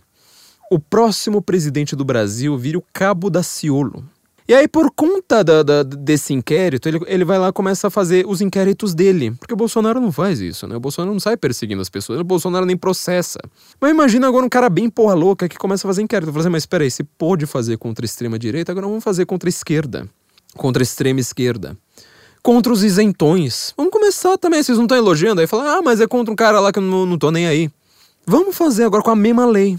o 0.71 0.79
próximo 0.79 1.41
presidente 1.41 1.97
do 1.97 2.05
Brasil 2.05 2.57
vira 2.59 2.77
o 2.77 2.85
Cabo 2.93 3.31
da 3.31 3.43
Ciolo. 3.43 4.05
E 4.47 4.55
aí, 4.55 4.67
por 4.67 4.91
conta 4.91 5.45
da, 5.45 5.63
da, 5.63 5.83
desse 5.83 6.33
inquérito, 6.33 6.89
ele, 6.89 7.01
ele 7.07 7.25
vai 7.25 7.39
lá 7.39 7.49
e 7.49 7.53
começa 7.53 7.89
a 7.89 7.91
fazer 7.91 8.27
os 8.27 8.41
inquéritos 8.41 8.95
dele. 8.95 9.31
Porque 9.33 9.53
o 9.53 9.57
Bolsonaro 9.57 10.01
não 10.01 10.11
faz 10.11 10.41
isso, 10.41 10.67
né? 10.67 10.75
O 10.75 10.81
Bolsonaro 10.81 11.13
não 11.13 11.21
sai 11.21 11.37
perseguindo 11.37 11.83
as 11.83 11.91
pessoas, 11.91 12.19
o 12.19 12.25
Bolsonaro 12.25 12.65
nem 12.65 12.77
processa. 12.77 13.39
Mas 13.79 13.91
imagina 13.91 14.27
agora 14.27 14.47
um 14.47 14.49
cara 14.49 14.71
bem 14.71 14.89
porra 14.89 15.13
louca 15.13 15.49
que 15.49 15.59
começa 15.59 15.87
a 15.87 15.89
fazer 15.89 16.01
inquérito. 16.01 16.33
Fala 16.33 16.41
assim, 16.41 16.51
mas 16.51 16.65
peraí, 16.65 16.91
se 16.91 17.05
pode 17.05 17.45
fazer 17.45 17.77
contra 17.77 18.05
a 18.05 18.07
extrema-direita, 18.07 18.73
agora 18.73 18.87
vamos 18.87 19.05
fazer 19.05 19.27
contra 19.27 19.49
a 19.49 19.51
esquerda. 19.51 20.09
Contra 20.55 20.83
a 20.83 20.85
extrema-esquerda 20.85 21.77
contra 22.43 22.73
os 22.73 22.83
isentões. 22.83 23.73
Vamos 23.77 23.93
começar 23.93 24.37
também, 24.39 24.63
vocês 24.63 24.79
não 24.79 24.85
estão 24.85 24.97
elogiando? 24.97 25.41
Aí 25.41 25.47
fala, 25.47 25.79
ah, 25.79 25.83
mas 25.83 26.01
é 26.01 26.07
contra 26.07 26.33
um 26.33 26.37
cara 26.37 26.61
lá 26.61 26.73
que 26.73 26.79
eu 26.79 26.83
não, 26.83 27.07
não 27.07 27.19
tô 27.19 27.31
nem 27.31 27.47
aí. 27.47 27.71
Vamos 28.27 28.57
fazer 28.57 28.85
agora 28.85 29.03
com 29.03 29.11
a 29.11 29.17
mesma 29.17 29.47
lei. 29.47 29.79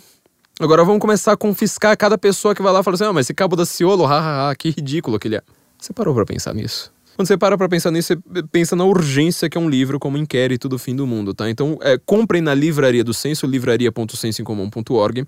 Agora 0.60 0.84
vamos 0.84 1.00
começar 1.00 1.32
a 1.32 1.38
confiscar 1.38 1.98
cada 1.98 2.18
pessoa 2.18 2.54
que 2.54 2.62
vai 2.62 2.74
lá 2.74 2.82
e 2.82 2.84
fala 2.84 2.96
assim: 2.96 3.06
ah, 3.06 3.14
mas 3.14 3.26
esse 3.26 3.34
cabo 3.34 3.56
da 3.56 3.66
Ciolo, 3.66 4.06
hahaha, 4.06 4.54
que 4.56 4.70
ridículo 4.70 5.18
que 5.18 5.28
ele 5.28 5.38
é. 5.38 5.42
Você 5.78 5.94
parou 5.94 6.14
pra 6.14 6.26
pensar 6.26 6.54
nisso? 6.54 6.92
Quando 7.20 7.28
você 7.28 7.38
para 7.38 7.58
pra 7.58 7.68
pensar 7.68 7.92
nisso, 7.92 8.16
você 8.16 8.44
pensa 8.50 8.78
na 8.78 8.86
urgência 8.86 9.50
que 9.50 9.58
é 9.58 9.62
um 9.62 9.70
livro 9.70 10.00
como 10.00 10.18
Inquérito 10.18 10.70
do 10.70 10.80
Fim 10.80 10.96
do 10.96 11.06
Mundo, 11.06 11.34
tá? 11.34 11.50
Então, 11.50 11.78
é, 11.82 11.98
comprem 11.98 12.42
na 12.42 12.54
livraria 12.54 13.04
do 13.04 13.14
Censo, 13.14 13.46
livraria.sensoincomum.org. 13.46 15.26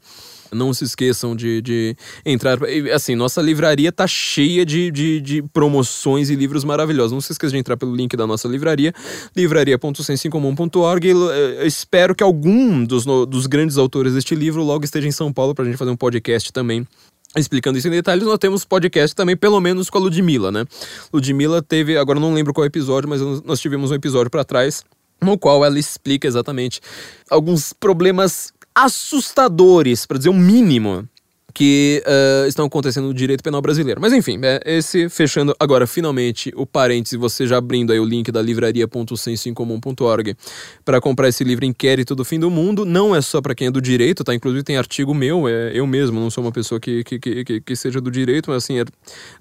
Não 0.53 0.73
se 0.73 0.85
esqueçam 0.85 1.35
de, 1.35 1.61
de 1.61 1.93
entrar. 2.25 2.57
Assim, 2.95 3.13
nossa 3.13 3.41
livraria 3.41 3.91
tá 3.91 4.07
cheia 4.07 4.65
de, 4.65 4.89
de, 4.89 5.19
de, 5.19 5.41
promoções 5.41 6.29
e 6.29 6.35
livros 6.35 6.63
maravilhosos. 6.63 7.11
Não 7.11 7.19
se 7.19 7.33
esqueça 7.33 7.51
de 7.51 7.57
entrar 7.57 7.75
pelo 7.75 7.93
link 7.93 8.15
da 8.15 8.25
nossa 8.25 8.47
livraria, 8.47 8.93
livraria.sensincomum.org. 9.35 11.09
Eh, 11.09 11.67
espero 11.67 12.15
que 12.15 12.23
algum 12.23 12.85
dos, 12.85 13.03
dos 13.03 13.47
grandes 13.47 13.77
autores 13.77 14.13
deste 14.13 14.33
livro 14.33 14.63
logo 14.63 14.85
esteja 14.85 15.09
em 15.09 15.11
São 15.11 15.33
Paulo 15.33 15.53
pra 15.53 15.65
gente 15.65 15.75
fazer 15.75 15.91
um 15.91 15.97
podcast 15.97 16.53
também 16.53 16.87
explicando 17.35 17.77
isso 17.77 17.87
em 17.87 17.91
detalhes, 17.91 18.25
nós 18.25 18.37
temos 18.37 18.65
podcast 18.65 19.15
também, 19.15 19.37
pelo 19.37 19.59
menos 19.59 19.89
com 19.89 19.97
a 19.97 20.01
Ludmilla, 20.01 20.51
né? 20.51 20.65
Ludmilla 21.13 21.61
teve, 21.61 21.97
agora 21.97 22.19
não 22.19 22.33
lembro 22.33 22.53
qual 22.53 22.65
episódio, 22.65 23.07
mas 23.07 23.21
nós 23.43 23.59
tivemos 23.59 23.91
um 23.91 23.95
episódio 23.95 24.29
para 24.29 24.43
trás 24.43 24.83
no 25.21 25.37
qual 25.37 25.63
ela 25.63 25.77
explica 25.79 26.27
exatamente 26.27 26.81
alguns 27.29 27.73
problemas 27.73 28.51
assustadores, 28.73 30.05
para 30.05 30.17
dizer 30.17 30.29
o 30.29 30.33
mínimo, 30.33 31.07
que 31.53 32.03
uh, 32.05 32.47
estão 32.47 32.65
acontecendo 32.65 33.07
no 33.07 33.13
direito 33.13 33.43
penal 33.43 33.61
brasileiro. 33.61 33.99
Mas 34.01 34.13
enfim, 34.13 34.39
é, 34.43 34.61
esse 34.65 35.09
fechando 35.09 35.55
agora 35.59 35.85
finalmente 35.85 36.51
o 36.55 36.65
parêntese, 36.65 37.17
você 37.17 37.45
já 37.45 37.57
abrindo 37.57 37.91
aí 37.91 37.99
o 37.99 38.05
link 38.05 38.31
da 38.31 38.41
livraria.sensoincomum.org 38.41 40.35
para 40.83 40.99
comprar 41.01 41.29
esse 41.29 41.43
livro 41.43 41.65
Inquérito 41.65 42.15
do 42.15 42.25
Fim 42.25 42.39
do 42.39 42.49
Mundo. 42.49 42.85
Não 42.85 43.15
é 43.15 43.21
só 43.21 43.41
para 43.41 43.53
quem 43.53 43.67
é 43.67 43.71
do 43.71 43.81
direito, 43.81 44.23
tá? 44.23 44.33
Inclusive 44.33 44.63
tem 44.63 44.77
artigo 44.77 45.13
meu, 45.13 45.47
é 45.47 45.71
eu 45.73 45.85
mesmo, 45.85 46.19
não 46.19 46.29
sou 46.29 46.43
uma 46.43 46.51
pessoa 46.51 46.79
que, 46.79 47.03
que, 47.03 47.19
que, 47.19 47.61
que 47.61 47.75
seja 47.75 48.01
do 48.01 48.09
direito, 48.09 48.49
mas 48.49 48.63
assim, 48.63 48.79
é 48.79 48.85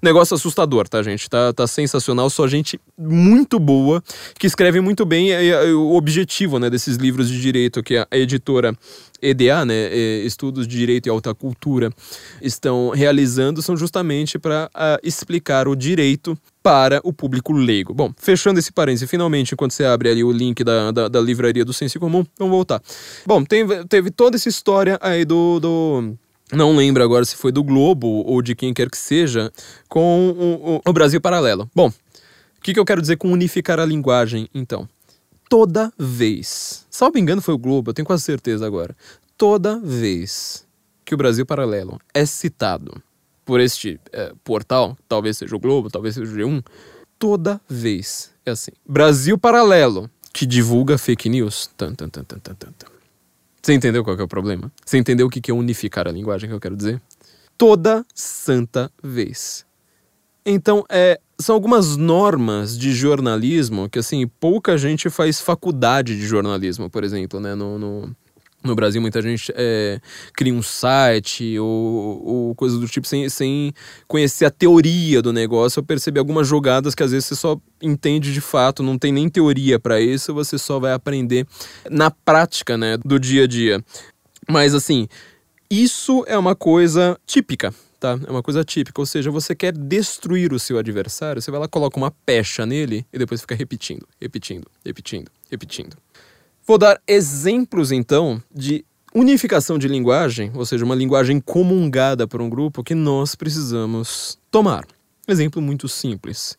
negócio 0.01 0.35
assustador, 0.35 0.87
tá, 0.87 1.01
gente? 1.01 1.29
Tá, 1.29 1.53
tá 1.53 1.67
sensacional, 1.67 2.29
só 2.29 2.47
gente 2.47 2.79
muito 2.97 3.59
boa 3.59 4.03
que 4.37 4.47
escreve 4.47 4.81
muito 4.81 5.05
bem 5.05 5.29
e, 5.29 5.49
e, 5.49 5.73
o 5.73 5.93
objetivo, 5.93 6.59
né, 6.59 6.69
desses 6.69 6.97
livros 6.97 7.29
de 7.29 7.41
direito 7.41 7.81
que 7.83 7.97
a 7.97 8.07
editora 8.11 8.75
EDA, 9.21 9.65
né, 9.65 9.93
Estudos 10.23 10.67
de 10.67 10.77
Direito 10.77 11.07
e 11.07 11.09
Alta 11.09 11.33
Cultura, 11.33 11.91
estão 12.41 12.89
realizando 12.89 13.61
são 13.61 13.77
justamente 13.77 14.39
para 14.39 14.69
uh, 14.73 14.99
explicar 15.03 15.67
o 15.67 15.75
direito 15.75 16.37
para 16.63 17.01
o 17.03 17.11
público 17.11 17.53
leigo. 17.53 17.93
Bom, 17.93 18.13
fechando 18.17 18.59
esse 18.59 18.71
parênteses, 18.71 19.09
finalmente, 19.09 19.53
enquanto 19.53 19.71
você 19.71 19.83
abre 19.83 20.09
ali 20.09 20.23
o 20.23 20.31
link 20.31 20.63
da, 20.63 20.91
da, 20.91 21.07
da 21.07 21.21
livraria 21.21 21.65
do 21.65 21.73
Senso 21.73 21.99
Comum, 21.99 22.25
vamos 22.37 22.51
voltar. 22.51 22.81
Bom, 23.25 23.43
tem, 23.43 23.65
teve 23.87 24.11
toda 24.11 24.35
essa 24.35 24.49
história 24.49 24.97
aí 25.01 25.25
do, 25.25 25.59
do 25.59 26.15
não 26.51 26.75
lembro 26.75 27.01
agora 27.01 27.23
se 27.23 27.35
foi 27.35 27.51
do 27.51 27.63
Globo 27.63 28.07
ou 28.07 28.41
de 28.41 28.53
quem 28.55 28.73
quer 28.73 28.89
que 28.89 28.97
seja, 28.97 29.51
com 29.87 30.29
o, 30.29 30.75
o, 30.75 30.81
o 30.85 30.93
Brasil 30.93 31.21
Paralelo. 31.21 31.69
Bom, 31.73 31.87
o 31.87 32.61
que, 32.61 32.73
que 32.73 32.79
eu 32.79 32.85
quero 32.85 33.01
dizer 33.01 33.17
com 33.17 33.31
unificar 33.31 33.79
a 33.79 33.85
linguagem, 33.85 34.49
então? 34.53 34.87
Toda 35.51 35.91
vez, 35.99 36.85
salvo 36.89 37.17
engano 37.17 37.41
foi 37.41 37.53
o 37.53 37.57
Globo, 37.57 37.89
eu 37.89 37.93
tenho 37.93 38.05
quase 38.05 38.23
certeza 38.23 38.65
agora, 38.65 38.95
toda 39.37 39.77
vez 39.81 40.65
que 41.03 41.13
o 41.13 41.17
Brasil 41.17 41.45
Paralelo 41.45 41.99
é 42.13 42.25
citado 42.25 43.03
por 43.43 43.59
este 43.59 43.99
é, 44.13 44.31
portal, 44.45 44.97
talvez 45.09 45.37
seja 45.37 45.53
o 45.53 45.59
Globo, 45.59 45.89
talvez 45.89 46.15
seja 46.15 46.31
o 46.31 46.37
G1, 46.37 46.63
toda 47.19 47.59
vez 47.67 48.31
é 48.45 48.51
assim. 48.51 48.71
Brasil 48.87 49.37
Paralelo, 49.37 50.09
que 50.31 50.45
divulga 50.45 50.97
fake 50.97 51.27
news. 51.27 51.69
Tan, 51.75 51.95
tan, 51.95 52.07
tan, 52.07 52.23
tan, 52.23 52.39
tan, 52.39 52.55
tan. 52.55 52.87
Você 53.61 53.73
entendeu 53.73 54.05
qual 54.05 54.17
é 54.17 54.23
o 54.23 54.29
problema? 54.29 54.71
Você 54.85 54.97
entendeu 54.97 55.27
o 55.27 55.29
que 55.29 55.51
é 55.51 55.53
unificar 55.53 56.07
a 56.07 56.11
linguagem 56.11 56.47
que 56.47 56.55
eu 56.55 56.61
quero 56.61 56.77
dizer? 56.77 57.01
Toda 57.57 58.05
santa 58.15 58.89
vez. 59.03 59.65
Então, 60.45 60.85
é, 60.89 61.19
são 61.41 61.55
algumas 61.55 61.97
normas 61.97 62.77
de 62.77 62.93
jornalismo 62.93 63.89
que, 63.89 63.99
assim, 63.99 64.27
pouca 64.39 64.77
gente 64.77 65.09
faz 65.09 65.41
faculdade 65.41 66.15
de 66.15 66.25
jornalismo, 66.25 66.89
por 66.89 67.03
exemplo, 67.03 67.39
né? 67.39 67.55
No, 67.55 67.77
no, 67.77 68.15
no 68.63 68.75
Brasil, 68.75 69.01
muita 69.01 69.21
gente 69.21 69.51
é, 69.55 69.99
cria 70.33 70.53
um 70.53 70.61
site 70.61 71.57
ou, 71.57 72.23
ou 72.25 72.55
coisa 72.55 72.77
do 72.77 72.87
tipo 72.87 73.07
sem, 73.07 73.27
sem 73.27 73.73
conhecer 74.07 74.45
a 74.45 74.51
teoria 74.51 75.21
do 75.21 75.33
negócio 75.33 75.79
ou 75.79 75.85
perceber 75.85 76.19
algumas 76.19 76.47
jogadas 76.47 76.93
que 76.93 77.03
às 77.03 77.11
vezes 77.11 77.25
você 77.25 77.35
só 77.35 77.59
entende 77.81 78.31
de 78.31 78.41
fato, 78.41 78.83
não 78.83 78.97
tem 78.97 79.11
nem 79.11 79.27
teoria 79.27 79.79
para 79.79 79.99
isso, 79.99 80.33
você 80.33 80.57
só 80.57 80.79
vai 80.79 80.93
aprender 80.93 81.47
na 81.89 82.11
prática, 82.11 82.77
né, 82.77 82.97
do 83.03 83.19
dia 83.19 83.45
a 83.45 83.47
dia. 83.47 83.83
Mas, 84.47 84.75
assim, 84.75 85.07
isso 85.69 86.23
é 86.27 86.37
uma 86.37 86.55
coisa 86.55 87.17
típica 87.25 87.73
tá? 88.01 88.19
É 88.27 88.31
uma 88.31 88.41
coisa 88.41 88.63
típica, 88.65 88.99
ou 88.99 89.05
seja, 89.05 89.29
você 89.29 89.53
quer 89.53 89.71
destruir 89.71 90.51
o 90.51 90.59
seu 90.59 90.79
adversário, 90.79 91.39
você 91.39 91.51
vai 91.51 91.59
lá, 91.59 91.67
coloca 91.67 91.97
uma 91.97 92.09
pecha 92.09 92.65
nele 92.65 93.05
e 93.13 93.19
depois 93.19 93.41
fica 93.41 93.53
repetindo, 93.53 94.07
repetindo, 94.19 94.67
repetindo, 94.83 95.29
repetindo. 95.49 95.95
Vou 96.65 96.79
dar 96.79 96.99
exemplos 97.07 97.91
então 97.91 98.41
de 98.53 98.83
unificação 99.13 99.77
de 99.77 99.87
linguagem, 99.87 100.51
ou 100.55 100.65
seja, 100.65 100.83
uma 100.83 100.95
linguagem 100.95 101.39
comungada 101.39 102.27
por 102.27 102.41
um 102.41 102.49
grupo 102.49 102.83
que 102.83 102.95
nós 102.95 103.35
precisamos 103.35 104.39
tomar. 104.49 104.83
Exemplo 105.27 105.61
muito 105.61 105.87
simples. 105.87 106.57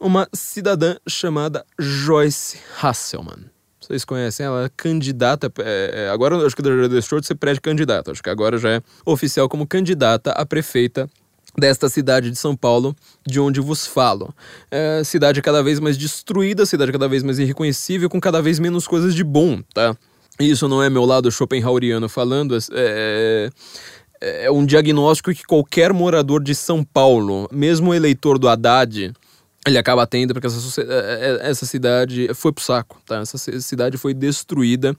Uma 0.00 0.28
cidadã 0.34 0.96
chamada 1.06 1.64
Joyce 1.78 2.58
Hasselman. 2.82 3.48
Vocês 3.90 4.04
conhecem 4.04 4.46
ela, 4.46 4.66
é 4.66 4.70
candidata. 4.76 5.52
É, 5.58 6.04
é, 6.04 6.10
agora 6.10 6.36
acho 6.46 6.54
que 6.54 6.62
deixou 6.62 7.18
de 7.18 7.26
ser 7.26 7.34
pré-candidata, 7.34 8.12
acho 8.12 8.22
que 8.22 8.30
agora 8.30 8.56
já 8.56 8.70
é 8.70 8.82
oficial 9.04 9.48
como 9.48 9.66
candidata 9.66 10.30
a 10.30 10.46
prefeita 10.46 11.10
desta 11.58 11.88
cidade 11.88 12.30
de 12.30 12.38
São 12.38 12.54
Paulo, 12.54 12.94
de 13.26 13.40
onde 13.40 13.60
vos 13.60 13.88
falo. 13.88 14.32
É, 14.70 15.02
cidade 15.02 15.42
cada 15.42 15.60
vez 15.60 15.80
mais 15.80 15.98
destruída, 15.98 16.64
cidade 16.64 16.92
cada 16.92 17.08
vez 17.08 17.24
mais 17.24 17.40
irreconhecível, 17.40 18.08
com 18.08 18.20
cada 18.20 18.40
vez 18.40 18.60
menos 18.60 18.86
coisas 18.86 19.12
de 19.12 19.24
bom, 19.24 19.60
tá? 19.74 19.96
Isso 20.38 20.68
não 20.68 20.80
é 20.80 20.88
meu 20.88 21.04
lado 21.04 21.28
Schopenhaueriano 21.28 22.08
falando, 22.08 22.56
é, 22.70 23.50
é, 24.20 24.44
é 24.44 24.50
um 24.52 24.64
diagnóstico 24.64 25.34
que 25.34 25.42
qualquer 25.42 25.92
morador 25.92 26.40
de 26.40 26.54
São 26.54 26.84
Paulo, 26.84 27.48
mesmo 27.50 27.92
eleitor 27.92 28.38
do 28.38 28.48
Haddad, 28.48 29.12
ele 29.66 29.76
acaba 29.76 30.06
tendo 30.06 30.32
porque 30.32 30.46
essa, 30.46 30.80
é, 30.80 30.84
é, 30.84 31.50
essa 31.50 31.66
cidade 31.66 32.30
foi 32.34 32.50
pro 32.50 32.64
saco, 32.64 32.98
tá? 33.04 33.18
Essa 33.18 33.36
cidade 33.60 33.98
foi 33.98 34.14
destruída. 34.14 34.96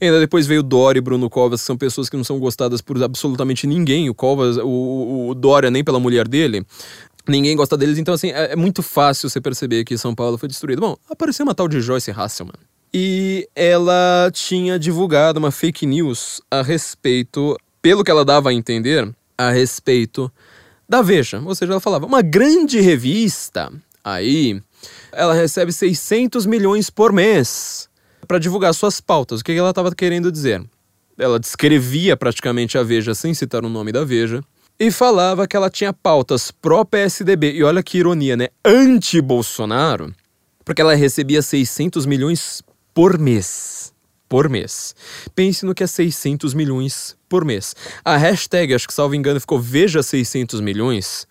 E 0.00 0.04
ainda 0.04 0.20
depois 0.20 0.46
veio 0.46 0.62
Dória 0.62 0.98
e 0.98 1.02
Bruno 1.02 1.28
Covas, 1.28 1.60
que 1.60 1.66
são 1.66 1.76
pessoas 1.76 2.08
que 2.08 2.16
não 2.16 2.22
são 2.22 2.38
gostadas 2.38 2.80
por 2.80 3.02
absolutamente 3.02 3.66
ninguém. 3.66 4.08
O 4.08 4.14
Covas, 4.14 4.56
o, 4.56 5.28
o 5.30 5.34
Dória 5.34 5.70
nem 5.70 5.82
pela 5.82 5.98
mulher 5.98 6.28
dele. 6.28 6.64
Ninguém 7.26 7.56
gosta 7.56 7.76
deles, 7.76 7.98
então 7.98 8.14
assim, 8.14 8.30
é, 8.30 8.52
é 8.52 8.56
muito 8.56 8.82
fácil 8.82 9.28
você 9.28 9.40
perceber 9.40 9.82
que 9.84 9.98
São 9.98 10.14
Paulo 10.14 10.38
foi 10.38 10.48
destruído. 10.48 10.80
Bom, 10.80 10.96
apareceu 11.10 11.44
uma 11.44 11.54
tal 11.54 11.66
de 11.66 11.80
Joyce 11.80 12.12
Hasselman. 12.12 12.54
E 12.92 13.48
ela 13.56 14.30
tinha 14.32 14.78
divulgado 14.78 15.40
uma 15.40 15.50
fake 15.50 15.84
news 15.86 16.40
a 16.48 16.62
respeito, 16.62 17.58
pelo 17.82 18.04
que 18.04 18.10
ela 18.10 18.24
dava 18.24 18.50
a 18.50 18.52
entender, 18.52 19.12
a 19.36 19.50
respeito 19.50 20.30
da 20.88 21.02
Veja. 21.02 21.42
Ou 21.44 21.54
seja, 21.54 21.72
ela 21.72 21.80
falava, 21.80 22.06
uma 22.06 22.22
grande 22.22 22.80
revista 22.80 23.72
aí, 24.04 24.60
ela 25.10 25.34
recebe 25.34 25.72
600 25.72 26.46
milhões 26.46 26.90
por 26.90 27.12
mês 27.12 27.88
para 28.28 28.38
divulgar 28.38 28.74
suas 28.74 29.00
pautas. 29.00 29.40
O 29.40 29.44
que 29.44 29.52
ela 29.52 29.70
estava 29.70 29.94
querendo 29.94 30.30
dizer? 30.30 30.62
Ela 31.16 31.38
descrevia 31.38 32.16
praticamente 32.16 32.76
a 32.76 32.82
Veja 32.82 33.14
sem 33.14 33.32
citar 33.32 33.64
o 33.64 33.68
nome 33.68 33.92
da 33.92 34.04
Veja 34.04 34.42
e 34.78 34.90
falava 34.90 35.46
que 35.46 35.56
ela 35.56 35.70
tinha 35.70 35.92
pautas 35.92 36.50
pró-PSDB. 36.50 37.52
E 37.52 37.62
olha 37.62 37.82
que 37.82 37.98
ironia, 37.98 38.36
né? 38.36 38.48
Anti-Bolsonaro, 38.64 40.12
porque 40.64 40.82
ela 40.82 40.94
recebia 40.94 41.42
600 41.42 42.06
milhões 42.06 42.62
por 42.92 43.18
mês. 43.18 43.92
Por 44.28 44.48
mês. 44.48 44.96
Pense 45.34 45.64
no 45.64 45.74
que 45.74 45.84
é 45.84 45.86
600 45.86 46.54
milhões 46.54 47.16
por 47.28 47.44
mês. 47.44 47.76
A 48.04 48.16
hashtag, 48.16 48.74
acho 48.74 48.88
que 48.88 48.94
salvo 48.94 49.14
engano, 49.14 49.38
ficou 49.38 49.60
Veja 49.60 50.02
600 50.02 50.60
milhões. 50.60 51.28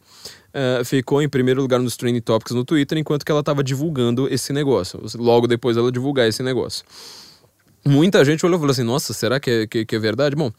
Uh, 0.53 0.85
ficou 0.85 1.19
em 1.19 1.27
primeiro 1.27 1.61
lugar 1.61 1.79
nos 1.79 1.97
Trending 1.97 2.21
Topics 2.21 2.53
no 2.53 2.63
Twitter, 2.63 2.97
enquanto 2.97 3.25
que 3.25 3.31
ela 3.31 3.39
estava 3.39 3.63
divulgando 3.63 4.31
esse 4.31 4.53
negócio. 4.53 5.01
Logo 5.15 5.47
depois 5.47 5.77
ela 5.77 5.91
divulgar 5.91 6.27
esse 6.27 6.43
negócio. 6.43 6.85
Muita 7.85 8.23
gente 8.23 8.45
olhou 8.45 8.57
e 8.57 8.59
falou 8.59 8.71
assim: 8.71 8.83
nossa, 8.83 9.13
será 9.13 9.39
que 9.39 9.49
é, 9.49 9.67
que, 9.67 9.85
que 9.85 9.95
é 9.95 9.99
verdade? 9.99 10.35
Bom, 10.35 10.51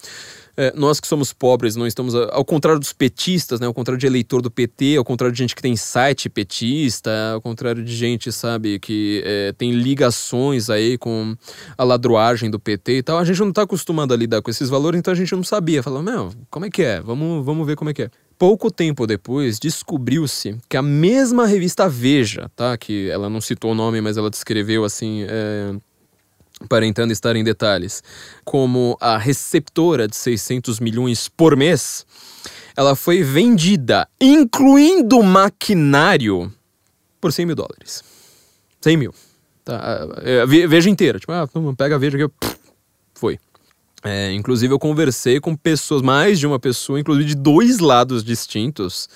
é, 0.56 0.72
nós 0.76 1.00
que 1.00 1.08
somos 1.08 1.32
pobres, 1.32 1.74
não 1.74 1.86
estamos. 1.86 2.14
Ao 2.14 2.44
contrário 2.44 2.78
dos 2.78 2.92
petistas, 2.92 3.60
né? 3.60 3.66
Ao 3.66 3.72
contrário 3.72 3.98
de 3.98 4.06
eleitor 4.06 4.42
do 4.42 4.50
PT, 4.50 4.96
ao 4.96 5.04
contrário 5.04 5.32
de 5.32 5.38
gente 5.38 5.54
que 5.54 5.62
tem 5.62 5.74
site 5.74 6.28
petista, 6.28 7.10
ao 7.32 7.40
contrário 7.40 7.82
de 7.82 7.94
gente, 7.94 8.30
sabe, 8.30 8.78
que 8.78 9.22
é, 9.24 9.52
tem 9.52 9.72
ligações 9.72 10.68
aí 10.68 10.98
com 10.98 11.34
a 11.78 11.84
ladroagem 11.84 12.50
do 12.50 12.58
PT 12.60 12.98
e 12.98 13.02
tal, 13.02 13.18
a 13.18 13.24
gente 13.24 13.40
não 13.40 13.48
está 13.48 13.62
acostumado 13.62 14.12
a 14.12 14.16
lidar 14.16 14.42
com 14.42 14.50
esses 14.50 14.68
valores, 14.68 14.98
então 14.98 15.12
a 15.12 15.16
gente 15.16 15.34
não 15.34 15.42
sabia. 15.42 15.82
Falou, 15.82 16.02
meu, 16.02 16.30
como 16.50 16.66
é 16.66 16.70
que 16.70 16.82
é? 16.82 17.00
Vamos, 17.00 17.44
vamos 17.44 17.66
ver 17.66 17.74
como 17.74 17.90
é 17.90 17.94
que 17.94 18.02
é. 18.02 18.10
Pouco 18.38 18.70
tempo 18.70 19.06
depois, 19.06 19.58
descobriu-se 19.58 20.56
que 20.68 20.76
a 20.76 20.82
mesma 20.82 21.46
revista 21.46 21.88
Veja, 21.88 22.50
tá? 22.56 22.76
Que 22.76 23.08
ela 23.10 23.30
não 23.30 23.40
citou 23.40 23.72
o 23.72 23.74
nome, 23.74 24.00
mas 24.00 24.16
ela 24.16 24.30
descreveu 24.30 24.84
assim. 24.84 25.24
É 25.28 25.74
aparentando 26.60 27.12
estar 27.12 27.36
em 27.36 27.44
detalhes, 27.44 28.02
como 28.44 28.96
a 29.00 29.18
receptora 29.18 30.08
de 30.08 30.16
600 30.16 30.80
milhões 30.80 31.28
por 31.28 31.56
mês, 31.56 32.06
ela 32.76 32.96
foi 32.96 33.22
vendida, 33.22 34.08
incluindo 34.20 35.22
maquinário, 35.22 36.52
por 37.20 37.32
100 37.32 37.46
mil 37.46 37.56
dólares. 37.56 38.02
100 38.80 38.96
mil. 38.96 39.14
Tá, 39.64 40.06
é, 40.22 40.44
veja 40.46 40.90
inteira. 40.90 41.18
Tipo, 41.18 41.32
ah, 41.32 41.48
pega 41.76 41.94
a 41.94 41.98
veja 41.98 42.18
que 42.18 42.24
eu... 42.24 42.32
Foi. 43.14 43.38
É, 44.04 44.32
inclusive 44.32 44.72
eu 44.72 44.78
conversei 44.78 45.40
com 45.40 45.56
pessoas, 45.56 46.02
mais 46.02 46.38
de 46.38 46.46
uma 46.46 46.58
pessoa, 46.58 47.00
inclusive 47.00 47.28
de 47.28 47.34
dois 47.34 47.78
lados 47.78 48.22
distintos, 48.22 49.08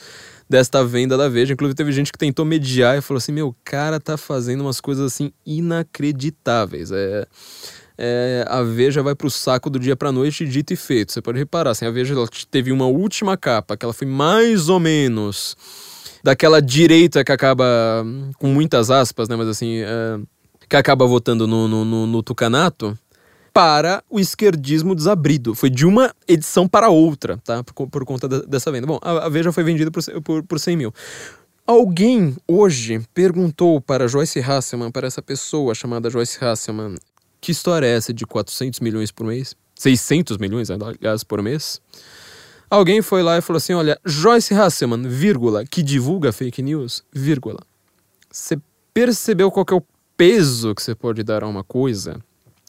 desta 0.48 0.82
venda 0.82 1.16
da 1.16 1.28
Veja. 1.28 1.52
Inclusive, 1.52 1.76
teve 1.76 1.92
gente 1.92 2.10
que 2.10 2.18
tentou 2.18 2.44
mediar 2.44 2.96
e 2.96 3.02
falou 3.02 3.18
assim: 3.18 3.32
meu, 3.32 3.54
cara 3.62 4.00
tá 4.00 4.16
fazendo 4.16 4.62
umas 4.62 4.80
coisas 4.80 5.12
assim 5.12 5.30
inacreditáveis. 5.44 6.90
É. 6.90 7.26
É, 8.00 8.44
a 8.46 8.62
Veja 8.62 9.02
vai 9.02 9.12
pro 9.12 9.28
saco 9.28 9.68
do 9.68 9.76
dia 9.76 9.96
pra 9.96 10.12
noite, 10.12 10.46
dito 10.46 10.72
e 10.72 10.76
feito. 10.76 11.10
Você 11.10 11.20
pode 11.20 11.36
reparar, 11.36 11.72
assim, 11.72 11.84
a 11.84 11.90
Veja 11.90 12.14
teve 12.48 12.70
uma 12.70 12.86
última 12.86 13.36
capa, 13.36 13.76
que 13.76 13.84
ela 13.84 13.92
foi 13.92 14.06
mais 14.06 14.68
ou 14.68 14.78
menos 14.78 15.56
daquela 16.22 16.62
direita 16.62 17.24
que 17.24 17.32
acaba, 17.32 17.66
com 18.38 18.46
muitas 18.46 18.88
aspas, 18.88 19.28
né, 19.28 19.34
mas 19.34 19.48
assim, 19.48 19.78
é, 19.78 20.20
que 20.68 20.76
acaba 20.76 21.08
votando 21.08 21.44
no, 21.44 21.66
no, 21.66 21.84
no, 21.84 22.06
no 22.06 22.22
Tucanato 22.22 22.96
para 23.58 24.04
o 24.08 24.20
esquerdismo 24.20 24.94
desabrido. 24.94 25.52
Foi 25.52 25.68
de 25.68 25.84
uma 25.84 26.14
edição 26.28 26.68
para 26.68 26.90
outra, 26.90 27.38
tá? 27.38 27.64
Por, 27.64 27.88
por 27.88 28.04
conta 28.04 28.28
da, 28.28 28.38
dessa 28.42 28.70
venda. 28.70 28.86
Bom, 28.86 29.00
a, 29.02 29.26
a 29.26 29.28
Veja 29.28 29.50
foi 29.50 29.64
vendida 29.64 29.90
por, 29.90 30.00
por, 30.22 30.44
por 30.44 30.60
100 30.60 30.76
mil. 30.76 30.94
Alguém 31.66 32.36
hoje 32.46 33.02
perguntou 33.12 33.80
para 33.80 34.06
Joyce 34.06 34.38
Hasselman, 34.38 34.92
para 34.92 35.08
essa 35.08 35.20
pessoa 35.20 35.74
chamada 35.74 36.08
Joyce 36.08 36.38
Hasselman, 36.40 36.94
que 37.40 37.50
história 37.50 37.84
é 37.84 37.96
essa 37.96 38.14
de 38.14 38.24
400 38.24 38.78
milhões 38.78 39.10
por 39.10 39.26
mês? 39.26 39.56
600 39.74 40.38
milhões, 40.38 40.70
aliás, 40.70 41.24
por 41.24 41.42
mês? 41.42 41.80
Alguém 42.70 43.02
foi 43.02 43.24
lá 43.24 43.38
e 43.38 43.40
falou 43.40 43.58
assim: 43.58 43.72
olha, 43.72 43.98
Joyce 44.04 44.54
Hasselman, 44.54 45.08
vírgula, 45.08 45.66
que 45.66 45.82
divulga 45.82 46.30
fake 46.30 46.62
news, 46.62 47.02
vírgula. 47.12 47.58
Você 48.30 48.56
percebeu 48.94 49.50
qual 49.50 49.66
é 49.68 49.74
o 49.74 49.82
peso 50.16 50.76
que 50.76 50.82
você 50.82 50.94
pode 50.94 51.24
dar 51.24 51.42
a 51.42 51.48
uma 51.48 51.64
coisa? 51.64 52.22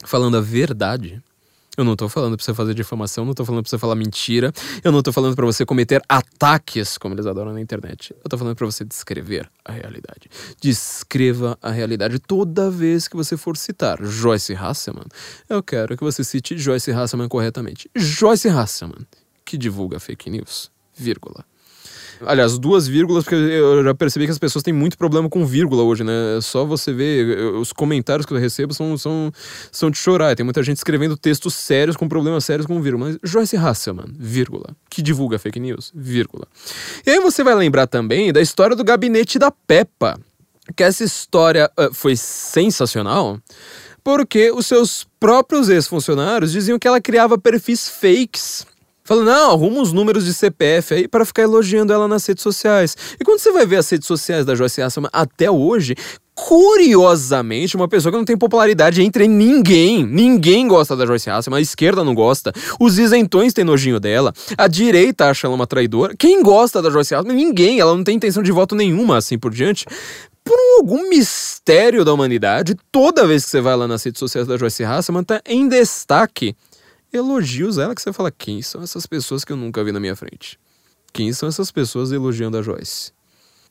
Falando 0.04 0.36
a 0.36 0.40
verdade. 0.40 1.22
Eu 1.76 1.84
não 1.84 1.96
tô 1.96 2.08
falando 2.08 2.36
pra 2.36 2.44
você 2.44 2.52
fazer 2.52 2.74
difamação, 2.74 3.24
não 3.24 3.32
tô 3.32 3.44
falando 3.44 3.62
pra 3.62 3.70
você 3.70 3.78
falar 3.78 3.94
mentira, 3.94 4.52
eu 4.82 4.90
não 4.90 5.02
tô 5.02 5.12
falando 5.12 5.34
para 5.36 5.46
você 5.46 5.64
cometer 5.64 6.02
ataques, 6.08 6.98
como 6.98 7.14
eles 7.14 7.26
adoram 7.26 7.52
na 7.52 7.60
internet. 7.60 8.14
Eu 8.22 8.28
tô 8.28 8.36
falando 8.36 8.56
para 8.56 8.66
você 8.66 8.84
descrever 8.84 9.48
a 9.64 9.72
realidade. 9.72 10.28
Descreva 10.60 11.56
a 11.62 11.70
realidade 11.70 12.18
toda 12.18 12.70
vez 12.70 13.06
que 13.06 13.16
você 13.16 13.36
for 13.36 13.56
citar 13.56 14.02
Joyce 14.02 14.52
Hasselman. 14.54 15.06
Eu 15.48 15.62
quero 15.62 15.96
que 15.96 16.02
você 16.02 16.24
cite 16.24 16.58
Joyce 16.58 16.90
Hasselman 16.90 17.28
corretamente. 17.28 17.88
Joyce 17.96 18.48
Hasselman, 18.48 19.06
que 19.44 19.56
divulga 19.56 20.00
fake 20.00 20.28
news, 20.28 20.70
vírgula. 20.94 21.49
Aliás, 22.26 22.58
duas 22.58 22.86
vírgulas, 22.86 23.24
porque 23.24 23.36
eu 23.36 23.82
já 23.82 23.94
percebi 23.94 24.26
que 24.26 24.30
as 24.30 24.38
pessoas 24.38 24.62
têm 24.62 24.74
muito 24.74 24.98
problema 24.98 25.28
com 25.28 25.44
vírgula 25.46 25.82
hoje, 25.82 26.04
né? 26.04 26.38
É 26.38 26.40
só 26.40 26.64
você 26.64 26.92
ver, 26.92 27.38
os 27.54 27.72
comentários 27.72 28.26
que 28.26 28.32
eu 28.32 28.38
recebo 28.38 28.74
são, 28.74 28.96
são, 28.98 29.32
são 29.72 29.90
de 29.90 29.98
chorar. 29.98 30.36
Tem 30.36 30.44
muita 30.44 30.62
gente 30.62 30.76
escrevendo 30.76 31.16
textos 31.16 31.54
sérios 31.54 31.96
com 31.96 32.08
problemas 32.08 32.44
sérios 32.44 32.66
com 32.66 32.80
vírgula. 32.80 33.08
Mas 33.08 33.18
Joyce 33.22 33.56
Hasselman, 33.56 34.06
vírgula, 34.18 34.76
que 34.90 35.00
divulga 35.02 35.38
fake 35.38 35.58
news, 35.58 35.92
vírgula. 35.94 36.46
E 37.06 37.10
aí 37.10 37.20
você 37.20 37.42
vai 37.42 37.54
lembrar 37.54 37.86
também 37.86 38.32
da 38.32 38.40
história 38.40 38.76
do 38.76 38.84
gabinete 38.84 39.38
da 39.38 39.50
Peppa. 39.50 40.18
Que 40.76 40.84
essa 40.84 41.02
história 41.02 41.70
uh, 41.78 41.92
foi 41.92 42.14
sensacional 42.16 43.40
porque 44.02 44.50
os 44.50 44.66
seus 44.66 45.06
próprios 45.18 45.68
ex-funcionários 45.68 46.52
diziam 46.52 46.78
que 46.78 46.88
ela 46.88 47.00
criava 47.00 47.38
perfis 47.38 47.88
fakes 47.88 48.66
Falando, 49.10 49.26
não, 49.26 49.50
arruma 49.50 49.80
uns 49.80 49.92
números 49.92 50.24
de 50.24 50.32
CPF 50.32 50.94
aí 50.94 51.08
para 51.08 51.24
ficar 51.24 51.42
elogiando 51.42 51.92
ela 51.92 52.06
nas 52.06 52.24
redes 52.24 52.44
sociais. 52.44 52.96
E 53.18 53.24
quando 53.24 53.40
você 53.40 53.50
vai 53.50 53.66
ver 53.66 53.78
as 53.78 53.90
redes 53.90 54.06
sociais 54.06 54.46
da 54.46 54.54
Joyce 54.54 54.80
Hasselman 54.80 55.10
até 55.12 55.50
hoje, 55.50 55.96
curiosamente, 56.32 57.74
uma 57.74 57.88
pessoa 57.88 58.12
que 58.12 58.18
não 58.18 58.24
tem 58.24 58.36
popularidade 58.36 59.02
entre 59.02 59.26
ninguém. 59.26 60.06
Ninguém 60.06 60.68
gosta 60.68 60.94
da 60.94 61.04
Joyce 61.04 61.28
Hasselman, 61.28 61.58
a 61.58 61.60
esquerda 61.60 62.04
não 62.04 62.14
gosta, 62.14 62.52
os 62.78 63.00
isentões 63.00 63.52
têm 63.52 63.64
nojinho 63.64 63.98
dela, 63.98 64.32
a 64.56 64.68
direita 64.68 65.28
acha 65.28 65.48
ela 65.48 65.56
uma 65.56 65.66
traidora. 65.66 66.14
Quem 66.16 66.40
gosta 66.40 66.80
da 66.80 66.88
Joyce 66.88 67.12
Hasselman? 67.12 67.36
Ninguém, 67.36 67.80
ela 67.80 67.96
não 67.96 68.04
tem 68.04 68.14
intenção 68.14 68.44
de 68.44 68.52
voto 68.52 68.76
nenhuma, 68.76 69.16
assim 69.16 69.36
por 69.36 69.52
diante. 69.52 69.86
Por 70.44 70.56
algum 70.78 71.08
mistério 71.08 72.04
da 72.04 72.14
humanidade, 72.14 72.76
toda 72.92 73.26
vez 73.26 73.44
que 73.44 73.50
você 73.50 73.60
vai 73.60 73.74
lá 73.74 73.88
nas 73.88 74.04
redes 74.04 74.20
sociais 74.20 74.46
da 74.46 74.56
Joyce 74.56 74.84
Hasselman, 74.84 75.24
tá 75.24 75.42
em 75.44 75.68
destaque 75.68 76.54
elogios 77.12 77.78
a 77.78 77.84
ela 77.84 77.94
que 77.94 78.02
você 78.02 78.12
fala: 78.12 78.30
quem 78.30 78.62
são 78.62 78.82
essas 78.82 79.06
pessoas 79.06 79.44
que 79.44 79.52
eu 79.52 79.56
nunca 79.56 79.82
vi 79.84 79.92
na 79.92 80.00
minha 80.00 80.16
frente? 80.16 80.58
Quem 81.12 81.32
são 81.32 81.48
essas 81.48 81.70
pessoas 81.70 82.12
elogiando 82.12 82.56
a 82.56 82.62
Joyce? 82.62 83.12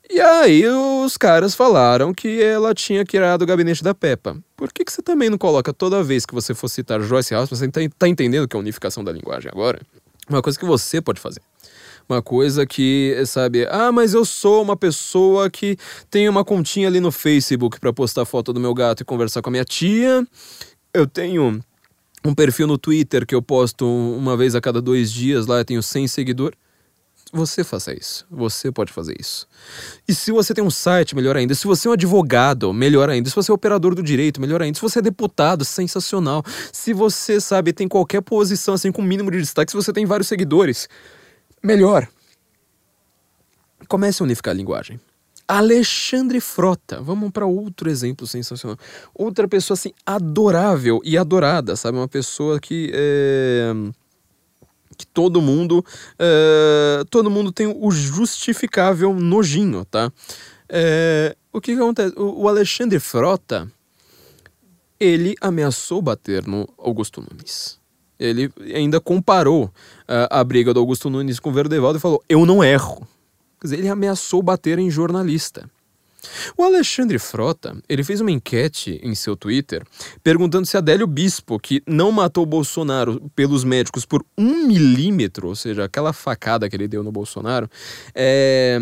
E 0.10 0.20
aí 0.20 0.66
os 0.68 1.18
caras 1.18 1.54
falaram 1.54 2.14
que 2.14 2.42
ela 2.42 2.74
tinha 2.74 3.06
criado 3.06 3.44
o 3.44 3.46
gabinete 3.46 3.84
da 3.84 3.94
Peppa. 3.94 4.38
Por 4.58 4.74
que, 4.74 4.84
que 4.84 4.92
você 4.92 5.04
também 5.04 5.30
não 5.30 5.38
coloca 5.38 5.72
toda 5.72 6.04
vez 6.04 6.26
que 6.26 6.34
você 6.34 6.56
for 6.56 6.68
citar 6.68 7.00
Joyce 7.00 7.34
House, 7.34 7.50
você 7.50 7.68
tá, 7.68 7.80
tá 7.98 8.08
entendendo 8.08 8.48
que 8.48 8.56
é 8.56 8.58
a 8.58 8.60
unificação 8.60 9.04
da 9.04 9.12
linguagem 9.12 9.52
agora? 9.54 9.80
Uma 10.28 10.42
coisa 10.42 10.58
que 10.58 10.66
você 10.66 11.00
pode 11.00 11.20
fazer. 11.22 11.42
Uma 12.08 12.24
coisa 12.24 12.66
que, 12.66 13.16
sabe, 13.28 13.68
ah, 13.70 13.92
mas 13.92 14.16
eu 14.16 14.26
sou 14.26 14.64
uma 14.64 14.76
pessoa 14.76 15.48
que 15.48 15.78
tem 16.10 16.28
uma 16.28 16.44
continha 16.44 16.88
ali 16.88 17.00
no 17.00 17.12
Facebook 17.12 17.80
para 17.80 17.94
postar 17.94 18.26
foto 18.26 18.52
do 18.52 18.60
meu 18.60 18.74
gato 18.74 19.02
e 19.02 19.06
conversar 19.06 19.44
com 19.44 19.50
a 19.50 19.52
minha 19.52 19.66
tia. 19.66 20.26
Eu 20.92 21.06
tenho 21.06 21.64
um 22.24 22.34
perfil 22.34 22.68
no 22.68 22.78
Twitter 22.78 23.26
que 23.26 23.34
eu 23.34 23.42
posto 23.42 23.86
uma 23.86 24.36
vez 24.36 24.56
a 24.56 24.62
cada 24.62 24.82
dois 24.82 25.12
dias, 25.12 25.48
lá 25.48 25.60
eu 25.60 25.66
tenho 25.66 25.82
100 25.82 26.08
seguidores. 26.08 26.58
Você 27.32 27.64
faça 27.64 27.94
isso. 27.94 28.26
Você 28.32 28.72
pode 28.72 28.92
fazer 28.92 29.16
isso. 29.20 29.48
E 30.08 30.16
se 30.16 30.32
você 30.32 30.52
tem 30.52 30.64
um 30.64 30.72
site, 30.72 31.16
melhor 31.16 31.38
ainda. 31.38 31.54
Se 31.54 31.68
você 31.68 31.88
é 31.88 31.92
um 31.92 31.94
advogado, 31.94 32.74
melhor 32.74 33.08
ainda. 33.08 33.30
Se 33.30 33.36
você 33.36 33.52
é 33.52 33.54
operador 33.54 33.94
do 33.94 34.02
direito, 34.02 34.42
melhor 34.42 34.62
ainda. 34.62 34.76
Se 34.76 34.82
você 34.82 34.98
é 34.98 35.02
deputado, 35.02 35.64
sensacional. 35.64 36.44
Se 36.74 36.92
você, 36.92 37.40
sabe, 37.40 37.72
tem 37.72 37.88
qualquer 37.88 38.22
posição 38.22 38.74
assim 38.74 38.92
com 38.92 39.04
mínimo 39.04 39.30
de 39.30 39.40
destaque, 39.40 39.72
se 39.72 39.78
você 39.78 39.94
tem 39.94 40.08
vários 40.08 40.28
seguidores, 40.28 40.90
melhor. 41.62 42.08
Comece 43.88 44.24
a 44.24 44.26
unificar 44.26 44.54
a 44.54 44.58
linguagem. 44.58 45.00
Alexandre 45.50 46.40
Frota, 46.40 47.02
vamos 47.02 47.32
para 47.32 47.44
outro 47.44 47.90
exemplo 47.90 48.28
sensacional. 48.28 48.78
Outra 49.16 49.48
pessoa 49.48 49.74
assim 49.74 49.92
adorável 50.06 51.02
e 51.04 51.18
adorada, 51.18 51.76
sabe? 51.76 51.98
Uma 51.98 52.08
pessoa 52.08 52.60
que 52.60 52.92
é... 52.94 53.74
que 54.96 55.08
todo 55.08 55.42
mundo 55.42 55.80
uh, 55.80 57.04
todo 57.10 57.32
mundo 57.32 57.52
tem 57.52 57.66
o 57.66 57.90
justificável 57.90 59.12
nojinho, 59.16 59.84
tá? 59.86 60.12
Uh, 60.70 61.36
o 61.52 61.60
que, 61.60 61.74
que 61.74 61.82
acontece? 61.82 62.14
O, 62.16 62.48
Alexandre 62.48 63.00
Frota 63.00 63.68
ele 65.00 65.34
ameaçou 65.42 66.00
bater 66.00 66.46
no 66.46 66.70
Augusto 66.78 67.22
Nunes. 67.22 67.80
Ele 68.20 68.52
ainda 68.76 69.02
comparou 69.02 69.66
uh, 69.66 70.30
a 70.30 70.44
briga 70.44 70.76
do 70.76 70.80
Augusto 70.80 71.10
Nunes 71.10 71.40
com 71.40 71.50
o 71.50 71.54
Verdevaldo 71.54 71.98
e 71.98 72.02
falou: 72.02 72.24
Eu 72.30 72.46
não 72.46 72.64
erro. 72.64 73.08
Quer 73.60 73.68
dizer, 73.68 73.80
ele 73.80 73.90
ameaçou 73.90 74.42
bater 74.42 74.80
em 74.80 74.90
jornalista. 74.90 75.70
O 76.58 76.64
Alexandre 76.64 77.18
Frota, 77.18 77.78
ele 77.88 78.04
fez 78.04 78.20
uma 78.22 78.32
enquete 78.32 79.00
em 79.04 79.16
seu 79.16 79.36
Twitter 79.36 79.84
perguntando 80.24 80.66
se 80.66 80.78
Adélio 80.78 81.08
Bispo, 81.08 81.60
que 81.60 81.82
não 81.88 82.12
matou 82.12 82.46
Bolsonaro 82.46 83.30
pelos 83.36 83.64
médicos 83.64 84.06
por 84.06 84.26
um 84.38 84.68
milímetro, 84.68 85.48
ou 85.48 85.56
seja, 85.56 85.86
aquela 85.86 86.12
facada 86.12 86.70
que 86.70 86.76
ele 86.76 86.88
deu 86.88 87.04
no 87.04 87.12
Bolsonaro, 87.12 87.70
é, 88.14 88.80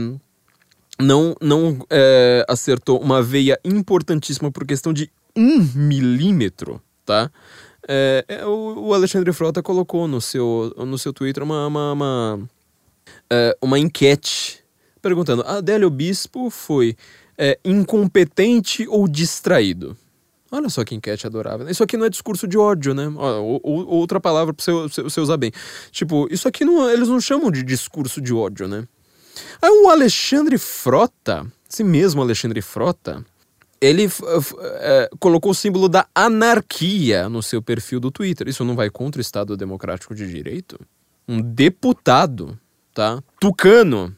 não, 0.99 1.35
não 1.41 1.85
é, 1.89 2.45
acertou 2.47 2.99
uma 2.99 3.21
veia 3.21 3.59
importantíssima 3.63 4.51
por 4.51 4.65
questão 4.65 4.91
de 4.91 5.09
um 5.35 5.59
milímetro, 5.75 6.81
tá? 7.05 7.31
É, 7.87 8.25
é 8.27 8.45
o, 8.45 8.93
Alexandre 8.93 9.31
Frota 9.31 9.61
colocou 9.61 10.07
no 10.07 10.19
seu, 10.19 10.73
no 10.77 10.97
seu 10.97 11.13
Twitter 11.13 11.43
uma, 11.43 11.67
uma, 11.67 11.93
uma, 11.93 12.49
é, 13.29 13.55
uma 13.61 13.77
enquete 13.77 14.66
perguntando: 15.07 15.43
Adélio 15.43 15.89
Bispo 15.89 16.49
foi 16.49 16.95
é, 17.37 17.57
incompetente 17.63 18.85
ou 18.87 19.07
distraído? 19.07 19.95
Olha 20.51 20.69
só 20.69 20.83
que 20.83 20.95
enquete 20.95 21.27
adorável. 21.27 21.69
Isso 21.69 21.83
aqui 21.83 21.97
não 21.97 22.05
é 22.05 22.09
discurso 22.09 22.47
de 22.47 22.57
ódio, 22.57 22.93
né? 22.93 23.07
Outra 23.63 24.19
palavra 24.19 24.53
para 24.53 24.63
você, 24.63 25.01
você 25.01 25.19
usar 25.19 25.37
bem. 25.37 25.51
Tipo, 25.91 26.27
isso 26.31 26.47
aqui 26.47 26.63
não, 26.63 26.89
eles 26.89 27.09
não 27.09 27.19
chamam 27.19 27.51
de 27.51 27.63
discurso 27.63 28.21
de 28.21 28.33
ódio, 28.33 28.67
né? 28.67 28.87
Aí 29.61 29.69
o 29.69 29.89
Alexandre 29.89 30.57
Frota, 30.57 31.45
esse 31.69 31.83
mesmo 31.83 32.21
Alexandre 32.21 32.61
Frota, 32.61 33.25
ele 33.79 34.09
é, 34.79 35.09
colocou 35.19 35.51
o 35.51 35.55
símbolo 35.55 35.89
da 35.89 36.07
anarquia 36.15 37.27
no 37.27 37.43
seu 37.43 37.61
perfil 37.61 37.99
do 37.99 38.09
Twitter. 38.09 38.47
Isso 38.47 38.63
não 38.63 38.75
vai 38.75 38.89
contra 38.89 39.19
o 39.19 39.21
Estado 39.21 39.57
Democrático 39.57 40.15
de 40.15 40.27
Direito? 40.27 40.79
Um 41.27 41.41
deputado, 41.41 42.57
tá? 42.93 43.21
Tucano, 43.39 44.15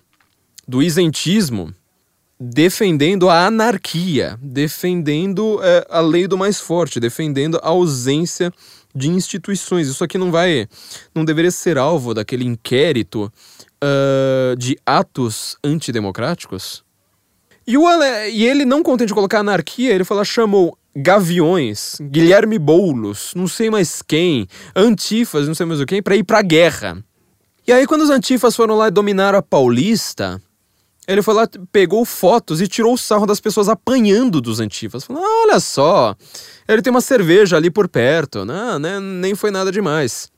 do 0.69 0.83
isentismo, 0.83 1.73
defendendo 2.39 3.27
a 3.27 3.47
anarquia, 3.47 4.37
defendendo 4.39 5.59
é, 5.63 5.87
a 5.89 5.99
lei 5.99 6.27
do 6.27 6.37
mais 6.37 6.59
forte, 6.59 6.99
defendendo 6.99 7.59
a 7.63 7.69
ausência 7.69 8.53
de 8.93 9.09
instituições. 9.09 9.87
Isso 9.87 10.03
aqui 10.03 10.15
não 10.15 10.31
vai, 10.31 10.67
não 11.13 11.25
deveria 11.25 11.49
ser 11.49 11.79
alvo 11.79 12.13
daquele 12.13 12.45
inquérito 12.45 13.33
uh, 13.83 14.55
de 14.57 14.77
atos 14.85 15.57
antidemocráticos? 15.63 16.83
E, 17.65 17.75
o 17.75 17.83
e 18.31 18.45
ele, 18.45 18.63
não 18.63 18.83
contente 18.83 19.07
de 19.07 19.15
colocar 19.15 19.39
anarquia, 19.39 19.91
ele 19.91 20.03
falou, 20.03 20.23
chamou 20.23 20.77
Gaviões, 20.95 21.97
Guilherme 21.99 22.59
Boulos, 22.59 23.33
não 23.35 23.47
sei 23.47 23.71
mais 23.71 24.03
quem, 24.03 24.47
Antifas, 24.75 25.47
não 25.47 25.55
sei 25.55 25.65
mais 25.65 25.81
o 25.81 25.85
quem, 25.87 25.99
para 25.99 26.15
ir 26.15 26.23
pra 26.23 26.43
guerra. 26.43 27.03
E 27.67 27.71
aí, 27.71 27.87
quando 27.87 28.01
os 28.01 28.11
Antifas 28.11 28.55
foram 28.55 28.75
lá 28.75 28.87
e 28.87 28.91
dominaram 28.91 29.39
a 29.39 29.41
Paulista, 29.41 30.39
ele 31.09 31.23
foi 31.23 31.33
lá, 31.33 31.49
pegou 31.71 32.05
fotos 32.05 32.61
e 32.61 32.67
tirou 32.67 32.93
o 32.93 32.97
sarro 32.97 33.25
das 33.25 33.39
pessoas 33.39 33.67
apanhando 33.67 34.39
dos 34.39 34.59
antifas. 34.59 35.05
Falou, 35.05 35.23
ah, 35.23 35.45
olha 35.47 35.59
só, 35.59 36.15
ele 36.67 36.83
tem 36.83 36.91
uma 36.91 37.01
cerveja 37.01 37.57
ali 37.57 37.71
por 37.71 37.87
perto, 37.87 38.45
não, 38.45 38.77
né, 38.77 38.99
nem 38.99 39.33
foi 39.33 39.49
nada 39.49 39.71
demais. 39.71 40.29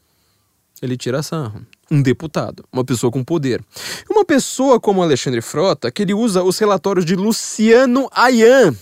Ele 0.81 0.95
tira 0.95 1.21
sarro. 1.21 1.61
Um 1.91 2.01
deputado, 2.01 2.63
uma 2.71 2.85
pessoa 2.85 3.11
com 3.11 3.21
poder. 3.21 3.61
Uma 4.09 4.23
pessoa 4.23 4.79
como 4.79 5.03
Alexandre 5.03 5.41
Frota, 5.41 5.91
que 5.91 6.03
ele 6.03 6.13
usa 6.13 6.41
os 6.41 6.57
relatórios 6.57 7.03
de 7.03 7.17
Luciano 7.17 8.07
Ayan. 8.09 8.73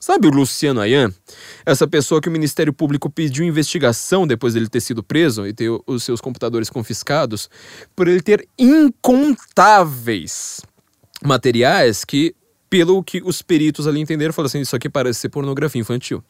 Sabe 0.00 0.26
o 0.26 0.30
Luciano 0.30 0.80
Ayan? 0.80 1.12
Essa 1.66 1.86
pessoa 1.86 2.22
que 2.22 2.28
o 2.28 2.32
Ministério 2.32 2.72
Público 2.72 3.10
pediu 3.10 3.44
investigação 3.44 4.26
depois 4.26 4.54
dele 4.54 4.70
ter 4.70 4.80
sido 4.80 5.02
preso 5.02 5.46
e 5.46 5.52
ter 5.52 5.70
os 5.86 6.02
seus 6.02 6.22
computadores 6.22 6.70
confiscados, 6.70 7.50
por 7.94 8.08
ele 8.08 8.22
ter 8.22 8.48
incontáveis 8.58 10.62
materiais 11.24 12.04
que, 12.04 12.34
pelo 12.68 13.02
que 13.02 13.22
os 13.24 13.42
peritos 13.42 13.86
ali 13.86 14.00
entenderam, 14.00 14.32
falaram 14.32 14.48
assim: 14.48 14.60
isso 14.60 14.76
aqui 14.76 14.88
parece 14.88 15.20
ser 15.20 15.28
pornografia 15.30 15.80
infantil. 15.80 16.22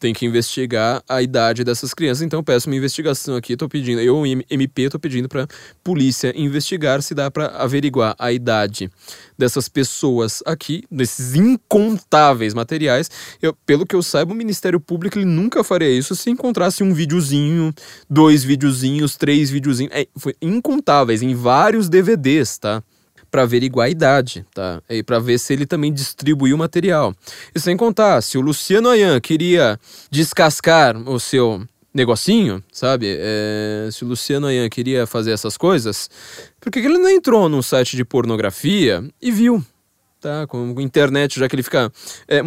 Tem 0.00 0.14
que 0.14 0.24
investigar 0.24 1.02
a 1.08 1.20
idade 1.20 1.64
dessas 1.64 1.92
crianças. 1.92 2.22
Então, 2.22 2.40
peço 2.40 2.70
uma 2.70 2.76
investigação 2.76 3.34
aqui. 3.34 3.56
Tô 3.56 3.68
pedindo, 3.68 4.00
eu, 4.00 4.24
MP, 4.48 4.88
tô 4.88 4.96
pedindo 4.96 5.28
para 5.28 5.48
polícia 5.82 6.32
investigar 6.36 7.02
se 7.02 7.16
dá 7.16 7.28
para 7.32 7.48
averiguar 7.48 8.14
a 8.16 8.30
idade 8.30 8.88
dessas 9.36 9.68
pessoas 9.68 10.40
aqui, 10.46 10.84
desses 10.88 11.34
incontáveis 11.34 12.54
materiais. 12.54 13.10
Eu, 13.42 13.52
pelo 13.66 13.84
que 13.84 13.96
eu 13.96 14.00
saiba, 14.00 14.32
o 14.32 14.36
Ministério 14.36 14.78
Público 14.78 15.18
ele 15.18 15.24
nunca 15.24 15.64
faria 15.64 15.90
isso 15.90 16.14
se 16.14 16.30
encontrasse 16.30 16.84
um 16.84 16.94
videozinho, 16.94 17.74
dois 18.08 18.44
videozinhos, 18.44 19.16
três 19.16 19.50
videozinhos. 19.50 19.92
É, 19.92 20.06
foi 20.16 20.32
incontáveis, 20.40 21.22
em 21.22 21.34
vários 21.34 21.88
DVDs, 21.88 22.56
tá? 22.56 22.84
Para 23.30 23.42
averiguar 23.42 23.86
a 23.86 23.90
idade, 23.90 24.44
tá? 24.54 24.82
E 24.88 25.02
para 25.02 25.18
ver 25.18 25.38
se 25.38 25.52
ele 25.52 25.66
também 25.66 25.92
distribuiu 25.92 26.56
o 26.56 26.58
material. 26.58 27.14
E 27.54 27.60
sem 27.60 27.76
contar, 27.76 28.22
se 28.22 28.38
o 28.38 28.40
Luciano 28.40 28.88
Ayan 28.88 29.20
queria 29.20 29.78
descascar 30.10 30.96
o 31.08 31.20
seu 31.20 31.62
negocinho, 31.92 32.62
sabe? 32.72 33.16
É, 33.18 33.88
se 33.90 34.04
o 34.04 34.08
Luciano 34.08 34.46
Ayan 34.46 34.68
queria 34.68 35.06
fazer 35.06 35.32
essas 35.32 35.56
coisas, 35.56 36.08
por 36.60 36.70
que 36.70 36.78
ele 36.78 36.98
não 36.98 37.10
entrou 37.10 37.48
num 37.48 37.62
site 37.62 37.96
de 37.96 38.04
pornografia 38.04 39.04
e 39.20 39.30
viu? 39.30 39.64
Tá? 40.20 40.46
Com 40.46 40.80
internet, 40.80 41.38
já 41.38 41.48
que 41.48 41.54
ele 41.54 41.62
fica, 41.62 41.92
é, 42.26 42.42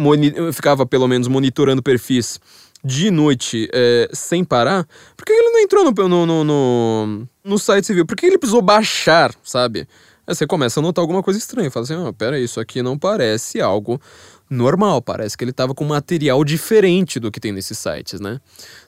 ficava 0.52 0.84
pelo 0.84 1.08
menos 1.08 1.28
monitorando 1.28 1.82
perfis 1.82 2.38
de 2.84 3.10
noite 3.10 3.68
é, 3.72 4.08
sem 4.12 4.44
parar, 4.44 4.86
por 5.16 5.24
que 5.24 5.32
ele 5.32 5.50
não 5.50 5.60
entrou 5.60 5.84
no, 5.84 6.08
no, 6.08 6.26
no, 6.26 6.44
no, 6.44 7.28
no 7.44 7.58
site 7.58 7.86
civil? 7.86 8.04
Por 8.04 8.16
que 8.16 8.26
ele 8.26 8.38
precisou 8.38 8.60
baixar, 8.60 9.32
sabe? 9.42 9.86
Aí 10.26 10.34
você 10.34 10.46
começa 10.46 10.80
a 10.80 10.82
notar 10.82 11.02
alguma 11.02 11.22
coisa 11.22 11.38
estranha. 11.38 11.70
Fala 11.70 11.84
assim: 11.84 11.96
oh, 11.96 12.12
pera, 12.12 12.38
isso 12.38 12.60
aqui 12.60 12.82
não 12.82 12.98
parece 12.98 13.60
algo 13.60 14.00
normal. 14.48 15.02
Parece 15.02 15.36
que 15.36 15.44
ele 15.44 15.50
estava 15.50 15.74
com 15.74 15.84
material 15.84 16.44
diferente 16.44 17.18
do 17.18 17.30
que 17.30 17.40
tem 17.40 17.52
nesses 17.52 17.78
sites, 17.78 18.20
né? 18.20 18.40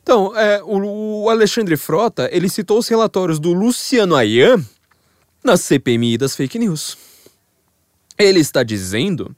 Então, 0.02 0.36
é, 0.36 0.62
o, 0.62 1.24
o 1.24 1.30
Alexandre 1.30 1.76
Frota 1.76 2.28
ele 2.32 2.48
citou 2.48 2.78
os 2.78 2.88
relatórios 2.88 3.38
do 3.38 3.52
Luciano 3.52 4.14
Ayan 4.14 4.64
na 5.42 5.56
CPMI 5.56 6.16
das 6.18 6.36
fake 6.36 6.58
news. 6.58 6.96
Ele 8.16 8.40
está 8.40 8.62
dizendo 8.62 9.34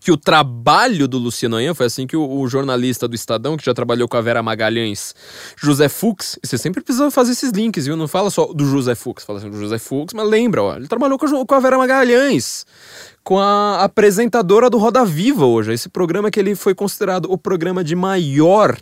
que 0.00 0.12
o 0.12 0.16
trabalho 0.16 1.08
do 1.08 1.16
Luciano 1.16 1.56
Ayan 1.56 1.72
foi 1.72 1.86
assim 1.86 2.06
que 2.06 2.16
o, 2.16 2.40
o, 2.40 2.46
jornalista 2.46 3.08
do 3.08 3.14
Estadão, 3.14 3.56
que 3.56 3.64
já 3.64 3.72
trabalhou 3.72 4.06
com 4.06 4.18
a 4.18 4.20
Vera 4.20 4.42
Magalhães, 4.42 5.14
José 5.56 5.88
Fux, 5.88 6.38
você 6.42 6.58
sempre 6.58 6.82
precisa 6.82 7.10
fazer 7.10 7.32
esses 7.32 7.50
links, 7.50 7.86
viu? 7.86 7.96
Não 7.96 8.06
fala 8.06 8.30
só 8.30 8.52
do 8.52 8.66
José 8.66 8.94
Fux, 8.94 9.24
fala 9.24 9.38
assim 9.38 9.50
do 9.50 9.58
José 9.58 9.78
Fux, 9.78 10.12
mas 10.12 10.28
lembra, 10.28 10.62
ó, 10.62 10.76
ele 10.76 10.88
trabalhou 10.88 11.18
com 11.18 11.24
a, 11.24 11.46
com 11.46 11.54
a 11.54 11.60
Vera 11.60 11.78
Magalhães, 11.78 12.66
com 13.24 13.38
a 13.38 13.82
apresentadora 13.82 14.68
do 14.68 14.76
Roda 14.76 15.04
Viva 15.04 15.46
hoje, 15.46 15.72
esse 15.72 15.88
programa 15.88 16.30
que 16.30 16.38
ele 16.38 16.54
foi 16.54 16.74
considerado 16.74 17.32
o 17.32 17.38
programa 17.38 17.82
de 17.82 17.96
maior 17.96 18.76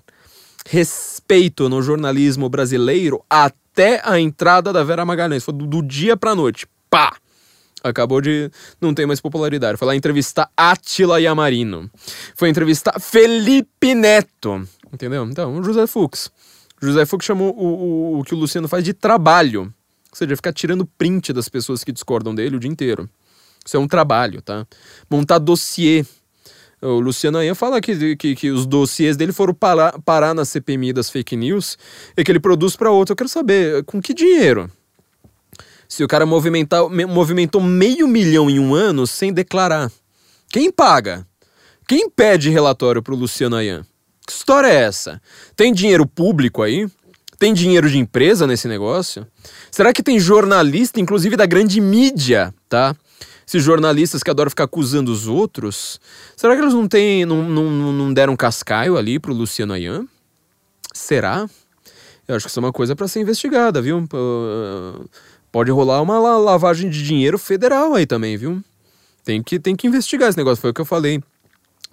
respeito 0.69 1.69
no 1.69 1.81
jornalismo 1.81 2.49
brasileiro 2.49 3.25
até 3.31 4.01
a 4.05 4.19
entrada 4.19 4.73
da 4.73 4.83
Vera 4.83 5.05
Magalhães, 5.05 5.45
foi 5.45 5.55
do, 5.55 5.67
do 5.67 5.83
dia 5.83 6.17
pra 6.17 6.35
noite, 6.35 6.67
pá! 6.91 7.17
Acabou 7.89 8.21
de 8.21 8.51
não 8.81 8.95
ter 8.95 9.07
mais 9.07 9.21
popularidade. 9.21 9.79
Foi 9.79 9.87
lá 9.87 9.97
entrevistar 9.97 10.51
Atila 10.57 11.21
Yamarino. 11.21 11.91
Foi 12.35 12.49
entrevistar 12.49 13.01
Felipe 13.01 13.95
Neto. 13.95 14.67
Entendeu? 14.93 15.25
Então, 15.25 15.63
José 15.63 15.87
Fux. 15.87 16.31
José 16.81 17.07
Fux 17.07 17.25
chamou 17.25 17.55
o, 17.57 17.67
o, 17.67 18.21
o 18.21 18.25
que 18.25 18.35
o 18.35 18.39
Luciano 18.39 18.69
faz 18.69 18.85
de 18.85 18.93
trabalho. 18.93 19.63
Ou 19.63 20.17
seja, 20.17 20.37
ficar 20.37 20.53
tirando 20.53 20.87
print 20.87 21.33
das 21.33 21.49
pessoas 21.49 21.85
que 21.85 21.93
discordam 21.93 22.35
dele 22.35 22.57
o 22.57 22.61
dia 22.61 22.71
inteiro. 22.71 23.09
Isso 23.65 23.77
é 23.77 23.81
um 23.81 23.89
trabalho, 23.89 24.41
tá? 24.41 24.67
Montar 25.11 25.39
dossiê. 25.39 26.05
O 26.81 27.01
Luciano 27.01 27.39
Ayan 27.39 27.55
fala 27.55 27.81
que, 27.81 28.17
que, 28.17 28.35
que 28.37 28.51
os 28.51 28.67
dossiês 28.67 29.17
dele 29.17 29.33
foram 29.33 29.53
parar, 29.53 29.99
parar 30.03 30.35
na 30.35 30.45
CPMI 30.45 30.93
das 30.93 31.11
fake 31.11 31.35
news 31.35 31.77
e 32.17 32.23
que 32.23 32.31
ele 32.31 32.39
produz 32.39 32.77
para 32.77 32.91
outro. 32.91 33.13
Eu 33.13 33.17
quero 33.17 33.29
saber, 33.29 33.83
com 33.85 34.01
que 34.01 34.15
dinheiro? 34.15 34.71
Se 35.89 36.03
o 36.03 36.09
cara 36.09 36.27
movimentar, 36.27 36.89
movimentou 36.89 37.61
meio 37.61 38.09
milhão 38.09 38.51
em 38.51 38.59
um 38.59 38.75
ano 38.75 39.07
sem 39.07 39.33
declarar. 39.33 39.91
Quem 40.49 40.71
paga? 40.71 41.27
Quem 41.87 42.11
pede 42.11 42.51
relatório 42.51 43.03
pro 43.03 43.15
Luciano 43.15 43.57
Ayan? 43.57 43.85
Que 44.27 44.33
história 44.33 44.69
é 44.69 44.75
essa? 44.75 45.23
Tem 45.55 45.73
dinheiro 45.73 46.05
público 46.05 46.63
aí? 46.63 46.89
Tem 47.39 47.53
dinheiro 47.53 47.89
de 47.89 47.99
empresa 47.99 48.47
nesse 48.47 48.67
negócio? 48.67 49.27
Será 49.71 49.93
que 49.93 50.03
tem 50.03 50.19
jornalista, 50.19 50.99
inclusive 50.99 51.37
da 51.37 51.47
grande 51.47 51.81
mídia, 51.81 52.53
tá? 52.69 52.97
Esses 53.47 53.63
jornalistas 53.63 54.25
que 54.25 54.31
adoram 54.31 54.51
ficar 54.51 54.65
acusando 54.65 55.13
os 55.13 55.29
outros, 55.29 56.01
será 56.35 56.57
que 56.57 56.63
eles 56.63 56.75
não, 56.75 56.89
têm, 56.89 57.25
não, 57.25 57.43
não, 57.45 57.93
não 57.93 58.13
deram 58.13 58.37
cascaio 58.37 58.97
ali 58.97 59.21
pro 59.21 59.33
Luciano 59.33 59.73
Ayan? 59.73 60.05
Será? 60.93 61.49
Eu 62.27 62.35
acho 62.35 62.47
que 62.47 62.51
isso 62.51 62.59
é 62.59 62.63
uma 62.63 62.73
coisa 62.73 62.97
para 62.97 63.07
ser 63.07 63.21
investigada, 63.21 63.81
viu? 63.81 64.05
Pode 65.57 65.71
rolar 65.71 66.03
uma 66.03 66.19
lavagem 66.19 66.91
de 66.91 67.03
dinheiro 67.03 67.39
federal 67.39 67.95
aí 67.95 68.05
também, 68.05 68.37
viu? 68.37 68.63
Tem 69.25 69.43
que, 69.43 69.59
tem 69.59 69.75
que 69.75 69.87
investigar 69.87 70.29
esse 70.29 70.37
negócio. 70.37 70.61
Foi 70.61 70.69
o 70.69 70.75
que 70.75 70.83
eu 70.83 70.85
falei 70.85 71.23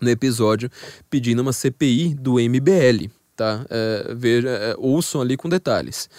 no 0.02 0.10
episódio 0.10 0.70
pedindo 1.10 1.42
uma 1.42 1.54
CPI 1.54 2.14
do 2.14 2.34
MBL, 2.34 3.10
tá? 3.38 3.66
É, 3.70 4.14
veja, 4.18 4.50
é, 4.50 4.76
ouçam 4.78 5.22
ali 5.22 5.38
com 5.38 5.48
detalhes. 5.48 6.10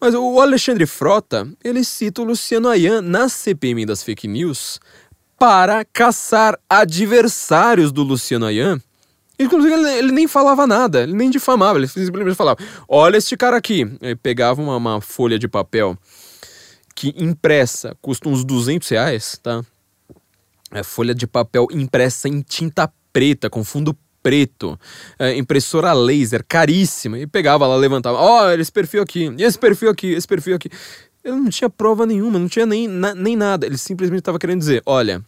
Mas 0.00 0.14
o 0.14 0.40
Alexandre 0.40 0.86
Frota, 0.86 1.46
ele 1.62 1.84
cita 1.84 2.22
o 2.22 2.24
Luciano 2.24 2.66
Ayan 2.66 3.02
na 3.02 3.28
CPMI 3.28 3.84
das 3.84 4.02
fake 4.02 4.26
news 4.26 4.80
para 5.38 5.84
caçar 5.84 6.58
adversários 6.66 7.92
do 7.92 8.02
Luciano 8.04 8.46
Ayan. 8.46 8.80
Inclusive, 9.38 9.74
ele, 9.74 9.90
ele, 9.98 10.12
nem 10.12 10.26
falava 10.26 10.66
nada, 10.66 11.02
ele 11.02 11.12
nem 11.12 11.28
difamava, 11.28 11.78
ele 11.78 11.88
simplesmente 11.88 12.34
falava: 12.34 12.58
Olha 12.88 13.18
este 13.18 13.36
cara 13.36 13.54
aqui. 13.58 13.86
Ele 14.00 14.16
pegava 14.16 14.62
uma, 14.62 14.76
uma 14.78 15.00
folha 15.02 15.38
de 15.38 15.46
papel 15.46 15.94
que 16.96 17.14
impressa 17.18 17.94
custa 18.00 18.28
uns 18.28 18.42
200 18.42 18.88
reais, 18.88 19.38
tá? 19.42 19.62
É 20.72 20.82
folha 20.82 21.14
de 21.14 21.26
papel 21.26 21.68
impressa 21.70 22.26
em 22.26 22.40
tinta 22.40 22.90
preta, 23.12 23.50
com 23.50 23.62
fundo 23.62 23.96
preto, 24.22 24.80
é, 25.18 25.36
impressora 25.36 25.92
laser, 25.92 26.44
caríssima, 26.48 27.18
e 27.18 27.26
pegava 27.26 27.66
lá, 27.66 27.76
levantava, 27.76 28.18
ó, 28.18 28.46
oh, 28.46 28.50
esse 28.50 28.72
perfil 28.72 29.02
aqui, 29.02 29.32
esse 29.38 29.56
perfil 29.56 29.90
aqui, 29.90 30.08
esse 30.08 30.26
perfil 30.26 30.56
aqui. 30.56 30.68
Ele 31.22 31.36
não 31.36 31.48
tinha 31.50 31.70
prova 31.70 32.04
nenhuma, 32.06 32.38
não 32.38 32.48
tinha 32.48 32.66
nem, 32.66 32.88
na, 32.88 33.14
nem 33.14 33.36
nada, 33.36 33.66
ele 33.66 33.78
simplesmente 33.78 34.20
estava 34.20 34.38
querendo 34.38 34.58
dizer, 34.58 34.82
olha, 34.84 35.22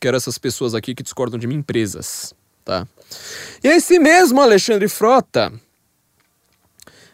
quero 0.00 0.16
essas 0.16 0.36
pessoas 0.36 0.74
aqui 0.74 0.94
que 0.94 1.02
discordam 1.02 1.38
de 1.38 1.46
mim 1.46 1.54
empresas, 1.54 2.34
tá? 2.64 2.86
E 3.62 3.68
esse 3.68 3.98
mesmo 3.98 4.40
Alexandre 4.40 4.88
Frota, 4.88 5.52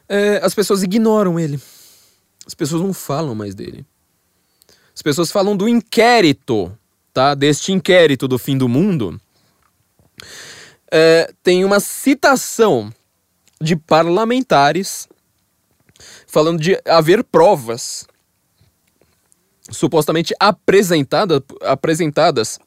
é, 0.08 0.40
as 0.42 0.54
pessoas 0.54 0.82
ignoram 0.82 1.38
ele, 1.38 1.60
as 2.46 2.54
pessoas 2.54 2.82
não 2.82 2.92
falam 2.92 3.34
mais 3.34 3.54
dele. 3.54 3.86
As 4.98 5.02
pessoas 5.02 5.30
falam 5.30 5.56
do 5.56 5.68
inquérito, 5.68 6.76
tá? 7.14 7.32
Deste 7.32 7.70
inquérito 7.70 8.26
do 8.26 8.36
fim 8.36 8.58
do 8.58 8.68
mundo. 8.68 9.20
É, 10.90 11.32
tem 11.40 11.64
uma 11.64 11.78
citação 11.78 12.92
de 13.60 13.76
parlamentares 13.76 15.08
falando 16.26 16.60
de 16.60 16.82
haver 16.84 17.22
provas 17.22 18.08
supostamente 19.70 20.34
apresentada, 20.40 21.44
apresentadas 21.62 22.58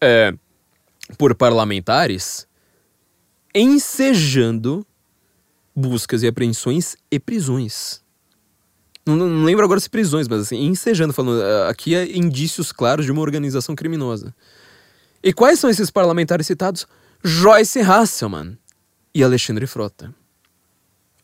é, 0.00 0.32
por 1.18 1.34
parlamentares 1.34 2.46
ensejando 3.52 4.86
buscas 5.74 6.22
e 6.22 6.28
apreensões 6.28 6.94
e 7.10 7.18
prisões. 7.18 8.04
Não, 9.16 9.28
não, 9.28 9.44
lembro 9.44 9.64
agora 9.64 9.80
se 9.80 9.90
prisões, 9.90 10.28
mas 10.28 10.42
assim, 10.42 10.64
ensejando, 10.64 11.12
falando, 11.12 11.42
ah, 11.42 11.68
aqui 11.68 11.94
é 11.94 12.16
indícios 12.16 12.72
claros 12.72 13.04
de 13.04 13.12
uma 13.12 13.22
organização 13.22 13.74
criminosa. 13.74 14.34
E 15.22 15.32
quais 15.32 15.58
são 15.58 15.68
esses 15.68 15.90
parlamentares 15.90 16.46
citados? 16.46 16.86
Joyce 17.22 17.80
Hasselman 17.80 18.58
e 19.14 19.22
Alexandre 19.22 19.66
Frota. 19.66 20.14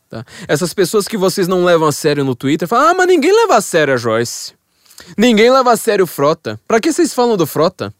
Tá? 0.09 0.23
Essas 0.47 0.73
pessoas 0.73 1.07
que 1.07 1.17
vocês 1.17 1.47
não 1.47 1.65
levam 1.65 1.87
a 1.87 1.91
sério 1.91 2.23
no 2.23 2.35
Twitter 2.35 2.67
falam: 2.67 2.89
ah, 2.89 2.93
mas 2.93 3.07
ninguém 3.07 3.31
leva 3.31 3.57
a 3.57 3.61
sério 3.61 3.93
a 3.93 3.97
Joyce. 3.97 4.53
Ninguém 5.17 5.51
leva 5.51 5.71
a 5.71 5.77
sério 5.77 6.07
Frota. 6.07 6.59
Pra 6.67 6.79
que 6.79 6.91
vocês 6.91 7.13
falam 7.13 7.37
do 7.37 7.45
Frota? 7.45 7.93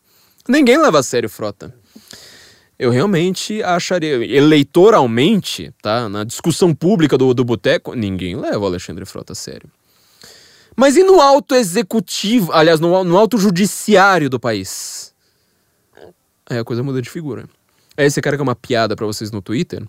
Ninguém 0.48 0.78
leva 0.78 1.00
a 1.00 1.04
sério 1.04 1.30
Frota. 1.30 1.74
Eu 2.80 2.92
realmente 2.92 3.62
acharia, 3.64 4.24
eleitoralmente, 4.24 5.74
tá? 5.82 6.08
Na 6.08 6.24
discussão 6.24 6.76
pública 6.76 7.18
do, 7.18 7.34
do 7.34 7.44
boteco, 7.44 7.96
ninguém 7.96 8.36
leva 8.36 8.60
o 8.60 8.66
Alexandre 8.66 9.04
Frota 9.04 9.34
a 9.34 9.36
sério. 9.36 9.70
Mas 10.80 10.95
e 10.95 11.04
no 11.04 11.20
alto 11.20 11.56
executivo, 11.56 12.54
aliás, 12.54 12.80
no, 12.80 13.04
no 13.04 13.18
alto 13.18 13.40
judiciário 13.40 14.30
do 14.30 14.40
país? 14.40 15.12
Aí 16.48 16.60
a 16.60 16.64
coisa 16.64 16.84
muda 16.84 17.02
de 17.02 17.10
figura. 17.10 17.49
É 17.98 18.06
esse 18.06 18.22
cara 18.22 18.38
que 18.38 18.41
é 18.41 18.44
uma 18.44 18.56
piada 18.56 18.95
para 18.95 19.08
vocês 19.08 19.32
no 19.32 19.41
Twitter. 19.41 19.84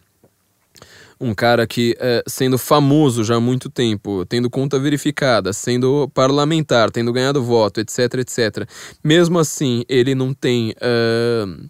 Um 1.20 1.34
cara 1.34 1.66
que, 1.66 1.94
é, 2.00 2.24
sendo 2.26 2.56
famoso 2.56 3.22
já 3.22 3.34
há 3.34 3.40
muito 3.40 3.68
tempo, 3.68 4.24
tendo 4.24 4.48
conta 4.48 4.78
verificada, 4.78 5.52
sendo 5.52 6.08
parlamentar, 6.14 6.90
tendo 6.90 7.12
ganhado 7.12 7.44
voto, 7.44 7.80
etc, 7.80 8.14
etc. 8.14 8.66
Mesmo 9.04 9.38
assim, 9.38 9.84
ele 9.90 10.14
não 10.14 10.32
tem. 10.32 10.70
Uh, 10.70 11.68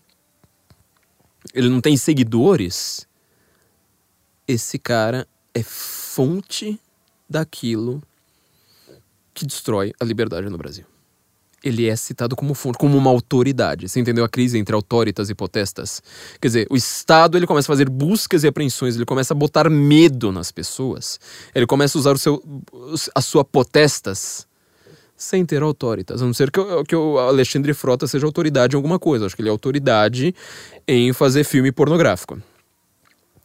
ele 1.52 1.68
não 1.68 1.80
tem 1.80 1.96
seguidores. 1.96 3.04
Esse 4.46 4.78
cara 4.78 5.26
é 5.52 5.62
fonte 5.64 6.78
daquilo 7.28 8.00
que 9.38 9.46
destrói 9.46 9.92
a 9.98 10.04
liberdade 10.04 10.48
no 10.48 10.58
Brasil. 10.58 10.84
Ele 11.62 11.88
é 11.88 11.96
citado 11.96 12.36
como 12.36 12.54
fonte, 12.54 12.78
como 12.78 12.96
uma 12.96 13.10
autoridade. 13.10 13.88
Você 13.88 13.98
entendeu 13.98 14.24
a 14.24 14.28
crise 14.28 14.58
entre 14.58 14.74
autoritas 14.74 15.28
e 15.28 15.34
potestas? 15.34 16.00
Quer 16.40 16.48
dizer, 16.48 16.66
o 16.70 16.76
Estado 16.76 17.36
ele 17.36 17.48
começa 17.48 17.66
a 17.66 17.74
fazer 17.74 17.88
buscas 17.88 18.44
e 18.44 18.46
apreensões, 18.46 18.94
ele 18.94 19.04
começa 19.04 19.34
a 19.34 19.36
botar 19.36 19.68
medo 19.68 20.30
nas 20.30 20.52
pessoas. 20.52 21.18
Ele 21.52 21.66
começa 21.66 21.98
a 21.98 22.00
usar 22.00 22.12
o 22.12 22.18
seu, 22.18 22.42
a 23.14 23.20
sua 23.20 23.44
potestas 23.44 24.46
sem 25.16 25.44
ter 25.44 25.62
autoritas. 25.62 26.22
A 26.22 26.24
não 26.24 26.32
ser 26.32 26.48
que, 26.50 26.60
que 26.86 26.94
o 26.94 27.18
Alexandre 27.18 27.74
Frota 27.74 28.06
seja 28.06 28.24
autoridade 28.24 28.76
em 28.76 28.78
alguma 28.78 29.00
coisa. 29.00 29.26
Acho 29.26 29.34
que 29.34 29.42
ele 29.42 29.48
é 29.48 29.52
autoridade 29.52 30.32
em 30.86 31.12
fazer 31.12 31.42
filme 31.42 31.72
pornográfico. 31.72 32.40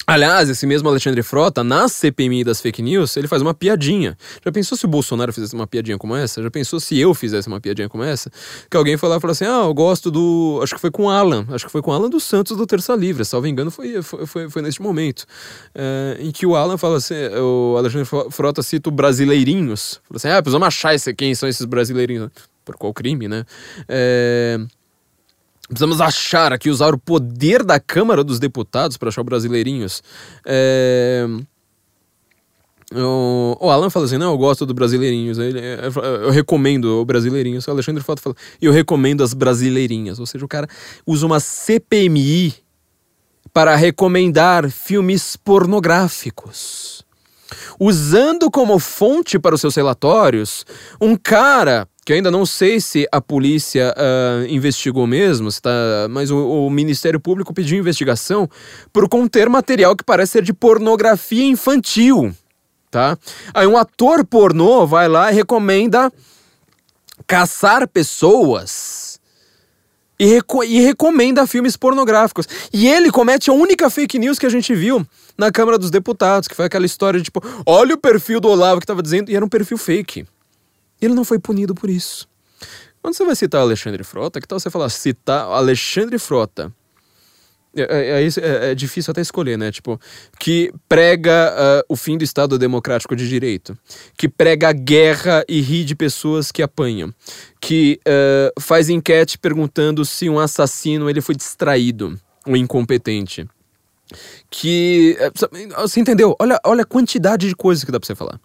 Aliás, 0.06 0.50
esse 0.50 0.68
mesmo 0.68 0.90
Alexandre 0.90 1.24
Frota, 1.24 1.64
na 1.64 1.88
CPMI 1.88 2.44
das 2.44 2.60
fake 2.60 2.82
news, 2.82 3.16
ele 3.16 3.28
faz 3.28 3.42
uma 3.42 3.54
piadinha. 3.54 4.18
Já 4.44 4.52
pensou 4.52 4.78
se 4.78 4.84
o 4.84 4.88
Bolsonaro 4.88 5.32
fizesse 5.32 5.56
uma 5.56 5.66
piadinha 5.66 5.98
como 5.98 6.14
essa? 6.14 6.44
Já 6.44 6.52
pensou 6.52 6.80
se 6.80 7.00
eu 7.00 7.14
fizesse 7.14 7.48
uma 7.48 7.62
piadinha 7.62 7.88
como 7.88 8.04
essa? 8.04 8.30
Que 8.70 8.76
alguém 8.76 8.98
foi 8.98 9.08
lá 9.08 9.16
e 9.16 9.20
falou 9.22 9.32
assim: 9.32 9.46
ah, 9.46 9.64
eu 9.64 9.74
gosto 9.74 10.12
do. 10.12 10.60
Acho 10.62 10.76
que 10.76 10.82
foi 10.82 10.92
com 10.92 11.10
Alan. 11.10 11.46
Acho 11.50 11.66
que 11.66 11.72
foi 11.72 11.82
com 11.82 11.92
Alan 11.94 12.10
dos 12.10 12.26
Santos 12.26 12.58
do 12.58 12.68
Terça 12.68 12.94
Livre. 12.96 13.24
Salvo 13.24 13.48
engano, 13.48 13.72
foi, 13.72 14.02
foi, 14.02 14.26
foi, 14.26 14.50
foi 14.50 14.62
neste 14.62 14.82
momento. 14.82 15.26
É, 15.74 16.18
em 16.20 16.32
que 16.32 16.46
o 16.46 16.56
Alan 16.56 16.78
fala 16.78 16.98
assim: 16.98 17.16
o 17.42 17.76
Alexandre 17.78 18.08
Frota 18.30 18.62
cita 18.62 18.90
o 18.90 18.92
Brasileirinhos. 18.92 20.02
Falou 20.04 20.18
assim: 20.18 20.28
ah, 20.28 20.42
precisamos 20.42 20.68
achar 20.68 20.94
esse, 20.94 21.14
quem 21.14 21.34
são 21.34 21.48
esses 21.48 21.66
brasileirinhos. 21.66 22.30
Por 22.66 22.76
qual 22.76 22.94
crime, 22.94 23.30
né? 23.30 23.46
É. 23.88 24.60
Precisamos 25.68 26.02
achar 26.02 26.52
aqui, 26.52 26.69
usar 26.69 26.94
o 26.94 26.98
poder 26.98 27.64
da 27.64 27.80
Câmara 27.80 28.23
dos 28.23 28.40
Deputados 28.40 28.98
para 28.98 29.10
achar 29.10 29.23
Brasileirinhos. 29.23 30.03
É... 30.45 31.26
O, 32.95 33.57
o 33.60 33.69
Alan 33.72 33.90
fala 33.90 34.06
assim: 34.06 34.18
não, 34.18 34.31
eu 34.31 34.38
gosto 34.38 34.65
do 34.65 34.73
Brasileirinhos. 34.73 35.38
Eu, 35.38 35.45
eu, 36.26 36.30
recomendo 36.30 37.02
o 37.02 37.06
Brasileirinhos. 37.06 37.65
O 37.68 37.72
Alexandre 37.72 38.03
Foto 38.03 38.22
fala: 38.22 38.35
eu 38.61 38.72
recomendo 38.72 39.23
as 39.23 39.34
Brasileirinhas. 39.34 40.19
Ou 40.19 40.26
seja, 40.26 40.45
o 40.45 40.48
cara 40.48 40.68
usa 41.06 41.26
uma 41.26 41.40
CPMI 41.40 42.53
para 43.53 43.76
recomendar 43.76 44.69
filmes 44.69 45.35
pornográficos. 45.35 47.03
Usando 47.80 48.49
como 48.52 48.80
fonte 48.80 49.40
para 49.40 49.56
os 49.56 49.61
seus 49.61 49.76
relatórios 49.76 50.65
um 50.99 51.15
cara 51.15 51.88
que 52.06 52.14
ainda 52.14 52.30
não 52.30 52.46
sei 52.46 52.82
se 52.82 53.08
a 53.12 53.22
polícia 53.22 53.94
uh, 53.96 54.46
investigou 54.48 55.08
mesmo, 55.08 55.50
tá, 55.62 55.72
mas 56.10 56.30
o, 56.30 56.66
o, 56.66 56.70
Ministério 56.70 57.20
Público 57.20 57.54
pediu 57.54 57.80
investigação 57.80 58.50
por 58.92 59.08
conter 59.08 59.48
material 59.50 59.96
que 59.96 60.04
parece 60.04 60.34
ser 60.34 60.44
de 60.44 60.54
pornografia 60.54 61.46
infantil, 61.46 62.34
tá? 62.92 63.18
Aí 63.54 63.66
um 63.66 63.78
ator 63.78 64.26
pornô 64.26 64.86
vai 64.86 65.08
lá 65.08 65.32
e 65.32 65.36
recomenda 65.36 66.12
caçar 67.26 67.88
pessoas 67.88 69.20
e, 70.20 70.26
reco 70.26 70.64
e 70.64 70.80
recomenda 70.80 71.48
filmes 71.48 71.78
pornográficos. 71.78 72.48
E 72.72 72.88
ele 72.88 73.12
comete 73.12 73.50
a 73.50 73.54
única 73.54 73.90
fake 73.90 74.20
news 74.20 74.38
que 74.38 74.46
a 74.46 74.50
gente 74.50 74.74
viu 74.76 75.06
na 75.38 75.52
Câmara 75.52 75.78
dos 75.78 75.90
Deputados, 75.90 76.48
que 76.48 76.56
foi 76.56 76.66
aquela 76.66 76.86
história 76.86 77.20
de 77.20 77.26
tipo, 77.26 77.42
olha 77.66 77.96
o 77.96 77.98
perfil 77.98 78.40
do 78.40 78.50
Olavo 78.50 78.80
que 78.80 78.84
estava 78.84 79.02
dizendo, 79.02 79.32
e 79.32 79.36
era 79.36 79.44
um 79.44 79.50
perfil 79.50 79.78
fake. 79.78 80.26
Ele 81.04 81.14
não 81.14 81.24
foi 81.24 81.40
punido 81.40 81.76
por 81.76 81.90
isso. 81.90 82.28
Quando 83.02 83.16
você 83.16 83.26
vai 83.26 83.36
citar 83.36 83.62
Alexandre 83.62 84.04
Frota, 84.04 84.40
que 84.40 84.48
tal 84.48 84.60
você 84.60 84.70
falar 84.70 84.90
citar 84.90 85.46
Alexandre 85.46 86.18
Frota? 86.18 86.72
É, 87.76 87.82
é, 87.82 88.24
é, 88.24 88.28
é, 88.28 88.72
é 88.72 88.76
difícil 88.76 89.12
até 89.12 89.20
escolher, 89.20 89.58
né? 89.58 89.72
Tipo, 89.72 90.00
que 90.40 90.72
prega 90.88 91.54
uh, 91.54 91.84
o 91.90 91.96
fim 91.96 92.18
do 92.18 92.24
Estado 92.24 92.58
Democrático 92.58 93.16
de 93.16 93.28
Direito, 93.28 93.78
que 94.16 94.30
prega 94.30 94.70
a 94.70 94.74
guerra 94.74 95.44
e 95.50 95.60
ri 95.60 95.84
de 95.84 95.96
pessoas 95.96 96.52
que 96.52 96.62
apanham, 96.62 97.12
que 97.60 98.00
uh, 98.08 98.62
faz 98.62 98.90
enquete 98.90 99.40
perguntando 99.40 100.06
se 100.06 100.30
um 100.30 100.40
assassino 100.40 101.10
ele 101.10 101.20
foi 101.20 101.36
distraído 101.36 102.18
ou 102.46 102.56
incompetente. 102.56 103.48
Que. 104.52 105.18
Uh, 105.20 105.82
você 105.82 106.00
entendeu? 106.00 106.36
Olha, 106.40 106.60
olha 106.64 106.84
a 106.84 106.86
quantidade 106.86 107.48
de 107.48 107.56
coisas 107.56 107.84
que 107.84 107.92
dá 107.92 108.00
pra 108.00 108.06
você 108.06 108.16
falar. 108.16 108.40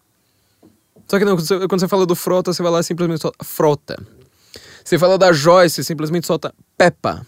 Só 1.11 1.19
que 1.19 1.25
não, 1.25 1.37
quando 1.37 1.81
você 1.81 1.89
fala 1.89 2.05
do 2.05 2.15
Frota, 2.15 2.53
você 2.53 2.63
vai 2.63 2.71
lá 2.71 2.81
e 2.81 2.85
simplesmente 2.85 3.23
solta 3.23 3.45
Frota. 3.45 3.97
Você 4.85 4.99
fala 4.99 5.19
da 5.19 5.33
Joyce, 5.33 5.83
simplesmente 5.85 6.27
solta 6.27 6.55
Peppa. 6.77 7.27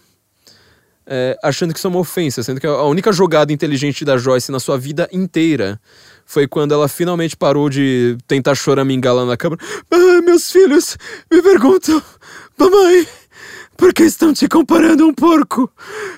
é, 1.05 1.37
achando 1.43 1.73
que 1.73 1.79
isso 1.79 1.87
é 1.87 1.89
uma 1.89 1.99
ofensa, 1.99 2.41
sendo 2.43 2.59
que 2.59 2.67
a 2.67 2.83
única 2.83 3.11
jogada 3.11 3.51
inteligente 3.51 4.05
da 4.05 4.17
Joyce 4.17 4.51
na 4.51 4.59
sua 4.59 4.77
vida 4.77 5.09
inteira 5.11 5.79
foi 6.25 6.47
quando 6.47 6.73
ela 6.73 6.87
finalmente 6.87 7.35
parou 7.35 7.69
de 7.69 8.17
tentar 8.27 8.55
choramingar 8.55 9.13
lá 9.13 9.25
na 9.25 9.35
câmera. 9.35 9.61
Ah, 9.91 10.21
meus 10.21 10.51
filhos 10.51 10.97
me 11.29 11.41
perguntam, 11.41 12.01
mamãe, 12.57 13.07
por 13.75 13.93
que 13.93 14.03
estão 14.03 14.33
te 14.33 14.47
comparando 14.47 15.03
a 15.03 15.07
um 15.07 15.13
porco? 15.13 15.69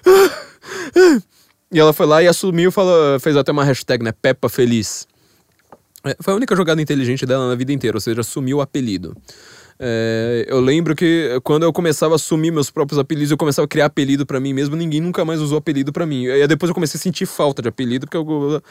Ah, 0.06 0.30
ah. 0.96 1.22
E 1.72 1.80
ela 1.80 1.92
foi 1.92 2.06
lá 2.06 2.22
e 2.22 2.28
assumiu, 2.28 2.72
falou, 2.72 3.20
fez 3.20 3.36
até 3.36 3.52
uma 3.52 3.64
hashtag, 3.64 4.04
né? 4.04 4.12
Peppa 4.12 4.48
Feliz. 4.48 5.08
É, 6.06 6.16
foi 6.20 6.34
a 6.34 6.38
única 6.38 6.56
jogada 6.56 6.82
inteligente 6.82 7.26
dela 7.26 7.48
na 7.48 7.56
vida 7.56 7.72
inteira, 7.72 7.98
ou 7.98 8.02
seja, 8.02 8.22
assumiu 8.22 8.58
o 8.58 8.62
apelido. 8.62 9.16
É, 9.80 10.46
eu 10.48 10.60
lembro 10.62 10.96
que 10.96 11.40
quando 11.44 11.64
eu 11.64 11.74
começava 11.74 12.14
a 12.14 12.16
assumir 12.16 12.52
meus 12.52 12.70
próprios 12.70 13.00
apelidos, 13.00 13.32
eu 13.32 13.38
começava 13.38 13.66
a 13.66 13.68
criar 13.68 13.86
apelido 13.88 14.26
para 14.26 14.40
mim 14.40 14.54
mesmo, 14.54 14.76
ninguém 14.76 15.02
nunca 15.02 15.26
mais 15.26 15.42
usou 15.42 15.58
apelido 15.58 15.92
para 15.92 16.06
mim. 16.06 16.26
E 16.26 16.48
depois 16.48 16.70
eu 16.70 16.74
comecei 16.74 16.98
a 16.98 17.02
sentir 17.02 17.26
falta 17.26 17.62
de 17.62 17.70
apelido, 17.70 18.06
porque 18.06 18.18
eu, 18.18 18.62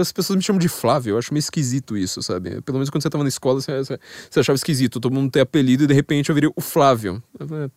as 0.00 0.12
pessoas 0.12 0.36
me 0.36 0.42
chamam 0.42 0.58
de 0.58 0.68
Flávio, 0.68 1.12
eu 1.12 1.18
acho 1.18 1.32
meio 1.32 1.40
esquisito 1.40 1.96
isso, 1.96 2.22
sabe? 2.22 2.60
Pelo 2.62 2.78
menos 2.78 2.90
quando 2.90 3.02
você 3.02 3.10
tava 3.10 3.24
na 3.24 3.28
escola, 3.28 3.60
você, 3.60 3.82
você 4.30 4.40
achava 4.40 4.56
esquisito, 4.56 5.00
todo 5.00 5.12
mundo 5.12 5.30
ter 5.30 5.40
apelido 5.40 5.84
e 5.84 5.86
de 5.86 5.94
repente 5.94 6.28
eu 6.30 6.34
virei 6.34 6.50
o 6.54 6.60
Flávio. 6.60 7.22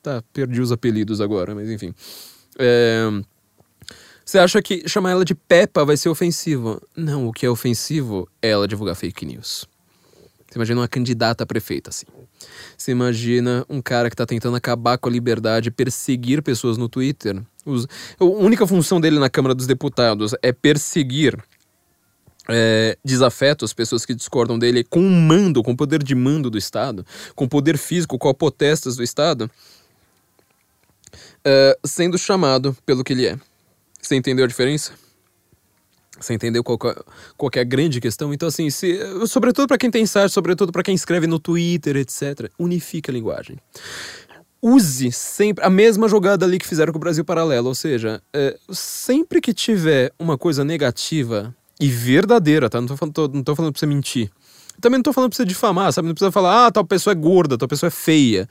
tá, 0.02 0.24
perdi 0.32 0.62
os 0.62 0.72
apelidos 0.72 1.20
agora, 1.22 1.54
mas 1.54 1.70
enfim. 1.70 1.94
É, 2.58 3.10
você 4.26 4.40
acha 4.40 4.62
que 4.62 4.88
chamar 4.88 5.12
ela 5.12 5.26
de 5.26 5.36
Peppa 5.36 5.84
vai 5.84 5.98
ser 5.98 6.10
ofensivo? 6.10 6.82
Não, 6.96 7.28
o 7.28 7.32
que 7.32 7.46
é 7.46 7.50
ofensivo 7.50 8.28
é 8.42 8.50
ela 8.50 8.68
divulgar 8.68 8.96
fake 8.96 9.26
news. 9.26 9.68
Você 10.48 10.58
imagina 10.58 10.82
uma 10.82 10.88
candidata 10.88 11.44
a 11.44 11.48
prefeita 11.48 11.90
assim. 11.90 12.06
Você 12.78 12.92
imagina 12.92 13.66
um 13.70 13.82
cara 13.82 14.10
que 14.10 14.14
está 14.14 14.26
tentando 14.26 14.58
acabar 14.58 14.98
com 14.98 15.08
a 15.08 15.12
liberdade, 15.12 15.72
perseguir 15.72 16.42
pessoas 16.42 16.78
no 16.78 16.90
Twitter. 16.90 17.42
Os, 17.66 17.88
a 18.20 18.26
única 18.26 18.68
função 18.68 19.00
dele 19.00 19.18
na 19.18 19.30
Câmara 19.30 19.56
dos 19.56 19.68
Deputados 19.68 20.36
é 20.42 20.52
perseguir 20.52 21.42
é, 22.50 22.98
desafetos, 23.04 23.74
pessoas 23.74 24.06
que 24.06 24.14
discordam 24.14 24.60
dele, 24.60 24.84
com 24.84 25.02
mando, 25.02 25.64
com 25.64 25.76
poder 25.76 26.04
de 26.04 26.16
mando 26.16 26.50
do 26.50 26.58
Estado, 26.58 27.06
com 27.36 27.48
poder 27.48 27.78
físico, 27.78 28.18
com 28.18 28.28
apotestas 28.28 28.96
do 28.96 29.04
Estado, 29.04 29.50
é, 31.46 31.78
sendo 31.86 32.18
chamado 32.18 32.76
pelo 32.86 33.04
que 33.04 33.14
ele 33.14 33.28
é. 33.28 33.40
Você 34.02 34.16
entendeu 34.16 34.46
a 34.46 34.48
diferença? 34.48 34.94
Você 36.20 36.34
entendeu 36.34 36.64
qual, 36.64 36.78
qual 36.78 37.52
é 37.56 37.60
a 37.60 37.64
grande 37.64 38.00
questão? 38.00 38.34
Então, 38.34 38.48
assim, 38.48 38.70
se, 38.70 39.00
sobretudo 39.28 39.68
para 39.68 39.78
quem 39.78 39.90
tem 39.90 40.06
site, 40.06 40.32
sobretudo 40.32 40.72
para 40.72 40.84
quem 40.84 40.94
escreve 40.94 41.26
no 41.26 41.40
Twitter, 41.40 41.98
etc., 41.98 42.52
unifique 42.60 43.10
a 43.10 43.14
linguagem. 43.14 43.58
Use 44.62 45.12
sempre 45.12 45.66
a 45.66 45.70
mesma 45.70 46.08
jogada 46.08 46.46
ali 46.46 46.60
que 46.60 46.68
fizeram 46.68 46.94
com 46.94 46.98
o 46.98 47.02
Brasil 47.02 47.26
Paralelo, 47.26 47.68
ou 47.68 47.76
seja, 47.76 48.22
é, 48.32 48.56
sempre 48.70 49.42
que 49.42 49.54
tiver 49.54 50.14
uma 50.20 50.38
coisa 50.38 50.64
negativa 50.64 51.56
e 51.80 51.88
verdadeira, 51.88 52.70
tá? 52.70 52.80
Não 52.80 52.88
tô, 52.88 52.96
falando, 52.96 53.14
tô, 53.14 53.28
não 53.28 53.44
tô 53.44 53.56
falando 53.56 53.74
pra 53.74 53.80
você 53.80 53.88
mentir 53.88 54.30
também 54.82 54.98
não 54.98 55.04
tô 55.04 55.14
falando 55.14 55.30
pra 55.30 55.38
você 55.38 55.46
difamar, 55.46 55.94
sabe? 55.94 56.08
Não 56.08 56.14
precisa 56.14 56.32
falar, 56.32 56.66
ah, 56.66 56.72
tal 56.72 56.84
pessoa 56.84 57.12
é 57.14 57.16
gorda, 57.16 57.58
tal 57.58 57.68
pessoa 57.68 57.88
é 57.88 57.92
feia. 57.92 58.50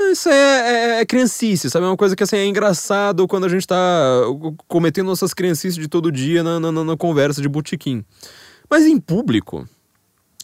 Isso 0.00 0.28
é, 0.28 0.34
é, 0.34 1.00
é 1.00 1.06
criancice, 1.06 1.68
sabe? 1.68 1.84
É 1.84 1.88
uma 1.88 1.96
coisa 1.96 2.16
que 2.16 2.22
assim, 2.22 2.36
é 2.36 2.46
engraçado 2.46 3.26
quando 3.28 3.44
a 3.44 3.48
gente 3.48 3.66
tá 3.66 4.22
cometendo 4.68 5.06
nossas 5.06 5.34
criancices 5.34 5.76
de 5.76 5.88
todo 5.88 6.10
dia 6.10 6.42
na, 6.42 6.58
na, 6.58 6.72
na 6.72 6.96
conversa 6.96 7.42
de 7.42 7.48
botequim. 7.48 8.04
Mas 8.70 8.86
em 8.86 8.98
público, 8.98 9.68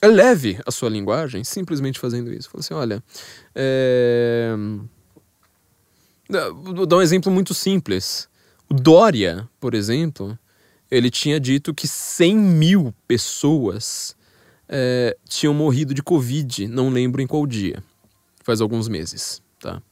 eleve 0.02 0.58
a 0.66 0.70
sua 0.70 0.90
linguagem 0.90 1.44
simplesmente 1.44 1.98
fazendo 1.98 2.32
isso. 2.32 2.50
Fala 2.50 2.60
assim, 2.60 2.74
olha, 2.74 3.02
é... 3.54 4.54
Vou 6.62 6.84
dar 6.84 6.96
um 6.96 7.02
exemplo 7.02 7.32
muito 7.32 7.54
simples. 7.54 8.28
O 8.68 8.74
Dória, 8.74 9.48
por 9.58 9.72
exemplo, 9.72 10.38
ele 10.90 11.10
tinha 11.10 11.40
dito 11.40 11.72
que 11.72 11.88
100 11.88 12.36
mil 12.36 12.94
pessoas 13.06 14.14
é, 14.68 15.16
tinham 15.28 15.54
morrido 15.54 15.94
de 15.94 16.02
Covid, 16.02 16.68
não 16.68 16.90
lembro 16.90 17.22
em 17.22 17.26
qual 17.26 17.46
dia. 17.46 17.82
Faz 18.44 18.60
alguns 18.60 18.88
meses, 18.88 19.42
tá? 19.60 19.82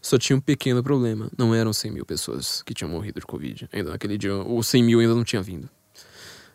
Só 0.00 0.18
tinha 0.18 0.36
um 0.36 0.40
pequeno 0.40 0.82
problema. 0.82 1.30
Não 1.36 1.54
eram 1.54 1.72
100 1.72 1.90
mil 1.90 2.04
pessoas 2.04 2.62
que 2.62 2.74
tinham 2.74 2.90
morrido 2.90 3.20
de 3.20 3.26
Covid. 3.26 3.68
Ainda 3.72 3.90
naquele 3.90 4.18
dia, 4.18 4.34
os 4.36 4.66
100 4.68 4.84
mil 4.84 5.00
ainda 5.00 5.14
não 5.14 5.24
tinha 5.24 5.40
vindo. 5.40 5.68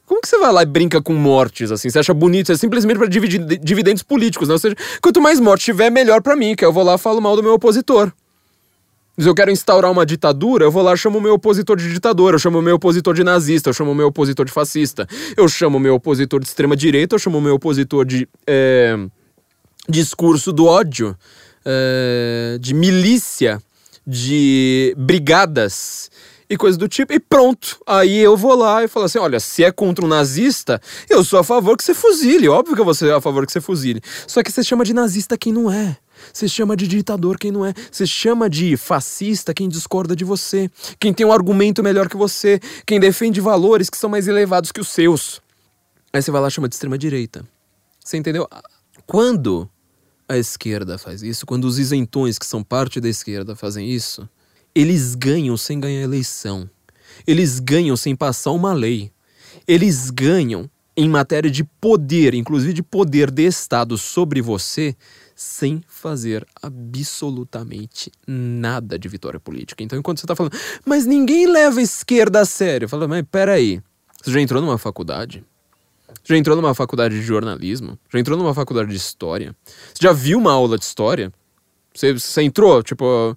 Como 0.06 0.22
que 0.22 0.28
você 0.28 0.38
vai 0.40 0.52
lá 0.52 0.64
e 0.64 0.66
brinca 0.66 1.02
com 1.02 1.14
mortes, 1.14 1.72
assim? 1.72 1.90
Você 1.90 2.00
acha 2.00 2.14
bonito? 2.14 2.52
É 2.52 2.58
simplesmente 2.58 2.98
para 2.98 3.08
dividir 3.08 3.40
dividendos 3.60 4.04
políticos, 4.04 4.48
né? 4.48 4.54
Ou 4.54 4.60
seja, 4.60 4.76
quanto 5.02 5.22
mais 5.22 5.40
morte 5.40 5.66
tiver, 5.66 5.90
melhor 5.92 6.22
para 6.22 6.36
mim, 6.36 6.56
que 6.56 6.66
eu 6.66 6.74
vou 6.74 6.84
lá 6.84 6.96
e 6.96 6.98
falo 6.98 7.22
mal 7.22 7.36
do 7.36 7.44
meu 7.44 7.54
opositor. 7.54 8.12
Se 9.20 9.28
eu 9.28 9.36
quero 9.36 9.52
instaurar 9.52 9.92
uma 9.92 10.06
ditadura, 10.06 10.64
eu 10.64 10.72
vou 10.72 10.82
lá 10.82 10.96
chamo 10.96 11.20
meu 11.20 11.34
opositor 11.34 11.76
de 11.76 11.92
ditador, 11.92 12.34
eu 12.34 12.40
chamo 12.40 12.62
meu 12.62 12.78
opositor 12.78 13.14
de 13.14 13.22
nazista, 13.22 13.70
eu 13.70 13.74
chamo 13.74 13.94
meu 13.94 14.08
opositor 14.08 14.46
de 14.46 14.52
fascista, 14.52 15.06
eu 15.36 15.46
chamo 15.50 15.78
meu 15.78 15.96
opositor 15.96 16.40
de 16.40 16.46
extrema-direita, 16.48 17.16
eu 17.16 17.20
chamo 17.20 17.42
meu 17.42 17.56
opositor 17.56 18.06
de 18.06 18.30
é, 18.48 18.98
discurso 19.90 20.54
do 20.54 20.66
ódio, 20.66 21.18
é, 21.66 22.58
de 22.62 22.74
milícia, 22.74 23.62
de 24.08 24.96
brigadas 24.98 26.10
e 26.50 26.56
coisas 26.56 26.78
do 26.78 26.88
tipo, 26.88 27.12
e 27.12 27.20
pronto. 27.20 27.78
Aí 27.86 28.20
eu 28.20 28.38
vou 28.38 28.56
lá 28.56 28.86
e 28.86 28.88
falo 28.88 29.06
assim: 29.06 29.20
olha, 29.20 29.42
se 29.42 29.66
é 29.66 29.72
contra 29.72 30.06
um 30.06 30.08
nazista, 30.08 30.82
eu 31.10 31.26
sou 31.26 31.40
a 31.40 31.44
favor 31.44 31.76
que 31.76 31.84
você 31.84 31.94
fuzile. 31.94 32.48
Óbvio 32.48 32.74
que 32.74 32.80
eu 32.80 32.86
vou 32.86 32.94
ser 32.94 33.12
a 33.12 33.20
favor 33.20 33.46
que 33.46 33.52
você 33.52 33.60
fuzile. 33.60 34.02
Só 34.26 34.42
que 34.42 34.50
você 34.50 34.64
chama 34.64 34.86
de 34.86 34.94
nazista 34.94 35.38
quem 35.38 35.52
não 35.52 35.70
é. 35.70 35.98
Você 36.34 36.48
chama 36.48 36.76
de 36.76 36.88
ditador 36.88 37.38
quem 37.38 37.52
não 37.52 37.66
é. 37.66 37.74
Você 37.92 38.06
chama 38.06 38.50
de 38.50 38.76
fascista 38.78 39.54
quem 39.54 39.70
discorda 39.70 40.16
de 40.16 40.24
você. 40.24 40.70
Quem 41.00 41.14
tem 41.14 41.26
um 41.26 41.32
argumento 41.32 41.84
melhor 41.84 42.10
que 42.10 42.18
você. 42.18 42.60
Quem 42.86 43.00
defende 43.00 43.42
valores 43.42 43.90
que 43.90 43.98
são 43.98 44.10
mais 44.10 44.28
elevados 44.28 44.72
que 44.72 44.82
os 44.82 44.90
seus. 44.90 45.42
Aí 46.12 46.22
você 46.22 46.32
vai 46.32 46.42
lá 46.42 46.48
e 46.48 46.52
chama 46.52 46.68
de 46.68 46.76
extrema-direita. 46.76 47.46
Você 48.04 48.18
entendeu? 48.18 48.48
Quando 49.06 49.70
a 50.28 50.38
esquerda 50.38 50.98
faz 50.98 51.24
isso, 51.24 51.46
quando 51.46 51.66
os 51.66 51.80
isentões 51.80 52.38
que 52.38 52.46
são 52.46 52.64
parte 52.64 53.00
da 53.00 53.10
esquerda 53.10 53.56
fazem 53.56 53.90
isso, 53.90 54.28
eles 54.76 55.16
ganham 55.16 55.58
sem 55.58 55.80
ganhar 55.80 56.02
eleição. 56.02 56.70
Eles 57.26 57.60
ganham 57.60 57.98
sem 57.98 58.16
passar 58.16 58.52
uma 58.52 58.74
lei. 58.74 59.12
Eles 59.68 60.10
ganham 60.10 60.70
em 60.96 61.08
matéria 61.08 61.50
de 61.50 61.64
poder, 61.64 62.34
inclusive 62.34 62.74
de 62.74 62.84
poder 62.84 63.32
de 63.32 63.44
Estado 63.44 63.98
sobre 63.98 64.42
você, 64.42 64.96
sem 65.42 65.82
fazer 65.88 66.46
absolutamente 66.62 68.12
nada 68.28 69.00
de 69.00 69.08
vitória 69.08 69.40
política. 69.40 69.82
Então, 69.82 69.98
enquanto 69.98 70.20
você 70.20 70.26
está 70.26 70.36
falando, 70.36 70.52
mas 70.86 71.06
ninguém 71.06 71.48
leva 71.48 71.80
a 71.80 71.82
esquerda 71.82 72.42
a 72.42 72.46
sério, 72.46 72.90
fala, 72.90 73.08
mas 73.08 73.24
peraí, 73.32 73.82
você 74.22 74.32
já 74.32 74.42
entrou 74.42 74.62
numa 74.62 74.78
faculdade? 74.78 75.46
Já 76.26 76.36
entrou 76.36 76.58
numa 76.58 76.76
faculdade 76.76 77.16
de 77.16 77.22
jornalismo? 77.22 77.98
Já 78.12 78.20
entrou 78.20 78.38
numa 78.38 78.54
faculdade 78.54 78.90
de 78.90 78.98
história? 78.98 79.56
Você 79.94 80.04
já 80.04 80.12
viu 80.12 80.38
uma 80.38 80.52
aula 80.52 80.78
de 80.78 80.84
história? 80.84 81.32
Você, 81.96 82.12
você 82.12 82.42
entrou, 82.42 82.84
tipo. 82.84 83.34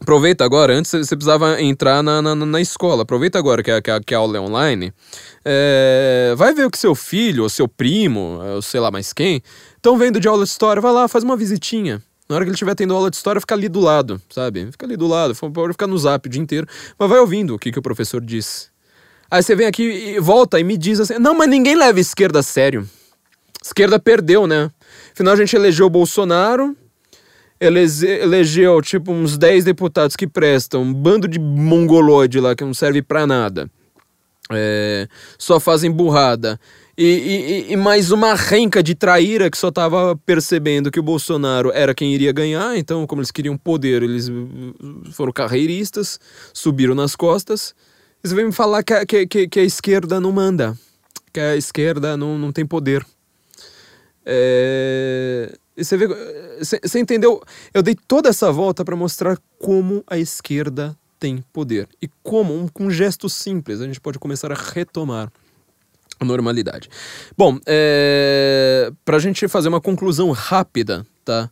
Aproveita 0.00 0.44
agora, 0.44 0.74
antes 0.74 0.90
você 0.90 1.14
precisava 1.14 1.62
entrar 1.62 2.02
na, 2.02 2.20
na, 2.20 2.34
na 2.34 2.60
escola. 2.60 3.02
Aproveita 3.02 3.38
agora 3.38 3.62
que 3.62 3.70
a, 3.70 3.80
que 3.80 3.90
a, 3.92 4.00
que 4.00 4.12
a 4.12 4.18
aula 4.18 4.36
é 4.36 4.40
online. 4.40 4.92
É, 5.44 6.34
vai 6.36 6.52
ver 6.52 6.66
o 6.66 6.70
que 6.70 6.78
seu 6.78 6.96
filho, 6.96 7.44
ou 7.44 7.48
seu 7.48 7.68
primo, 7.68 8.40
ou 8.56 8.60
sei 8.60 8.80
lá 8.80 8.90
mais 8.90 9.12
quem, 9.12 9.40
estão 9.84 9.98
vendo 9.98 10.18
de 10.18 10.26
aula 10.26 10.44
de 10.44 10.50
história. 10.50 10.80
Vai 10.80 10.92
lá, 10.92 11.06
faz 11.06 11.22
uma 11.22 11.36
visitinha. 11.36 12.02
Na 12.26 12.36
hora 12.36 12.44
que 12.46 12.48
ele 12.48 12.54
estiver 12.54 12.74
tendo 12.74 12.94
aula 12.94 13.10
de 13.10 13.16
história, 13.16 13.38
fica 13.38 13.54
ali 13.54 13.68
do 13.68 13.80
lado, 13.80 14.20
sabe? 14.30 14.66
Fica 14.72 14.86
ali 14.86 14.96
do 14.96 15.06
lado, 15.06 15.34
pode 15.34 15.74
ficar 15.74 15.86
no 15.86 15.98
zap 15.98 16.26
o 16.26 16.30
dia 16.30 16.40
inteiro. 16.40 16.66
Mas 16.98 17.10
vai 17.10 17.18
ouvindo 17.18 17.54
o 17.54 17.58
que, 17.58 17.70
que 17.70 17.78
o 17.78 17.82
professor 17.82 18.18
diz. 18.22 18.70
Aí 19.30 19.42
você 19.42 19.54
vem 19.54 19.66
aqui 19.66 19.82
e 19.82 20.20
volta 20.20 20.58
e 20.58 20.64
me 20.64 20.78
diz 20.78 21.00
assim: 21.00 21.18
não, 21.18 21.34
mas 21.34 21.50
ninguém 21.50 21.76
leva 21.76 22.00
esquerda 22.00 22.38
a 22.38 22.42
sério. 22.42 22.88
Esquerda 23.62 23.98
perdeu, 23.98 24.46
né? 24.46 24.70
Afinal, 25.12 25.34
a 25.34 25.36
gente 25.36 25.54
elegeu 25.54 25.86
o 25.86 25.90
Bolsonaro, 25.90 26.74
elege, 27.60 28.06
elegeu 28.06 28.80
tipo 28.80 29.12
uns 29.12 29.36
10 29.36 29.64
deputados 29.64 30.16
que 30.16 30.26
prestam, 30.26 30.82
um 30.82 30.94
bando 30.94 31.28
de 31.28 31.38
mongoloide 31.38 32.40
lá 32.40 32.54
que 32.54 32.64
não 32.64 32.72
serve 32.72 33.02
para 33.02 33.26
nada. 33.26 33.70
É, 34.50 35.08
só 35.38 35.60
fazem 35.60 35.90
burrada. 35.90 36.58
E, 36.96 37.66
e, 37.68 37.72
e, 37.72 37.76
mais 37.76 38.12
uma 38.12 38.34
renca 38.34 38.80
de 38.80 38.94
traíra 38.94 39.50
que 39.50 39.58
só 39.58 39.68
tava 39.68 40.16
percebendo 40.24 40.92
que 40.92 41.00
o 41.00 41.02
Bolsonaro 41.02 41.72
era 41.72 41.92
quem 41.92 42.14
iria 42.14 42.30
ganhar, 42.30 42.76
então, 42.76 43.04
como 43.04 43.20
eles 43.20 43.32
queriam 43.32 43.56
poder, 43.56 44.02
eles 44.04 44.30
foram 45.12 45.32
carreiristas, 45.32 46.20
subiram 46.52 46.94
nas 46.94 47.16
costas. 47.16 47.74
E 48.22 48.28
você 48.28 48.34
vem 48.36 48.46
me 48.46 48.52
falar 48.52 48.84
que, 48.84 49.04
que, 49.06 49.26
que, 49.26 49.48
que 49.48 49.60
a 49.60 49.64
esquerda 49.64 50.20
não 50.20 50.30
manda, 50.30 50.78
que 51.32 51.40
a 51.40 51.56
esquerda 51.56 52.16
não, 52.16 52.38
não 52.38 52.52
tem 52.52 52.64
poder. 52.64 53.04
É, 54.24 55.52
você 55.76 55.96
vê, 55.96 56.06
você 56.60 57.00
entendeu? 57.00 57.42
Eu 57.74 57.82
dei 57.82 57.96
toda 57.96 58.28
essa 58.28 58.52
volta 58.52 58.84
para 58.84 58.94
mostrar 58.94 59.36
como 59.58 60.04
a 60.06 60.16
esquerda 60.16 60.96
tem 61.18 61.44
poder 61.52 61.88
e 62.00 62.08
como, 62.22 62.54
um, 62.54 62.68
com 62.68 62.84
um 62.84 62.90
gesto 62.90 63.28
simples, 63.28 63.80
a 63.80 63.86
gente 63.86 64.00
pode 64.00 64.18
começar 64.18 64.52
a 64.52 64.54
retomar 64.54 65.26
a 65.26 65.43
normalidade. 66.22 66.88
Bom, 67.36 67.58
é, 67.66 68.90
para 69.04 69.16
a 69.16 69.20
gente 69.20 69.48
fazer 69.48 69.68
uma 69.68 69.80
conclusão 69.80 70.30
rápida, 70.30 71.06
tá? 71.24 71.50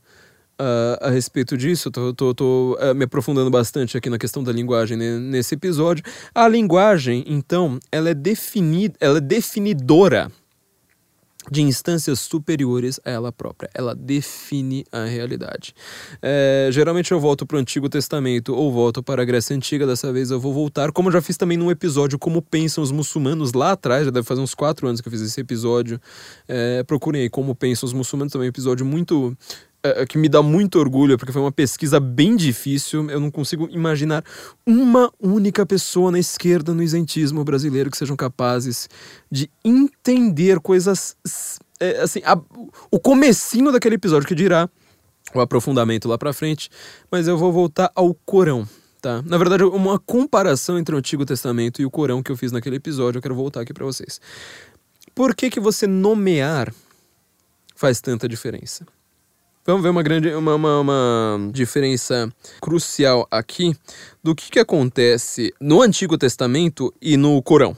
uh, 0.63 1.07
a 1.07 1.11
respeito 1.11 1.57
disso, 1.57 1.91
tô, 1.91 2.13
tô, 2.13 2.35
tô 2.35 2.79
uh, 2.81 2.95
me 2.95 3.05
aprofundando 3.05 3.51
bastante 3.51 3.97
aqui 3.97 4.09
na 4.09 4.19
questão 4.19 4.43
da 4.43 4.53
linguagem 4.53 4.97
né, 4.97 5.19
nesse 5.19 5.55
episódio. 5.55 6.05
A 6.35 6.49
linguagem, 6.49 7.25
então, 7.27 7.79
ela 7.91 8.11
é, 8.11 8.15
definida, 8.15 8.95
ela 9.01 9.19
é 9.19 9.21
definidora 9.21 10.31
de 11.51 11.63
instâncias 11.63 12.21
superiores 12.21 13.01
a 13.05 13.11
ela 13.11 13.33
própria. 13.33 13.71
Ela 13.75 13.95
define 13.95 14.85
a 14.93 15.05
realidade. 15.05 15.75
É, 16.21 16.69
geralmente 16.71 17.13
eu 17.13 17.21
volto 17.21 17.45
para 17.45 17.57
o 17.57 17.61
Antigo 17.61 17.89
Testamento 17.89 18.55
ou 18.55 18.73
volto 18.73 19.03
para 19.03 19.23
a 19.23 19.25
Grécia 19.25 19.57
Antiga. 19.57 19.87
Dessa 19.87 20.13
vez 20.13 20.31
eu 20.31 20.39
vou 20.39 20.53
voltar, 20.53 20.93
como 20.93 21.09
eu 21.09 21.13
já 21.13 21.23
fiz 21.23 21.37
também 21.37 21.57
num 21.57 21.71
episódio 21.71 22.19
Como 22.19 22.41
Pensam 22.41 22.83
os 22.83 22.93
Muçulmanos 22.93 23.53
lá 23.53 23.73
atrás, 23.73 24.05
já 24.05 24.11
deve 24.11 24.27
fazer 24.27 24.41
uns 24.41 24.55
quatro 24.55 24.87
anos 24.87 25.01
que 25.01 25.09
eu 25.09 25.13
fiz 25.13 25.21
esse 25.21 25.41
episódio. 25.41 26.01
É, 26.47 26.83
procurem 26.85 27.23
aí 27.23 27.31
Como 27.31 27.55
Pensam 27.55 27.87
os 27.87 27.93
Muçulmanos, 27.93 28.33
também 28.33 28.49
um 28.49 28.51
episódio 28.51 28.87
muito 28.87 29.37
é, 29.85 30.03
é, 30.03 30.07
que 30.07 30.17
me 30.17 30.29
dá 30.29 30.43
muito 30.43 30.79
orgulho, 30.79 31.19
porque 31.19 31.33
foi 31.33 31.43
uma 31.43 31.53
pesquisa 31.53 31.99
bem 31.99 32.37
difícil. 32.37 33.11
Eu 33.11 33.19
não 33.19 33.31
consigo 33.31 33.69
imaginar 33.71 34.25
uma 34.67 35.13
única 35.21 35.67
pessoa 35.67 36.11
na 36.11 36.19
esquerda 36.19 36.73
no 36.73 36.83
isentismo 36.83 37.45
brasileiro 37.45 37.91
que 37.91 37.97
sejam 37.97 38.17
capazes 38.17 38.89
de 39.31 39.51
entender 39.65 40.61
coisas 40.61 41.17
é, 41.81 42.01
assim, 42.01 42.21
a, 42.25 42.39
o 42.93 43.01
comecinho 43.01 43.73
daquele 43.73 43.97
episódio 43.97 44.29
que 44.29 44.37
dirá 44.37 44.71
o 45.35 45.41
aprofundamento 45.41 46.09
lá 46.09 46.17
para 46.17 46.33
frente, 46.33 46.71
mas 47.11 47.27
eu 47.27 47.37
vou 47.37 47.53
voltar 47.53 47.91
ao 47.95 48.15
Corão. 48.15 48.69
Tá? 49.01 49.21
Na 49.23 49.37
verdade, 49.37 49.65
uma 49.65 49.99
comparação 49.99 50.79
entre 50.79 50.95
o 50.95 50.99
Antigo 50.99 51.27
Testamento 51.27 51.83
e 51.83 51.85
o 51.85 51.91
Corão 51.91 52.23
que 52.23 52.31
eu 52.31 52.37
fiz 52.37 52.53
naquele 52.53 52.77
episódio, 52.77 53.19
eu 53.19 53.23
quero 53.23 53.35
voltar 53.35 53.63
aqui 53.63 53.75
para 53.75 53.85
vocês. 53.85 54.21
Por 55.13 55.35
que 55.35 55.51
que 55.51 55.59
você 55.59 55.89
nomear 55.89 56.73
faz 57.75 58.01
tanta 58.01 58.29
diferença? 58.29 58.87
Vamos 59.65 59.85
ver 59.85 59.91
uma 59.91 60.03
grande 60.03 60.29
uma, 60.35 60.57
uma, 60.57 60.81
uma, 60.81 61.51
diferença 61.53 62.29
crucial 62.61 63.29
aqui 63.31 63.73
do 64.21 64.35
que, 64.35 64.51
que 64.51 64.59
acontece 64.59 65.55
no 65.61 65.81
Antigo 65.81 66.19
Testamento 66.19 66.93
e 67.01 67.17
no 67.17 67.41
Corão. 67.41 67.77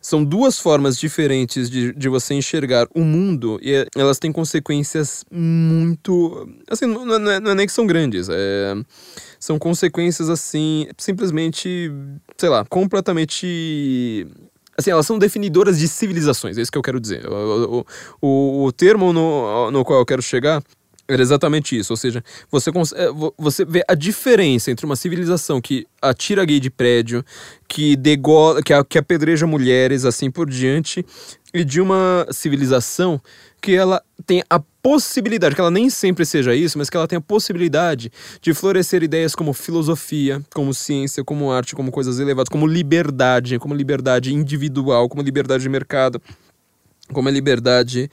São 0.00 0.24
duas 0.24 0.60
formas 0.60 0.96
diferentes 0.96 1.68
de, 1.68 1.92
de 1.92 2.08
você 2.08 2.34
enxergar 2.34 2.86
o 2.94 3.00
mundo 3.00 3.58
e 3.60 3.84
elas 3.96 4.20
têm 4.20 4.30
consequências 4.30 5.24
muito. 5.28 6.48
Assim, 6.70 6.86
não, 6.86 7.04
não, 7.04 7.30
é, 7.32 7.40
não 7.40 7.50
é 7.50 7.54
nem 7.56 7.66
que 7.66 7.72
são 7.72 7.84
grandes, 7.84 8.28
é, 8.30 8.76
são 9.40 9.58
consequências 9.58 10.30
assim, 10.30 10.86
simplesmente, 10.96 11.90
sei 12.36 12.48
lá, 12.48 12.64
completamente 12.64 14.24
assim, 14.76 14.92
elas 14.92 15.04
são 15.04 15.18
definidoras 15.18 15.80
de 15.80 15.88
civilizações, 15.88 16.56
é 16.56 16.62
isso 16.62 16.70
que 16.70 16.78
eu 16.78 16.82
quero 16.82 17.00
dizer. 17.00 17.26
O, 17.26 17.84
o, 18.22 18.64
o 18.66 18.72
termo 18.72 19.12
no, 19.12 19.72
no 19.72 19.84
qual 19.84 19.98
eu 19.98 20.06
quero 20.06 20.22
chegar 20.22 20.62
era 21.08 21.22
exatamente 21.22 21.76
isso, 21.76 21.92
ou 21.92 21.96
seja, 21.96 22.22
você, 22.50 22.70
é, 22.70 23.08
você 23.38 23.64
vê 23.64 23.82
a 23.88 23.94
diferença 23.94 24.70
entre 24.70 24.84
uma 24.84 24.94
civilização 24.94 25.58
que 25.58 25.86
atira 26.02 26.44
gay 26.44 26.60
de 26.60 26.68
prédio, 26.68 27.24
que, 27.66 27.96
degola, 27.96 28.62
que, 28.62 28.72
que 28.84 28.98
apedreja 28.98 29.46
mulheres, 29.46 30.04
assim 30.04 30.30
por 30.30 30.50
diante, 30.50 31.04
e 31.54 31.64
de 31.64 31.80
uma 31.80 32.26
civilização 32.30 33.20
que 33.60 33.74
ela 33.74 34.02
tem 34.26 34.42
a 34.50 34.60
possibilidade, 34.60 35.54
que 35.54 35.60
ela 35.60 35.70
nem 35.70 35.88
sempre 35.88 36.26
seja 36.26 36.54
isso, 36.54 36.76
mas 36.76 36.90
que 36.90 36.96
ela 36.96 37.08
tem 37.08 37.16
a 37.16 37.22
possibilidade 37.22 38.12
de 38.42 38.52
florescer 38.52 39.02
ideias 39.02 39.34
como 39.34 39.54
filosofia, 39.54 40.42
como 40.54 40.74
ciência, 40.74 41.24
como 41.24 41.50
arte, 41.50 41.74
como 41.74 41.90
coisas 41.90 42.18
elevadas, 42.18 42.50
como 42.50 42.66
liberdade, 42.66 43.58
como 43.58 43.74
liberdade 43.74 44.32
individual, 44.32 45.08
como 45.08 45.22
liberdade 45.22 45.62
de 45.62 45.68
mercado, 45.70 46.20
como 47.12 47.28
a 47.28 47.32
liberdade 47.32 48.10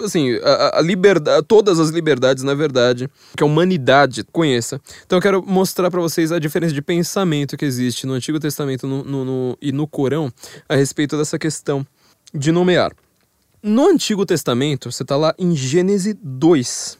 assim, 0.00 0.36
a, 0.42 0.78
a 0.78 0.80
liberdade, 0.80 1.44
todas 1.46 1.78
as 1.78 1.90
liberdades, 1.90 2.42
na 2.42 2.54
verdade, 2.54 3.08
que 3.36 3.42
a 3.42 3.46
humanidade 3.46 4.24
conheça. 4.32 4.80
Então 5.04 5.18
eu 5.18 5.22
quero 5.22 5.42
mostrar 5.44 5.90
para 5.90 6.00
vocês 6.00 6.32
a 6.32 6.38
diferença 6.38 6.74
de 6.74 6.82
pensamento 6.82 7.56
que 7.56 7.64
existe 7.64 8.06
no 8.06 8.14
Antigo 8.14 8.40
Testamento 8.40 8.86
no, 8.86 9.04
no, 9.04 9.24
no, 9.24 9.58
e 9.60 9.72
no 9.72 9.86
Corão 9.86 10.32
a 10.68 10.74
respeito 10.74 11.16
dessa 11.16 11.38
questão 11.38 11.86
de 12.32 12.50
nomear. 12.50 12.92
No 13.62 13.88
Antigo 13.88 14.26
Testamento, 14.26 14.90
você 14.90 15.02
está 15.04 15.16
lá 15.16 15.34
em 15.38 15.54
Gênesis 15.54 16.16
2, 16.20 16.98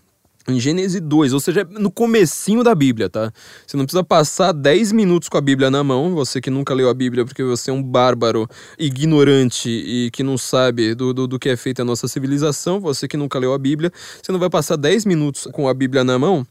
em 0.48 0.58
Gênesis 0.58 1.00
2, 1.00 1.32
ou 1.32 1.40
seja, 1.40 1.66
no 1.70 1.90
comecinho 1.90 2.64
da 2.64 2.74
Bíblia, 2.74 3.08
tá? 3.08 3.32
Você 3.66 3.76
não 3.76 3.84
precisa 3.84 4.02
passar 4.02 4.52
10 4.52 4.92
minutos 4.92 5.28
com 5.28 5.38
a 5.38 5.40
Bíblia 5.40 5.70
na 5.70 5.84
mão, 5.84 6.14
você 6.14 6.40
que 6.40 6.50
nunca 6.50 6.74
leu 6.74 6.88
a 6.88 6.94
Bíblia 6.94 7.24
porque 7.24 7.42
você 7.42 7.70
é 7.70 7.72
um 7.72 7.82
bárbaro, 7.82 8.48
ignorante 8.78 9.70
e 9.70 10.10
que 10.10 10.22
não 10.22 10.36
sabe 10.36 10.94
do, 10.94 11.12
do, 11.12 11.26
do 11.26 11.38
que 11.38 11.48
é 11.48 11.56
feita 11.56 11.82
a 11.82 11.84
nossa 11.84 12.08
civilização, 12.08 12.80
você 12.80 13.06
que 13.06 13.16
nunca 13.16 13.38
leu 13.38 13.52
a 13.54 13.58
Bíblia, 13.58 13.92
você 14.20 14.32
não 14.32 14.38
vai 14.38 14.50
passar 14.50 14.76
10 14.76 15.04
minutos 15.04 15.48
com 15.52 15.68
a 15.68 15.74
Bíblia 15.74 16.02
na 16.02 16.18
mão 16.18 16.46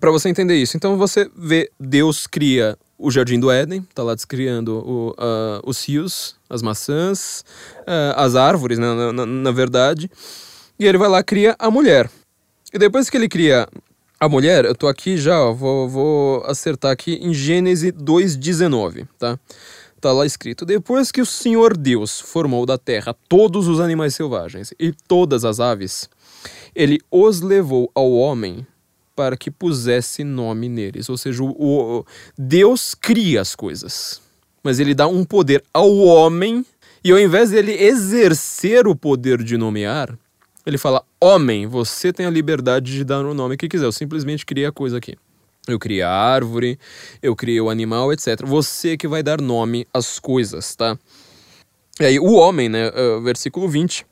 para 0.00 0.10
você 0.10 0.28
entender 0.28 0.56
isso. 0.56 0.76
Então 0.76 0.96
você 0.96 1.30
vê, 1.36 1.70
Deus 1.78 2.26
cria 2.26 2.76
o 2.98 3.10
Jardim 3.10 3.38
do 3.38 3.50
Éden, 3.50 3.86
tá 3.94 4.02
lá 4.02 4.14
descriando 4.14 4.76
o, 4.78 5.10
uh, 5.10 5.60
os 5.64 5.86
rios, 5.86 6.36
as 6.48 6.62
maçãs, 6.62 7.44
uh, 7.80 8.14
as 8.16 8.34
árvores, 8.34 8.78
né, 8.78 8.94
na, 8.94 9.12
na, 9.12 9.26
na 9.26 9.50
verdade, 9.50 10.10
e 10.78 10.86
ele 10.86 10.98
vai 10.98 11.08
lá 11.08 11.22
cria 11.22 11.54
a 11.58 11.70
mulher. 11.70 12.10
E 12.74 12.78
depois 12.78 13.08
que 13.08 13.16
ele 13.16 13.28
cria 13.28 13.68
a 14.18 14.28
mulher, 14.28 14.64
eu 14.64 14.74
tô 14.74 14.88
aqui 14.88 15.16
já, 15.16 15.40
ó, 15.40 15.52
vou, 15.52 15.88
vou 15.88 16.44
acertar 16.44 16.90
aqui 16.90 17.20
em 17.22 17.32
Gênesis 17.32 17.92
2,19, 17.92 19.06
tá? 19.16 19.38
Tá 20.00 20.10
lá 20.10 20.26
escrito: 20.26 20.66
Depois 20.66 21.12
que 21.12 21.20
o 21.20 21.26
Senhor 21.26 21.76
Deus 21.76 22.18
formou 22.18 22.66
da 22.66 22.76
terra 22.76 23.14
todos 23.28 23.68
os 23.68 23.78
animais 23.78 24.16
selvagens 24.16 24.74
e 24.76 24.92
todas 25.06 25.44
as 25.44 25.60
aves, 25.60 26.10
ele 26.74 26.98
os 27.12 27.40
levou 27.40 27.92
ao 27.94 28.10
homem 28.12 28.66
para 29.14 29.36
que 29.36 29.52
pusesse 29.52 30.24
nome 30.24 30.68
neles. 30.68 31.08
Ou 31.08 31.16
seja, 31.16 31.44
o, 31.44 31.50
o, 31.56 32.04
Deus 32.36 32.92
cria 32.92 33.40
as 33.40 33.54
coisas, 33.54 34.20
mas 34.64 34.80
ele 34.80 34.96
dá 34.96 35.06
um 35.06 35.24
poder 35.24 35.62
ao 35.72 35.96
homem, 35.98 36.66
e 37.04 37.12
ao 37.12 37.20
invés 37.20 37.50
dele 37.50 37.72
exercer 37.72 38.88
o 38.88 38.96
poder 38.96 39.44
de 39.44 39.56
nomear, 39.56 40.18
ele 40.66 40.78
fala: 40.78 41.04
Homem, 41.20 41.66
você 41.66 42.12
tem 42.12 42.26
a 42.26 42.30
liberdade 42.30 42.92
de 42.92 43.04
dar 43.04 43.24
o 43.24 43.34
nome 43.34 43.56
que 43.56 43.68
quiser. 43.68 43.84
Eu 43.84 43.92
simplesmente 43.92 44.46
criei 44.46 44.66
a 44.66 44.72
coisa 44.72 44.98
aqui. 44.98 45.16
Eu 45.66 45.78
criei 45.78 46.02
a 46.02 46.10
árvore, 46.10 46.78
eu 47.22 47.34
criei 47.34 47.60
o 47.60 47.70
animal, 47.70 48.12
etc. 48.12 48.44
Você 48.44 48.96
que 48.96 49.08
vai 49.08 49.22
dar 49.22 49.40
nome 49.40 49.86
às 49.92 50.18
coisas, 50.18 50.74
tá? 50.76 50.98
E 52.00 52.04
aí, 52.04 52.18
o 52.18 52.34
homem, 52.34 52.68
né? 52.68 52.88
Uh, 52.88 53.20
versículo 53.22 53.68
20. 53.68 54.04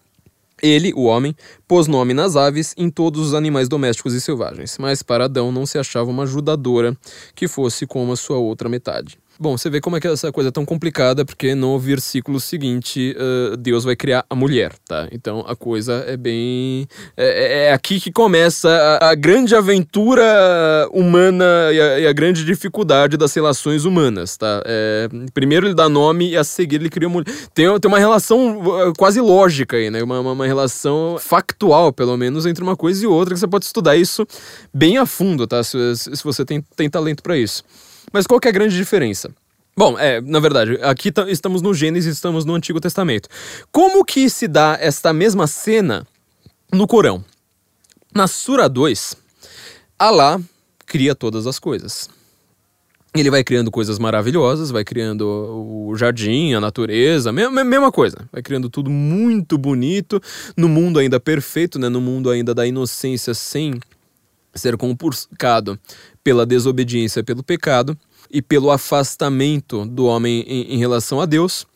Ele, 0.63 0.93
o 0.95 1.03
homem, 1.03 1.35
pôs 1.67 1.89
nome 1.89 2.15
nas 2.15 2.37
aves 2.37 2.73
em 2.77 2.89
todos 2.89 3.21
os 3.21 3.35
animais 3.35 3.69
domésticos 3.69 4.15
e 4.15 4.21
selvagens, 4.21 4.79
mas 4.79 5.03
para 5.03 5.25
Adão 5.25 5.51
não 5.51 5.67
se 5.67 5.77
achava 5.77 6.09
uma 6.09 6.23
ajudadora 6.23 6.97
que 7.35 7.49
fosse 7.49 7.85
como 7.85 8.13
a 8.13 8.17
sua 8.17 8.37
outra 8.37 8.69
metade. 8.69 9.19
Bom, 9.43 9.59
você 9.59 9.69
vê 9.69 9.81
como 9.81 9.97
é 9.97 10.01
que 10.01 10.07
essa 10.07 10.31
coisa 10.31 10.51
é 10.51 10.53
tão 10.53 10.65
complicada, 10.65 11.25
porque 11.25 11.53
no 11.53 11.77
versículo 11.77 12.39
seguinte, 12.39 13.13
uh, 13.19 13.57
Deus 13.57 13.83
vai 13.83 13.97
criar 13.97 14.25
a 14.31 14.37
mulher, 14.37 14.73
tá? 14.87 15.09
Então 15.11 15.45
a 15.49 15.57
coisa 15.57 16.05
é 16.07 16.17
bem. 16.17 16.87
É, 17.17 17.27
é, 17.27 17.65
é 17.65 17.73
aqui 17.73 17.99
que 17.99 18.13
começa 18.13 18.69
a, 18.71 19.11
a 19.11 19.15
grande 19.17 19.57
aventura 19.57 20.23
humana 20.93 21.45
e 21.73 21.81
a, 21.81 21.99
e 21.99 22.07
a, 22.07 22.13
grande 22.13 22.45
dificuldade 22.45 23.17
das 23.17 23.35
relações 23.35 23.85
humanas, 23.85 24.37
tá? 24.37 24.63
É, 24.65 25.09
primeiro 25.35 25.67
ele 25.67 25.75
dá 25.75 25.89
nome 25.89 26.31
e 26.31 26.37
a 26.37 26.45
seguir 26.45 26.77
ele 26.77 26.89
cria 26.89 27.09
a 27.09 27.11
mulher. 27.11 27.27
Tem, 27.53 27.67
tem 27.81 27.89
uma 27.89 27.99
relação 27.99 28.63
quase 28.97 29.21
lógica 29.21 29.77
aí, 29.77 29.91
né? 29.91 30.05
Uma, 30.05 30.21
uma, 30.21 30.33
uma 30.35 30.47
relação 30.47 31.17
factual, 31.19 31.93
pelo 31.93 32.17
menos, 32.17 32.47
entre 32.47 32.63
uma 32.63 32.77
coisa 32.77 33.03
e 33.03 33.09
outra, 33.09 33.35
que 33.35 33.41
você 33.41 33.49
pode 33.49 33.65
estudar 33.65 33.97
isso 33.97 34.25
bem 34.73 34.99
a 34.99 35.05
fundo, 35.05 35.49
tá? 35.49 35.65
Se, 35.65 35.97
se 35.97 36.23
você 36.23 36.45
tem, 36.45 36.63
tem 36.77 36.89
talento 36.89 37.25
para 37.25 37.37
isso. 37.37 37.65
Mas 38.13 38.27
qual 38.27 38.39
que 38.39 38.49
é 38.49 38.51
a 38.51 38.55
grande 38.55 38.77
diferença? 38.77 39.31
Bom, 39.77 39.99
é, 39.99 40.21
na 40.21 40.39
verdade, 40.39 40.79
aqui 40.83 41.11
estamos 41.29 41.63
no 41.63 41.73
Gênesis, 41.73 42.15
estamos 42.15 42.45
no 42.45 42.55
Antigo 42.55 42.79
Testamento. 42.79 43.29
Como 43.71 44.05
que 44.05 44.29
se 44.29 44.47
dá 44.47 44.77
esta 44.79 45.13
mesma 45.13 45.47
cena 45.47 46.07
no 46.71 46.87
Corão? 46.87 47.25
Na 48.15 48.27
Sura 48.27 48.69
2, 48.69 49.17
Alá 49.99 50.41
cria 50.85 51.15
todas 51.15 51.47
as 51.47 51.59
coisas. 51.59 52.11
Ele 53.15 53.31
vai 53.31 53.45
criando 53.45 53.71
coisas 53.71 53.99
maravilhosas, 53.99 54.71
vai 54.71 54.85
criando 54.85 55.23
o 55.27 55.95
jardim, 55.97 56.55
a 56.55 56.61
natureza, 56.61 57.31
mesma, 57.31 57.93
coisa. 57.93 58.29
Vai 58.33 58.43
criando 58.43 58.69
tudo 58.69 58.91
muito 58.91 59.57
bonito, 59.57 60.21
no 60.57 60.69
mundo 60.69 60.99
ainda 60.99 61.21
perfeito, 61.21 61.79
né? 61.79 61.89
no 61.89 62.01
mundo 62.01 62.31
ainda 62.31 62.55
da 62.55 62.67
inocência 62.67 63.33
sem 63.33 63.81
ser 64.55 64.77
compurcado 64.77 65.79
pela 66.23 66.47
desobediência, 66.47 67.23
pelo 67.23 67.43
pecado 67.43 67.99
e 68.31 68.41
pelo 68.41 68.71
afastamento 68.71 69.85
do 69.85 70.07
homem 70.07 70.43
em, 70.47 70.75
em 70.75 70.79
relação 70.79 71.21
a 71.21 71.27
Deus. 71.27 71.67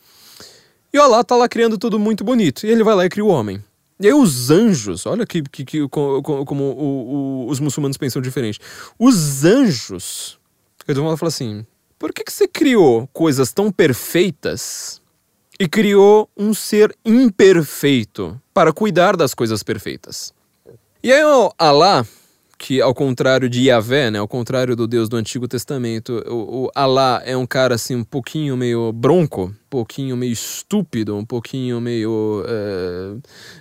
E 0.93 0.99
Allah 0.99 1.23
tá 1.25 1.37
lá 1.37 1.49
criando 1.49 1.77
tudo 1.77 1.99
muito 1.99 2.25
bonito. 2.25 2.67
E 2.67 2.71
ele 2.71 2.83
vai 2.83 2.95
lá 2.95 3.05
e 3.05 3.09
cria 3.09 3.25
o 3.25 3.29
homem. 3.29 3.63
E 3.99 4.07
aí 4.07 4.13
os 4.13 4.51
anjos, 4.51 5.07
olha 5.07 5.27
que, 5.27 5.43
que, 5.43 5.65
que 5.65 5.89
como, 5.89 6.23
como 6.23 6.65
o, 6.65 7.47
o, 7.47 7.51
os 7.51 7.61
muçulmanos 7.61 7.97
pensam 7.97 8.21
diferente. 8.21 8.61
Os 8.99 9.45
anjos, 9.45 10.39
eles 10.87 11.03
vão 11.03 11.17
falar 11.17 11.29
assim, 11.29 11.67
por 11.99 12.13
que, 12.13 12.25
que 12.25 12.33
você 12.33 12.47
criou 12.47 13.09
coisas 13.13 13.53
tão 13.53 13.73
perfeitas 13.73 15.01
e 15.59 15.67
criou 15.67 16.29
um 16.37 16.53
ser 16.53 16.95
imperfeito 17.05 18.39
para 18.53 18.73
cuidar 18.73 19.17
das 19.17 19.33
coisas 19.33 19.63
perfeitas? 19.63 20.35
E 21.03 21.11
aí 21.11 21.23
Allah 21.59 22.07
que 22.59 22.81
ao 22.81 22.95
contrário 22.95 23.49
de 23.49 23.69
Yahvé, 23.69 24.11
né, 24.11 24.19
ao 24.19 24.29
contrário 24.29 24.75
do 24.75 24.87
Deus 24.87 25.09
do 25.09 25.17
Antigo 25.17 25.47
Testamento, 25.47 26.23
o, 26.27 26.65
o 26.65 26.71
Alá 26.75 27.23
é 27.25 27.37
um 27.37 27.47
cara 27.47 27.75
assim 27.75 27.97
um 27.97 28.05
pouquinho 28.05 28.57
meio 28.57 28.93
bronco, 28.93 29.45
um 29.45 29.69
pouquinho 29.69 30.17
meio 30.17 30.33
estúpido, 30.33 31.17
um 31.17 31.25
pouquinho 31.25 31.81
meio 31.81 32.45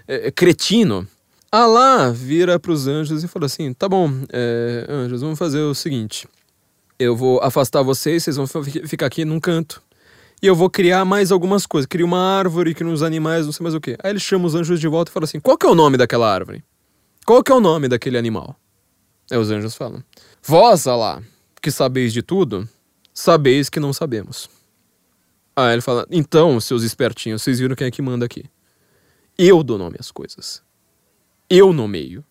é, 0.07 0.27
é, 0.27 0.31
cretino. 0.31 1.07
Alá 1.51 2.09
vira 2.09 2.59
para 2.59 2.71
os 2.71 2.87
anjos 2.87 3.23
e 3.23 3.27
fala 3.27 3.45
assim: 3.45 3.73
tá 3.73 3.87
bom, 3.87 4.11
é, 4.31 4.85
anjos, 4.89 5.21
vamos 5.21 5.37
fazer 5.37 5.59
o 5.59 5.75
seguinte. 5.75 6.27
Eu 6.97 7.15
vou 7.15 7.41
afastar 7.41 7.81
vocês, 7.81 8.23
vocês 8.23 8.37
vão 8.37 8.47
ficar 8.47 9.07
aqui 9.07 9.25
num 9.25 9.39
canto. 9.39 9.81
E 10.41 10.47
eu 10.47 10.55
vou 10.55 10.69
criar 10.69 11.03
mais 11.03 11.31
algumas 11.31 11.65
coisas. 11.65 11.87
Cria 11.87 12.05
uma 12.05 12.19
árvore, 12.19 12.73
cria 12.73 12.89
uns 12.89 13.01
animais, 13.01 13.45
não 13.45 13.51
sei 13.51 13.63
mais 13.63 13.75
o 13.75 13.81
que. 13.81 13.97
Aí 14.01 14.11
ele 14.11 14.19
chama 14.19 14.45
os 14.45 14.55
anjos 14.55 14.79
de 14.79 14.87
volta 14.87 15.11
e 15.11 15.13
fala 15.13 15.25
assim: 15.25 15.39
qual 15.39 15.57
que 15.57 15.65
é 15.65 15.69
o 15.69 15.75
nome 15.75 15.97
daquela 15.97 16.33
árvore? 16.33 16.63
Qual 17.25 17.43
que 17.43 17.51
é 17.51 17.55
o 17.55 17.59
nome 17.59 17.87
daquele 17.87 18.17
animal? 18.17 18.55
Aí 19.31 19.37
os 19.37 19.49
anjos 19.51 19.75
falam: 19.75 20.03
Vós, 20.43 20.87
Alá, 20.87 21.21
que 21.61 21.71
sabeis 21.71 22.13
de 22.13 22.21
tudo, 22.21 22.67
sabeis 23.13 23.69
que 23.69 23.79
não 23.79 23.93
sabemos. 23.93 24.49
Aí 25.55 25.73
ele 25.73 25.81
fala: 25.81 26.05
Então, 26.11 26.59
seus 26.59 26.83
espertinhos, 26.83 27.41
vocês 27.41 27.59
viram 27.59 27.75
quem 27.75 27.87
é 27.87 27.91
que 27.91 28.01
manda 28.01 28.25
aqui? 28.25 28.45
Eu 29.37 29.63
dou 29.63 29.77
nome 29.77 29.97
às 29.99 30.11
coisas. 30.11 30.61
Eu 31.49 31.73
nomeio. 31.73 32.23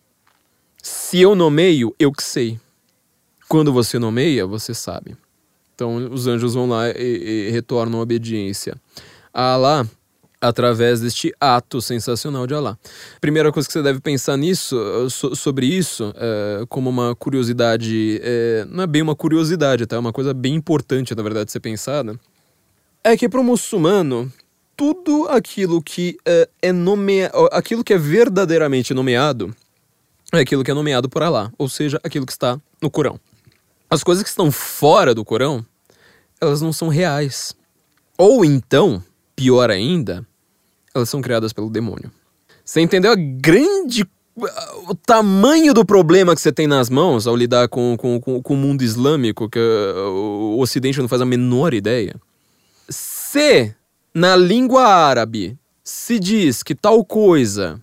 Se 0.81 1.19
eu 1.19 1.35
nomeio, 1.35 1.95
eu 1.99 2.11
que 2.11 2.23
sei. 2.23 2.59
Quando 3.47 3.71
você 3.71 3.99
nomeia, 3.99 4.45
você 4.45 4.73
sabe. 4.73 5.15
Então 5.73 6.11
os 6.11 6.27
anjos 6.27 6.53
vão 6.53 6.67
lá 6.67 6.89
e, 6.89 7.47
e 7.47 7.49
retornam 7.51 7.99
a 7.99 8.03
obediência 8.03 8.75
a 9.35 9.51
Alá 9.51 9.85
através 10.47 11.01
deste 11.01 11.33
ato 11.39 11.81
sensacional 11.81 12.45
de 12.45 12.53
Alá. 12.53 12.77
Primeira 13.19 13.51
coisa 13.51 13.67
que 13.67 13.73
você 13.73 13.81
deve 13.81 13.99
pensar 13.99 14.37
nisso, 14.37 14.77
so, 15.09 15.35
sobre 15.35 15.65
isso, 15.65 16.13
é, 16.15 16.65
como 16.69 16.89
uma 16.89 17.15
curiosidade, 17.15 18.19
é, 18.23 18.65
não 18.69 18.83
é 18.83 18.87
bem 18.87 19.01
uma 19.01 19.15
curiosidade, 19.15 19.85
tá? 19.85 19.95
É 19.95 19.99
uma 19.99 20.13
coisa 20.13 20.33
bem 20.33 20.53
importante, 20.53 21.15
na 21.15 21.23
verdade, 21.23 21.45
de 21.45 21.51
ser 21.51 21.59
pensada, 21.59 22.19
é 23.03 23.17
que 23.17 23.27
para 23.27 23.39
o 23.39 23.43
muçulmano, 23.43 24.31
tudo 24.77 25.27
aquilo 25.29 25.81
que 25.81 26.17
é, 26.25 26.49
é 26.61 26.71
nomeado, 26.71 27.49
aquilo 27.51 27.83
que 27.83 27.93
é 27.93 27.97
verdadeiramente 27.97 28.93
nomeado, 28.93 29.55
é 30.33 30.39
aquilo 30.39 30.63
que 30.63 30.71
é 30.71 30.73
nomeado 30.73 31.09
por 31.09 31.23
Alá, 31.23 31.51
ou 31.57 31.69
seja, 31.69 31.99
aquilo 32.03 32.25
que 32.25 32.31
está 32.31 32.59
no 32.81 32.89
Corão. 32.89 33.19
As 33.89 34.03
coisas 34.03 34.23
que 34.23 34.29
estão 34.29 34.51
fora 34.51 35.13
do 35.13 35.23
Corão, 35.23 35.65
elas 36.41 36.61
não 36.61 36.73
são 36.73 36.87
reais. 36.87 37.55
Ou 38.17 38.43
então, 38.43 39.03
pior 39.35 39.69
ainda, 39.69 40.25
elas 40.95 41.09
são 41.09 41.21
criadas 41.21 41.53
pelo 41.53 41.69
demônio. 41.69 42.11
Você 42.63 42.81
entendeu 42.81 43.11
a 43.11 43.15
grande. 43.15 44.05
o 44.87 44.95
tamanho 44.95 45.73
do 45.73 45.85
problema 45.85 46.33
que 46.33 46.41
você 46.41 46.51
tem 46.51 46.67
nas 46.67 46.89
mãos 46.89 47.27
ao 47.27 47.35
lidar 47.35 47.67
com, 47.67 47.95
com, 47.97 48.19
com, 48.19 48.41
com 48.41 48.53
o 48.53 48.57
mundo 48.57 48.81
islâmico, 48.81 49.49
que 49.49 49.59
o 49.59 50.57
Ocidente 50.59 50.99
não 50.99 51.07
faz 51.07 51.21
a 51.21 51.25
menor 51.25 51.73
ideia? 51.73 52.15
Se 52.89 53.73
na 54.13 54.35
língua 54.35 54.83
árabe 54.83 55.57
se 55.83 56.17
diz 56.17 56.63
que 56.63 56.73
tal 56.73 57.05
coisa 57.05 57.81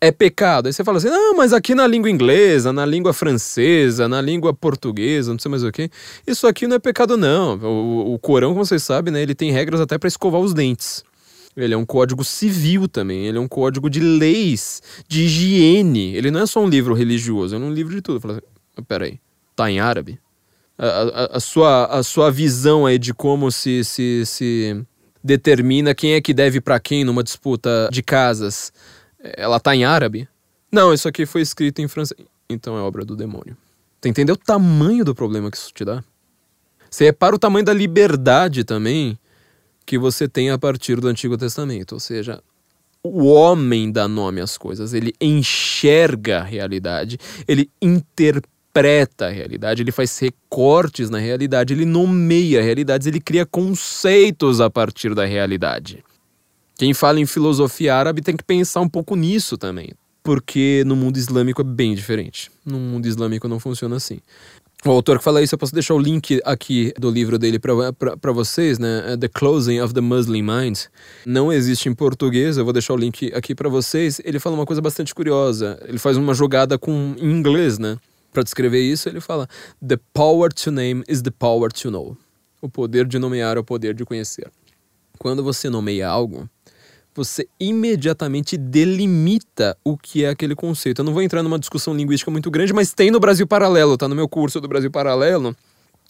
é 0.00 0.10
pecado. 0.10 0.66
Aí 0.66 0.72
você 0.72 0.84
fala 0.84 0.98
assim, 0.98 1.08
não, 1.08 1.36
mas 1.36 1.52
aqui 1.52 1.74
na 1.74 1.86
língua 1.86 2.10
inglesa, 2.10 2.72
na 2.72 2.86
língua 2.86 3.12
francesa, 3.12 4.08
na 4.08 4.20
língua 4.20 4.54
portuguesa, 4.54 5.32
não 5.32 5.38
sei 5.38 5.50
mais 5.50 5.64
o 5.64 5.72
que, 5.72 5.90
isso 6.26 6.46
aqui 6.46 6.66
não 6.66 6.76
é 6.76 6.78
pecado 6.78 7.16
não. 7.16 7.56
O, 7.56 8.14
o 8.14 8.18
Corão, 8.18 8.52
como 8.52 8.64
vocês 8.64 8.82
sabem, 8.82 9.12
né, 9.12 9.22
ele 9.22 9.34
tem 9.34 9.50
regras 9.50 9.80
até 9.80 9.98
para 9.98 10.08
escovar 10.08 10.40
os 10.40 10.54
dentes. 10.54 11.04
Ele 11.58 11.74
é 11.74 11.76
um 11.76 11.84
código 11.84 12.22
civil 12.22 12.86
também, 12.86 13.26
ele 13.26 13.36
é 13.36 13.40
um 13.40 13.48
código 13.48 13.90
de 13.90 13.98
leis, 13.98 14.80
de 15.08 15.24
higiene. 15.24 16.14
Ele 16.14 16.30
não 16.30 16.40
é 16.40 16.46
só 16.46 16.62
um 16.62 16.68
livro 16.68 16.94
religioso, 16.94 17.56
é 17.56 17.58
um 17.58 17.72
livro 17.72 17.94
de 17.94 18.00
tudo. 18.00 18.20
Fala 18.20 18.34
assim, 18.34 18.84
peraí, 18.86 19.20
tá 19.56 19.68
em 19.68 19.80
árabe? 19.80 20.20
A, 20.78 20.86
a, 20.86 21.36
a, 21.36 21.40
sua, 21.40 21.86
a 21.86 22.02
sua 22.04 22.30
visão 22.30 22.86
aí 22.86 22.96
de 22.96 23.12
como 23.12 23.50
se, 23.50 23.82
se, 23.82 24.24
se 24.24 24.86
determina 25.22 25.96
quem 25.96 26.12
é 26.12 26.20
que 26.20 26.32
deve 26.32 26.60
para 26.60 26.78
quem 26.78 27.02
numa 27.02 27.24
disputa 27.24 27.88
de 27.90 28.04
casas, 28.04 28.72
ela 29.36 29.58
tá 29.58 29.74
em 29.74 29.84
árabe? 29.84 30.28
Não, 30.70 30.94
isso 30.94 31.08
aqui 31.08 31.26
foi 31.26 31.40
escrito 31.40 31.80
em 31.82 31.88
francês. 31.88 32.20
Então 32.48 32.78
é 32.78 32.80
obra 32.80 33.04
do 33.04 33.16
demônio. 33.16 33.56
Você 34.00 34.08
entendeu 34.08 34.36
o 34.36 34.38
tamanho 34.38 35.04
do 35.04 35.12
problema 35.12 35.50
que 35.50 35.56
isso 35.56 35.72
te 35.74 35.84
dá? 35.84 36.04
Você 36.88 37.04
repara 37.04 37.34
o 37.34 37.38
tamanho 37.38 37.64
da 37.64 37.72
liberdade 37.72 38.62
também 38.62 39.18
que 39.88 39.96
você 39.96 40.28
tem 40.28 40.50
a 40.50 40.58
partir 40.58 41.00
do 41.00 41.08
Antigo 41.08 41.38
Testamento. 41.38 41.92
Ou 41.92 42.00
seja, 42.00 42.42
o 43.02 43.24
homem 43.24 43.90
dá 43.90 44.06
nome 44.06 44.38
às 44.38 44.58
coisas, 44.58 44.92
ele 44.92 45.14
enxerga 45.18 46.40
a 46.40 46.42
realidade, 46.42 47.16
ele 47.48 47.70
interpreta 47.80 49.28
a 49.28 49.30
realidade, 49.30 49.80
ele 49.80 49.90
faz 49.90 50.18
recortes 50.18 51.08
na 51.08 51.16
realidade, 51.16 51.72
ele 51.72 51.86
nomeia 51.86 52.62
realidades, 52.62 53.06
ele 53.06 53.18
cria 53.18 53.46
conceitos 53.46 54.60
a 54.60 54.68
partir 54.68 55.14
da 55.14 55.24
realidade. 55.24 56.04
Quem 56.76 56.92
fala 56.92 57.18
em 57.18 57.24
filosofia 57.24 57.94
árabe 57.94 58.20
tem 58.20 58.36
que 58.36 58.44
pensar 58.44 58.82
um 58.82 58.88
pouco 58.88 59.16
nisso 59.16 59.56
também, 59.56 59.94
porque 60.22 60.82
no 60.84 60.96
mundo 60.96 61.16
islâmico 61.16 61.62
é 61.62 61.64
bem 61.64 61.94
diferente. 61.94 62.50
No 62.62 62.78
mundo 62.78 63.06
islâmico 63.06 63.48
não 63.48 63.58
funciona 63.58 63.96
assim. 63.96 64.20
O 64.86 64.90
autor 64.90 65.18
que 65.18 65.24
fala 65.24 65.42
isso, 65.42 65.56
eu 65.56 65.58
posso 65.58 65.74
deixar 65.74 65.94
o 65.94 65.98
link 65.98 66.40
aqui 66.44 66.92
do 66.96 67.10
livro 67.10 67.36
dele 67.36 67.58
para 67.58 68.32
vocês, 68.32 68.78
né? 68.78 69.12
É 69.12 69.16
the 69.16 69.26
Closing 69.26 69.80
of 69.80 69.92
the 69.92 70.00
Muslim 70.00 70.42
Mind. 70.42 70.78
Não 71.26 71.52
existe 71.52 71.88
em 71.88 71.94
português, 71.94 72.56
eu 72.56 72.64
vou 72.64 72.72
deixar 72.72 72.94
o 72.94 72.96
link 72.96 73.32
aqui 73.34 73.56
para 73.56 73.68
vocês. 73.68 74.20
Ele 74.24 74.38
fala 74.38 74.54
uma 74.54 74.64
coisa 74.64 74.80
bastante 74.80 75.12
curiosa. 75.12 75.80
Ele 75.88 75.98
faz 75.98 76.16
uma 76.16 76.32
jogada 76.32 76.78
com 76.78 77.16
em 77.18 77.28
inglês, 77.28 77.76
né? 77.76 77.98
Para 78.32 78.44
descrever 78.44 78.80
isso, 78.80 79.08
ele 79.08 79.20
fala: 79.20 79.48
The 79.86 79.98
power 80.12 80.52
to 80.52 80.70
name 80.70 81.02
is 81.08 81.22
the 81.22 81.32
power 81.32 81.72
to 81.72 81.90
know. 81.90 82.16
O 82.62 82.68
poder 82.68 83.04
de 83.04 83.18
nomear 83.18 83.56
é 83.56 83.60
o 83.60 83.64
poder 83.64 83.94
de 83.94 84.04
conhecer. 84.04 84.48
Quando 85.18 85.42
você 85.42 85.68
nomeia 85.68 86.08
algo, 86.08 86.48
você 87.18 87.48
imediatamente 87.58 88.56
delimita 88.56 89.76
o 89.84 89.96
que 89.96 90.24
é 90.24 90.28
aquele 90.28 90.54
conceito. 90.54 91.00
Eu 91.00 91.04
não 91.04 91.12
vou 91.12 91.20
entrar 91.20 91.42
numa 91.42 91.58
discussão 91.58 91.92
linguística 91.94 92.30
muito 92.30 92.48
grande, 92.48 92.72
mas 92.72 92.94
tem 92.94 93.10
no 93.10 93.18
Brasil 93.18 93.44
Paralelo, 93.44 93.98
tá 93.98 94.06
no 94.06 94.14
meu 94.14 94.28
curso 94.28 94.60
do 94.60 94.68
Brasil 94.68 94.90
Paralelo 94.90 95.56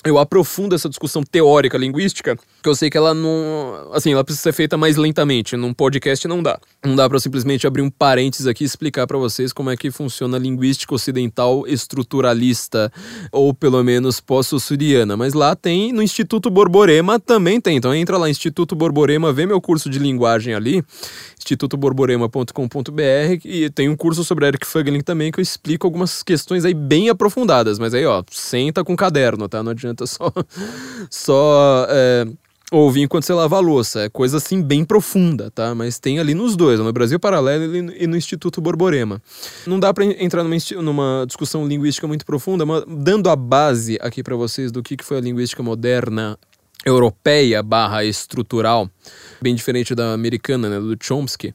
eu 0.05 0.17
aprofundo 0.17 0.77
essa 0.77 0.89
discussão 0.89 1.25
teórica 1.25 1.77
linguística, 1.77 2.37
que 2.63 2.69
eu 2.69 2.75
sei 2.75 2.89
que 2.89 2.97
ela 2.97 3.13
não, 3.13 3.91
assim, 3.93 4.13
ela 4.13 4.23
precisa 4.23 4.45
ser 4.45 4.53
feita 4.53 4.77
mais 4.77 4.97
lentamente, 4.97 5.57
num 5.57 5.75
podcast 5.75 6.27
não 6.29 6.41
dá. 6.41 6.59
Não 6.85 6.95
dá 6.95 7.09
para 7.09 7.19
simplesmente 7.19 7.67
abrir 7.67 7.83
um 7.83 7.91
parênteses 7.91 8.47
aqui 8.47 8.63
e 8.63 8.67
explicar 8.67 9.09
para 9.09 9.19
vocês 9.19 9.53
como 9.53 9.71
é 9.71 9.77
que 9.77 9.91
funciona 9.91 10.37
a 10.37 10.41
linguística 10.41 10.95
ocidental 10.95 11.67
estruturalista 11.67 12.93
ou 13.33 13.53
pelo 13.53 13.83
menos 13.83 14.21
pós-sussuriana, 14.21 15.17
mas 15.17 15.35
lá 15.35 15.57
tem 15.57 15.93
no 15.93 16.01
Instituto 16.01 16.49
Borborema 16.49 17.19
também 17.19 17.61
tem. 17.61 17.77
Então 17.77 17.93
entra 17.93 18.17
lá 18.17 18.31
Instituto 18.31 18.77
Borborema, 18.77 19.33
vê 19.33 19.47
meu 19.47 19.61
curso 19.61 19.91
de 19.91 19.99
linguagem 19.99 20.55
ali, 20.55 20.85
institutoborborema.com.br 21.39 23.45
e 23.45 23.69
tem 23.71 23.89
um 23.89 23.97
curso 23.97 24.23
sobre 24.23 24.47
Eric 24.47 24.67
Fuggling 24.67 25.01
também 25.01 25.33
que 25.33 25.41
eu 25.41 25.43
explico 25.43 25.87
algumas 25.87 26.23
questões 26.23 26.65
aí 26.65 26.75
bem 26.75 27.09
aprofundadas, 27.09 27.79
mas 27.79 27.95
aí 27.95 28.07
ó, 28.07 28.23
senta 28.31 28.85
com 28.85 28.95
caderno, 28.95 29.49
tá? 29.49 29.63
Não 29.63 29.73
adianta 29.73 29.89
adianta 29.89 30.07
só, 30.07 30.33
só 31.11 31.87
é, 31.89 32.27
ouvir 32.71 33.03
enquanto 33.03 33.25
você 33.25 33.33
lava 33.33 33.57
a 33.57 33.61
louça. 33.61 34.03
É 34.03 34.09
coisa 34.09 34.37
assim 34.37 34.63
bem 34.63 34.85
profunda, 34.85 35.51
tá? 35.51 35.75
Mas 35.75 35.99
tem 35.99 36.19
ali 36.19 36.35
nos 36.35 36.57
dois, 36.57 36.79
no 36.79 36.93
Brasil 36.93 37.19
Paralelo 37.19 37.77
e 37.77 38.07
no 38.07 38.17
Instituto 38.17 38.61
Borborema. 38.61 39.23
Não 39.67 39.81
dá 39.81 39.93
para 39.93 40.05
entrar 40.05 40.45
numa, 40.45 40.57
numa, 40.83 41.25
discussão 41.27 41.67
linguística 41.67 42.07
muito 42.07 42.27
profunda, 42.27 42.67
mas 42.67 42.85
dando 42.87 43.31
a 43.31 43.37
base 43.37 43.99
aqui 44.01 44.23
para 44.23 44.37
vocês 44.37 44.71
do 44.71 44.83
que, 44.83 44.97
que 44.97 45.05
foi 45.05 45.19
a 45.19 45.21
linguística 45.21 45.63
moderna 45.63 46.39
europeia 46.85 47.63
barra 47.63 48.05
estrutural, 48.05 48.89
bem 49.41 49.55
diferente 49.55 49.95
da 49.95 50.13
americana, 50.13 50.69
né, 50.69 50.81
do 50.81 50.97
Chomsky, 51.01 51.53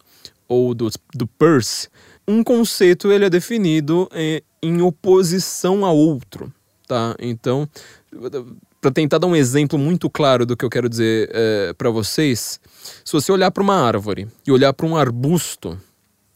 ou 0.48 0.74
do, 0.74 0.90
do 1.14 1.28
Peirce, 1.28 1.90
um 2.28 2.44
conceito 2.44 3.12
ele 3.12 3.26
é 3.26 3.30
definido 3.30 4.08
é, 4.12 4.44
em 4.62 4.82
oposição 4.82 5.86
a 5.86 5.92
outro, 5.92 6.52
tá? 6.88 7.16
Então, 7.20 7.68
para 8.80 8.92
tentar 8.92 9.18
dar 9.18 9.28
um 9.28 9.36
exemplo 9.36 9.78
muito 9.78 10.10
claro 10.10 10.46
do 10.46 10.56
que 10.56 10.64
eu 10.64 10.70
quero 10.70 10.90
dizer 10.90 11.30
é, 11.34 11.74
para 11.74 11.90
vocês, 11.90 12.60
se 13.04 13.14
você 13.14 13.32
olhar 13.32 13.52
para 13.52 13.64
uma 13.64 13.76
árvore 13.76 14.28
e 14.46 14.52
olhar 14.52 14.74
para 14.74 14.86
um 14.86 14.96
arbusto, 14.96 15.78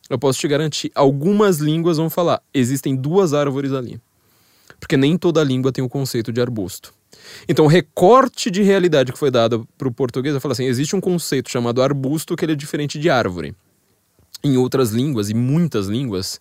eu 0.09 0.17
posso 0.17 0.39
te 0.39 0.47
garantir, 0.47 0.91
algumas 0.95 1.57
línguas 1.57 1.97
vão 1.97 2.09
falar, 2.09 2.41
existem 2.53 2.95
duas 2.95 3.33
árvores 3.33 3.73
ali. 3.73 3.99
Porque 4.79 4.95
nem 4.95 5.17
toda 5.17 5.43
língua 5.43 5.71
tem 5.71 5.83
o 5.83 5.89
conceito 5.89 6.31
de 6.31 6.39
arbusto. 6.39 6.93
Então, 7.47 7.65
o 7.65 7.67
recorte 7.67 8.49
de 8.51 8.61
realidade 8.61 9.11
que 9.11 9.19
foi 9.19 9.31
dado 9.31 9.67
para 9.77 9.87
o 9.87 9.91
português 9.91 10.35
é 10.35 10.39
falar 10.39 10.53
assim: 10.53 10.65
existe 10.65 10.95
um 10.95 11.01
conceito 11.01 11.49
chamado 11.49 11.81
arbusto 11.81 12.35
que 12.35 12.45
ele 12.45 12.53
é 12.53 12.55
diferente 12.55 12.99
de 12.99 13.09
árvore. 13.09 13.55
Em 14.43 14.57
outras 14.57 14.91
línguas, 14.91 15.29
e 15.29 15.33
muitas 15.33 15.87
línguas, 15.87 16.39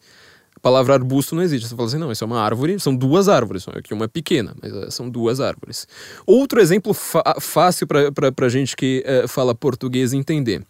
a 0.56 0.60
palavra 0.60 0.94
arbusto 0.94 1.34
não 1.34 1.42
existe. 1.42 1.68
Você 1.68 1.76
fala 1.76 1.88
assim, 1.88 1.98
não, 1.98 2.10
isso 2.10 2.24
é 2.24 2.26
uma 2.26 2.40
árvore, 2.40 2.80
são 2.80 2.94
duas 2.94 3.28
árvores. 3.28 3.66
Aqui 3.68 3.92
uma 3.92 4.06
é 4.06 4.08
pequena, 4.08 4.54
mas 4.60 4.72
eh, 4.72 4.90
são 4.90 5.08
duas 5.08 5.40
árvores. 5.40 5.86
Outro 6.26 6.60
exemplo 6.60 6.94
fácil 6.94 7.86
para 7.86 8.48
gente 8.48 8.76
que 8.76 9.04
uh, 9.06 9.28
fala 9.28 9.54
português 9.54 10.12
entender. 10.12 10.62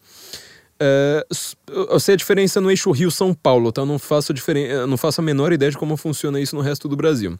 É, 0.78 1.26
eu 1.68 1.98
sei 1.98 2.14
a 2.14 2.16
diferença 2.16 2.60
no 2.60 2.70
eixo 2.70 2.90
Rio-São 2.90 3.32
Paulo, 3.32 3.72
tá? 3.72 3.82
Eu 3.82 3.86
não 3.86 3.98
faço, 3.98 4.34
diferen... 4.34 4.86
não 4.86 4.97
faço 4.97 5.20
a 5.20 5.24
menor 5.24 5.52
ideia 5.52 5.70
de 5.70 5.78
como 5.78 5.97
funciona 5.97 6.40
isso 6.40 6.55
no 6.55 6.62
resto 6.62 6.88
do 6.88 6.97
Brasil. 6.97 7.38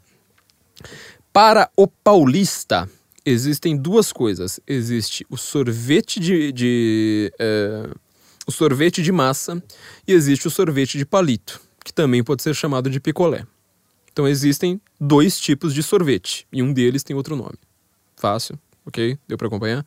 Para 1.36 1.70
o 1.76 1.86
paulista, 1.86 2.88
existem 3.22 3.76
duas 3.76 4.10
coisas. 4.10 4.58
Existe 4.66 5.26
o 5.28 5.36
sorvete 5.36 6.18
de. 6.18 6.50
de 6.50 7.30
é, 7.38 7.90
o 8.46 8.50
sorvete 8.50 9.02
de 9.02 9.12
massa 9.12 9.62
e 10.08 10.14
existe 10.14 10.48
o 10.48 10.50
sorvete 10.50 10.96
de 10.96 11.04
palito, 11.04 11.60
que 11.84 11.92
também 11.92 12.24
pode 12.24 12.42
ser 12.42 12.54
chamado 12.54 12.88
de 12.88 12.98
picolé. 12.98 13.46
Então 14.10 14.26
existem 14.26 14.80
dois 14.98 15.38
tipos 15.38 15.74
de 15.74 15.82
sorvete 15.82 16.46
e 16.50 16.62
um 16.62 16.72
deles 16.72 17.04
tem 17.04 17.14
outro 17.14 17.36
nome. 17.36 17.58
Fácil, 18.16 18.58
ok? 18.86 19.18
Deu 19.28 19.36
para 19.36 19.48
acompanhar? 19.48 19.84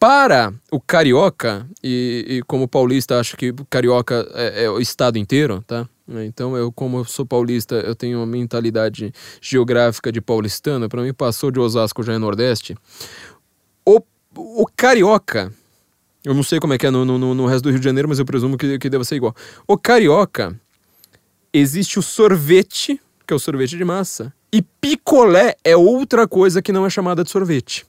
Para 0.00 0.52
o 0.68 0.80
carioca, 0.80 1.64
e, 1.80 2.26
e 2.28 2.42
como 2.42 2.66
paulista, 2.66 3.20
acho 3.20 3.36
que 3.36 3.54
carioca 3.70 4.28
é, 4.34 4.64
é, 4.64 4.68
o 4.70 4.80
estado 4.80 5.16
inteiro, 5.16 5.62
tá? 5.64 5.88
Então, 6.08 6.56
eu, 6.56 6.72
como 6.72 6.98
eu 6.98 7.04
sou 7.04 7.24
paulista, 7.24 7.76
eu 7.76 7.94
tenho 7.94 8.18
uma 8.18 8.26
mentalidade 8.26 9.12
geográfica 9.40 10.10
de 10.10 10.20
paulistano. 10.20 10.88
Para 10.88 11.02
mim, 11.02 11.12
passou 11.12 11.50
de 11.50 11.60
Osasco 11.60 12.02
já 12.02 12.12
é 12.12 12.18
Nordeste. 12.18 12.76
O, 13.84 14.00
o 14.36 14.66
carioca, 14.76 15.52
eu 16.24 16.34
não 16.34 16.42
sei 16.42 16.58
como 16.58 16.74
é 16.74 16.78
que 16.78 16.86
é 16.86 16.90
no, 16.90 17.04
no, 17.04 17.34
no 17.34 17.46
resto 17.46 17.64
do 17.64 17.70
Rio 17.70 17.78
de 17.78 17.84
Janeiro, 17.84 18.08
mas 18.08 18.18
eu 18.18 18.24
presumo 18.24 18.58
que, 18.58 18.78
que 18.78 18.90
deva 18.90 19.04
ser 19.04 19.16
igual. 19.16 19.34
O 19.66 19.78
carioca, 19.78 20.58
existe 21.52 21.98
o 21.98 22.02
sorvete, 22.02 23.00
que 23.26 23.32
é 23.32 23.36
o 23.36 23.38
sorvete 23.38 23.76
de 23.76 23.84
massa, 23.84 24.32
e 24.52 24.60
picolé 24.60 25.56
é 25.64 25.76
outra 25.76 26.26
coisa 26.26 26.60
que 26.60 26.72
não 26.72 26.84
é 26.84 26.90
chamada 26.90 27.24
de 27.24 27.30
sorvete. 27.30 27.86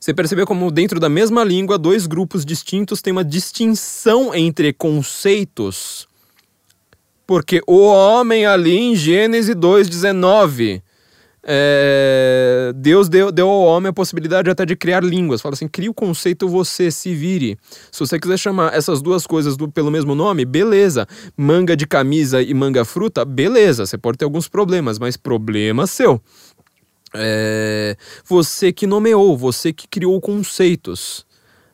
Você 0.00 0.14
percebeu 0.14 0.46
como 0.46 0.70
dentro 0.70 1.00
da 1.00 1.08
mesma 1.08 1.42
língua, 1.42 1.76
dois 1.76 2.06
grupos 2.06 2.44
distintos 2.44 3.02
têm 3.02 3.12
uma 3.12 3.24
distinção 3.24 4.34
entre 4.34 4.72
conceitos. 4.72 6.08
Porque 7.28 7.60
o 7.66 7.82
homem 7.82 8.46
ali 8.46 8.74
em 8.74 8.96
Gênesis 8.96 9.54
2,19, 9.54 10.80
é, 11.44 12.72
Deus 12.74 13.06
deu, 13.10 13.30
deu 13.30 13.50
ao 13.50 13.64
homem 13.64 13.90
a 13.90 13.92
possibilidade 13.92 14.48
até 14.48 14.64
de 14.64 14.74
criar 14.74 15.04
línguas. 15.04 15.42
Fala 15.42 15.52
assim, 15.52 15.68
cria 15.68 15.90
o 15.90 15.94
conceito 15.94 16.48
você, 16.48 16.90
se 16.90 17.14
vire. 17.14 17.58
Se 17.92 18.00
você 18.00 18.18
quiser 18.18 18.38
chamar 18.38 18.72
essas 18.72 19.02
duas 19.02 19.26
coisas 19.26 19.58
do, 19.58 19.70
pelo 19.70 19.90
mesmo 19.90 20.14
nome, 20.14 20.46
beleza. 20.46 21.06
Manga 21.36 21.76
de 21.76 21.86
camisa 21.86 22.40
e 22.40 22.54
manga 22.54 22.82
fruta, 22.82 23.26
beleza. 23.26 23.84
Você 23.84 23.98
pode 23.98 24.16
ter 24.16 24.24
alguns 24.24 24.48
problemas, 24.48 24.98
mas 24.98 25.18
problema 25.18 25.86
seu. 25.86 26.22
É, 27.14 27.94
você 28.24 28.72
que 28.72 28.86
nomeou, 28.86 29.36
você 29.36 29.70
que 29.70 29.86
criou 29.86 30.18
conceitos. 30.18 31.27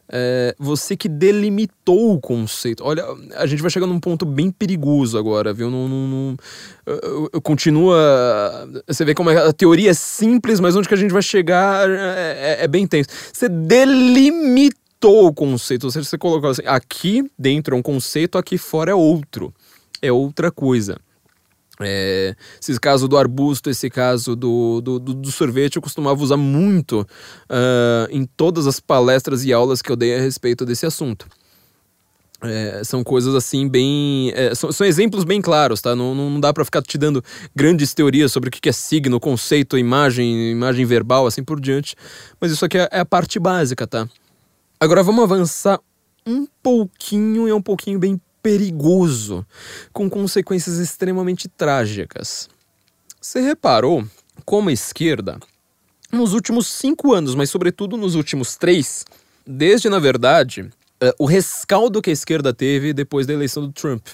É, 0.09 0.55
você 0.59 0.97
que 0.97 1.09
delimitou 1.09 2.15
o 2.15 2.21
conceito. 2.21 2.85
Olha, 2.85 3.05
a 3.37 3.47
gente 3.47 3.63
vai 3.63 3.71
chegar 3.71 3.87
num 3.87 3.99
ponto 3.99 4.27
bem 4.27 4.51
perigoso 4.51 5.17
agora, 5.17 5.53
viu? 5.53 5.71
Não, 5.71 5.89
não, 5.89 6.07
não 6.07 6.37
eu, 6.87 7.41
continua. 7.41 7.97
Você 8.87 9.05
vê 9.05 9.15
como 9.15 9.31
a 9.31 9.53
teoria 9.53 9.91
é 9.91 9.95
simples, 9.95 10.61
mas 10.61 10.77
onde 10.77 10.89
que 10.89 10.95
a 10.95 10.99
gente 10.99 11.13
vai 11.13 11.23
chegar 11.23 11.89
é, 11.89 12.57
é, 12.61 12.65
é 12.65 12.69
bem 12.69 12.87
tenso. 12.87 13.09
Você 13.33 13.49
delimitou 13.49 15.27
o 15.27 15.33
conceito. 15.33 15.85
Ou 15.85 15.91
seja, 15.91 16.09
você 16.09 16.19
colocou 16.19 16.51
assim: 16.51 16.63
aqui 16.67 17.25
dentro 17.39 17.75
é 17.75 17.79
um 17.79 17.83
conceito, 17.83 18.37
aqui 18.37 18.59
fora 18.59 18.91
é 18.91 18.95
outro. 18.95 19.55
É 20.03 20.13
outra 20.13 20.51
coisa. 20.51 20.99
É, 21.81 22.37
esse 22.61 22.79
caso 22.79 23.09
do 23.09 23.17
arbusto, 23.17 23.69
esse 23.69 23.91
caso 23.91 24.37
do, 24.37 24.81
do, 24.81 24.99
do 24.99 25.33
sorvete, 25.33 25.77
eu 25.77 25.83
costumava 25.83 26.23
usar 26.23 26.37
muito 26.37 27.01
uh, 27.01 28.07
em 28.11 28.25
todas 28.25 28.67
as 28.67 28.79
palestras 28.79 29.45
e 29.45 29.53
aulas 29.53 29.83
que 29.83 29.91
eu 29.91 29.97
dei 29.97 30.15
a 30.17 30.21
respeito 30.21 30.65
desse 30.65 30.87
assunto. 30.87 31.27
É, 32.43 32.83
são 32.85 33.03
coisas 33.03 33.35
assim 33.35 33.67
bem. 33.69 34.31
É, 34.35 34.55
são, 34.55 34.71
são, 34.71 34.87
exemplos 34.87 35.25
bem 35.25 35.41
claros, 35.41 35.81
tá? 35.81 35.97
Não, 35.97 36.15
não 36.15 36.39
dá 36.39 36.53
para 36.53 36.65
ficar 36.65 36.83
te 36.83 36.99
dando 36.99 37.25
grandes 37.57 37.95
teorias 37.95 38.31
sobre 38.33 38.49
o 38.49 38.53
que 38.53 38.69
é 38.69 38.73
signo, 38.73 39.19
conceito, 39.19 39.79
imagem, 39.79 40.51
imagem 40.51 40.85
verbal, 40.85 41.27
assim 41.27 41.43
por 41.43 41.59
diante. 41.59 41.97
Mas 42.41 42.53
isso 42.53 42.65
aqui 42.65 42.79
é, 42.79 42.89
é 42.93 43.01
a 43.01 43.05
parte 43.05 43.39
básica, 43.39 43.87
tá? 43.87 44.09
Agora 44.79 45.03
vamos 45.03 45.25
avançar 45.25 45.81
um 46.27 46.47
pouquinho 46.63 47.49
e 47.49 47.51
é 47.51 47.55
um 47.55 47.63
pouquinho 47.63 47.99
bem 47.99 48.21
perigoso, 48.45 49.47
com 49.91 50.11
consequências 50.11 50.77
extremamente 50.77 51.49
trágicas. 51.49 52.51
Você 53.19 53.41
reparou 53.41 54.07
como 54.45 54.69
a 54.69 54.73
esquerda, 54.73 55.41
nos 56.13 56.35
últimos 56.35 56.67
cinco 56.67 57.15
anos, 57.15 57.35
mas 57.35 57.49
sobretudo 57.49 57.97
nos 57.97 58.15
últimos 58.15 58.55
três, 58.55 59.07
desde 59.47 59.89
na 59.89 59.99
verdade 59.99 60.61
uh, 60.61 61.15
o 61.19 61.25
rescaldo 61.25 62.03
que 62.03 62.11
a 62.11 62.13
esquerda 62.13 62.53
teve 62.53 62.93
depois 62.93 63.27
da 63.27 63.33
eleição 63.33 63.63
do 63.65 63.73
Trump. 63.73 64.07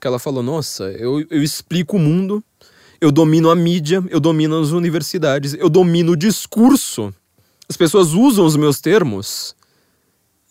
Que 0.00 0.06
ela 0.06 0.20
falou: 0.20 0.44
nossa, 0.44 0.84
eu, 0.92 1.26
eu 1.28 1.42
explico 1.42 1.96
o 1.96 2.00
mundo, 2.00 2.42
eu 3.00 3.10
domino 3.10 3.50
a 3.50 3.56
mídia, 3.56 4.00
eu 4.10 4.20
domino 4.20 4.60
as 4.60 4.70
universidades, 4.70 5.54
eu 5.54 5.68
domino 5.68 6.12
o 6.12 6.16
discurso. 6.16 7.12
As 7.68 7.76
pessoas 7.76 8.12
usam 8.12 8.46
os 8.46 8.54
meus 8.54 8.80
termos 8.80 9.56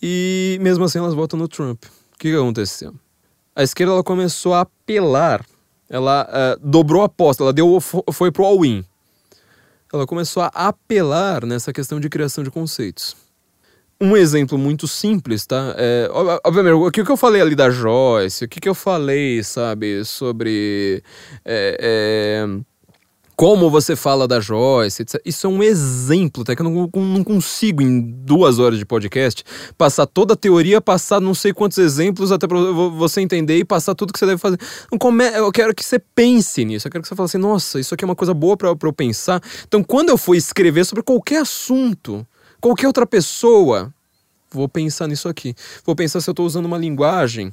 e 0.02 0.58
mesmo 0.62 0.84
assim 0.84 0.98
elas 0.98 1.14
votam 1.14 1.40
no 1.40 1.48
Trump. 1.48 1.86
O 2.14 2.18
que 2.20 2.36
aconteceu? 2.36 2.94
A 3.56 3.64
esquerda 3.64 3.94
ela 3.94 4.04
começou 4.04 4.54
a 4.54 4.62
apelar, 4.62 5.46
ela 5.90 6.28
uh, 6.30 6.60
dobrou 6.68 7.02
a 7.02 7.06
aposta, 7.06 7.44
ela 7.44 7.54
deu, 7.54 7.80
foi 7.82 8.32
pro 8.32 8.46
all-in. 8.46 8.84
Ela 9.94 10.08
começou 10.08 10.44
a 10.44 10.48
apelar 10.48 11.46
nessa 11.46 11.74
questão 11.74 12.00
de 12.00 12.08
criação 12.08 12.44
de 12.44 12.50
conceitos. 12.50 13.16
Um 14.00 14.18
exemplo 14.18 14.58
muito 14.58 14.88
simples, 14.88 15.46
tá? 15.46 15.76
É, 15.78 16.10
obviamente, 16.44 16.74
o 16.74 16.90
que 16.90 17.02
eu 17.02 17.18
falei 17.18 17.40
ali 17.40 17.56
da 17.56 17.70
Joyce, 17.70 18.46
o 18.46 18.48
que 18.48 18.68
eu 18.68 18.74
falei, 18.74 19.44
sabe, 19.44 20.04
sobre. 20.06 21.04
É, 21.46 21.78
é, 21.80 22.62
como 23.42 23.72
você 23.72 23.96
fala 23.96 24.28
da 24.28 24.40
Joyce, 24.40 25.02
etc. 25.02 25.20
Isso 25.26 25.48
é 25.48 25.50
um 25.50 25.64
exemplo, 25.64 26.44
tá? 26.44 26.56
Que 26.56 26.62
eu 26.62 26.70
não, 26.70 26.88
não, 26.94 27.24
consigo, 27.24 27.82
em 27.82 28.00
duas 28.00 28.60
horas 28.60 28.78
de 28.78 28.86
podcast, 28.86 29.44
passar 29.76 30.06
toda 30.06 30.36
a 30.36 30.38
teoria, 30.38 30.80
passar 30.80 31.20
não 31.20 31.34
sei 31.34 31.52
quantos 31.52 31.80
exemplos 31.80 32.32
até 32.32 32.46
você 32.46 33.20
entender 33.20 33.58
e 33.58 33.66
passar 33.66 33.96
tudo 33.96 34.14
que 34.14 34.20
você 34.20 34.28
deve 34.28 34.38
fazer. 34.38 34.60
Eu 34.92 35.52
quero 35.52 35.74
que 35.74 35.84
você 35.84 35.98
pense 35.98 36.64
nisso, 36.64 36.88
eu 36.88 36.92
quero 36.92 37.02
que 37.02 37.08
você 37.08 37.16
fale 37.16 37.26
assim, 37.26 37.40
nossa, 37.40 37.80
isso 37.80 37.96
aqui 37.96 38.04
é 38.04 38.08
uma 38.08 38.16
coisa 38.16 38.32
boa 38.32 38.56
para 38.56 38.70
eu 38.70 38.94
pensar. 38.94 39.42
Então, 39.68 39.84
quando 39.84 40.10
eu 40.10 40.20
for 40.20 40.36
escrever 40.36 40.86
sobre 40.86 41.02
qualquer 41.02 41.42
assunto, 41.42 42.24
qualquer 42.60 42.86
outra 42.86 43.08
pessoa, 43.08 43.92
vou 44.52 44.70
pensar 44.70 45.08
nisso 45.08 45.28
aqui. 45.28 45.56
Vou 45.84 45.96
pensar 45.96 46.22
se 46.22 46.30
eu 46.30 46.34
estou 46.34 46.46
usando 46.46 46.66
uma 46.66 46.78
linguagem 46.78 47.52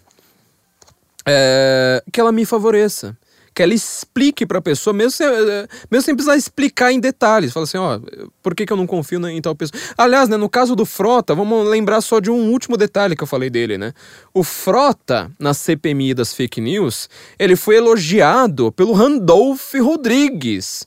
é, 1.24 2.04
que 2.12 2.20
ela 2.20 2.30
me 2.30 2.44
favoreça 2.44 3.16
que 3.58 3.62
ela 3.64 3.74
explique 3.74 4.46
para 4.46 4.58
a 4.58 4.62
pessoa, 4.62 4.94
mesmo 4.94 5.10
sem, 5.10 5.26
eh, 5.26 5.66
mesmo 5.90 6.04
sem 6.04 6.14
precisar 6.14 6.36
explicar 6.36 6.92
em 6.92 7.00
detalhes. 7.00 7.52
Fala 7.52 7.64
assim, 7.64 7.76
ó, 7.76 7.98
por 8.40 8.54
que, 8.54 8.64
que 8.64 8.72
eu 8.72 8.76
não 8.76 8.86
confio 8.86 9.18
em 9.26 9.42
tal 9.42 9.52
pessoa? 9.56 9.82
Aliás, 9.98 10.28
né, 10.28 10.36
no 10.36 10.48
caso 10.48 10.76
do 10.76 10.86
Frota, 10.86 11.34
vamos 11.34 11.66
lembrar 11.66 12.00
só 12.00 12.20
de 12.20 12.30
um 12.30 12.52
último 12.52 12.76
detalhe 12.76 13.16
que 13.16 13.22
eu 13.24 13.26
falei 13.26 13.50
dele, 13.50 13.76
né? 13.76 13.92
O 14.32 14.44
Frota, 14.44 15.28
na 15.40 15.52
CPMI 15.52 16.14
das 16.14 16.32
fake 16.32 16.60
news, 16.60 17.10
ele 17.36 17.56
foi 17.56 17.74
elogiado 17.74 18.70
pelo 18.70 18.92
Randolph 18.92 19.74
Rodrigues. 19.74 20.86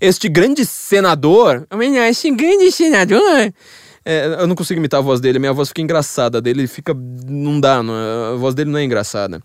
Este 0.00 0.26
grande 0.30 0.64
senador, 0.64 1.66
este 2.08 2.30
grande 2.30 2.72
senador... 2.72 3.52
É, 4.08 4.36
eu 4.38 4.46
não 4.46 4.54
consigo 4.54 4.78
imitar 4.78 5.00
a 5.00 5.02
voz 5.02 5.20
dele, 5.20 5.40
minha 5.40 5.52
voz 5.52 5.68
fica 5.68 5.82
engraçada 5.82 6.40
dele, 6.40 6.68
fica. 6.68 6.94
Não 7.28 7.58
dá, 7.58 7.82
não, 7.82 7.92
a 8.34 8.36
voz 8.36 8.54
dele 8.54 8.70
não 8.70 8.78
é 8.78 8.84
engraçada 8.84 9.42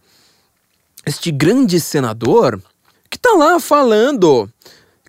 este 1.05 1.31
grande 1.31 1.79
senador 1.79 2.61
que 3.09 3.17
tá 3.17 3.31
lá 3.31 3.59
falando 3.59 4.49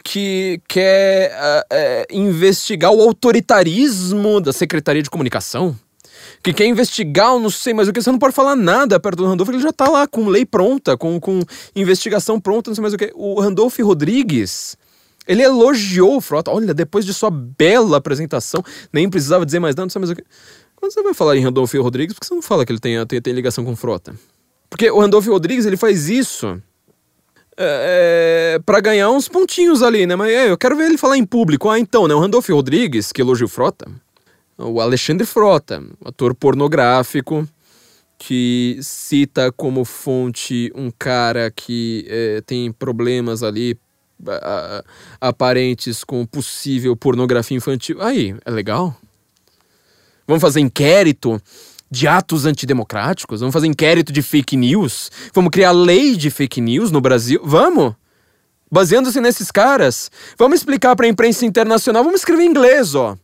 que 0.02 0.60
quer 0.68 1.30
uh, 1.30 1.74
uh, 1.74 2.16
investigar 2.16 2.92
o 2.92 3.00
autoritarismo 3.00 4.40
da 4.40 4.52
Secretaria 4.52 5.02
de 5.02 5.10
Comunicação, 5.10 5.76
que 6.42 6.52
quer 6.52 6.66
investigar, 6.66 7.38
não 7.38 7.50
sei 7.50 7.72
mais 7.72 7.88
o 7.88 7.92
que, 7.92 8.02
você 8.02 8.10
não 8.10 8.18
pode 8.18 8.34
falar 8.34 8.56
nada 8.56 8.98
perto 8.98 9.18
do 9.18 9.26
Randolph, 9.26 9.48
ele 9.50 9.60
já 9.60 9.72
tá 9.72 9.88
lá 9.88 10.08
com 10.08 10.26
lei 10.28 10.44
pronta, 10.44 10.96
com, 10.96 11.20
com 11.20 11.40
investigação 11.76 12.40
pronta, 12.40 12.70
não 12.70 12.74
sei 12.74 12.82
mais 12.82 12.94
o 12.94 12.98
que. 12.98 13.12
O 13.14 13.40
Randolph 13.40 13.78
Rodrigues, 13.78 14.76
ele 15.26 15.42
elogiou 15.42 16.16
o 16.16 16.20
Frota, 16.20 16.50
olha, 16.50 16.74
depois 16.74 17.04
de 17.04 17.14
sua 17.14 17.30
bela 17.30 17.98
apresentação, 17.98 18.64
nem 18.92 19.08
precisava 19.08 19.46
dizer 19.46 19.60
mais 19.60 19.76
nada, 19.76 19.84
não 19.84 19.90
sei 19.90 20.00
mais 20.00 20.10
o 20.10 20.16
que. 20.16 20.24
Quando 20.74 20.92
você 20.92 21.02
vai 21.02 21.14
falar 21.14 21.36
em 21.36 21.40
Randolph 21.40 21.72
Rodrigues, 21.74 22.14
por 22.14 22.20
que 22.20 22.26
você 22.26 22.34
não 22.34 22.42
fala 22.42 22.66
que 22.66 22.72
ele 22.72 22.80
tem, 22.80 23.06
tem, 23.06 23.22
tem 23.22 23.32
ligação 23.32 23.64
com 23.64 23.76
Frota? 23.76 24.12
Porque 24.72 24.90
o 24.90 25.00
Randolph 25.00 25.26
Rodrigues 25.26 25.66
ele 25.66 25.76
faz 25.76 26.08
isso 26.08 26.58
é, 27.58 28.54
é 28.54 28.58
para 28.64 28.80
ganhar 28.80 29.10
uns 29.10 29.28
pontinhos 29.28 29.82
ali, 29.82 30.06
né? 30.06 30.16
Mas 30.16 30.32
é, 30.32 30.50
eu 30.50 30.56
quero 30.56 30.74
ver 30.74 30.86
ele 30.86 30.96
falar 30.96 31.18
em 31.18 31.26
público. 31.26 31.68
Ah, 31.68 31.78
então, 31.78 32.08
né? 32.08 32.14
O 32.14 32.18
Randolph 32.18 32.48
Rodrigues, 32.48 33.12
que 33.12 33.20
elogia 33.20 33.44
o 33.44 33.50
Frota, 33.50 33.86
o 34.56 34.80
Alexandre 34.80 35.26
Frota, 35.26 35.84
ator 36.02 36.34
pornográfico, 36.34 37.46
que 38.16 38.78
cita 38.80 39.52
como 39.52 39.84
fonte 39.84 40.72
um 40.74 40.90
cara 40.90 41.50
que 41.50 42.06
é, 42.08 42.40
tem 42.40 42.72
problemas 42.72 43.42
ali 43.42 43.78
a, 44.26 44.82
aparentes 45.20 46.02
com 46.02 46.24
possível 46.24 46.96
pornografia 46.96 47.58
infantil. 47.58 48.00
Aí, 48.00 48.34
é 48.42 48.50
legal? 48.50 48.96
Vamos 50.26 50.40
fazer 50.40 50.60
inquérito 50.60 51.38
de 51.92 52.08
atos 52.08 52.46
antidemocráticos? 52.46 53.40
Vamos 53.40 53.52
fazer 53.52 53.66
inquérito 53.66 54.10
de 54.10 54.22
fake 54.22 54.56
news? 54.56 55.10
Vamos 55.34 55.50
criar 55.50 55.72
lei 55.72 56.16
de 56.16 56.30
fake 56.30 56.58
news 56.58 56.90
no 56.90 57.02
Brasil? 57.02 57.38
Vamos! 57.44 57.94
Baseando-se 58.70 59.20
nesses 59.20 59.50
caras, 59.50 60.10
vamos 60.38 60.60
explicar 60.60 60.96
para 60.96 61.04
a 61.04 61.08
imprensa 61.10 61.44
internacional, 61.44 62.02
vamos 62.02 62.20
escrever 62.20 62.44
em 62.44 62.48
inglês, 62.48 62.94
ó. 62.94 63.14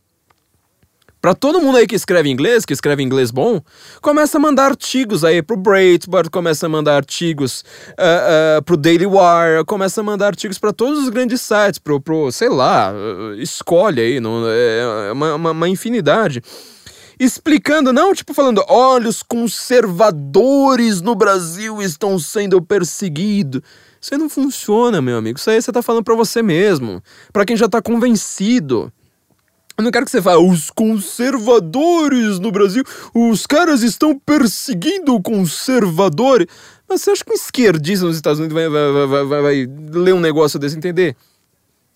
Para 1.19 1.33
todo 1.33 1.59
mundo 1.59 1.79
aí 1.79 1.87
que 1.87 1.95
escreve 1.95 2.29
inglês, 2.29 2.63
que 2.63 2.71
escreve 2.71 3.01
inglês 3.01 3.31
bom, 3.31 3.59
começa 4.01 4.37
a 4.37 4.39
mandar 4.39 4.67
artigos 4.67 5.25
aí 5.25 5.41
pro 5.41 5.57
Breitbart, 5.57 6.29
começa 6.29 6.67
a 6.67 6.69
mandar 6.69 6.95
artigos 6.95 7.61
uh, 7.89 8.59
uh, 8.59 8.63
pro 8.63 8.77
Daily 8.77 9.07
Wire, 9.07 9.65
começa 9.65 9.99
a 9.99 10.03
mandar 10.03 10.27
artigos 10.27 10.59
para 10.59 10.71
todos 10.71 10.99
os 10.99 11.09
grandes 11.09 11.41
sites, 11.41 11.79
pro, 11.79 11.99
pro 11.99 12.31
sei 12.31 12.47
lá, 12.47 12.93
uh, 12.93 13.33
escolhe 13.33 13.99
aí, 13.99 14.19
não, 14.19 14.43
é 14.47 15.11
uma, 15.11 15.35
uma, 15.35 15.51
uma 15.51 15.67
infinidade 15.67 16.43
explicando, 17.19 17.91
não 17.91 18.13
tipo 18.13 18.33
falando, 18.33 18.63
olha, 18.67 19.09
os 19.09 19.21
conservadores 19.21 21.01
no 21.01 21.13
Brasil 21.13 21.81
estão 21.81 22.17
sendo 22.17 22.61
perseguidos. 22.61 23.61
Isso 24.01 24.13
aí 24.13 24.19
não 24.19 24.29
funciona, 24.29 25.01
meu 25.01 25.17
amigo. 25.17 25.37
Isso 25.37 25.49
aí 25.49 25.61
você 25.61 25.71
tá 25.71 25.81
falando 25.81 26.05
para 26.05 26.15
você 26.15 26.41
mesmo, 26.41 27.03
para 27.33 27.45
quem 27.45 27.57
já 27.57 27.67
tá 27.67 27.81
convencido. 27.81 28.91
Eu 29.77 29.83
não 29.83 29.91
quero 29.91 30.05
que 30.05 30.11
você 30.11 30.21
fale, 30.21 30.41
os 30.41 30.69
conservadores 30.69 32.37
no 32.37 32.51
Brasil, 32.51 32.83
os 33.13 33.47
caras 33.47 33.81
estão 33.81 34.17
perseguindo 34.17 35.15
o 35.15 35.21
conservador. 35.21 36.45
Mas 36.87 37.01
você 37.01 37.11
acha 37.11 37.23
que 37.23 37.31
um 37.31 37.35
esquerdista 37.35 38.05
nos 38.05 38.15
Estados 38.15 38.39
Unidos 38.39 38.53
vai, 38.53 38.67
vai, 38.67 39.07
vai, 39.07 39.23
vai, 39.25 39.41
vai 39.41 39.69
ler 39.91 40.13
um 40.13 40.19
negócio 40.19 40.59
desse 40.59 40.75
entender? 40.75 41.15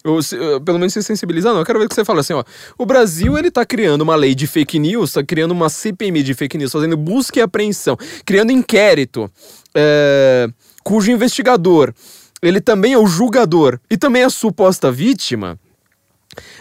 Ou 0.05 0.21
se, 0.21 0.37
pelo 0.65 0.77
menos 0.77 0.93
se 0.93 1.01
sensibilizar, 1.01 1.53
não. 1.53 1.61
Eu 1.61 1.65
quero 1.65 1.79
ver 1.79 1.87
que 1.87 1.95
você 1.95 2.03
fala 2.03 2.19
assim, 2.19 2.33
ó. 2.33 2.43
O 2.77 2.85
Brasil, 2.85 3.37
ele 3.37 3.49
tá 3.49 3.65
criando 3.65 4.01
uma 4.01 4.15
lei 4.15 4.35
de 4.35 4.45
fake 4.47 4.77
news, 4.77 5.13
tá 5.13 5.23
criando 5.23 5.51
uma 5.51 5.69
CPMI 5.69 6.23
de 6.23 6.33
fake 6.33 6.57
news, 6.57 6.71
fazendo 6.71 6.97
busca 6.97 7.39
e 7.39 7.41
apreensão, 7.41 7.97
criando 8.25 8.51
inquérito, 8.51 9.31
é, 9.73 10.47
cujo 10.83 11.11
investigador, 11.11 11.93
ele 12.41 12.59
também 12.59 12.93
é 12.93 12.97
o 12.97 13.07
julgador 13.07 13.79
e 13.89 13.95
também 13.95 14.23
é 14.23 14.25
a 14.25 14.29
suposta 14.29 14.91
vítima 14.91 15.57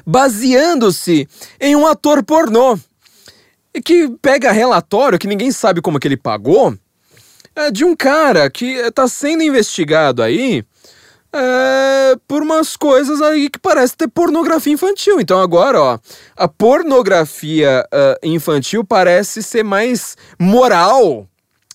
baseando-se 0.07 1.29
em 1.61 1.77
um 1.77 1.87
ator 1.87 2.23
pornô. 2.23 2.79
Que 3.85 4.09
pega 4.21 4.53
relatório 4.53 5.19
que 5.19 5.27
ninguém 5.27 5.51
sabe 5.51 5.81
como 5.81 5.99
que 5.99 6.07
ele 6.07 6.17
pagou 6.17 6.77
é, 7.57 7.71
de 7.71 7.85
um 7.85 7.97
cara 7.97 8.51
que 8.51 8.67
está 8.67 9.09
sendo 9.09 9.43
investigado 9.43 10.23
aí 10.23 10.63
é, 11.33 12.17
por 12.29 12.43
umas 12.43 12.77
coisas 12.77 13.23
aí 13.23 13.49
que 13.49 13.59
parece 13.59 13.97
ter 13.97 14.09
pornografia 14.09 14.73
infantil. 14.73 15.21
Então 15.21 15.41
agora, 15.41 15.81
ó, 15.81 15.99
a 16.37 16.47
pornografia 16.47 17.87
uh, 17.93 18.27
infantil 18.27 18.85
parece 18.85 19.43
ser 19.43 19.65
mais 19.65 20.17
moral 20.39 21.27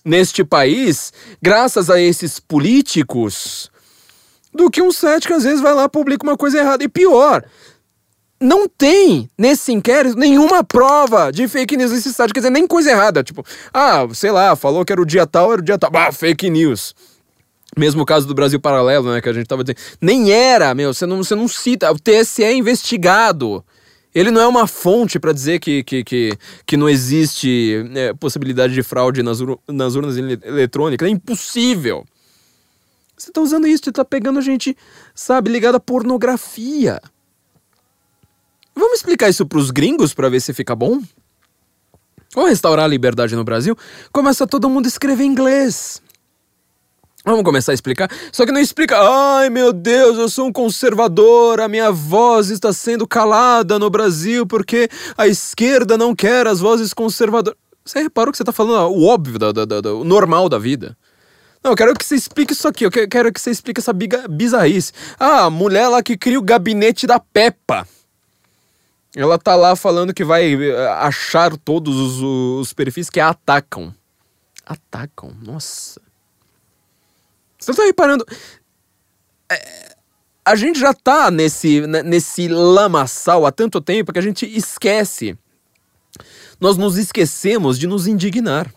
neste 0.04 0.44
país, 0.44 1.12
graças 1.42 1.90
a 1.90 2.00
esses 2.00 2.38
políticos, 2.40 3.70
do 4.54 4.70
que 4.70 4.80
um 4.80 4.90
site 4.90 5.26
que 5.26 5.32
às 5.32 5.44
vezes 5.44 5.60
vai 5.60 5.74
lá 5.74 5.88
publica 5.88 6.26
uma 6.26 6.36
coisa 6.36 6.58
errada. 6.58 6.82
E 6.82 6.88
pior, 6.88 7.44
não 8.40 8.68
tem 8.68 9.28
nesse 9.36 9.72
inquérito 9.72 10.16
nenhuma 10.16 10.62
prova 10.62 11.30
de 11.30 11.46
fake 11.48 11.76
news 11.76 11.92
nesse 11.92 12.14
site, 12.14 12.32
quer 12.32 12.40
dizer, 12.40 12.50
nem 12.50 12.66
coisa 12.66 12.90
errada. 12.90 13.22
Tipo, 13.22 13.44
ah, 13.74 14.06
sei 14.14 14.30
lá, 14.30 14.54
falou 14.56 14.84
que 14.84 14.92
era 14.92 15.02
o 15.02 15.06
dia 15.06 15.26
tal, 15.26 15.52
era 15.52 15.60
o 15.60 15.64
dia 15.64 15.78
tal. 15.78 15.90
Ah, 15.94 16.12
fake 16.12 16.48
news. 16.48 16.94
Mesmo 17.78 18.04
caso 18.04 18.26
do 18.26 18.34
Brasil 18.34 18.58
Paralelo, 18.58 19.12
né, 19.12 19.20
que 19.20 19.28
a 19.28 19.32
gente 19.32 19.46
tava 19.46 19.62
dizendo. 19.62 19.78
Nem 20.00 20.32
era, 20.32 20.74
meu, 20.74 20.92
você 20.92 21.06
não, 21.06 21.18
você 21.22 21.34
não 21.36 21.46
cita. 21.46 21.90
O 21.92 21.98
TSE 21.98 22.42
é 22.42 22.52
investigado. 22.52 23.64
Ele 24.12 24.32
não 24.32 24.40
é 24.40 24.46
uma 24.48 24.66
fonte 24.66 25.18
para 25.20 25.32
dizer 25.32 25.60
que, 25.60 25.84
que, 25.84 26.02
que, 26.02 26.38
que 26.66 26.76
não 26.76 26.88
existe 26.88 27.84
é, 27.94 28.12
possibilidade 28.14 28.74
de 28.74 28.82
fraude 28.82 29.22
nas, 29.22 29.38
nas 29.68 29.94
urnas 29.94 30.16
eletrônicas. 30.16 31.06
É 31.06 31.10
impossível. 31.10 32.04
Você 33.16 33.30
tá 33.30 33.40
usando 33.40 33.68
isso, 33.68 33.84
você 33.84 33.92
tá 33.92 34.04
pegando 34.04 34.40
a 34.40 34.42
gente, 34.42 34.76
sabe, 35.14 35.50
ligado 35.50 35.76
à 35.76 35.80
pornografia. 35.80 37.00
Vamos 38.74 38.98
explicar 38.98 39.28
isso 39.28 39.46
pros 39.46 39.70
gringos 39.70 40.12
para 40.12 40.28
ver 40.28 40.40
se 40.40 40.52
fica 40.52 40.74
bom? 40.74 41.00
Ou 42.34 42.46
restaurar 42.46 42.86
a 42.86 42.88
liberdade 42.88 43.36
no 43.36 43.44
Brasil? 43.44 43.76
Começa 44.12 44.46
todo 44.46 44.68
mundo 44.68 44.86
a 44.86 44.88
escrever 44.88 45.24
inglês. 45.24 46.02
Vamos 47.28 47.44
começar 47.44 47.72
a 47.72 47.74
explicar? 47.74 48.10
Só 48.32 48.46
que 48.46 48.52
não 48.52 48.60
explica. 48.60 48.96
Ai 48.98 49.50
meu 49.50 49.70
Deus, 49.70 50.16
eu 50.16 50.30
sou 50.30 50.46
um 50.46 50.52
conservador, 50.52 51.60
a 51.60 51.68
minha 51.68 51.92
voz 51.92 52.48
está 52.48 52.72
sendo 52.72 53.06
calada 53.06 53.78
no 53.78 53.90
Brasil 53.90 54.46
porque 54.46 54.88
a 55.14 55.28
esquerda 55.28 55.98
não 55.98 56.14
quer 56.14 56.46
as 56.46 56.58
vozes 56.60 56.94
conservadoras. 56.94 57.58
Você 57.84 58.00
reparou 58.00 58.32
que 58.32 58.38
você 58.38 58.42
está 58.42 58.52
falando 58.52 58.94
o 58.94 59.04
óbvio, 59.06 59.38
o 60.00 60.04
normal 60.04 60.48
da 60.48 60.58
vida. 60.58 60.96
Não, 61.62 61.72
eu 61.72 61.76
quero 61.76 61.94
que 61.94 62.02
você 62.02 62.14
explique 62.14 62.54
isso 62.54 62.66
aqui, 62.66 62.86
eu 62.86 62.90
quero 62.90 63.30
que 63.30 63.38
você 63.38 63.50
explique 63.50 63.78
essa 63.78 63.92
bizarrice. 63.92 64.94
Ah, 65.20 65.44
a 65.44 65.50
mulher 65.50 65.86
lá 65.88 66.02
que 66.02 66.16
cria 66.16 66.38
o 66.38 66.42
gabinete 66.42 67.06
da 67.06 67.20
Peppa. 67.20 67.86
Ela 69.14 69.38
tá 69.38 69.54
lá 69.54 69.76
falando 69.76 70.14
que 70.14 70.24
vai 70.24 70.54
eh, 70.54 70.88
achar 70.92 71.58
todos 71.58 71.94
os, 71.94 72.22
os 72.22 72.72
perfis 72.72 73.10
que 73.10 73.20
a 73.20 73.28
atacam. 73.28 73.94
Atacam? 74.64 75.36
Nossa. 75.42 76.07
Você 77.58 77.74
tá 77.74 77.84
reparando? 77.84 78.24
É, 79.50 79.96
a 80.44 80.54
gente 80.54 80.78
já 80.78 80.94
tá 80.94 81.30
nesse, 81.30 81.86
nesse 81.86 82.48
lamaçal 82.48 83.44
há 83.44 83.52
tanto 83.52 83.80
tempo 83.80 84.12
que 84.12 84.18
a 84.18 84.22
gente 84.22 84.46
esquece. 84.46 85.36
Nós 86.60 86.76
nos 86.76 86.96
esquecemos 86.96 87.78
de 87.78 87.86
nos 87.86 88.06
indignar. 88.06 88.72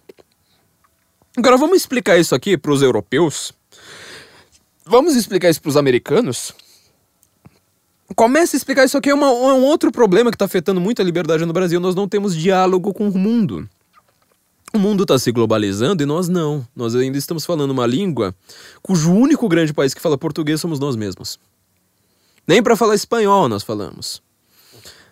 Agora 1.38 1.58
vamos 1.58 1.78
explicar 1.78 2.18
isso 2.18 2.36
aqui 2.36 2.58
para 2.58 2.72
os 2.72 2.82
europeus. 2.82 3.54
Vamos 4.86 5.16
explicar 5.16 5.50
isso 5.50 5.62
para 5.62 5.70
os 5.70 5.78
americanos. 5.78 6.54
Começa 8.16 8.56
a 8.56 8.58
explicar 8.58 8.84
isso 8.84 8.98
aqui 8.98 9.10
é, 9.10 9.14
uma, 9.14 9.28
é 9.28 9.54
um 9.54 9.64
outro 9.64 9.92
problema 9.92 10.30
que 10.30 10.36
está 10.36 10.46
afetando 10.46 10.82
muito 10.82 11.02
a 11.02 11.06
liberdade 11.06 11.46
no 11.46 11.54
Brasil. 11.54 11.80
Nós 11.80 11.96
não 11.96 12.08
temos 12.08 12.36
diálogo 12.36 12.94
com 12.94 13.08
o 13.08 13.18
mundo. 13.18 13.70
O 14.74 14.80
mundo 14.80 15.04
está 15.04 15.20
se 15.20 15.32
globalizando 15.32 16.02
e 16.02 16.06
nós 16.06 16.30
não. 16.30 16.66
Nós 16.76 16.96
ainda 16.96 17.18
estamos 17.18 17.46
falando 17.46 17.72
uma 17.72 17.86
língua 17.86 18.34
cujo 18.82 19.12
único 19.12 19.50
grande 19.50 19.74
país 19.74 19.94
que 19.94 20.02
fala 20.02 20.18
português 20.18 20.62
somos 20.62 20.80
nós 20.80 20.96
mesmos. 20.96 21.38
Nem 22.48 22.64
para 22.64 22.76
falar 22.76 22.96
espanhol 22.96 23.50
nós 23.50 23.64
falamos. 23.64 24.22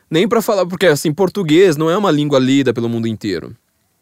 Nem 0.09 0.27
para 0.27 0.41
falar, 0.41 0.65
porque 0.65 0.87
assim, 0.87 1.13
português 1.13 1.75
não 1.75 1.89
é 1.89 1.97
uma 1.97 2.09
língua 2.09 2.39
lida 2.39 2.73
pelo 2.73 2.89
mundo 2.89 3.07
inteiro. 3.07 3.55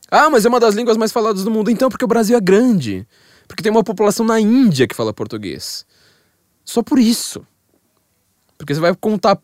Ah, 0.09 0.29
mas 0.29 0.45
é 0.45 0.49
uma 0.49 0.59
das 0.59 0.75
línguas 0.75 0.95
mais 0.95 1.11
faladas 1.11 1.43
do 1.43 1.51
mundo. 1.51 1.69
Então, 1.69 1.89
porque 1.89 2.05
o 2.05 2.07
Brasil 2.07 2.37
é 2.37 2.39
grande. 2.39 3.05
Porque 3.47 3.61
tem 3.61 3.71
uma 3.71 3.83
população 3.83 4.25
na 4.25 4.39
Índia 4.39 4.87
que 4.87 4.95
fala 4.95 5.13
português. 5.13 5.85
Só 6.63 6.81
por 6.81 6.97
isso. 6.97 7.45
Porque 8.57 8.73
você 8.73 8.79
vai 8.79 8.95
contar 8.95 9.37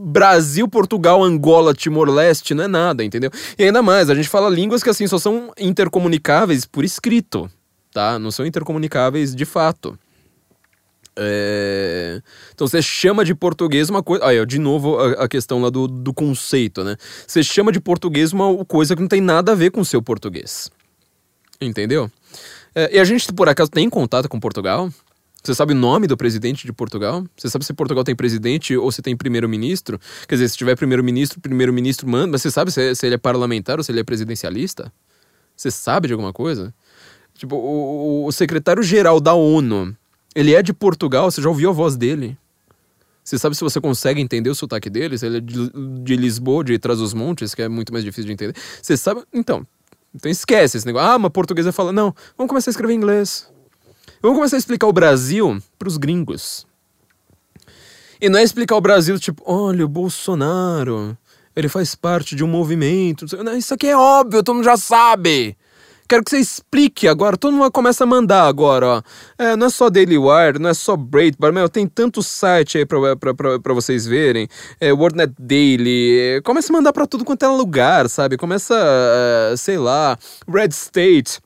Brasil, 0.00 0.68
Portugal, 0.68 1.24
Angola, 1.24 1.74
Timor-Leste, 1.74 2.54
não 2.54 2.64
é 2.64 2.68
nada, 2.68 3.04
entendeu? 3.04 3.30
E 3.58 3.64
ainda 3.64 3.82
mais, 3.82 4.08
a 4.08 4.14
gente 4.14 4.28
fala 4.28 4.48
línguas 4.48 4.80
que 4.80 4.88
assim 4.88 5.08
só 5.08 5.18
são 5.18 5.52
intercomunicáveis 5.58 6.64
por 6.64 6.84
escrito, 6.84 7.50
tá? 7.92 8.16
Não 8.16 8.30
são 8.30 8.46
intercomunicáveis 8.46 9.34
de 9.34 9.44
fato. 9.44 9.98
É... 11.16 12.22
Então 12.54 12.68
você 12.68 12.80
chama 12.80 13.24
de 13.24 13.34
português 13.34 13.90
uma 13.90 14.00
coisa. 14.00 14.24
Aí, 14.24 14.46
de 14.46 14.60
novo, 14.60 15.00
a, 15.00 15.24
a, 15.24 15.28
questão 15.28 15.60
lá 15.60 15.68
do, 15.68 15.88
do 15.88 16.14
conceito, 16.14 16.84
né? 16.84 16.96
Você 17.26 17.42
chama 17.42 17.72
de 17.72 17.80
português 17.80 18.32
uma 18.32 18.64
coisa 18.64 18.94
que 18.94 19.02
não 19.02 19.08
tem 19.08 19.20
nada 19.20 19.50
a 19.50 19.54
ver 19.56 19.72
com 19.72 19.80
o 19.80 19.84
seu 19.84 20.00
português. 20.00 20.70
Entendeu? 21.60 22.08
É, 22.72 22.96
e 22.96 23.00
a 23.00 23.04
gente, 23.04 23.32
por 23.32 23.48
acaso, 23.48 23.68
tem 23.68 23.90
contato 23.90 24.28
com 24.28 24.38
Portugal? 24.38 24.88
Você 25.42 25.54
sabe 25.54 25.72
o 25.72 25.76
nome 25.76 26.06
do 26.06 26.16
presidente 26.16 26.66
de 26.66 26.72
Portugal? 26.72 27.24
Você 27.36 27.48
sabe 27.48 27.64
se 27.64 27.72
Portugal 27.72 28.04
tem 28.04 28.14
presidente 28.14 28.76
ou 28.76 28.90
se 28.90 29.00
tem 29.00 29.16
primeiro-ministro? 29.16 29.98
Quer 30.26 30.34
dizer, 30.34 30.48
se 30.48 30.56
tiver 30.56 30.76
primeiro-ministro, 30.76 31.40
primeiro-ministro 31.40 32.08
manda. 32.08 32.32
Mas 32.32 32.42
você 32.42 32.50
sabe 32.50 32.70
se, 32.70 32.90
é, 32.90 32.94
se, 32.94 33.06
ele 33.06 33.14
é 33.14 33.18
parlamentar 33.18 33.78
ou 33.78 33.84
se 33.84 33.92
ele 33.92 34.00
é 34.00 34.04
presidencialista? 34.04 34.92
Você 35.56 35.70
sabe 35.70 36.08
de 36.08 36.12
alguma 36.12 36.32
coisa? 36.32 36.74
Tipo, 37.34 37.56
o, 37.56 38.26
o 38.26 38.32
secretário-geral 38.32 39.20
da 39.20 39.32
ONU, 39.32 39.96
ele 40.34 40.54
é 40.54 40.62
de 40.62 40.72
Portugal, 40.72 41.30
você 41.30 41.40
já 41.40 41.48
ouviu 41.48 41.70
a 41.70 41.72
voz 41.72 41.96
dele? 41.96 42.36
Você 43.22 43.38
sabe 43.38 43.54
se 43.54 43.62
você 43.62 43.80
consegue 43.80 44.20
entender 44.20 44.50
o 44.50 44.54
sotaque 44.54 44.90
dele? 44.90 45.16
Se 45.18 45.26
ele 45.26 45.36
é 45.36 45.40
de, 45.40 45.70
de 46.02 46.16
Lisboa, 46.16 46.64
de 46.64 46.78
Trás-os-Montes, 46.78 47.54
que 47.54 47.62
é 47.62 47.68
muito 47.68 47.92
mais 47.92 48.04
difícil 48.04 48.24
de 48.24 48.32
entender. 48.32 48.56
Você 48.82 48.96
sabe. 48.96 49.22
Então. 49.32 49.66
Então 50.14 50.30
esquece 50.30 50.78
esse 50.78 50.86
negócio. 50.86 51.08
Ah, 51.08 51.16
uma 51.16 51.28
portuguesa 51.28 51.70
fala. 51.70 51.92
Não, 51.92 52.14
vamos 52.36 52.48
começar 52.48 52.70
a 52.70 52.72
escrever 52.72 52.94
em 52.94 52.96
inglês. 52.96 53.46
Vamos 54.20 54.36
começar 54.38 54.56
a 54.56 54.58
explicar 54.58 54.86
o 54.86 54.92
Brasil 54.92 55.58
para 55.78 55.88
os 55.88 55.96
gringos. 55.96 56.66
E 58.20 58.28
não 58.28 58.38
é 58.38 58.42
explicar 58.42 58.76
o 58.76 58.80
Brasil 58.80 59.18
tipo, 59.18 59.42
olha, 59.46 59.84
o 59.84 59.88
Bolsonaro, 59.88 61.16
ele 61.54 61.68
faz 61.68 61.94
parte 61.94 62.34
de 62.34 62.42
um 62.42 62.48
movimento. 62.48 63.26
Não, 63.42 63.56
isso 63.56 63.74
aqui 63.74 63.86
é 63.86 63.96
óbvio, 63.96 64.42
todo 64.42 64.56
mundo 64.56 64.64
já 64.64 64.76
sabe. 64.76 65.56
Quero 66.08 66.24
que 66.24 66.30
você 66.30 66.38
explique 66.38 67.06
agora. 67.06 67.36
Todo 67.36 67.52
mundo 67.52 67.70
começa 67.70 68.04
a 68.04 68.06
mandar 68.06 68.48
agora, 68.48 68.86
ó. 68.86 69.02
É, 69.36 69.54
não 69.54 69.66
é 69.66 69.70
só 69.70 69.90
Daily 69.90 70.16
Wire, 70.16 70.58
não 70.58 70.70
é 70.70 70.74
só 70.74 70.96
Breitbart, 70.96 71.52
meu, 71.52 71.68
tem 71.68 71.86
tanto 71.86 72.22
site 72.22 72.78
aí 72.78 72.86
pra, 72.86 73.14
pra, 73.14 73.34
pra, 73.34 73.60
pra 73.60 73.74
vocês 73.74 74.06
verem. 74.06 74.48
É, 74.80 74.90
WordNet 74.90 75.34
Daily. 75.38 76.18
É, 76.18 76.40
começa 76.40 76.72
a 76.72 76.76
mandar 76.76 76.94
pra 76.94 77.06
tudo 77.06 77.26
quanto 77.26 77.44
é 77.44 77.48
lugar, 77.48 78.08
sabe? 78.08 78.38
Começa, 78.38 78.74
uh, 78.74 79.56
sei 79.58 79.76
lá, 79.76 80.18
Red 80.50 80.68
State, 80.68 81.40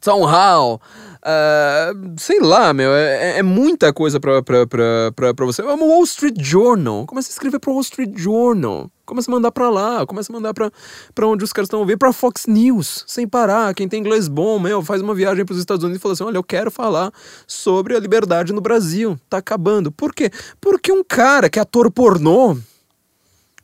Town 0.00 0.24
Hall. 0.24 0.80
Uh, 1.24 2.14
sei 2.18 2.40
lá, 2.40 2.74
meu, 2.74 2.92
é, 2.92 3.38
é 3.38 3.42
muita 3.44 3.92
coisa 3.92 4.18
pra, 4.18 4.42
pra, 4.42 4.66
pra, 4.66 5.12
pra, 5.14 5.34
pra 5.34 5.46
você. 5.46 5.62
É 5.62 5.64
uma 5.64 5.86
Wall 5.86 6.02
Street 6.02 6.34
Journal. 6.40 7.06
Começa 7.06 7.30
a 7.30 7.32
escrever 7.32 7.60
pro 7.60 7.70
Wall 7.70 7.80
Street 7.80 8.10
Journal. 8.16 8.90
Começa 9.06 9.30
a 9.30 9.34
mandar 9.34 9.52
pra 9.52 9.70
lá, 9.70 10.04
começa 10.04 10.32
a 10.32 10.34
mandar 10.34 10.52
pra, 10.52 10.70
pra 11.14 11.26
onde 11.26 11.44
os 11.44 11.52
caras 11.52 11.66
estão 11.66 11.84
ver, 11.84 11.96
pra 11.96 12.12
Fox 12.12 12.46
News, 12.46 13.04
sem 13.06 13.28
parar. 13.28 13.72
Quem 13.74 13.88
tem 13.88 14.00
inglês 14.00 14.26
bom, 14.26 14.58
meu, 14.58 14.82
faz 14.82 15.00
uma 15.00 15.14
viagem 15.14 15.44
pros 15.44 15.58
Estados 15.58 15.84
Unidos 15.84 16.00
e 16.00 16.02
fala 16.02 16.14
assim: 16.14 16.24
olha, 16.24 16.36
eu 16.38 16.42
quero 16.42 16.70
falar 16.70 17.12
sobre 17.46 17.96
a 17.96 18.00
liberdade 18.00 18.52
no 18.52 18.60
Brasil. 18.60 19.18
Tá 19.30 19.38
acabando. 19.38 19.92
Por 19.92 20.12
quê? 20.12 20.30
Porque 20.60 20.90
um 20.90 21.04
cara 21.04 21.48
que 21.48 21.58
é 21.58 21.62
ator 21.62 21.90
pornô, 21.90 22.56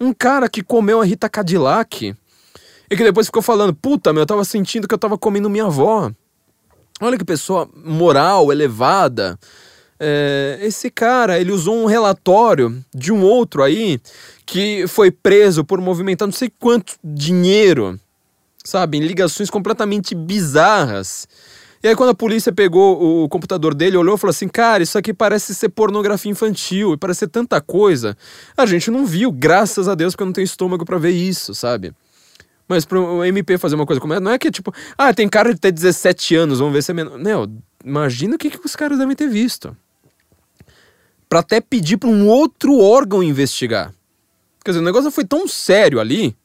um 0.00 0.12
cara 0.12 0.48
que 0.48 0.62
comeu 0.62 1.00
a 1.00 1.04
Rita 1.04 1.28
Cadillac, 1.28 2.14
e 2.90 2.96
que 2.96 3.02
depois 3.02 3.26
ficou 3.26 3.42
falando: 3.42 3.74
puta, 3.74 4.12
meu, 4.12 4.22
eu 4.22 4.26
tava 4.26 4.44
sentindo 4.44 4.86
que 4.86 4.94
eu 4.94 4.98
tava 4.98 5.18
comendo 5.18 5.50
minha 5.50 5.64
avó. 5.64 6.12
Olha 7.00 7.16
que 7.16 7.24
pessoa 7.24 7.68
moral, 7.84 8.50
elevada. 8.50 9.38
É, 10.00 10.58
esse 10.62 10.90
cara, 10.90 11.40
ele 11.40 11.50
usou 11.50 11.76
um 11.76 11.86
relatório 11.86 12.84
de 12.94 13.12
um 13.12 13.22
outro 13.22 13.62
aí 13.62 14.00
que 14.46 14.86
foi 14.86 15.10
preso 15.10 15.64
por 15.64 15.80
movimentar 15.80 16.26
não 16.26 16.32
sei 16.32 16.50
quanto 16.58 16.94
dinheiro, 17.02 17.98
sabe, 18.64 18.98
em 18.98 19.00
ligações 19.00 19.50
completamente 19.50 20.14
bizarras. 20.14 21.26
E 21.82 21.88
aí 21.88 21.94
quando 21.94 22.10
a 22.10 22.14
polícia 22.14 22.52
pegou 22.52 23.24
o 23.24 23.28
computador 23.28 23.74
dele, 23.74 23.96
olhou 23.96 24.16
e 24.16 24.18
falou 24.18 24.30
assim, 24.30 24.48
cara, 24.48 24.82
isso 24.82 24.98
aqui 24.98 25.14
parece 25.14 25.54
ser 25.54 25.68
pornografia 25.68 26.30
infantil, 26.30 26.94
e 26.94 26.96
parece 26.96 27.20
ser 27.20 27.28
tanta 27.28 27.60
coisa. 27.60 28.16
A 28.56 28.66
gente 28.66 28.90
não 28.90 29.06
viu, 29.06 29.30
graças 29.30 29.88
a 29.88 29.94
Deus, 29.94 30.14
porque 30.14 30.22
eu 30.22 30.26
não 30.26 30.32
tenho 30.32 30.44
estômago 30.44 30.84
para 30.84 30.98
ver 30.98 31.10
isso, 31.10 31.54
sabe? 31.54 31.92
Mas 32.68 32.84
pro 32.84 33.24
MP 33.24 33.56
fazer 33.56 33.74
uma 33.74 33.86
coisa 33.86 34.00
como 34.00 34.12
essa, 34.12 34.20
não 34.20 34.32
é 34.32 34.38
que 34.38 34.50
tipo, 34.50 34.72
ah, 34.96 35.12
tem 35.14 35.28
cara 35.28 35.54
de 35.54 35.60
ter 35.60 35.72
17 35.72 36.36
anos, 36.36 36.58
vamos 36.58 36.74
ver 36.74 36.82
se 36.82 36.90
é 36.90 36.94
menor. 36.94 37.18
Não, 37.18 37.50
imagina 37.84 38.36
o 38.36 38.38
que, 38.38 38.50
que 38.50 38.64
os 38.64 38.76
caras 38.76 38.98
devem 38.98 39.16
ter 39.16 39.28
visto. 39.28 39.74
Pra 41.28 41.40
até 41.40 41.60
pedir 41.60 41.96
pra 41.96 42.08
um 42.08 42.28
outro 42.28 42.78
órgão 42.78 43.22
investigar. 43.22 43.92
Quer 44.64 44.72
dizer, 44.72 44.82
o 44.82 44.84
negócio 44.84 45.10
foi 45.10 45.24
tão 45.24 45.48
sério 45.48 45.98
ali 45.98 46.36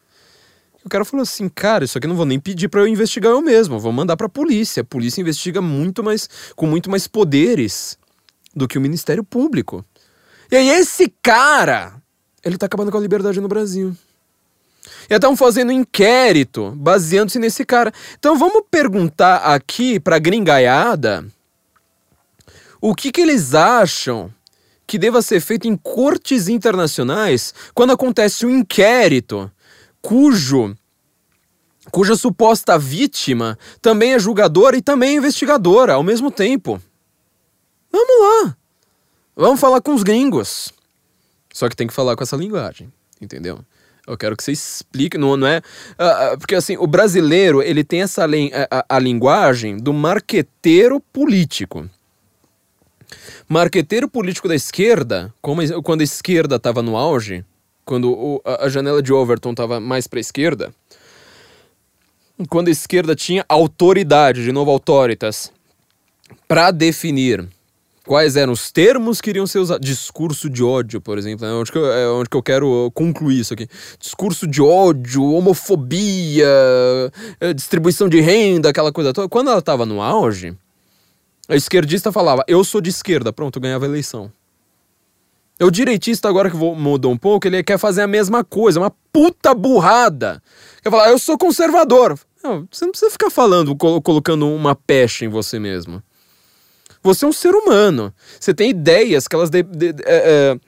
o 0.86 0.90
cara 0.90 1.06
falou 1.06 1.24
assim: 1.24 1.48
cara, 1.48 1.86
isso 1.86 1.98
aqui 1.98 2.08
não 2.08 2.16
vou 2.16 2.26
nem 2.26 2.40
pedir 2.40 2.68
para 2.68 2.82
eu 2.82 2.88
investigar 2.88 3.32
eu 3.32 3.42
mesmo, 3.42 3.80
vou 3.80 3.92
mandar 3.92 4.18
pra 4.18 4.28
polícia. 4.28 4.82
A 4.82 4.84
polícia 4.84 5.22
investiga 5.22 5.62
muito 5.62 6.04
mais, 6.04 6.30
com 6.56 6.68
muito 6.68 6.90
mais 6.90 7.08
poderes 7.08 7.98
do 8.56 8.68
que 8.68 8.78
o 8.78 8.82
Ministério 8.82 9.24
Público. 9.24 9.84
E 10.52 10.56
aí, 10.56 10.70
esse 10.70 11.12
cara, 11.22 11.96
ele 12.44 12.58
tá 12.58 12.66
acabando 12.66 12.92
com 12.92 12.98
a 12.98 13.02
liberdade 13.02 13.40
no 13.40 13.48
Brasil. 13.48 13.96
E 15.10 15.14
estão 15.14 15.36
fazendo 15.36 15.72
inquérito 15.72 16.72
baseando-se 16.76 17.40
nesse 17.40 17.66
cara. 17.66 17.92
Então 18.18 18.38
vamos 18.38 18.64
perguntar 18.70 19.38
aqui 19.38 20.00
pra 20.00 20.20
gringaiada 20.20 21.26
o 22.82 22.94
que, 22.94 23.12
que 23.12 23.22
eles 23.22 23.54
acham 23.54 24.34
que 24.86 24.98
deva 24.98 25.22
ser 25.22 25.40
feito 25.40 25.68
em 25.68 25.76
cortes 25.76 26.48
internacionais 26.48 27.54
quando 27.74 27.94
acontece 27.94 28.46
um 28.46 28.50
inquérito 28.50 29.50
cujo 30.02 30.76
cuja 31.92 32.16
suposta 32.16 32.78
vítima 32.78 33.58
também 33.82 34.14
é 34.14 34.20
julgadora 34.20 34.76
e 34.76 34.82
também 34.82 35.12
é 35.12 35.18
investigadora 35.18 35.94
ao 35.94 36.04
mesmo 36.04 36.30
tempo. 36.30 36.82
Vamos 37.92 38.46
lá. 38.48 38.58
Vamos 39.36 39.60
falar 39.60 39.82
com 39.82 39.94
os 39.94 40.04
gringos. 40.04 40.72
Só 41.54 41.70
que 41.70 41.76
tem 41.76 41.88
que 41.88 41.94
falar 41.94 42.16
com 42.16 42.24
essa 42.24 42.36
linguagem, 42.36 42.92
entendeu? 43.22 43.60
Eu 44.06 44.18
quero 44.18 44.36
que 44.36 44.44
você 44.44 44.52
explique, 44.52 45.18
não, 45.18 45.38
não 45.38 45.48
é? 45.48 45.60
Uh, 45.98 46.34
uh, 46.34 46.38
porque 46.38 46.56
assim, 46.56 46.76
o 46.78 46.86
brasileiro, 46.86 47.62
ele 47.62 47.84
tem 47.84 48.02
essa 48.02 48.26
a, 48.26 48.28
a, 48.70 48.98
a 48.98 49.00
linguagem 49.00 49.78
do 49.78 49.94
marqueteiro 49.94 51.00
político. 51.00 51.90
Marqueteiro 53.48 54.10
político 54.10 54.48
da 54.48 54.56
esquerda, 54.56 55.34
como, 55.42 55.62
quando 55.82 56.02
a 56.02 56.04
esquerda 56.04 56.58
estava 56.58 56.82
no 56.82 56.98
auge, 56.98 57.46
quando 57.86 58.12
o, 58.12 58.42
a, 58.44 58.66
a, 58.66 58.70
janela 58.70 59.02
de 59.02 59.14
Overton 59.14 59.52
estava 59.52 59.80
mais 59.80 60.06
para 60.06 60.20
a 60.20 60.22
esquerda, 60.22 60.74
quando 62.50 62.68
a 62.68 62.72
esquerda 62.72 63.16
tinha 63.16 63.46
autoridade, 63.48 64.44
de 64.44 64.52
novo 64.52 64.72
autoritas, 64.72 65.52
para 66.48 66.72
definir 66.72 67.48
quais 68.06 68.36
eram 68.36 68.54
os 68.54 68.72
termos 68.72 69.22
que 69.22 69.30
iriam 69.30 69.48
ser 69.48 69.60
usados. 69.60 69.88
Discurso 69.88 70.50
de 70.50 70.64
ódio, 70.64 71.02
por 71.02 71.18
exemplo, 71.18 71.46
é 71.46 71.54
onde 71.54 71.72
que 71.72 71.78
eu, 71.78 71.92
é 71.92 72.10
onde 72.10 72.30
que 72.30 72.38
eu 72.38 72.44
quero 72.44 72.92
concluir 72.94 73.40
isso 73.40 73.54
aqui. 73.54 73.68
Discurso 74.00 74.46
de 74.46 74.62
ódio, 74.62 75.24
homofobia, 75.24 76.48
é, 77.40 77.54
distribuição 77.54 78.10
de 78.10 78.20
renda, 78.20 78.70
aquela 78.70 78.92
coisa 78.92 79.14
toda. 79.14 79.30
Quando 79.30 79.50
ela 79.50 79.60
estava 79.60 79.86
no 79.86 80.02
auge, 80.02 80.56
a 81.48 81.56
esquerdista 81.56 82.12
falava, 82.12 82.44
eu 82.48 82.64
sou 82.64 82.82
de 82.82 82.90
esquerda, 82.90 83.32
pronto, 83.32 83.60
ganhava 83.60 83.86
a 83.86 83.90
eleição. 83.90 84.32
O 85.62 85.72
direitista, 85.72 86.28
agora 86.28 86.50
que 86.50 86.58
mudou 86.58 87.12
um 87.12 87.18
pouco, 87.18 87.48
ele 87.48 87.64
quer 87.64 87.78
fazer 87.78 88.02
a 88.02 88.08
mesma 88.08 88.44
coisa, 88.44 88.80
uma 88.80 88.92
puta 89.14 89.54
burrada. 89.54 90.42
Quer 90.82 90.90
falar, 90.90 91.10
eu 91.10 91.20
sou 91.20 91.38
conservador. 91.38 92.20
Não, 92.44 92.68
você 92.70 92.84
não 92.84 92.92
precisa 92.92 93.12
ficar 93.12 93.30
falando, 93.30 93.74
colocando 93.76 94.50
uma 94.50 94.76
pecha 94.76 95.24
em 95.24 95.30
você 95.30 95.60
mesmo. 95.60 96.04
Você 97.04 97.26
é 97.26 97.28
um 97.28 97.34
ser 97.34 97.54
humano. 97.54 98.14
Você 98.40 98.54
tem 98.54 98.70
ideias 98.70 99.28
que 99.28 99.36
elas, 99.36 99.50
de, 99.50 99.62
de, 99.62 99.94
de, 99.94 100.04
é, 100.06 100.16
é, 100.56 100.60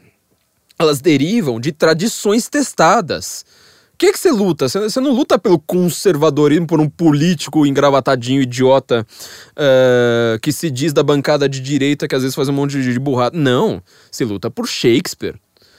elas 0.78 1.00
derivam 1.00 1.60
de 1.60 1.72
tradições 1.72 2.50
testadas. 2.50 3.46
O 3.94 3.98
que, 3.98 4.08
é 4.08 4.12
que 4.12 4.20
você 4.20 4.30
luta? 4.30 4.68
Você, 4.68 4.78
você, 4.78 5.00
não 5.00 5.12
luta 5.12 5.40
pelo 5.40 5.58
conservadorismo, 5.58 6.68
por 6.68 6.82
um 6.82 6.90
político 6.90 7.66
engravatadinho, 7.66 8.42
idiota, 8.42 9.08
uh, 9.52 10.38
que 10.42 10.52
se 10.52 10.70
diz 10.70 10.92
da 10.92 11.02
bancada 11.02 11.48
de 11.48 11.62
direita, 11.62 12.06
que 12.06 12.14
às 12.14 12.22
vezes 12.22 12.36
faz 12.36 12.50
um 12.50 12.54
monte 12.54 12.72
de, 12.82 12.92
de 12.92 13.00
burrada. 13.00 13.38
Não. 13.38 13.82
Você 14.12 14.26
luta 14.26 14.52
por 14.52 14.68
Shakespeare. 14.68 15.36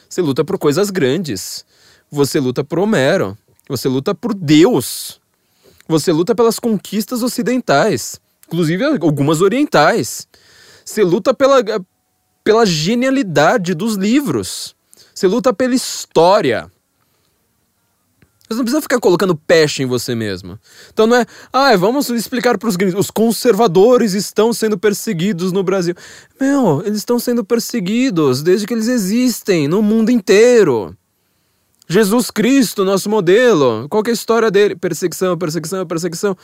Você 0.09 0.23
luta 0.23 0.43
por 0.43 0.59
coisas 0.59 0.89
grandes. 0.89 1.67
Você 2.11 2.41
luta 2.41 2.65
por 2.65 2.79
Homero. 2.79 3.37
Você 3.69 3.87
luta 3.87 4.15
por 4.15 4.33
Deus. 4.33 5.21
Você 5.87 6.11
luta 6.11 6.35
pelas 6.35 6.59
conquistas 6.59 7.23
ocidentais, 7.23 8.21
inclusive 8.49 8.83
algumas 8.85 9.41
orientais. 9.41 10.27
Você 10.87 11.03
luta 11.03 11.35
pela, 11.35 11.63
pela 12.45 12.65
genialidade 12.65 13.75
dos 13.75 13.97
livros. 13.97 14.77
Você 15.13 15.27
luta 15.27 15.53
pela 15.53 15.75
história. 15.75 16.71
Você 18.49 18.55
não 18.55 18.63
precisa 18.63 18.81
ficar 18.81 19.01
colocando 19.01 19.35
peste 19.35 19.83
em 19.83 19.87
você 19.87 20.15
mesmo. 20.15 20.57
Então 20.93 21.09
não 21.09 21.17
é, 21.17 21.27
ah, 21.53 21.77
vamos 21.77 22.09
explicar 22.11 22.57
para 22.57 22.69
os 22.69 22.77
gringos, 22.77 23.01
os 23.01 23.11
conservadores 23.11 24.13
estão 24.13 24.53
sendo 24.53 24.79
perseguidos 24.79 25.51
no 25.51 25.65
Brasil. 25.65 25.97
Meu, 26.41 26.81
eles 26.87 26.99
estão 26.99 27.19
sendo 27.19 27.45
perseguidos 27.45 28.45
desde 28.45 28.65
que 28.65 28.75
eles 28.75 28.87
existem 28.87 29.67
no 29.67 29.83
mundo 29.83 30.11
inteiro. 30.11 30.97
Jesus 31.89 32.31
Cristo, 32.31 32.85
nosso 32.85 33.11
modelo, 33.11 33.89
qual 33.89 34.03
é 34.07 34.11
a 34.11 34.13
história 34.13 34.51
dele? 34.51 34.77
Perseguição, 34.77 35.37
perseguição, 35.37 35.85
perseguição. 35.85 36.37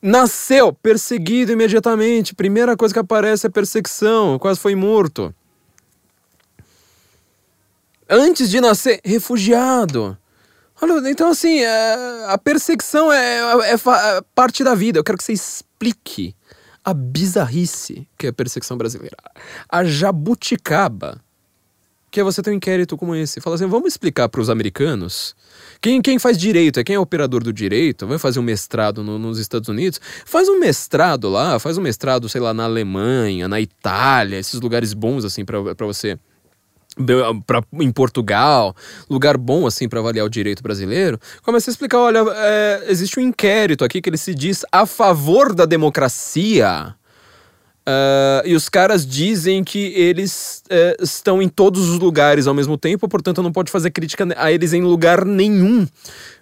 Nasceu 0.00 0.72
perseguido 0.72 1.52
imediatamente. 1.52 2.34
Primeira 2.34 2.76
coisa 2.76 2.94
que 2.94 3.00
aparece 3.00 3.46
é 3.46 3.50
perseguição. 3.50 4.38
Quase 4.38 4.60
foi 4.60 4.74
morto. 4.74 5.34
Antes 8.08 8.48
de 8.48 8.60
nascer, 8.60 9.00
refugiado. 9.04 10.16
Então 11.06 11.30
assim, 11.30 11.58
é, 11.60 12.24
a 12.28 12.38
perseguição 12.38 13.12
é, 13.12 13.38
é, 13.70 13.74
é, 13.74 14.22
parte 14.34 14.62
da 14.62 14.74
vida. 14.74 14.98
Eu 14.98 15.04
quero 15.04 15.18
que 15.18 15.24
você 15.24 15.32
explique 15.32 16.34
a 16.84 16.94
bizarrice 16.94 18.08
que 18.16 18.26
é 18.26 18.30
a 18.30 18.32
perseguição 18.32 18.78
brasileira. 18.78 19.16
A 19.68 19.84
jabuticaba 19.84 21.20
que 22.10 22.20
é 22.20 22.22
você 22.24 22.42
ter 22.42 22.50
um 22.50 22.54
inquérito 22.54 22.96
como 22.96 23.14
esse. 23.14 23.40
Fala 23.40 23.56
assim, 23.56 23.66
vamos 23.66 23.88
explicar 23.88 24.28
para 24.28 24.40
os 24.40 24.48
americanos. 24.50 25.34
Quem, 25.80 26.00
quem 26.02 26.18
faz 26.18 26.38
direito, 26.38 26.80
é 26.80 26.84
quem 26.84 26.96
é 26.96 26.98
operador 26.98 27.42
do 27.42 27.52
direito, 27.52 28.06
vai 28.06 28.18
fazer 28.18 28.40
um 28.40 28.42
mestrado 28.42 29.02
no, 29.02 29.18
nos 29.18 29.38
Estados 29.38 29.68
Unidos, 29.68 30.00
faz 30.24 30.48
um 30.48 30.58
mestrado 30.58 31.28
lá, 31.28 31.58
faz 31.58 31.78
um 31.78 31.82
mestrado, 31.82 32.28
sei 32.28 32.40
lá, 32.40 32.52
na 32.52 32.64
Alemanha, 32.64 33.46
na 33.46 33.60
Itália, 33.60 34.38
esses 34.38 34.60
lugares 34.60 34.92
bons 34.92 35.24
assim 35.24 35.44
para 35.44 35.86
você 35.86 36.18
pra, 37.46 37.62
em 37.74 37.92
Portugal, 37.92 38.74
lugar 39.08 39.36
bom 39.36 39.66
assim 39.66 39.88
para 39.88 40.00
avaliar 40.00 40.26
o 40.26 40.30
direito 40.30 40.62
brasileiro, 40.62 41.18
começa 41.42 41.70
a 41.70 41.72
explicar, 41.72 41.98
olha, 41.98 42.24
é, 42.34 42.86
existe 42.88 43.20
um 43.20 43.22
inquérito 43.22 43.84
aqui 43.84 44.00
que 44.00 44.10
ele 44.10 44.16
se 44.16 44.34
diz 44.34 44.64
a 44.72 44.84
favor 44.84 45.54
da 45.54 45.64
democracia 45.64 46.94
Uh, 47.88 48.44
e 48.44 48.54
os 48.54 48.68
caras 48.68 49.06
dizem 49.06 49.64
que 49.64 49.94
eles 49.94 50.62
uh, 50.66 51.02
estão 51.02 51.40
em 51.40 51.48
todos 51.48 51.88
os 51.88 51.98
lugares 51.98 52.46
ao 52.46 52.52
mesmo 52.52 52.76
tempo, 52.76 53.08
portanto 53.08 53.42
não 53.42 53.50
pode 53.50 53.70
fazer 53.70 53.90
crítica 53.90 54.26
a 54.36 54.52
eles 54.52 54.74
em 54.74 54.82
lugar 54.82 55.24
nenhum. 55.24 55.86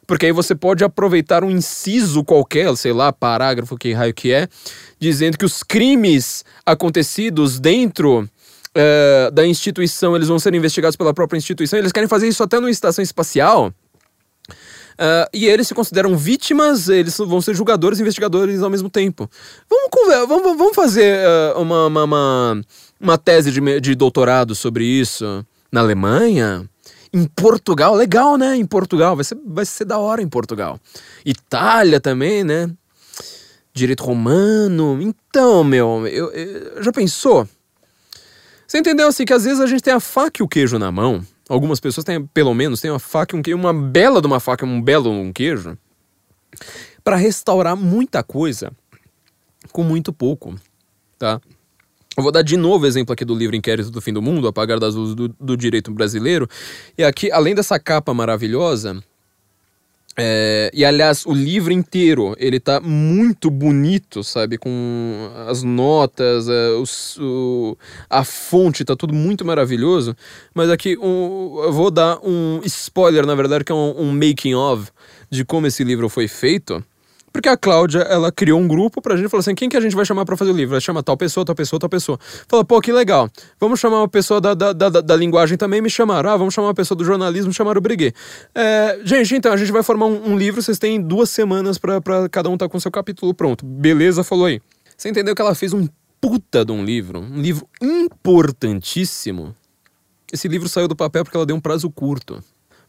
Porque 0.08 0.26
aí 0.26 0.32
você 0.32 0.56
pode 0.56 0.82
aproveitar 0.82 1.44
um 1.44 1.50
inciso 1.50 2.24
qualquer, 2.24 2.76
sei 2.76 2.92
lá, 2.92 3.12
parágrafo, 3.12 3.76
que 3.76 3.92
raio 3.92 4.12
que 4.12 4.32
é, 4.32 4.48
dizendo 4.98 5.38
que 5.38 5.44
os 5.44 5.62
crimes 5.62 6.44
acontecidos 6.64 7.60
dentro 7.60 8.22
uh, 8.76 9.30
da 9.30 9.46
instituição 9.46 10.16
eles 10.16 10.26
vão 10.26 10.40
ser 10.40 10.52
investigados 10.52 10.96
pela 10.96 11.14
própria 11.14 11.38
instituição. 11.38 11.78
Eles 11.78 11.92
querem 11.92 12.08
fazer 12.08 12.26
isso 12.26 12.42
até 12.42 12.58
numa 12.58 12.70
estação 12.70 13.04
espacial. 13.04 13.72
Uh, 14.96 15.28
e 15.32 15.44
eles 15.44 15.68
se 15.68 15.74
consideram 15.74 16.16
vítimas, 16.16 16.88
eles 16.88 17.18
vão 17.18 17.40
ser 17.42 17.54
julgadores 17.54 17.98
e 17.98 18.02
investigadores 18.02 18.62
ao 18.62 18.70
mesmo 18.70 18.88
tempo. 18.88 19.30
Vamos, 19.68 20.26
vamos, 20.26 20.56
vamos 20.56 20.74
fazer 20.74 21.18
uh, 21.18 21.60
uma, 21.60 21.86
uma, 21.86 22.04
uma, 22.04 22.60
uma, 22.98 23.18
tese 23.18 23.52
de, 23.52 23.80
de 23.80 23.94
doutorado 23.94 24.54
sobre 24.54 24.84
isso 24.84 25.44
na 25.70 25.80
Alemanha? 25.80 26.68
Em 27.12 27.26
Portugal, 27.26 27.94
legal, 27.94 28.38
né? 28.38 28.56
Em 28.56 28.64
Portugal, 28.64 29.14
vai 29.14 29.24
ser, 29.24 29.38
vai 29.46 29.66
ser 29.66 29.84
da 29.84 29.98
hora 29.98 30.22
em 30.22 30.28
Portugal. 30.28 30.80
Itália 31.24 32.00
também, 32.00 32.42
né? 32.42 32.70
Direito 33.74 34.02
romano. 34.02 34.98
Então, 35.02 35.62
meu, 35.62 36.06
eu, 36.06 36.30
eu 36.32 36.82
já 36.82 36.90
pensou? 36.90 37.46
Você 38.66 38.78
entendeu 38.78 39.08
assim 39.08 39.26
que 39.26 39.32
às 39.32 39.44
vezes 39.44 39.60
a 39.60 39.66
gente 39.66 39.82
tem 39.82 39.92
a 39.92 40.00
faca 40.00 40.42
e 40.42 40.42
o 40.42 40.48
queijo 40.48 40.78
na 40.78 40.90
mão 40.90 41.22
Algumas 41.48 41.78
pessoas 41.78 42.04
têm, 42.04 42.24
pelo 42.26 42.52
menos, 42.54 42.80
têm 42.80 42.90
uma 42.90 42.98
faca 42.98 43.36
e 43.36 43.38
um 43.38 43.42
queijo, 43.42 43.58
uma 43.58 43.72
bela 43.72 44.20
de 44.20 44.26
uma 44.26 44.40
faca 44.40 44.66
um 44.66 44.82
belo 44.82 45.10
um 45.10 45.32
queijo, 45.32 45.78
para 47.04 47.16
restaurar 47.16 47.76
muita 47.76 48.22
coisa 48.22 48.72
com 49.72 49.82
muito 49.82 50.12
pouco, 50.12 50.54
tá? 51.18 51.40
Eu 52.16 52.22
vou 52.22 52.32
dar 52.32 52.42
de 52.42 52.56
novo 52.56 52.86
exemplo 52.86 53.12
aqui 53.12 53.24
do 53.24 53.34
livro 53.34 53.54
Inquérito 53.54 53.90
do 53.90 54.00
Fim 54.00 54.12
do 54.12 54.22
Mundo, 54.22 54.48
Apagar 54.48 54.80
das 54.80 54.94
Luzes 54.94 55.14
do, 55.14 55.28
do 55.28 55.56
Direito 55.56 55.92
Brasileiro. 55.92 56.48
E 56.96 57.04
aqui, 57.04 57.30
além 57.30 57.54
dessa 57.54 57.78
capa 57.78 58.14
maravilhosa, 58.14 59.02
é, 60.18 60.70
e 60.72 60.82
aliás, 60.82 61.26
o 61.26 61.32
livro 61.32 61.72
inteiro, 61.72 62.34
ele 62.38 62.58
tá 62.58 62.80
muito 62.80 63.50
bonito, 63.50 64.24
sabe? 64.24 64.56
Com 64.56 65.30
as 65.46 65.62
notas, 65.62 66.48
é, 66.48 66.70
o, 67.20 67.76
a 68.08 68.24
fonte, 68.24 68.84
tá 68.84 68.96
tudo 68.96 69.12
muito 69.12 69.44
maravilhoso. 69.44 70.16
Mas 70.54 70.70
aqui 70.70 70.96
um, 70.96 71.60
eu 71.62 71.72
vou 71.72 71.90
dar 71.90 72.18
um 72.24 72.60
spoiler, 72.64 73.26
na 73.26 73.34
verdade, 73.34 73.62
que 73.62 73.72
é 73.72 73.74
um, 73.74 74.08
um 74.08 74.12
making 74.12 74.54
of 74.54 74.90
de 75.30 75.44
como 75.44 75.66
esse 75.66 75.84
livro 75.84 76.08
foi 76.08 76.26
feito. 76.28 76.82
Porque 77.36 77.50
a 77.50 77.56
Cláudia, 77.56 77.98
ela 77.98 78.32
criou 78.32 78.58
um 78.58 78.66
grupo 78.66 79.02
pra 79.02 79.14
gente 79.14 79.26
e 79.26 79.28
falou 79.28 79.40
assim: 79.40 79.54
quem 79.54 79.68
que 79.68 79.76
a 79.76 79.80
gente 79.80 79.94
vai 79.94 80.06
chamar 80.06 80.24
pra 80.24 80.38
fazer 80.38 80.52
o 80.52 80.56
livro? 80.56 80.74
Ela 80.74 80.80
chama 80.80 81.02
tal 81.02 81.18
pessoa, 81.18 81.44
tal 81.44 81.54
pessoa, 81.54 81.78
tal 81.78 81.90
pessoa. 81.90 82.18
Falou, 82.48 82.64
pô, 82.64 82.80
que 82.80 82.90
legal. 82.90 83.28
Vamos 83.60 83.78
chamar 83.78 83.98
uma 83.98 84.08
pessoa 84.08 84.40
da, 84.40 84.54
da, 84.54 84.72
da, 84.72 84.88
da 84.88 85.14
linguagem 85.14 85.58
também, 85.58 85.82
me 85.82 85.90
chamaram. 85.90 86.30
Ah, 86.30 86.36
vamos 86.38 86.54
chamar 86.54 86.68
uma 86.68 86.74
pessoa 86.74 86.96
do 86.96 87.04
jornalismo, 87.04 87.52
chamaram 87.52 87.78
o 87.78 87.82
Briguet. 87.82 88.14
É, 88.54 89.00
gente, 89.04 89.34
então, 89.34 89.52
a 89.52 89.56
gente 89.58 89.70
vai 89.70 89.82
formar 89.82 90.06
um, 90.06 90.30
um 90.30 90.38
livro, 90.38 90.62
vocês 90.62 90.78
têm 90.78 90.98
duas 90.98 91.28
semanas 91.28 91.76
pra, 91.76 92.00
pra 92.00 92.26
cada 92.30 92.48
um 92.48 92.56
tá 92.56 92.70
com 92.70 92.80
seu 92.80 92.90
capítulo 92.90 93.34
pronto. 93.34 93.66
Beleza, 93.66 94.24
falou 94.24 94.46
aí. 94.46 94.58
Você 94.96 95.10
entendeu 95.10 95.34
que 95.34 95.42
ela 95.42 95.54
fez 95.54 95.74
um 95.74 95.86
puta 96.18 96.64
de 96.64 96.72
um 96.72 96.82
livro, 96.82 97.20
um 97.20 97.38
livro 97.38 97.68
importantíssimo. 97.82 99.54
Esse 100.32 100.48
livro 100.48 100.70
saiu 100.70 100.88
do 100.88 100.96
papel 100.96 101.22
porque 101.22 101.36
ela 101.36 101.44
deu 101.44 101.54
um 101.54 101.60
prazo 101.60 101.90
curto. 101.90 102.42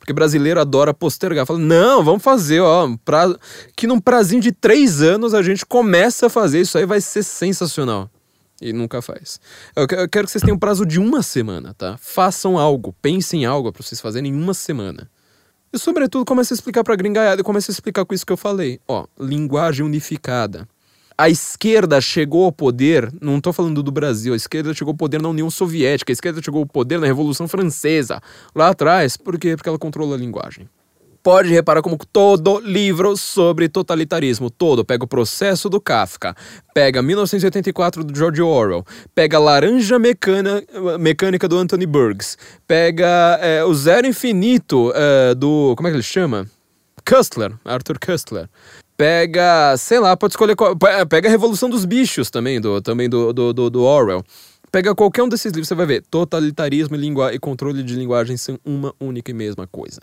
Porque 0.07 0.13
brasileiro 0.13 0.61
adora 0.61 0.93
postergar. 0.93 1.45
Fala, 1.45 1.59
não, 1.59 2.01
vamos 2.01 2.23
fazer, 2.23 2.61
ó. 2.61 2.89
Pra... 3.03 3.35
Que 3.75 3.85
num 3.85 3.99
prazinho 3.99 4.41
de 4.41 4.53
três 4.53 5.01
anos 5.01 5.33
a 5.33 5.41
gente 5.41 5.65
começa 5.65 6.27
a 6.27 6.29
fazer. 6.29 6.61
Isso 6.61 6.77
aí 6.77 6.85
vai 6.85 7.01
ser 7.01 7.23
sensacional. 7.23 8.09
E 8.61 8.71
nunca 8.71 9.01
faz. 9.01 9.37
Eu 9.75 9.85
quero 9.85 10.25
que 10.25 10.31
vocês 10.31 10.41
tenham 10.41 10.55
um 10.55 10.59
prazo 10.59 10.85
de 10.85 10.97
uma 10.97 11.21
semana, 11.21 11.73
tá? 11.73 11.97
Façam 11.99 12.57
algo, 12.57 12.95
pensem 13.01 13.41
em 13.41 13.45
algo 13.45 13.69
para 13.73 13.83
vocês 13.83 13.99
fazerem 13.99 14.31
em 14.31 14.33
uma 14.33 14.53
semana. 14.53 15.11
E, 15.73 15.77
sobretudo, 15.77 16.23
comece 16.23 16.53
a 16.53 16.55
explicar 16.55 16.85
pra 16.85 16.95
gringaiada 16.95 17.41
e 17.41 17.43
comece 17.43 17.69
a 17.69 17.73
explicar 17.73 18.05
com 18.05 18.15
isso 18.15 18.25
que 18.25 18.31
eu 18.31 18.37
falei. 18.37 18.79
Ó, 18.87 19.05
linguagem 19.19 19.85
unificada 19.85 20.65
a 21.17 21.29
esquerda 21.29 21.99
chegou 21.99 22.45
ao 22.45 22.51
poder, 22.51 23.11
não 23.19 23.37
estou 23.37 23.51
falando 23.51 23.81
do 23.81 23.91
Brasil, 23.91 24.33
a 24.33 24.37
esquerda 24.37 24.73
chegou 24.73 24.91
ao 24.91 24.97
poder 24.97 25.19
na 25.19 25.29
União 25.29 25.49
Soviética, 25.49 26.11
a 26.11 26.13
esquerda 26.13 26.41
chegou 26.43 26.61
ao 26.61 26.67
poder 26.67 26.99
na 26.99 27.07
Revolução 27.07 27.47
Francesa, 27.47 28.21
lá 28.53 28.69
atrás, 28.69 29.17
por 29.17 29.39
quê? 29.39 29.55
Porque 29.55 29.67
ela 29.67 29.79
controla 29.79 30.15
a 30.15 30.19
linguagem. 30.19 30.69
Pode 31.23 31.49
reparar 31.49 31.81
como 31.81 31.97
todo 31.97 32.59
livro 32.59 33.17
sobre 33.17 33.67
totalitarismo, 33.67 34.51
todo, 34.51 34.85
pega 34.85 35.03
o 35.03 35.07
processo 35.07 35.67
do 35.67 35.81
Kafka, 35.81 36.35
pega 36.73 37.01
1984 37.01 38.03
do 38.03 38.15
George 38.15 38.41
Orwell, 38.41 38.85
pega 39.15 39.39
Laranja 39.39 39.97
Mecânica, 39.97 40.97
Mecânica 40.99 41.47
do 41.47 41.57
Anthony 41.57 41.87
Burgess, 41.87 42.37
pega 42.65 43.39
é, 43.41 43.63
o 43.65 43.73
Zero 43.73 44.07
Infinito 44.07 44.93
é, 44.95 45.35
do. 45.35 45.73
Como 45.75 45.87
é 45.87 45.91
que 45.91 45.97
ele 45.97 46.03
chama? 46.03 46.47
Kustler, 47.03 47.53
Arthur 47.65 47.97
Kustler 47.99 48.47
pega, 48.97 49.77
sei 49.77 49.99
lá, 49.99 50.17
pode 50.17 50.33
escolher. 50.33 50.55
Pega 51.07 51.29
a 51.29 51.31
Revolução 51.31 51.69
dos 51.69 51.85
Bichos 51.85 52.31
também, 52.31 52.59
do, 52.59 52.81
também 52.81 53.07
do, 53.07 53.31
do, 53.31 53.53
do, 53.53 53.69
do 53.69 53.83
Orwell. 53.83 54.23
Pega 54.71 54.93
qualquer 54.93 55.23
um 55.23 55.29
desses 55.29 55.51
livros, 55.51 55.67
você 55.67 55.75
vai 55.75 55.85
ver. 55.85 56.03
Totalitarismo 56.09 56.95
e, 56.95 57.35
e 57.35 57.39
controle 57.39 57.83
de 57.83 57.95
linguagem 57.95 58.35
são 58.35 58.59
uma 58.65 58.93
única 58.99 59.31
e 59.31 59.33
mesma 59.33 59.65
coisa. 59.67 60.01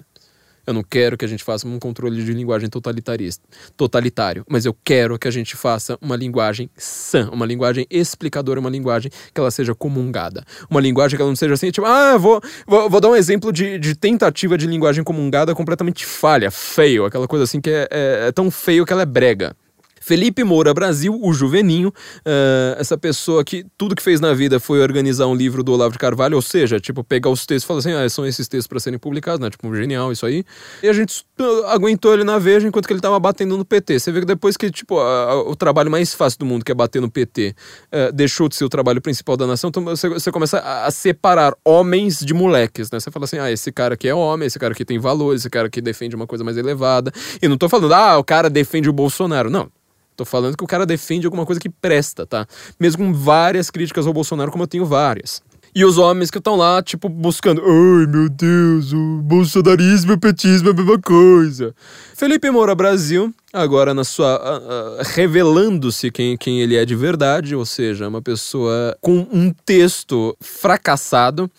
Eu 0.67 0.75
não 0.75 0.83
quero 0.83 1.17
que 1.17 1.25
a 1.25 1.29
gente 1.29 1.45
faça 1.45 1.67
um 1.67 1.79
controle 1.79 2.25
de 2.25 2.33
linguagem 2.33 2.69
totalitarista, 2.69 3.43
totalitário, 3.77 4.45
mas 4.49 4.65
eu 4.65 4.77
quero 4.85 5.19
que 5.19 5.29
a 5.29 5.31
gente 5.31 5.57
faça 5.57 5.99
uma 6.01 6.17
linguagem 6.17 6.71
sã, 6.77 7.29
uma 7.31 7.47
linguagem 7.47 7.87
explicadora, 7.91 8.61
uma 8.61 8.71
linguagem 8.71 9.11
que 9.33 9.41
ela 9.41 9.51
seja 9.51 9.75
comungada. 9.75 10.45
Uma 10.71 10.81
linguagem 10.81 11.17
que 11.17 11.23
ela 11.23 11.31
não 11.31 11.37
seja 11.37 11.55
assim, 11.55 11.71
tipo, 11.71 11.87
ah, 11.87 12.17
vou, 12.17 12.41
vou, 12.67 12.89
vou 12.89 13.01
dar 13.01 13.11
um 13.11 13.17
exemplo 13.17 13.53
de, 13.53 13.79
de 13.79 13.95
tentativa 13.95 14.57
de 14.57 14.67
linguagem 14.67 15.05
comungada 15.05 15.55
completamente 15.55 16.07
falha, 16.07 16.51
feio, 16.51 17.05
aquela 17.05 17.29
coisa 17.29 17.45
assim 17.45 17.61
que 17.61 17.71
é, 17.71 17.89
é, 17.91 18.29
é 18.29 18.33
tão 18.33 18.51
feio 18.51 18.85
que 18.85 18.93
ela 18.93 19.03
é 19.03 19.07
brega. 19.07 19.57
Felipe 20.05 20.45
Moura 20.45 20.75
Brasil, 20.75 21.19
o 21.19 21.33
Juveninho, 21.33 21.89
uh, 21.89 22.79
essa 22.79 22.95
pessoa 22.99 23.43
que 23.43 23.65
tudo 23.79 23.97
que 23.97 24.03
fez 24.03 24.21
na 24.21 24.35
vida 24.35 24.61
foi 24.61 24.83
organizar 24.83 25.27
um 25.27 25.35
livro 25.35 25.65
do 25.65 25.73
Olavo 25.73 25.93
de 25.93 25.99
Carvalho, 25.99 26.37
ou 26.37 26.43
seja, 26.43 26.79
tipo, 26.79 27.03
pegar 27.03 27.31
os 27.31 27.47
textos 27.47 27.65
e 27.65 27.67
falar 27.67 27.79
assim, 27.79 27.93
ah, 27.95 28.07
são 28.11 28.27
esses 28.27 28.47
textos 28.47 28.67
para 28.67 28.79
serem 28.79 28.99
publicados, 28.99 29.41
né? 29.41 29.49
Tipo, 29.49 29.75
genial 29.75 30.13
isso 30.13 30.27
aí. 30.27 30.45
E 30.83 30.89
a 30.91 30.93
gente 30.93 31.25
aguentou 31.69 32.13
ele 32.13 32.23
na 32.23 32.39
Veja 32.39 32.69
enquanto 32.69 32.87
que 32.87 32.93
ele 32.93 33.01
tava 33.01 33.19
batendo 33.19 33.57
no 33.57 33.65
PT. 33.65 33.99
Você 33.99 34.13
vê 34.13 34.21
que 34.21 34.27
depois 34.27 34.59
que, 34.59 34.71
tipo, 34.71 35.01
a, 35.01 35.31
a, 35.31 35.41
o 35.41 35.57
trabalho 35.57 35.91
mais 35.91 36.13
fácil 36.13 36.41
do 36.41 36.45
mundo, 36.45 36.67
que 36.67 36.71
é 36.71 36.75
bater 36.75 37.01
no 37.01 37.11
PT, 37.11 37.55
uh, 37.57 37.87
eh, 37.91 38.13
deixou 38.13 38.47
de 38.47 38.57
ser 38.57 38.67
o 38.67 38.69
trabalho 38.69 39.01
principal 39.01 39.39
da 39.39 39.47
nação, 39.47 39.71
então 39.71 39.83
você, 39.83 40.11
você 40.11 40.31
começa 40.31 40.59
a, 40.59 40.85
a, 40.85 40.91
separar 40.91 41.55
homens 41.65 42.19
de 42.19 42.35
moleques, 42.35 42.91
né? 42.91 43.01
Você 43.01 43.11
fala 43.11 43.25
assim, 43.25 43.39
ah, 43.39 43.51
esse 43.51 43.73
cara 43.73 43.95
aqui 43.95 44.07
é 44.07 44.15
homem, 44.15 44.47
esse 44.47 44.59
cara 44.59 44.75
aqui 44.75 44.85
tem 44.85 44.99
valor, 44.99 45.35
esse 45.35 45.49
cara 45.49 45.69
aqui 45.69 45.81
defende 45.81 46.15
uma 46.15 46.27
coisa 46.27 46.45
mais 46.45 46.59
elevada. 46.59 47.11
E 47.41 47.49
não 47.49 47.57
tô 47.57 47.71
falando, 47.71 47.95
ah, 47.95 48.19
o 48.19 48.23
cara 48.23 48.51
defende 48.51 48.91
o 48.91 48.93
Bolsonaro. 48.93 49.49
Não, 49.49 49.71
Tô 50.17 50.25
falando 50.25 50.57
que 50.57 50.65
o 50.65 50.67
cara 50.67 50.87
defende 50.87 51.27
alguma 51.27 51.45
coisa 51.45 51.61
que 51.61 51.69
presta, 51.69 52.27
tá? 52.27 52.47
Mesmo 52.79 53.05
com 53.05 53.13
várias 53.13 53.71
críticas 53.71 54.07
ao 54.07 54.13
Bolsonaro, 54.13 54.51
como 54.51 54.65
eu 54.65 54.69
tenho 54.69 54.87
várias. 54.87 55.43
E 55.77 55.85
os 55.85 55.99
homens 55.99 56.31
que 56.31 56.39
estão 56.39 56.55
lá, 56.55 56.81
tipo, 56.81 57.09
buscando. 57.09 57.61
Ai, 57.61 58.07
meu 58.07 58.29
Deus, 58.29 58.93
o 58.93 59.21
bolsonarismo 59.23 60.13
e 60.13 60.15
o 60.15 60.19
petismo 60.19 60.69
é 60.69 60.71
a 60.71 60.75
mesma 60.75 61.01
coisa. 61.01 61.75
Felipe 62.15 62.49
Moura 62.49 62.77
Brasil, 62.77 63.35
agora 63.53 63.93
na 63.93 64.05
sua. 64.05 64.37
Uh, 64.37 65.01
uh, 65.01 65.03
revelando-se 65.15 66.13
quem, 66.13 66.37
quem 66.37 66.61
ele 66.61 66.77
é 66.77 66.85
de 66.85 66.95
verdade, 66.95 67.57
ou 67.57 67.67
seja, 67.67 68.07
uma 68.07 68.23
pessoa 68.23 68.97
com 69.01 69.27
um 69.33 69.53
texto 69.67 70.37
fracassado 70.41 71.51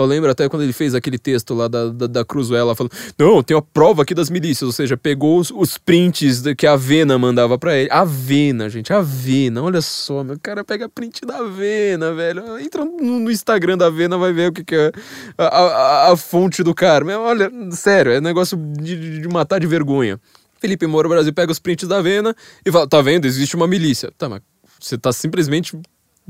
eu 0.00 0.06
lembro 0.06 0.30
até 0.30 0.48
quando 0.48 0.62
ele 0.62 0.72
fez 0.72 0.94
aquele 0.94 1.18
texto 1.18 1.54
lá 1.54 1.68
da, 1.68 1.88
da, 1.88 2.06
da 2.06 2.24
Cruzuela 2.24 2.74
falando: 2.74 2.92
Não, 3.18 3.42
tem 3.42 3.56
a 3.56 3.62
prova 3.62 4.02
aqui 4.02 4.14
das 4.14 4.30
milícias, 4.30 4.62
ou 4.66 4.72
seja, 4.72 4.96
pegou 4.96 5.38
os, 5.38 5.50
os 5.50 5.78
prints 5.78 6.42
que 6.56 6.66
a 6.66 6.76
Vena 6.76 7.18
mandava 7.18 7.58
para 7.58 7.76
ele. 7.76 7.88
A 7.90 8.04
Vena, 8.04 8.68
gente, 8.68 8.92
a 8.92 9.00
Vena, 9.00 9.62
olha 9.62 9.80
só, 9.80 10.22
meu 10.22 10.38
cara 10.40 10.64
pega 10.64 10.88
print 10.88 11.22
da 11.24 11.42
Vena, 11.42 12.12
velho. 12.12 12.58
Entra 12.58 12.84
no, 12.84 13.20
no 13.20 13.30
Instagram 13.30 13.78
da 13.78 13.90
Vena, 13.90 14.18
vai 14.18 14.32
ver 14.32 14.50
o 14.50 14.52
que, 14.52 14.64
que 14.64 14.74
é 14.74 14.92
a, 15.38 15.44
a, 15.46 16.12
a 16.12 16.16
fonte 16.16 16.62
do 16.62 16.74
cara. 16.74 17.04
Mas, 17.04 17.16
olha, 17.16 17.50
sério, 17.70 18.12
é 18.12 18.20
negócio 18.20 18.56
de, 18.56 19.20
de 19.20 19.28
matar 19.28 19.58
de 19.58 19.66
vergonha. 19.66 20.20
Felipe 20.60 20.86
Moura 20.86 21.08
Brasil 21.08 21.32
pega 21.32 21.52
os 21.52 21.58
prints 21.58 21.88
da 21.88 22.00
Vena 22.00 22.34
e 22.64 22.70
fala: 22.70 22.86
Tá 22.86 23.00
vendo? 23.00 23.26
Existe 23.26 23.56
uma 23.56 23.66
milícia. 23.66 24.10
Tá, 24.16 24.28
mas 24.28 24.40
você 24.80 24.98
tá 24.98 25.12
simplesmente 25.12 25.78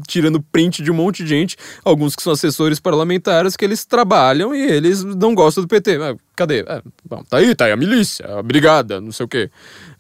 tirando 0.06 0.40
print 0.40 0.82
de 0.82 0.90
um 0.90 0.94
monte 0.94 1.22
de 1.22 1.28
gente, 1.28 1.56
alguns 1.84 2.14
que 2.14 2.22
são 2.22 2.32
assessores 2.32 2.80
parlamentares, 2.80 3.56
que 3.56 3.64
eles 3.64 3.84
trabalham 3.84 4.54
e 4.54 4.60
eles 4.60 5.02
não 5.04 5.34
gostam 5.34 5.64
do 5.64 5.68
PT. 5.68 5.96
Ah, 5.96 6.16
cadê? 6.34 6.64
Ah, 6.68 6.82
bom, 7.04 7.22
tá 7.28 7.38
aí, 7.38 7.54
tá 7.54 7.66
aí 7.66 7.72
a 7.72 7.76
milícia, 7.76 8.26
a 8.38 8.42
brigada, 8.42 9.00
não 9.00 9.12
sei 9.12 9.24
o 9.24 9.28
quê. 9.28 9.50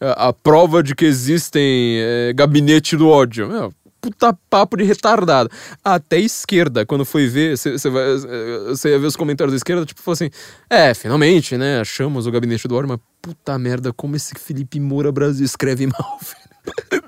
A, 0.00 0.28
a 0.28 0.32
prova 0.32 0.82
de 0.82 0.94
que 0.94 1.04
existem 1.04 1.98
é, 1.98 2.32
gabinete 2.34 2.96
do 2.96 3.08
ódio. 3.08 3.48
Meu, 3.48 3.72
puta 4.00 4.36
papo 4.48 4.76
de 4.76 4.84
retardado. 4.84 5.50
Até 5.82 6.18
esquerda, 6.18 6.86
quando 6.86 7.04
foi 7.04 7.26
ver, 7.26 7.56
você 7.56 8.90
ia 8.90 8.98
ver 8.98 9.06
os 9.06 9.16
comentários 9.16 9.52
da 9.52 9.56
esquerda, 9.56 9.84
tipo, 9.84 10.00
falou 10.00 10.14
assim: 10.14 10.30
é, 10.70 10.94
finalmente, 10.94 11.56
né? 11.56 11.80
Achamos 11.80 12.26
o 12.26 12.30
gabinete 12.30 12.68
do 12.68 12.76
ódio, 12.76 12.88
mas 12.88 13.00
puta 13.20 13.58
merda, 13.58 13.92
como 13.92 14.14
esse 14.14 14.34
Felipe 14.38 14.78
Moura 14.78 15.10
Brasil 15.10 15.44
escreve 15.44 15.86
mal, 15.90 16.18
velho. 16.20 17.04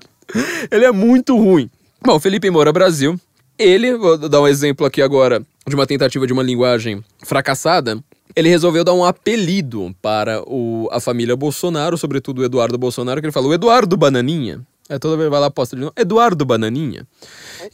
Ele 0.70 0.84
é 0.84 0.92
muito 0.92 1.36
ruim. 1.36 1.70
Bom, 2.00 2.18
Felipe 2.18 2.50
Moura 2.50 2.72
Brasil. 2.72 3.18
Ele, 3.58 3.96
vou 3.96 4.16
dar 4.16 4.40
um 4.40 4.46
exemplo 4.46 4.86
aqui 4.86 5.02
agora 5.02 5.42
de 5.66 5.74
uma 5.74 5.86
tentativa 5.86 6.26
de 6.26 6.32
uma 6.32 6.42
linguagem 6.42 7.04
fracassada. 7.24 7.98
Ele 8.36 8.48
resolveu 8.48 8.84
dar 8.84 8.94
um 8.94 9.04
apelido 9.04 9.94
para 10.00 10.40
o, 10.46 10.88
a 10.92 11.00
família 11.00 11.34
Bolsonaro, 11.34 11.98
sobretudo 11.98 12.40
o 12.40 12.44
Eduardo 12.44 12.78
Bolsonaro, 12.78 13.20
que 13.20 13.26
ele 13.26 13.32
falou 13.32 13.52
Eduardo 13.52 13.96
Bananinha. 13.96 14.60
É 14.88 14.98
toda 14.98 15.16
vez 15.16 15.28
vai 15.28 15.40
lá 15.40 15.50
posta 15.50 15.76
de 15.76 15.82
novo, 15.82 15.92
Eduardo 15.96 16.46
Bananinha. 16.46 17.06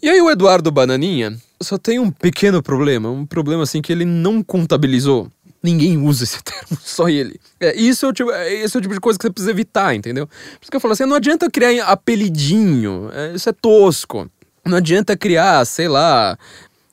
E 0.03 0.09
aí 0.09 0.21
o 0.21 0.31
Eduardo 0.31 0.73
Bananinha 0.73 1.37
só 1.61 1.79
tem 1.79 1.99
um 1.99 2.11
pequeno 2.11 2.63
problema, 2.63 3.11
um 3.11 3.27
problema 3.27 3.63
assim 3.63 3.81
que 3.81 3.93
ele 3.93 4.05
não 4.05 4.43
contabilizou. 4.43 5.29
Ninguém 5.65 5.97
usa 5.97 6.25
esse 6.25 6.41
termo, 6.45 6.79
só 6.83 7.09
ele. 7.09 7.41
É, 7.59 7.75
isso 7.75 8.05
é, 8.05 8.09
o 8.11 8.13
tipo, 8.13 8.31
é, 8.31 8.53
esse 8.53 8.77
é 8.77 8.79
o 8.79 8.83
tipo 8.83 8.93
de 8.93 9.01
coisa 9.01 9.19
que 9.19 9.23
você 9.23 9.33
precisa 9.33 9.51
evitar, 9.51 9.95
entendeu? 9.95 10.27
Por 10.27 10.59
isso 10.61 10.71
que 10.71 10.77
eu 10.77 10.81
falo 10.81 10.93
assim, 10.93 11.07
não 11.07 11.17
adianta 11.17 11.51
criar 11.51 11.87
apelidinho, 11.87 13.09
é, 13.11 13.35
isso 13.35 13.49
é 13.49 13.53
tosco. 13.53 14.31
Não 14.63 14.77
adianta 14.77 15.17
criar, 15.17 15.65
sei 15.65 15.89
lá, 15.89 16.39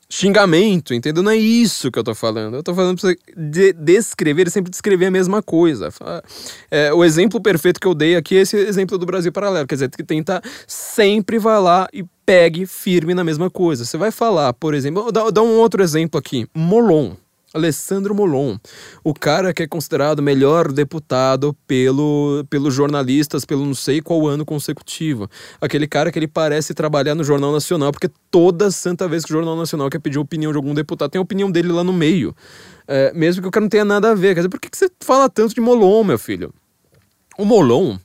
xingamento, 0.08 0.94
entendeu? 0.94 1.22
Não 1.22 1.30
é 1.30 1.36
isso 1.36 1.90
que 1.90 1.98
eu 1.98 2.04
tô 2.04 2.14
falando. 2.14 2.56
Eu 2.56 2.62
tô 2.62 2.74
falando 2.74 2.98
pra 2.98 3.10
você 3.10 3.18
de 3.36 3.74
descrever 3.74 4.50
sempre 4.50 4.70
descrever 4.70 5.06
a 5.06 5.10
mesma 5.10 5.42
coisa. 5.42 5.88
É, 6.70 6.92
o 6.92 7.04
exemplo 7.04 7.40
perfeito 7.40 7.80
que 7.80 7.86
eu 7.86 7.94
dei 7.94 8.16
aqui 8.16 8.36
é 8.36 8.40
esse 8.40 8.56
exemplo 8.56 8.96
do 8.96 9.06
Brasil 9.06 9.32
Paralelo. 9.32 9.66
Quer 9.66 9.74
dizer, 9.74 9.90
que 9.90 10.04
tenta 10.04 10.42
sempre 10.66 11.38
vai 11.38 11.60
lá 11.60 11.88
e 11.92 12.04
pegue 12.26 12.66
firme 12.66 13.14
na 13.14 13.24
mesma 13.24 13.50
coisa. 13.50 13.84
Você 13.86 13.96
vai 13.96 14.10
falar, 14.10 14.52
por 14.52 14.74
exemplo, 14.74 15.10
dá 15.10 15.42
um 15.42 15.58
outro 15.58 15.82
exemplo 15.82 16.18
aqui. 16.18 16.46
Molon. 16.54 17.16
Alessandro 17.54 18.14
Molon, 18.14 18.56
o 19.04 19.12
cara 19.12 19.52
que 19.52 19.62
é 19.62 19.66
considerado 19.66 20.22
melhor 20.22 20.72
deputado 20.72 21.54
pelo, 21.66 22.44
pelos 22.48 22.72
jornalistas 22.72 23.44
pelo 23.44 23.66
não 23.66 23.74
sei 23.74 24.00
qual 24.00 24.26
ano 24.26 24.44
consecutivo. 24.44 25.28
Aquele 25.60 25.86
cara 25.86 26.10
que 26.10 26.18
ele 26.18 26.28
parece 26.28 26.72
trabalhar 26.72 27.14
no 27.14 27.22
Jornal 27.22 27.52
Nacional, 27.52 27.92
porque 27.92 28.08
toda 28.30 28.70
santa 28.70 29.06
vez 29.06 29.24
que 29.24 29.32
o 29.32 29.36
Jornal 29.36 29.56
Nacional 29.56 29.90
quer 29.90 29.98
pedir 29.98 30.18
opinião 30.18 30.50
de 30.50 30.56
algum 30.56 30.72
deputado, 30.72 31.10
tem 31.10 31.18
a 31.18 31.22
opinião 31.22 31.50
dele 31.50 31.68
lá 31.68 31.84
no 31.84 31.92
meio. 31.92 32.34
É, 32.88 33.12
mesmo 33.12 33.42
que 33.42 33.48
o 33.48 33.50
cara 33.50 33.64
não 33.64 33.70
tenha 33.70 33.84
nada 33.84 34.10
a 34.10 34.14
ver. 34.14 34.34
Quer 34.34 34.40
dizer, 34.40 34.48
por 34.48 34.60
que, 34.60 34.70
que 34.70 34.76
você 34.76 34.90
fala 35.00 35.28
tanto 35.28 35.54
de 35.54 35.60
Molon, 35.60 36.04
meu 36.04 36.18
filho? 36.18 36.52
O 37.38 37.44
Molon, 37.44 37.98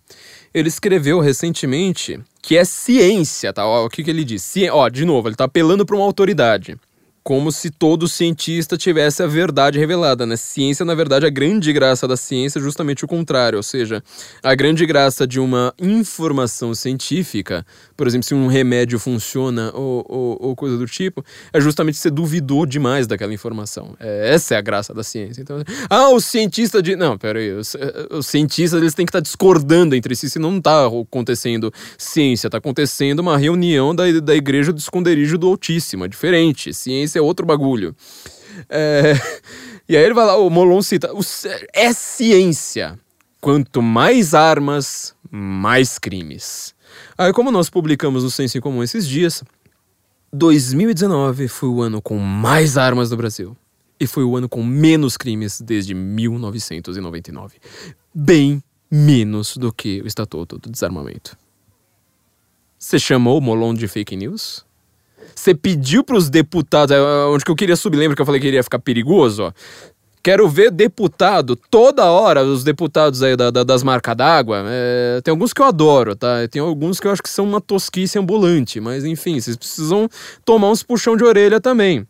ele 0.54 0.68
escreveu 0.68 1.20
recentemente 1.20 2.20
que 2.42 2.58
é 2.58 2.64
ciência, 2.64 3.52
tá? 3.52 3.66
O 3.66 3.90
que, 3.90 4.04
que 4.04 4.10
ele 4.10 4.24
diz? 4.24 4.42
Ci... 4.42 4.70
Ó, 4.70 4.88
de 4.90 5.06
novo, 5.06 5.28
ele 5.28 5.36
tá 5.36 5.46
apelando 5.46 5.86
para 5.86 5.96
uma 5.96 6.06
autoridade 6.06 6.78
como 7.28 7.52
se 7.52 7.70
todo 7.70 8.08
cientista 8.08 8.78
tivesse 8.78 9.22
a 9.22 9.28
verdade 9.28 9.78
revelada, 9.78 10.26
né? 10.26 10.38
Ciência, 10.38 10.86
na 10.86 10.96
verdade, 10.96 11.26
a 11.26 11.30
grande 11.30 11.74
graça 11.74 12.08
da 12.08 12.16
ciência 12.16 12.58
é 12.58 12.62
justamente 12.62 13.04
o 13.04 13.08
contrário, 13.08 13.58
ou 13.58 13.64
seja, 13.64 14.02
a 14.42 14.56
grande 14.56 14.86
graça 14.86 15.28
de 15.28 15.38
uma 15.38 15.74
informação 15.78 16.74
científica, 16.74 17.66
por 17.98 18.08
exemplo, 18.08 18.26
se 18.26 18.34
um 18.34 18.48
remédio 18.48 18.98
funciona 18.98 19.74
ou, 19.74 20.06
ou, 20.08 20.38
ou 20.40 20.56
coisa 20.56 20.78
do 20.78 20.86
tipo, 20.86 21.22
é 21.52 21.60
justamente 21.60 21.98
ser 21.98 22.12
duvidou 22.12 22.66
demais 22.66 23.06
daquela 23.08 23.34
informação. 23.34 23.94
É, 24.00 24.34
essa 24.34 24.56
é 24.56 24.58
a 24.58 24.62
graça 24.62 24.94
da 24.94 25.04
ciência. 25.04 25.42
Então, 25.42 25.62
ah, 25.90 26.08
o 26.12 26.22
cientista 26.22 26.82
de... 26.82 26.96
Não, 26.96 27.18
pera 27.18 27.40
aí, 27.40 27.52
os, 27.52 27.76
os 28.10 28.26
cientistas 28.26 28.82
eles 28.82 28.94
têm 28.94 29.06
que 29.06 29.10
estar 29.10 29.20
discordando 29.20 29.98
entre 29.98 30.16
si, 30.16 30.30
se 30.30 30.40
não 30.40 30.60
está 30.60 30.88
acontecendo 30.88 31.74
ciência, 31.98 32.48
está 32.48 32.58
acontecendo 32.58 33.20
uma 33.20 33.38
reunião 33.38 33.94
da, 33.94 34.10
da 34.22 34.34
igreja 34.34 34.72
do 34.72 34.80
esconderijo 34.80 35.38
do 35.38 35.48
Altíssimo, 35.48 36.06
é 36.06 36.08
diferente. 36.08 36.74
Ciência 36.74 37.17
é 37.18 37.22
outro 37.22 37.46
bagulho. 37.46 37.96
É... 38.70 39.14
E 39.90 39.96
aí 39.96 40.04
ele 40.04 40.14
vai 40.14 40.26
lá, 40.26 40.36
o 40.36 40.50
Molon 40.50 40.82
cita: 40.82 41.10
é 41.74 41.94
ciência. 41.94 43.00
Quanto 43.40 43.82
mais 43.82 44.34
armas, 44.34 45.16
mais 45.32 45.98
crimes. 45.98 46.76
Aí, 47.18 47.32
como 47.32 47.52
nós 47.52 47.70
publicamos 47.70 48.24
no 48.24 48.32
Senso 48.32 48.58
em 48.58 48.62
Comum 48.62 48.84
esses 48.84 49.08
dias, 49.08 49.44
2019 50.34 51.48
foi 51.48 51.70
o 51.70 51.82
ano 51.82 52.02
com 52.02 52.18
mais 52.18 52.78
armas 52.78 53.10
do 53.10 53.18
Brasil. 53.18 53.56
E 54.00 54.06
foi 54.06 54.24
o 54.24 54.36
ano 54.36 54.48
com 54.48 54.64
menos 54.64 55.18
crimes 55.18 55.62
desde 55.62 55.94
1999. 55.94 57.58
Bem 58.14 58.62
menos 58.92 59.58
do 59.58 59.72
que 59.74 60.02
o 60.02 60.08
Estatuto 60.08 60.60
do 60.60 60.70
Desarmamento. 60.70 61.38
Você 62.78 63.00
chamou 63.00 63.40
o 63.40 63.42
Molon 63.42 63.74
de 63.74 63.88
fake 63.88 64.16
news? 64.16 64.67
Você 65.38 65.54
pediu 65.54 66.04
para 66.04 66.18
os 66.18 66.32
deputados, 66.32 66.96
é, 66.96 67.00
onde 67.28 67.46
que 67.46 67.52
eu 67.52 67.56
queria 67.56 67.76
subir, 67.76 67.98
lembra 67.98 68.16
que 68.16 68.22
eu 68.22 68.26
falei 68.26 68.42
que 68.42 68.48
iria 68.48 68.64
ficar 68.64 68.80
perigoso, 68.80 69.44
ó? 69.44 69.52
Quero 70.24 70.50
ver 70.50 70.72
deputado, 70.72 71.56
toda 71.56 72.06
hora, 72.06 72.44
os 72.44 72.64
deputados 72.64 73.22
aí 73.22 73.36
da, 73.36 73.52
da, 73.52 73.64
das 73.64 73.84
marcas 73.84 74.18
d'água. 74.18 74.66
É, 74.68 75.22
tem 75.24 75.32
alguns 75.32 75.54
que 75.54 75.62
eu 75.62 75.66
adoro, 75.66 76.16
tá? 76.16 76.46
Tem 76.50 76.60
alguns 76.60 77.00
que 77.00 77.08
eu 77.08 77.12
acho 77.12 77.22
que 77.22 77.30
são 77.30 77.46
uma 77.46 77.62
tosquice 77.62 78.18
ambulante, 78.18 78.82
mas 78.82 79.06
enfim, 79.06 79.40
vocês 79.40 79.56
precisam 79.56 80.10
tomar 80.44 80.72
uns 80.72 80.82
puxão 80.82 81.16
de 81.16 81.24
orelha 81.24 81.62
também. 81.62 82.06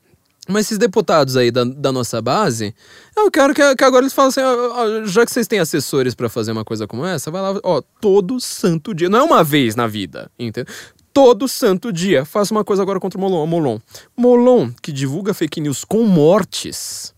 Mas 0.47 0.67
esses 0.67 0.77
deputados 0.77 1.35
aí 1.35 1.51
da, 1.51 1.65
da 1.65 1.91
nossa 1.91 2.21
base, 2.21 2.73
eu 3.15 3.29
quero 3.29 3.53
que, 3.53 3.75
que 3.75 3.83
agora 3.83 4.03
eles 4.03 4.13
falem 4.13 4.29
assim: 4.29 4.41
ó, 4.41 4.71
ó, 4.71 5.05
já 5.05 5.25
que 5.25 5.31
vocês 5.31 5.45
têm 5.45 5.59
assessores 5.59 6.15
para 6.15 6.29
fazer 6.29 6.53
uma 6.53 6.63
coisa 6.63 6.87
como 6.87 7.05
essa, 7.05 7.29
vai 7.29 7.41
lá, 7.41 7.59
ó, 7.61 7.81
todo 7.99 8.39
santo 8.39 8.93
dia. 8.95 9.09
Não 9.09 9.19
é 9.19 9.23
uma 9.23 9.43
vez 9.43 9.75
na 9.75 9.85
vida, 9.85 10.31
entendeu? 10.39 10.73
Todo 11.17 11.47
santo 11.47 11.91
dia. 11.91 12.23
Faça 12.23 12.53
uma 12.53 12.63
coisa 12.63 12.83
agora 12.83 12.99
contra 12.99 13.17
o 13.17 13.21
Molon. 13.21 13.47
Molon. 13.47 13.79
Molon, 14.15 14.69
que 14.83 14.91
divulga 14.91 15.33
fake 15.33 15.59
news 15.59 15.83
com 15.83 16.03
mortes, 16.03 17.11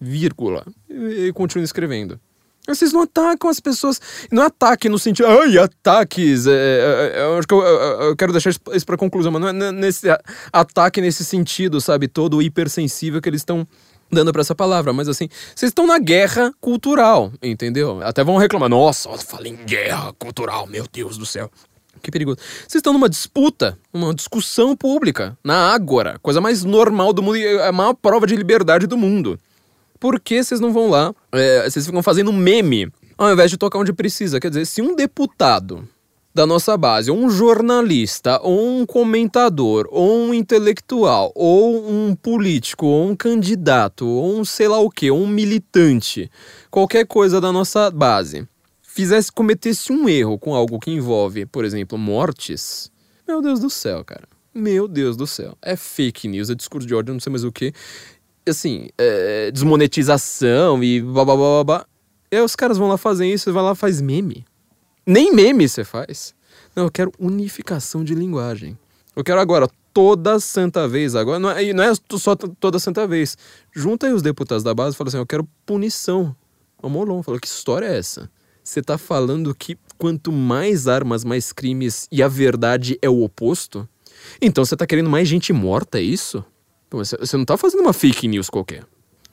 vírgula, 0.00 0.66
e, 0.90 1.26
e 1.26 1.32
continua 1.32 1.64
escrevendo. 1.64 2.18
Vocês 2.66 2.92
não 2.92 3.02
atacam 3.02 3.48
as 3.48 3.60
pessoas. 3.60 4.00
Não 4.32 4.42
é 4.42 4.46
ataque 4.46 4.88
no 4.88 4.98
sentido. 4.98 5.28
Ai, 5.28 5.56
ataques. 5.56 6.48
É, 6.48 6.50
é, 6.50 7.12
é, 7.14 7.22
eu 7.22 7.38
acho 7.38 7.46
que 7.46 7.54
eu, 7.54 7.60
eu, 7.62 8.00
eu, 8.08 8.16
quero 8.16 8.32
deixar 8.32 8.50
isso 8.50 8.86
pra 8.86 8.96
conclusão, 8.96 9.30
mas 9.30 9.40
não 9.40 9.66
é 9.66 9.70
nesse 9.70 10.08
ataque 10.52 11.00
nesse 11.00 11.24
sentido, 11.24 11.80
sabe? 11.80 12.08
Todo 12.08 12.42
hipersensível 12.42 13.22
que 13.22 13.28
eles 13.28 13.42
estão 13.42 13.64
dando 14.10 14.32
para 14.32 14.40
essa 14.40 14.54
palavra. 14.54 14.92
Mas 14.92 15.08
assim, 15.08 15.28
vocês 15.54 15.70
estão 15.70 15.86
na 15.86 16.00
guerra 16.00 16.52
cultural, 16.60 17.30
entendeu? 17.40 18.02
Até 18.02 18.24
vão 18.24 18.36
reclamar. 18.36 18.68
Nossa, 18.68 19.16
falei 19.18 19.52
em 19.52 19.64
guerra 19.64 20.12
cultural, 20.18 20.66
meu 20.66 20.86
Deus 20.90 21.16
do 21.16 21.24
céu 21.24 21.48
que 22.04 22.10
perigoso. 22.10 22.38
Vocês 22.60 22.76
estão 22.76 22.92
numa 22.92 23.08
disputa, 23.08 23.78
uma 23.92 24.14
discussão 24.14 24.76
pública, 24.76 25.36
na 25.42 25.72
Ágora, 25.72 26.18
coisa 26.22 26.40
mais 26.40 26.62
normal 26.64 27.12
do 27.12 27.22
mundo 27.22 27.38
a 27.66 27.72
maior 27.72 27.94
prova 27.94 28.26
de 28.26 28.36
liberdade 28.36 28.86
do 28.86 28.96
mundo. 28.96 29.38
Por 29.98 30.20
que 30.20 30.42
vocês 30.42 30.60
não 30.60 30.72
vão 30.72 30.90
lá? 30.90 31.14
É, 31.32 31.68
vocês 31.68 31.86
ficam 31.86 32.02
fazendo 32.02 32.32
meme 32.32 32.92
ao 33.16 33.32
invés 33.32 33.50
de 33.50 33.56
tocar 33.56 33.78
onde 33.78 33.92
precisa. 33.92 34.40
Quer 34.40 34.48
dizer, 34.48 34.66
se 34.66 34.82
um 34.82 34.94
deputado 34.94 35.88
da 36.34 36.44
nossa 36.44 36.76
base, 36.76 37.12
ou 37.12 37.16
um 37.16 37.30
jornalista, 37.30 38.40
ou 38.42 38.80
um 38.80 38.84
comentador, 38.84 39.86
ou 39.90 40.18
um 40.18 40.34
intelectual, 40.34 41.30
ou 41.32 41.88
um 41.88 42.14
político, 42.16 42.86
ou 42.86 43.10
um 43.10 43.16
candidato, 43.16 44.04
ou 44.04 44.40
um 44.40 44.44
sei 44.44 44.66
lá 44.66 44.80
o 44.80 44.90
que, 44.90 45.10
ou 45.10 45.20
um 45.20 45.28
militante, 45.28 46.28
qualquer 46.72 47.06
coisa 47.06 47.40
da 47.40 47.52
nossa 47.52 47.88
base, 47.88 48.48
fizesse, 48.94 49.32
cometesse 49.32 49.92
um 49.92 50.08
erro 50.08 50.38
com 50.38 50.54
algo 50.54 50.78
que 50.78 50.88
envolve, 50.88 51.44
por 51.46 51.64
exemplo, 51.64 51.98
mortes, 51.98 52.92
meu 53.26 53.42
Deus 53.42 53.58
do 53.58 53.68
céu, 53.68 54.04
cara. 54.04 54.28
Meu 54.54 54.86
Deus 54.86 55.16
do 55.16 55.26
céu. 55.26 55.58
É 55.60 55.74
fake 55.74 56.28
news, 56.28 56.48
é 56.48 56.54
discurso 56.54 56.86
de 56.86 56.94
ódio, 56.94 57.12
não 57.12 57.18
sei 57.18 57.30
mais 57.30 57.42
o 57.42 57.50
que. 57.50 57.72
Assim, 58.48 58.88
é 58.96 59.50
desmonetização 59.50 60.84
e 60.84 61.02
babá. 61.02 61.84
E 62.30 62.36
aí 62.36 62.42
os 62.42 62.54
caras 62.54 62.78
vão 62.78 62.86
lá 62.86 62.96
fazer 62.96 63.26
isso, 63.26 63.52
vai 63.52 63.64
lá 63.64 63.74
faz 63.74 64.00
meme. 64.00 64.44
Nem 65.04 65.34
meme 65.34 65.68
você 65.68 65.82
faz. 65.82 66.32
Não, 66.76 66.84
eu 66.84 66.90
quero 66.90 67.10
unificação 67.18 68.04
de 68.04 68.14
linguagem. 68.14 68.78
Eu 69.16 69.24
quero 69.24 69.40
agora, 69.40 69.68
toda 69.92 70.38
santa 70.38 70.86
vez, 70.86 71.16
agora, 71.16 71.40
não 71.40 71.50
é, 71.50 71.72
não 71.72 71.82
é 71.82 71.92
só 72.16 72.36
toda 72.36 72.78
santa 72.78 73.08
vez. 73.08 73.36
Junta 73.72 74.06
aí 74.06 74.12
os 74.12 74.22
deputados 74.22 74.62
da 74.62 74.72
base 74.72 74.94
e 74.94 74.98
fala 74.98 75.08
assim: 75.08 75.18
eu 75.18 75.26
quero 75.26 75.48
punição. 75.66 76.36
O 76.80 76.88
Molon 76.88 77.24
falou: 77.24 77.40
que 77.40 77.48
história 77.48 77.86
é 77.86 77.98
essa? 77.98 78.30
Você 78.64 78.80
tá 78.80 78.96
falando 78.96 79.54
que 79.54 79.76
quanto 79.98 80.32
mais 80.32 80.88
armas, 80.88 81.22
mais 81.22 81.52
crimes 81.52 82.08
e 82.10 82.22
a 82.22 82.28
verdade 82.28 82.98
é 83.02 83.10
o 83.10 83.22
oposto? 83.22 83.86
Então 84.40 84.64
você 84.64 84.74
tá 84.74 84.86
querendo 84.86 85.10
mais 85.10 85.28
gente 85.28 85.52
morta, 85.52 85.98
é 85.98 86.02
isso? 86.02 86.42
Você 86.90 87.36
não 87.36 87.44
tá 87.44 87.58
fazendo 87.58 87.80
uma 87.80 87.92
fake 87.92 88.26
news 88.26 88.48
qualquer. 88.48 88.84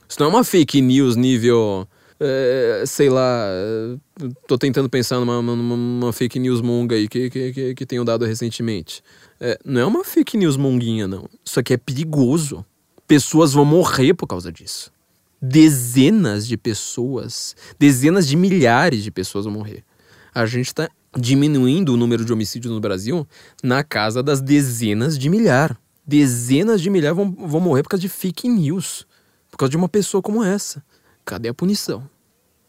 Isso 0.06 0.20
não 0.20 0.26
é 0.26 0.28
uma 0.28 0.44
fake 0.44 0.82
news 0.82 1.16
nível. 1.16 1.88
É, 2.20 2.84
sei 2.86 3.08
lá. 3.08 3.46
Tô 4.46 4.58
tentando 4.58 4.90
pensar 4.90 5.18
numa, 5.18 5.40
numa, 5.40 5.76
numa 5.76 6.12
fake 6.12 6.38
news 6.38 6.60
monga 6.60 6.94
aí 6.94 7.08
que, 7.08 7.30
que, 7.30 7.52
que, 7.52 7.74
que 7.74 7.86
tenho 7.86 8.04
dado 8.04 8.26
recentemente. 8.26 9.02
É, 9.40 9.58
não 9.64 9.80
é 9.80 9.86
uma 9.86 10.04
fake 10.04 10.36
news 10.36 10.58
monguinha, 10.58 11.08
não. 11.08 11.26
Isso 11.42 11.58
aqui 11.58 11.72
é 11.72 11.78
perigoso. 11.78 12.64
Pessoas 13.08 13.54
vão 13.54 13.64
morrer 13.64 14.12
por 14.12 14.26
causa 14.26 14.52
disso 14.52 14.92
dezenas 15.42 16.46
de 16.46 16.56
pessoas, 16.56 17.56
dezenas 17.76 18.28
de 18.28 18.36
milhares 18.36 19.02
de 19.02 19.10
pessoas 19.10 19.44
vão 19.44 19.54
morrer. 19.54 19.82
A 20.32 20.46
gente 20.46 20.68
está 20.68 20.88
diminuindo 21.18 21.92
o 21.92 21.96
número 21.96 22.24
de 22.24 22.32
homicídios 22.32 22.72
no 22.72 22.80
Brasil 22.80 23.26
na 23.62 23.82
casa 23.82 24.22
das 24.22 24.40
dezenas 24.40 25.18
de 25.18 25.28
milhar. 25.28 25.76
Dezenas 26.06 26.80
de 26.80 26.88
milhares 26.88 27.16
vão, 27.16 27.30
vão 27.32 27.60
morrer 27.60 27.82
por 27.82 27.90
causa 27.90 28.00
de 28.00 28.08
fake 28.08 28.48
news. 28.48 29.04
Por 29.50 29.58
causa 29.58 29.70
de 29.70 29.76
uma 29.76 29.88
pessoa 29.88 30.22
como 30.22 30.42
essa. 30.42 30.82
Cadê 31.24 31.48
a 31.48 31.54
punição? 31.54 32.08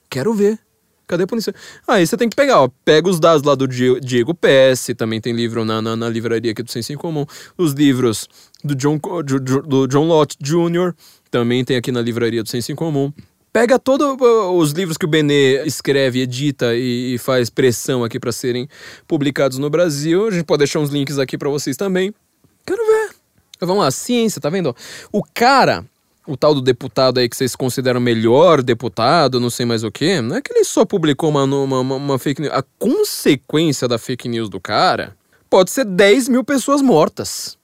Quero 0.09 0.33
ver. 0.33 0.59
Cadê 1.07 1.23
a 1.23 1.27
punição? 1.27 1.53
Aí 1.87 2.05
você 2.05 2.17
tem 2.17 2.29
que 2.29 2.35
pegar, 2.35 2.61
ó. 2.61 2.69
Pega 2.83 3.09
os 3.09 3.19
dados 3.19 3.43
lá 3.43 3.55
do 3.55 3.67
Diego 3.67 4.33
PS, 4.33 4.89
também 4.97 5.21
tem 5.21 5.33
livro 5.33 5.63
na, 5.63 5.81
na, 5.81 5.95
na 5.95 6.09
livraria 6.09 6.51
aqui 6.51 6.63
do 6.63 6.71
Senso 6.71 6.91
em 6.91 6.97
Comum. 6.97 7.25
Os 7.57 7.73
livros 7.73 8.27
do 8.63 8.75
John, 8.75 8.97
do 8.97 9.87
John 9.87 10.05
Lott 10.05 10.37
Jr., 10.41 10.93
também 11.33 11.65
tem 11.65 11.75
aqui 11.75 11.91
na 11.91 11.99
livraria 11.99 12.43
do 12.43 12.49
Senso 12.49 12.71
em 12.71 12.75
Comum. 12.75 13.11
Pega 13.51 13.79
todos 13.79 14.15
os 14.53 14.71
livros 14.71 14.99
que 14.99 15.05
o 15.05 15.07
Benê 15.07 15.65
escreve, 15.65 16.21
edita 16.21 16.75
e, 16.75 17.17
faz 17.17 17.49
pressão 17.49 18.03
aqui 18.03 18.19
para 18.19 18.31
serem 18.31 18.69
publicados 19.07 19.57
no 19.57 19.67
Brasil. 19.67 20.27
A 20.27 20.31
gente 20.31 20.43
pode 20.43 20.59
deixar 20.59 20.77
uns 20.77 20.91
links 20.91 21.17
aqui 21.17 21.35
para 21.35 21.49
vocês 21.49 21.75
também. 21.75 22.13
Quero 22.63 22.85
ver. 22.85 23.15
Vamos 23.59 23.83
lá, 23.83 23.89
ciência, 23.89 24.39
tá 24.39 24.47
vendo? 24.47 24.75
O 25.11 25.23
cara 25.33 25.83
o 26.27 26.37
tal 26.37 26.53
do 26.53 26.61
deputado 26.61 27.19
aí 27.19 27.27
que 27.27 27.35
vocês 27.35 27.55
consideram 27.55 27.99
melhor 27.99 28.61
deputado, 28.61 29.39
não 29.39 29.49
sei 29.49 29.65
mais 29.65 29.83
o 29.83 29.91
que, 29.91 30.21
não 30.21 30.35
é 30.37 30.41
que 30.41 30.53
ele 30.53 30.63
só 30.63 30.85
publicou 30.85 31.29
uma, 31.29 31.43
uma, 31.43 31.79
uma, 31.81 32.19
fake 32.19 32.41
news. 32.43 32.53
A 32.53 32.63
consequência 32.77 33.87
da 33.87 33.97
fake 33.97 34.29
news 34.29 34.49
do 34.49 34.59
cara 34.59 35.17
pode 35.49 35.71
ser 35.71 35.83
10 35.83 36.29
mil 36.29 36.43
pessoas 36.43 36.81
mortas. 36.81 37.57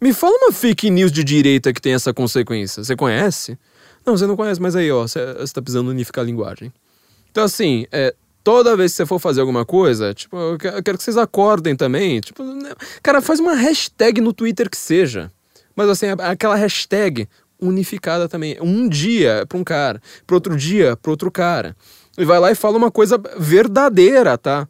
Me 0.00 0.12
fala 0.12 0.36
uma 0.36 0.52
fake 0.52 0.90
news 0.90 1.10
de 1.10 1.24
direita 1.24 1.72
que 1.72 1.80
tem 1.80 1.94
essa 1.94 2.12
consequência. 2.12 2.84
Você 2.84 2.94
conhece? 2.94 3.58
Não, 4.04 4.16
você 4.16 4.26
não 4.26 4.36
conhece, 4.36 4.60
mas 4.60 4.76
aí, 4.76 4.90
ó, 4.92 5.02
você, 5.02 5.20
tá 5.52 5.62
precisando 5.62 5.88
unificar 5.88 6.22
a 6.22 6.26
linguagem. 6.26 6.72
Então, 7.30 7.44
assim, 7.44 7.86
é, 7.90 8.14
toda 8.44 8.76
vez 8.76 8.92
que 8.92 8.98
você 8.98 9.06
for 9.06 9.18
fazer 9.18 9.40
alguma 9.40 9.64
coisa, 9.64 10.14
tipo, 10.14 10.36
eu 10.36 10.58
quero 10.58 10.96
que 10.96 11.02
vocês 11.02 11.16
acordem 11.16 11.74
também. 11.74 12.20
Tipo, 12.20 12.44
né, 12.44 12.72
cara, 13.02 13.20
faz 13.20 13.40
uma 13.40 13.54
hashtag 13.54 14.20
no 14.20 14.32
Twitter 14.32 14.70
que 14.70 14.76
seja. 14.76 15.32
Mas 15.74 15.88
assim, 15.88 16.06
aquela 16.20 16.54
hashtag 16.54 17.28
unificada 17.60 18.28
também. 18.28 18.56
Um 18.60 18.88
dia 18.88 19.44
para 19.48 19.58
um 19.58 19.64
cara, 19.64 20.00
para 20.26 20.36
outro 20.36 20.56
dia 20.56 20.96
para 20.96 21.10
outro 21.10 21.30
cara. 21.30 21.76
E 22.16 22.24
vai 22.24 22.38
lá 22.38 22.50
e 22.50 22.54
fala 22.54 22.76
uma 22.78 22.90
coisa 22.90 23.20
verdadeira, 23.38 24.38
tá? 24.38 24.68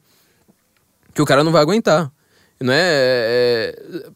Que 1.14 1.22
o 1.22 1.26
cara 1.26 1.44
não 1.44 1.52
vai 1.52 1.62
aguentar. 1.62 2.10
Não 2.58 2.72
é, 2.72 2.78
é 2.80 4.06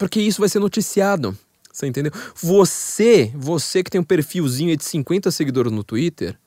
porque 0.00 0.18
isso 0.18 0.40
vai 0.40 0.48
ser 0.48 0.60
noticiado. 0.60 1.36
Você 1.70 1.86
entendeu? 1.86 2.10
Você, 2.34 3.30
você 3.34 3.82
que 3.82 3.90
tem 3.90 4.00
um 4.00 4.04
perfilzinho 4.04 4.74
de 4.74 4.82
50 4.82 5.30
seguidores 5.30 5.70
no 5.70 5.84
Twitter, 5.84 6.38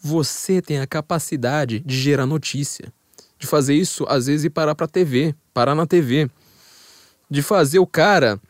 você 0.00 0.62
tem 0.62 0.78
a 0.78 0.86
capacidade 0.86 1.80
de 1.80 2.00
gerar 2.00 2.26
notícia. 2.26 2.92
De 3.40 3.46
fazer 3.48 3.74
isso, 3.74 4.06
às 4.08 4.26
vezes, 4.26 4.44
e 4.44 4.50
parar 4.50 4.76
pra 4.76 4.86
TV, 4.86 5.34
parar 5.52 5.74
na 5.74 5.84
TV. 5.84 6.30
De 7.28 7.42
fazer 7.42 7.80
o 7.80 7.86
cara 7.86 8.40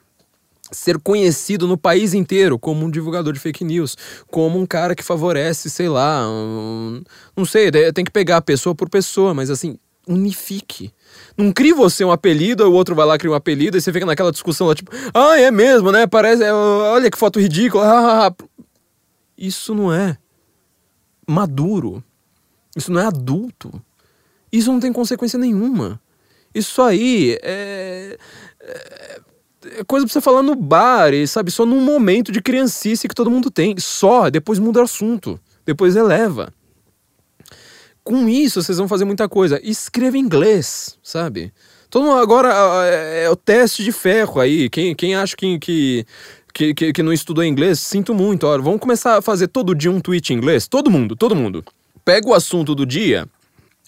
ser 0.71 0.99
conhecido 0.99 1.67
no 1.67 1.79
país 1.79 2.13
inteiro 2.13 2.59
como 2.59 2.85
um 2.85 2.91
divulgador 2.91 3.33
de 3.33 3.41
fake 3.41 3.65
news, 3.65 3.97
como 4.31 4.59
um 4.59 4.67
cara 4.67 4.95
que 4.95 5.03
favorece, 5.03 5.71
sei 5.71 5.89
lá, 5.89 6.29
um, 6.29 7.03
não 7.35 7.47
sei, 7.47 7.71
tem 7.93 8.05
que 8.05 8.11
pegar 8.11 8.43
pessoa 8.43 8.75
por 8.75 8.91
pessoa, 8.91 9.33
mas 9.33 9.49
assim, 9.49 9.79
unifique. 10.07 10.93
Não 11.37 11.53
crie 11.53 11.73
você 11.73 12.05
um 12.05 12.13
apelido, 12.13 12.69
o 12.69 12.73
outro 12.73 12.95
vai 12.95 13.07
lá 13.07 13.19
criar 13.19 13.33
um 13.33 13.35
apelido, 13.35 13.77
e 13.77 13.81
você 13.81 13.93
fica 13.93 14.07
naquela 14.07 14.33
discussão 14.33 14.67
lá, 14.67 14.75
tipo, 14.75 14.91
ah, 15.15 15.39
é 15.39 15.51
mesmo, 15.51 15.91
né? 15.91 16.07
Parece, 16.07 16.43
é, 16.43 16.53
olha 16.53 17.11
que 17.11 17.19
foto 17.19 17.41
ridícula. 17.41 18.35
Isso 19.37 19.75
não 19.75 19.93
é 19.93 20.17
maduro. 21.27 22.03
Isso 22.77 22.93
não 22.93 23.01
é 23.01 23.07
adulto. 23.07 23.73
Isso 24.51 24.73
não 24.73 24.81
tem 24.81 24.93
consequência 24.93 25.39
nenhuma. 25.39 26.01
Isso 26.55 26.83
aí 26.83 27.39
é, 27.43 28.19
é 28.61 29.21
é 29.65 29.85
coisa 29.85 30.07
pra 30.07 30.13
você 30.13 30.21
falar 30.21 30.43
no 30.43 30.55
bar, 30.55 31.15
e, 31.15 31.27
sabe? 31.27 31.51
Só 31.51 31.65
num 31.65 31.81
momento 31.81 32.33
de 32.33 32.43
criancice 32.43 33.09
que 33.09 33.15
todo 33.15 33.31
mundo 33.31 33.51
tem. 33.51 33.79
Só, 33.79 34.29
depois 34.29 34.59
muda 34.59 34.81
o 34.81 34.83
assunto. 34.83 35.39
Depois 35.65 35.95
eleva. 35.95 36.53
Com 38.05 38.29
isso, 38.29 38.63
vocês 38.63 38.79
vão 38.79 38.89
fazer 38.89 39.05
muita 39.05 39.29
coisa. 39.29 39.61
Escreva 39.63 40.17
em 40.17 40.21
inglês, 40.21 40.99
sabe? 41.03 41.53
Todo 41.89 42.07
mundo 42.07 42.19
agora 42.19 42.53
é, 42.87 43.25
é 43.25 43.31
o 43.31 43.37
teste 43.37 43.85
de 43.85 43.93
ferro 43.93 44.41
aí. 44.41 44.69
Quem, 44.69 44.95
quem 44.95 45.15
acha 45.15 45.37
que, 45.37 45.59
que, 45.59 46.07
que, 46.53 46.93
que 46.93 47.03
não 47.03 47.13
estudou 47.13 47.45
inglês, 47.45 47.79
sinto 47.79 48.15
muito. 48.15 48.47
Olha, 48.47 48.63
vamos 48.63 48.81
começar 48.81 49.19
a 49.19 49.23
fazer 49.23 49.49
todo 49.49 49.75
dia 49.75 49.91
um 49.91 50.01
tweet 50.01 50.33
em 50.33 50.37
inglês? 50.37 50.67
Todo 50.67 50.91
mundo, 50.91 51.15
todo 51.15 51.37
mundo. 51.37 51.65
Pega 52.05 52.29
o 52.29 52.35
assunto 52.35 52.75
do 52.75 52.85
dia, 52.85 53.27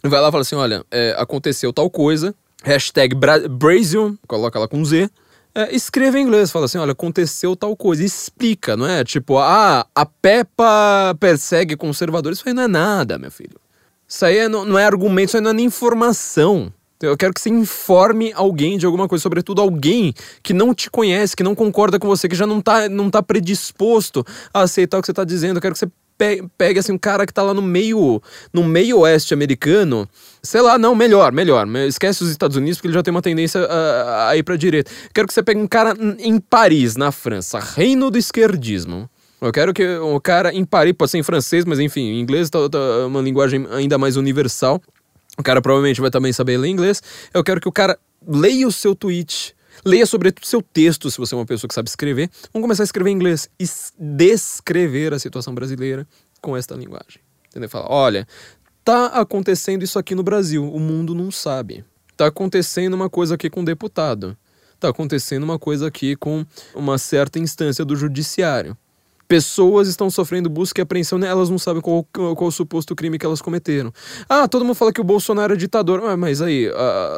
vai 0.03 0.21
lá 0.21 0.29
e 0.29 0.31
fala 0.31 0.43
assim: 0.43 0.55
olha, 0.55 0.85
é, 0.91 1.17
aconteceu 1.19 1.73
tal 1.73 1.91
coisa. 1.91 2.35
Hashtag 2.63 3.15
Bra 3.15 3.49
Brasil, 3.49 4.17
coloca 4.27 4.59
lá 4.59 4.69
com 4.69 4.85
Z 4.85 5.11
é, 5.55 5.75
escreva 5.75 6.19
em 6.19 6.23
inglês, 6.23 6.51
fala 6.51 6.65
assim, 6.65 6.79
olha, 6.79 6.93
aconteceu 6.93 7.55
tal 7.55 7.77
coisa, 7.77 8.03
explica, 8.03 8.77
não 8.77 8.87
é? 8.87 9.05
Tipo, 9.05 9.39
ah, 9.39 9.87
a 9.95 10.05
Peppa 10.05 11.17
persegue 11.21 11.77
conservadores, 11.77 12.39
isso 12.39 12.49
aí 12.49 12.55
não 12.55 12.65
é 12.65 12.69
nada, 12.69 13.19
meu 13.19 13.31
filho. 13.31 13.55
Isso 14.09 14.25
aí 14.25 14.39
é, 14.39 14.49
não, 14.49 14.65
não 14.65 14.79
é 14.79 14.85
argumento, 14.85 15.29
isso 15.29 15.37
aí 15.37 15.43
não 15.43 15.51
é 15.51 15.55
nem 15.55 15.67
informação. 15.67 16.73
Eu 17.03 17.17
quero 17.17 17.35
que 17.35 17.41
você 17.41 17.51
informe 17.51 18.33
alguém 18.35 18.79
de 18.79 18.87
alguma 18.87 19.09
coisa, 19.09 19.23
sobretudo 19.23 19.61
alguém 19.61 20.15
que 20.43 20.53
não 20.53 20.75
te 20.75 20.91
conhece, 20.91 21.37
que 21.37 21.43
não 21.43 21.55
concorda 21.55 21.99
com 21.99 22.07
você, 22.07 22.29
que 22.29 22.37
já 22.37 22.47
não 22.47 22.61
tá, 22.61 22.89
não 22.89 23.11
tá 23.11 23.23
predisposto 23.23 24.25
a 24.53 24.63
aceitar 24.63 24.99
o 24.99 25.01
que 25.01 25.07
você 25.07 25.13
tá 25.13 25.25
dizendo. 25.25 25.59
Eu 25.59 25.61
quero 25.61 25.75
que 25.75 25.79
você 25.79 25.89
pegue 26.57 26.79
assim 26.79 26.93
um 26.93 26.99
cara 26.99 27.27
que 27.27 27.33
tá 27.33 27.43
lá 27.43 27.53
no 27.53 27.61
meio 27.61 28.23
no 28.53 28.63
meio 28.63 29.01
oeste 29.01 29.35
americano. 29.35 30.09
Sei 30.43 30.61
lá 30.61 30.79
não 30.79 30.95
melhor 30.95 31.33
melhor. 31.33 31.67
Esquece 31.89 32.23
os 32.23 32.31
Estados 32.31 32.57
Unidos 32.57 32.79
porque 32.79 32.89
ele 32.89 32.95
já 32.95 33.03
tem 33.03 33.13
uma 33.13 33.23
tendência 33.23 33.61
a, 33.61 34.31
a 34.31 34.37
ir 34.37 34.43
para 34.43 34.57
direita. 34.57 34.91
Quero 35.13 35.27
que 35.27 35.35
você 35.35 35.43
pegue 35.43 35.61
um 35.61 35.67
cara 35.67 35.95
em 36.19 36.39
Paris 36.39 36.97
na 36.97 37.11
França. 37.11 37.59
Reino 37.59 38.11
do 38.11 38.19
esquerdismo 38.19 39.11
eu 39.47 39.53
quero 39.53 39.75
que 39.75 39.87
o 39.99 40.21
cara 40.21 40.53
em 40.53 40.65
Paris 40.65 40.95
pode 40.97 41.11
ser 41.11 41.19
em 41.19 41.23
francês 41.23 41.65
mas 41.65 41.79
enfim 41.79 42.03
em 42.03 42.21
inglês 42.21 42.51
tá, 42.51 42.69
tá 42.69 43.07
uma 43.07 43.21
linguagem 43.21 43.67
ainda 43.71 43.99
mais 43.99 44.17
universal 44.17 44.81
o 45.39 45.43
cara 45.43 45.61
provavelmente 45.61 46.01
vai 46.01 46.11
também 46.11 46.33
saber 46.33 46.57
ler 46.57 46.69
inglês 46.69 47.03
eu 47.33 47.45
quero 47.45 47.61
que 47.61 47.69
o 47.69 47.73
cara 47.73 47.99
leia 48.27 48.67
o 48.67 48.73
seu 48.73 48.95
tweet 48.95 49.55
Leia 49.85 50.07
sobretudo 50.07 50.47
seu 50.47 50.63
texto, 50.63 51.11
se 51.11 51.19
você 51.19 51.35
é 51.35 51.39
uma 51.39 51.47
pessoa 51.47 51.69
que 51.69 51.75
sabe 51.75 51.89
escrever. 51.89 52.31
Vamos 52.53 52.65
começar 52.65 52.83
a 52.83 52.85
escrever 52.85 53.11
em 53.11 53.15
inglês 53.15 53.49
e 53.59 53.65
descrever 53.99 55.13
a 55.13 55.19
situação 55.19 55.55
brasileira 55.55 56.07
com 56.41 56.57
esta 56.57 56.75
linguagem. 56.75 57.21
Entendeu? 57.49 57.69
Fala, 57.69 57.87
olha, 57.91 58.27
tá 58.85 59.07
acontecendo 59.07 59.83
isso 59.83 59.99
aqui 59.99 60.15
no 60.15 60.23
Brasil, 60.23 60.65
o 60.71 60.79
mundo 60.79 61.15
não 61.15 61.31
sabe. 61.31 61.85
Tá 62.17 62.27
acontecendo 62.27 62.95
uma 62.95 63.11
coisa 63.11 63.35
aqui 63.35 63.51
com 63.51 63.61
um 63.61 63.65
deputado. 63.65 64.37
Tá 64.79 64.89
acontecendo 64.89 65.43
uma 65.43 65.59
coisa 65.59 65.89
aqui 65.89 66.15
com 66.17 66.45
uma 66.75 66.99
certa 66.99 67.39
instância 67.39 67.85
do 67.85 67.97
judiciário 67.97 68.77
pessoas 69.27 69.89
estão 69.89 70.11
sofrendo 70.11 70.49
busca 70.49 70.81
e 70.81 70.83
apreensão, 70.83 71.19
né? 71.19 71.29
elas 71.29 71.51
não 71.51 71.59
sabem 71.59 71.81
qual, 71.81 72.07
qual, 72.13 72.35
qual, 72.35 72.49
o 72.49 72.53
suposto 72.53 72.95
crime 72.95 73.19
que 73.19 73.27
elas 73.27 73.41
cometeram. 73.41 73.93
Ah, 74.29 74.47
todo 74.47 74.65
mundo 74.65 74.75
fala 74.75 74.93
que 74.93 75.01
o 75.01 75.05
Bolsonaro 75.05 75.55
é 75.55 75.57
ditador. 75.57 76.03
Ah, 76.05 76.17
mas 76.17 76.43
aí, 76.43 76.71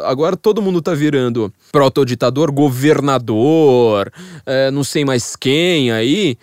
agora 0.04 0.36
todo 0.36 0.62
mundo 0.62 0.80
tá 0.80 0.94
virando 0.94 1.52
proto-ditador, 1.72 2.50
governador, 2.50 4.12
é, 4.44 4.70
não 4.70 4.84
sei 4.84 5.04
mais 5.04 5.36
quem 5.36 5.90
aí 5.90 6.38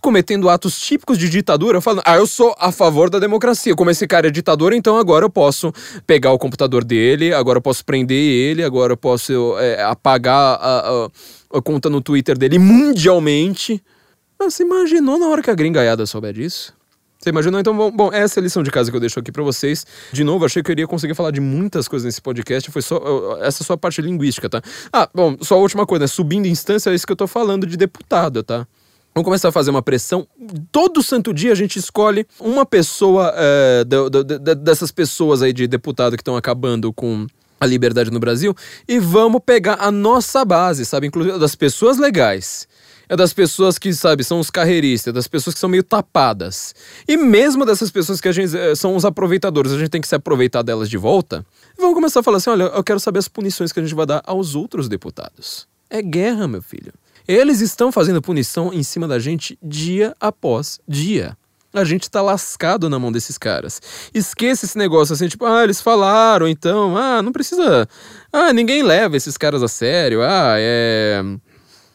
cometendo 0.00 0.48
atos 0.48 0.80
típicos 0.80 1.18
de 1.18 1.28
ditadura, 1.28 1.80
falando, 1.80 2.02
ah, 2.04 2.16
eu 2.16 2.26
sou 2.26 2.54
a 2.58 2.70
favor 2.72 3.10
da 3.10 3.18
democracia. 3.18 3.74
Como 3.74 3.90
esse 3.90 4.06
cara 4.06 4.28
é 4.28 4.30
ditador, 4.30 4.72
então 4.72 4.96
agora 4.96 5.24
eu 5.24 5.30
posso 5.30 5.72
pegar 6.06 6.32
o 6.32 6.38
computador 6.38 6.84
dele, 6.84 7.32
agora 7.32 7.58
eu 7.58 7.62
posso 7.62 7.84
prender 7.84 8.16
ele, 8.16 8.62
agora 8.62 8.92
eu 8.92 8.96
posso 8.96 9.56
é, 9.58 9.82
apagar 9.82 10.58
a, 10.60 11.08
a, 11.50 11.58
a 11.58 11.62
conta 11.62 11.90
no 11.90 12.00
Twitter 12.00 12.36
dele 12.36 12.58
mundialmente. 12.58 13.82
Mas 14.38 14.54
você 14.54 14.62
imaginou 14.62 15.18
na 15.18 15.26
hora 15.26 15.42
que 15.42 15.50
a 15.50 15.54
gringaiada 15.54 16.06
souber 16.06 16.32
disso? 16.32 16.72
Você 17.18 17.30
imaginou? 17.30 17.58
Então, 17.58 17.76
bom, 17.76 17.90
bom, 17.90 18.12
essa 18.12 18.38
é 18.38 18.40
a 18.40 18.44
lição 18.44 18.62
de 18.62 18.70
casa 18.70 18.90
que 18.90 18.96
eu 18.96 19.00
deixo 19.00 19.18
aqui 19.18 19.32
para 19.32 19.42
vocês. 19.42 19.84
De 20.12 20.22
novo, 20.22 20.44
achei 20.44 20.62
que 20.62 20.70
eu 20.70 20.72
iria 20.72 20.86
conseguir 20.86 21.14
falar 21.14 21.32
de 21.32 21.40
muitas 21.40 21.88
coisas 21.88 22.06
nesse 22.06 22.22
podcast. 22.22 22.70
Foi 22.70 22.80
só. 22.80 23.38
Essa 23.42 23.64
é 23.64 23.66
só 23.66 23.72
a 23.72 23.76
parte 23.76 24.00
linguística, 24.00 24.48
tá? 24.48 24.62
Ah, 24.92 25.08
bom, 25.12 25.36
só 25.40 25.56
a 25.56 25.58
última 25.58 25.84
coisa, 25.84 26.04
né? 26.04 26.06
Subindo 26.06 26.46
instância, 26.46 26.90
é 26.90 26.94
isso 26.94 27.04
que 27.04 27.12
eu 27.12 27.16
tô 27.16 27.26
falando 27.26 27.66
de 27.66 27.76
deputado, 27.76 28.44
tá? 28.44 28.68
Vamos 29.12 29.24
começar 29.24 29.48
a 29.48 29.52
fazer 29.52 29.70
uma 29.70 29.82
pressão. 29.82 30.28
Todo 30.70 31.02
santo 31.02 31.34
dia 31.34 31.50
a 31.50 31.56
gente 31.56 31.76
escolhe 31.76 32.24
uma 32.38 32.64
pessoa 32.64 33.34
é, 33.36 33.84
de, 33.84 34.10
de, 34.10 34.38
de, 34.38 34.54
dessas 34.54 34.92
pessoas 34.92 35.42
aí 35.42 35.52
de 35.52 35.66
deputado 35.66 36.16
que 36.16 36.20
estão 36.20 36.36
acabando 36.36 36.92
com 36.92 37.26
a 37.60 37.66
liberdade 37.66 38.12
no 38.12 38.20
Brasil 38.20 38.54
e 38.86 39.00
vamos 39.00 39.40
pegar 39.44 39.78
a 39.80 39.90
nossa 39.90 40.44
base, 40.44 40.86
sabe? 40.86 41.08
Inclusive 41.08 41.36
das 41.36 41.56
pessoas 41.56 41.98
legais 41.98 42.67
é 43.08 43.16
das 43.16 43.32
pessoas 43.32 43.78
que, 43.78 43.92
sabe, 43.94 44.22
são 44.22 44.38
os 44.38 44.50
carreiristas, 44.50 45.14
das 45.14 45.26
pessoas 45.26 45.54
que 45.54 45.60
são 45.60 45.68
meio 45.68 45.82
tapadas. 45.82 46.74
E 47.06 47.16
mesmo 47.16 47.64
dessas 47.64 47.90
pessoas 47.90 48.20
que 48.20 48.28
a 48.28 48.32
gente 48.32 48.56
eh, 48.56 48.74
são 48.74 48.94
os 48.94 49.04
aproveitadores, 49.04 49.72
a 49.72 49.78
gente 49.78 49.88
tem 49.88 50.00
que 50.00 50.08
se 50.08 50.14
aproveitar 50.14 50.62
delas 50.62 50.90
de 50.90 50.98
volta. 50.98 51.44
Vamos 51.78 51.94
começar 51.94 52.20
a 52.20 52.22
falar 52.22 52.36
assim: 52.36 52.50
olha, 52.50 52.64
eu 52.64 52.84
quero 52.84 53.00
saber 53.00 53.20
as 53.20 53.28
punições 53.28 53.72
que 53.72 53.80
a 53.80 53.82
gente 53.82 53.94
vai 53.94 54.04
dar 54.04 54.22
aos 54.26 54.54
outros 54.54 54.88
deputados. 54.88 55.66
É 55.88 56.02
guerra, 56.02 56.46
meu 56.46 56.60
filho. 56.60 56.92
Eles 57.26 57.60
estão 57.60 57.90
fazendo 57.90 58.20
punição 58.20 58.72
em 58.72 58.82
cima 58.82 59.08
da 59.08 59.18
gente 59.18 59.58
dia 59.62 60.14
após 60.20 60.78
dia. 60.86 61.36
A 61.72 61.84
gente 61.84 62.10
tá 62.10 62.22
lascado 62.22 62.88
na 62.88 62.98
mão 62.98 63.12
desses 63.12 63.36
caras. 63.36 63.80
Esqueça 64.14 64.64
esse 64.64 64.76
negócio 64.76 65.12
assim, 65.12 65.28
tipo, 65.28 65.44
ah, 65.44 65.62
eles 65.62 65.82
falaram, 65.82 66.48
então, 66.48 66.96
ah, 66.96 67.22
não 67.22 67.30
precisa. 67.30 67.86
Ah, 68.32 68.52
ninguém 68.54 68.82
leva 68.82 69.16
esses 69.16 69.36
caras 69.36 69.62
a 69.62 69.68
sério. 69.68 70.22
Ah, 70.22 70.54
é 70.58 71.22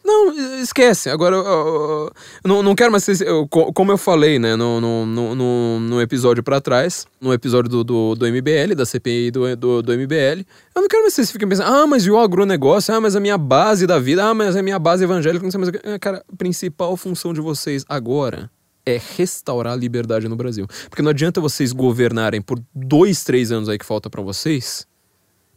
Não, 0.04 0.32
esquece. 0.60 1.08
Agora, 1.08 1.34
eu, 1.34 1.42
eu, 1.42 2.12
eu 2.44 2.48
não, 2.48 2.62
não 2.62 2.74
quero 2.74 2.92
mais. 2.92 3.08
Eu, 3.22 3.48
como 3.48 3.90
eu 3.90 3.96
falei, 3.96 4.38
né, 4.38 4.54
no, 4.54 4.78
no, 4.78 5.06
no, 5.06 5.80
no 5.80 6.00
episódio 6.00 6.42
para 6.42 6.60
trás, 6.60 7.06
no 7.18 7.32
episódio 7.32 7.70
do, 7.70 7.82
do, 7.82 8.14
do, 8.14 8.26
MBL, 8.26 8.74
da 8.76 8.84
CPI 8.84 9.30
do, 9.30 9.56
do, 9.56 9.82
do 9.82 9.92
MBL, 9.92 10.44
eu 10.74 10.82
não 10.82 10.88
quero 10.88 11.02
mais 11.02 11.14
que 11.14 11.16
vocês 11.16 11.30
fiquem 11.30 11.48
pensando, 11.48 11.72
ah, 11.72 11.86
mas 11.86 12.04
e 12.04 12.10
o 12.10 12.18
agronegócio? 12.18 12.94
Ah, 12.94 13.00
mas 13.00 13.16
a 13.16 13.20
minha 13.20 13.38
base 13.38 13.86
da 13.86 13.98
vida, 13.98 14.24
ah, 14.26 14.34
mas 14.34 14.54
a 14.56 14.62
minha 14.62 14.78
base 14.78 15.04
evangélica, 15.04 15.42
não 15.42 15.50
sei 15.50 15.60
mais. 15.60 15.72
É, 15.82 15.98
cara, 15.98 16.22
a 16.30 16.36
principal 16.36 16.94
função 16.98 17.32
de 17.32 17.40
vocês 17.40 17.82
agora 17.88 18.50
é 18.84 19.00
restaurar 19.16 19.72
a 19.72 19.76
liberdade 19.76 20.28
no 20.28 20.36
Brasil. 20.36 20.66
Porque 20.90 21.00
não 21.00 21.10
adianta 21.10 21.40
vocês 21.40 21.72
governarem 21.72 22.42
por 22.42 22.62
dois, 22.74 23.24
três 23.24 23.50
anos 23.50 23.70
aí 23.70 23.78
que 23.78 23.86
falta 23.86 24.10
para 24.10 24.20
vocês 24.20 24.86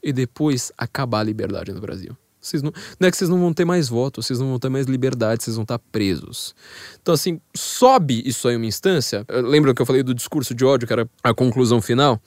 e 0.02 0.14
depois 0.14 0.72
acabar 0.78 1.20
a 1.20 1.24
liberdade 1.24 1.74
no 1.74 1.82
Brasil. 1.82 2.16
Vocês 2.48 2.64
não, 2.64 2.72
não 3.00 3.08
é 3.08 3.12
que 3.12 3.18
vocês 3.18 3.30
não 3.30 3.40
vão 3.40 3.54
ter 3.54 3.66
mais 3.66 3.90
votos, 3.90 4.26
vocês 4.26 4.40
não 4.40 4.50
vão 4.50 4.60
ter 4.60 4.70
mais 4.70 4.86
liberdade, 4.86 5.44
vocês 5.44 5.56
vão 5.56 5.64
estar 5.64 5.80
presos. 5.92 6.56
Então, 7.02 7.14
assim, 7.14 7.40
sobe 7.56 8.22
isso 8.26 8.48
aí 8.48 8.56
uma 8.56 8.66
instância. 8.66 9.26
Lembra 9.30 9.74
que 9.74 9.82
eu 9.82 9.86
falei 9.86 10.04
do 10.04 10.14
discurso 10.14 10.56
de 10.56 10.64
ódio, 10.64 10.88
que 10.88 10.94
era 10.94 11.08
a 11.24 11.34
conclusão 11.34 11.82
final? 11.82 12.22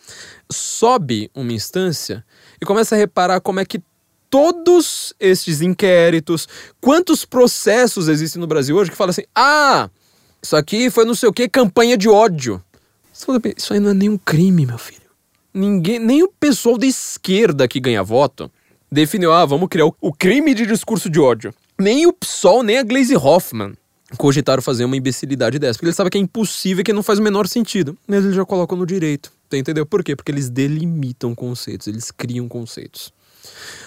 Sobe 0.51 1.31
uma 1.35 1.53
instância 1.53 2.25
e 2.61 2.67
começa 2.67 2.95
a 2.95 2.99
reparar 2.99 3.41
como 3.41 3.61
é 3.61 3.65
que 3.65 3.83
todos 4.29 5.13
estes 5.19 5.61
inquéritos, 5.61 6.49
quantos 6.81 7.25
processos 7.25 8.09
existem 8.09 8.41
no 8.41 8.47
Brasil 8.47 8.77
hoje 8.77 8.91
que 8.91 8.97
falam 8.97 9.11
assim: 9.11 9.25
ah, 9.35 9.91
isso 10.43 10.57
aqui 10.57 10.91
foi 10.91 11.05
não 11.05 11.15
sei 11.15 11.29
o 11.29 11.33
que, 11.33 11.49
campanha 11.49 11.97
de 11.97 12.09
ódio. 12.09 12.63
Isso 13.57 13.75
aí 13.75 13.81
não 13.81 13.91
é 13.91 13.95
nenhum 13.95 14.17
crime, 14.17 14.65
meu 14.65 14.79
filho. 14.79 15.01
Ninguém, 15.53 15.99
nem 15.99 16.23
o 16.23 16.29
pessoal 16.29 16.79
da 16.79 16.87
esquerda 16.87 17.67
que 17.67 17.81
ganha 17.81 18.03
voto 18.03 18.51
definiu, 18.91 19.33
ah, 19.33 19.45
vamos 19.45 19.69
criar 19.69 19.87
o, 19.87 20.13
crime 20.13 20.55
de 20.55 20.67
discurso 20.67 21.09
de 21.09 21.21
ódio. 21.21 21.55
Nem 21.79 22.07
o 22.07 22.13
PSOL, 22.13 22.63
nem 22.63 22.79
a 22.79 22.83
Glaze 22.83 23.17
Hoffman 23.17 23.75
cogitaram 24.17 24.61
fazer 24.61 24.85
uma 24.85 24.97
imbecilidade 24.97 25.59
dessa, 25.59 25.75
porque 25.75 25.87
eles 25.87 25.97
sabem 25.97 26.11
que 26.11 26.19
é 26.19 26.21
impossível 26.21 26.83
que 26.83 26.93
não 26.93 27.03
faz 27.03 27.19
o 27.19 27.23
menor 27.23 27.47
sentido. 27.47 27.97
Mas 28.07 28.25
eles 28.25 28.35
já 28.35 28.45
colocam 28.45 28.77
no 28.77 28.85
direito. 28.85 29.33
Entendeu? 29.53 29.87
Por 29.87 30.03
quê? 30.05 30.15
Porque 30.15 30.31
eles 30.31 30.49
delimitam 30.49 31.35
conceitos, 31.35 31.87
eles 31.87 32.11
criam 32.11 32.49
conceitos. 32.49 33.13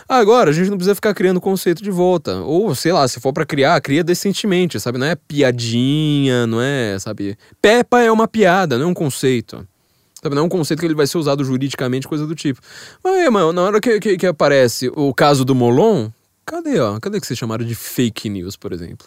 Agora, 0.07 0.49
a 0.49 0.53
gente 0.53 0.69
não 0.69 0.77
precisa 0.77 0.95
ficar 0.95 1.13
criando 1.13 1.39
conceito 1.39 1.81
de 1.81 1.91
volta. 1.91 2.37
Ou, 2.41 2.73
sei 2.75 2.91
lá, 2.91 3.07
se 3.07 3.19
for 3.19 3.31
para 3.31 3.45
criar, 3.45 3.79
cria 3.81 4.03
decentemente, 4.03 4.79
sabe? 4.79 4.97
Não 4.97 5.07
é 5.07 5.15
piadinha, 5.15 6.45
não 6.45 6.61
é, 6.61 6.97
sabe? 6.99 7.37
Peppa 7.61 8.01
é 8.01 8.11
uma 8.11 8.27
piada, 8.27 8.77
não 8.77 8.85
é 8.85 8.87
um 8.89 8.93
conceito. 8.93 9.65
Sabe? 10.23 10.35
Não 10.35 10.43
é 10.43 10.45
um 10.45 10.49
conceito 10.49 10.79
que 10.79 10.85
ele 10.85 10.95
vai 10.95 11.05
ser 11.05 11.17
usado 11.17 11.43
juridicamente, 11.43 12.07
coisa 12.07 12.25
do 12.25 12.33
tipo. 12.33 12.61
Mas, 13.03 13.29
mano, 13.29 13.51
na 13.51 13.61
hora 13.61 13.81
que, 13.81 13.99
que, 13.99 14.17
que 14.17 14.25
aparece 14.25 14.89
o 14.95 15.13
caso 15.13 15.43
do 15.43 15.53
Molon, 15.53 16.09
cadê, 16.45 16.79
ó? 16.79 16.97
Cadê 16.97 17.19
que 17.19 17.27
vocês 17.27 17.37
chamaram 17.37 17.65
de 17.65 17.75
fake 17.75 18.29
news, 18.29 18.55
por 18.55 18.71
exemplo? 18.71 19.05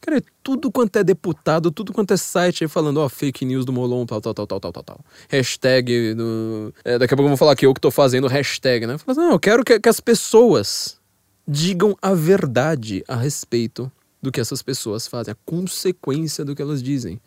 Cara, 0.00 0.22
tudo 0.44 0.70
quanto 0.70 0.96
é 0.96 1.02
deputado, 1.02 1.72
tudo 1.72 1.92
quanto 1.92 2.14
é 2.14 2.16
site 2.16 2.62
aí 2.62 2.68
falando, 2.68 2.98
ó, 2.98 3.08
fake 3.08 3.44
news 3.44 3.64
do 3.64 3.72
Molon, 3.72 4.06
tal, 4.06 4.20
tal, 4.20 4.32
tal, 4.32 4.46
tal, 4.46 4.60
tal, 4.60 4.72
tal, 4.72 4.82
tal. 4.84 5.00
Hashtag. 5.28 6.14
Do... 6.14 6.72
É, 6.84 6.98
daqui 6.98 7.14
a 7.14 7.16
pouco 7.16 7.26
eu 7.26 7.30
vou 7.30 7.36
falar 7.36 7.56
que 7.56 7.66
eu 7.66 7.74
que 7.74 7.80
tô 7.80 7.90
fazendo 7.90 8.28
hashtag, 8.28 8.86
né? 8.86 8.96
Falo, 8.96 9.18
não, 9.18 9.32
eu 9.32 9.40
quero 9.40 9.64
que, 9.64 9.80
que 9.80 9.88
as 9.88 9.98
pessoas 9.98 11.00
digam 11.48 11.96
a 12.00 12.14
verdade 12.14 13.02
a 13.08 13.16
respeito 13.16 13.90
do 14.22 14.30
que 14.30 14.40
essas 14.40 14.62
pessoas 14.62 15.08
fazem, 15.08 15.32
a 15.32 15.36
consequência 15.44 16.44
do 16.44 16.54
que 16.54 16.62
elas 16.62 16.82
dizem 16.82 17.20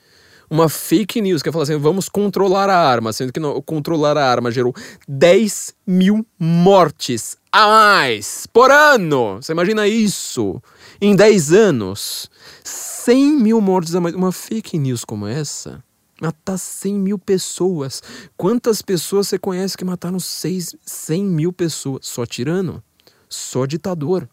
uma 0.49 0.69
fake 0.69 1.21
news 1.21 1.41
que 1.41 1.51
fala 1.51 1.63
assim: 1.63 1.77
vamos 1.77 2.09
controlar 2.09 2.69
a 2.69 2.77
arma, 2.77 3.11
sendo 3.13 3.33
que 3.33 3.39
não, 3.39 3.61
controlar 3.61 4.17
a 4.17 4.25
arma 4.25 4.51
gerou 4.51 4.73
10 5.07 5.75
mil 5.85 6.25
mortes 6.39 7.37
a 7.51 7.67
mais 7.67 8.47
por 8.47 8.71
ano. 8.71 9.37
Você 9.41 9.51
imagina 9.51 9.87
isso? 9.87 10.61
Em 11.01 11.15
10 11.15 11.53
anos, 11.53 12.29
100 12.63 13.37
mil 13.37 13.61
mortes 13.61 13.95
a 13.95 14.01
mais. 14.01 14.15
Uma 14.15 14.31
fake 14.31 14.77
news 14.77 15.03
como 15.03 15.27
essa 15.27 15.83
matar 16.21 16.57
100 16.57 16.93
mil 16.95 17.19
pessoas. 17.19 18.01
Quantas 18.35 18.81
pessoas 18.81 19.27
você 19.27 19.37
conhece 19.37 19.77
que 19.77 19.85
mataram 19.85 20.19
6, 20.19 20.75
100 20.83 21.23
mil 21.23 21.53
pessoas? 21.53 22.05
Só 22.07 22.25
tirano, 22.25 22.83
só 23.29 23.65
ditador, 23.65 24.27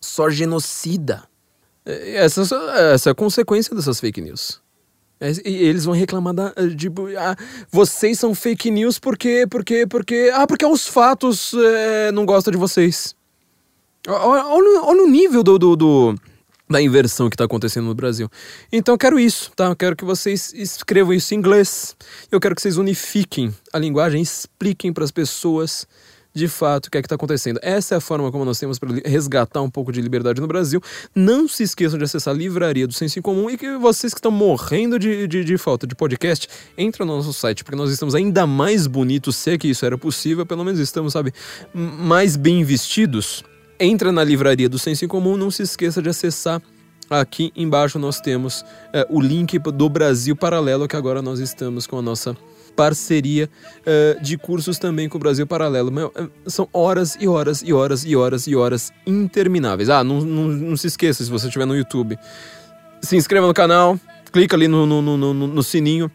só 0.00 0.30
genocida. 0.30 1.24
Essa, 1.84 2.42
essa 2.94 3.10
é 3.10 3.12
a 3.12 3.14
consequência 3.14 3.74
dessas 3.74 4.00
fake 4.00 4.20
news. 4.20 4.63
É, 5.24 5.32
e 5.48 5.54
eles 5.64 5.86
vão 5.86 5.94
reclamar 5.94 6.34
da, 6.34 6.52
tipo, 6.76 7.06
ah, 7.16 7.34
vocês 7.72 8.18
são 8.18 8.34
fake 8.34 8.70
news 8.70 8.98
porque, 8.98 9.46
porque, 9.48 9.86
porque, 9.86 10.30
ah, 10.34 10.46
porque 10.46 10.66
os 10.66 10.86
fatos 10.86 11.54
é, 11.54 12.12
não 12.12 12.26
gostam 12.26 12.52
de 12.52 12.58
vocês. 12.58 13.16
Olha, 14.06 14.82
olha 14.82 15.02
o 15.02 15.08
nível 15.08 15.42
do, 15.42 15.58
do, 15.58 15.76
do, 15.76 16.14
da 16.68 16.82
inversão 16.82 17.30
que 17.30 17.36
está 17.36 17.44
acontecendo 17.44 17.86
no 17.86 17.94
Brasil. 17.94 18.28
Então 18.70 18.92
eu 18.92 18.98
quero 18.98 19.18
isso, 19.18 19.50
tá? 19.56 19.64
Eu 19.64 19.76
quero 19.76 19.96
que 19.96 20.04
vocês 20.04 20.52
escrevam 20.54 21.14
isso 21.14 21.32
em 21.32 21.38
inglês. 21.38 21.96
Eu 22.30 22.38
quero 22.38 22.54
que 22.54 22.60
vocês 22.60 22.76
unifiquem 22.76 23.50
a 23.72 23.78
linguagem, 23.78 24.20
expliquem 24.20 24.92
para 24.92 25.04
as 25.04 25.10
pessoas 25.10 25.86
de 26.34 26.48
fato 26.48 26.86
o 26.86 26.90
que 26.90 26.98
é 26.98 27.02
que 27.02 27.06
está 27.06 27.14
acontecendo. 27.14 27.60
Essa 27.62 27.94
é 27.94 27.98
a 27.98 28.00
forma 28.00 28.30
como 28.32 28.44
nós 28.44 28.58
temos 28.58 28.78
para 28.78 28.90
resgatar 29.04 29.62
um 29.62 29.70
pouco 29.70 29.92
de 29.92 30.00
liberdade 30.00 30.40
no 30.40 30.46
Brasil. 30.46 30.80
Não 31.14 31.46
se 31.46 31.62
esqueçam 31.62 31.98
de 31.98 32.04
acessar 32.04 32.34
a 32.34 32.36
livraria 32.36 32.86
do 32.86 32.92
Senso 32.92 33.18
em 33.18 33.22
Comum 33.22 33.48
e 33.48 33.56
que 33.56 33.76
vocês 33.78 34.12
que 34.12 34.18
estão 34.18 34.32
morrendo 34.32 34.98
de, 34.98 35.26
de, 35.26 35.44
de 35.44 35.56
falta 35.58 35.86
de 35.86 35.94
podcast, 35.94 36.48
entra 36.76 37.04
no 37.04 37.16
nosso 37.16 37.32
site, 37.32 37.62
porque 37.62 37.76
nós 37.76 37.90
estamos 37.90 38.14
ainda 38.14 38.46
mais 38.46 38.86
bonitos, 38.86 39.36
se 39.36 39.52
é 39.52 39.58
que 39.58 39.68
isso 39.68 39.86
era 39.86 39.96
possível, 39.96 40.44
pelo 40.44 40.64
menos 40.64 40.80
estamos, 40.80 41.12
sabe, 41.12 41.32
mais 41.72 42.36
bem 42.36 42.64
vestidos. 42.64 43.44
Entra 43.78 44.10
na 44.10 44.24
livraria 44.24 44.68
do 44.68 44.78
Senso 44.78 45.04
em 45.04 45.08
Comum, 45.08 45.36
não 45.36 45.50
se 45.50 45.62
esqueça 45.62 46.02
de 46.02 46.08
acessar 46.08 46.60
Aqui 47.10 47.52
embaixo 47.54 47.98
nós 47.98 48.18
temos 48.18 48.64
é, 48.92 49.06
o 49.10 49.20
link 49.20 49.58
do 49.58 49.88
Brasil 49.88 50.34
Paralelo, 50.34 50.88
que 50.88 50.96
agora 50.96 51.20
nós 51.20 51.38
estamos 51.38 51.86
com 51.86 51.98
a 51.98 52.02
nossa 52.02 52.34
parceria 52.74 53.48
uh, 53.80 54.22
de 54.22 54.36
cursos 54.36 54.78
também 54.78 55.08
com 55.08 55.16
o 55.16 55.20
Brasil 55.20 55.46
Paralelo. 55.46 55.90
Meu, 55.90 56.08
uh, 56.08 56.50
são 56.50 56.68
horas 56.72 57.16
e 57.20 57.28
horas 57.28 57.62
e 57.64 57.72
horas 57.72 58.04
e 58.04 58.16
horas 58.16 58.46
e 58.46 58.56
horas 58.56 58.92
intermináveis. 59.06 59.88
Ah, 59.88 60.04
não, 60.04 60.20
não, 60.20 60.48
não 60.48 60.76
se 60.76 60.86
esqueça 60.86 61.24
se 61.24 61.30
você 61.30 61.46
estiver 61.46 61.66
no 61.66 61.76
YouTube. 61.76 62.18
Se 63.00 63.16
inscreva 63.16 63.46
no 63.46 63.54
canal, 63.54 63.98
clica 64.32 64.56
ali 64.56 64.68
no, 64.68 64.86
no, 64.86 65.02
no, 65.02 65.34
no 65.34 65.62
sininho. 65.62 66.10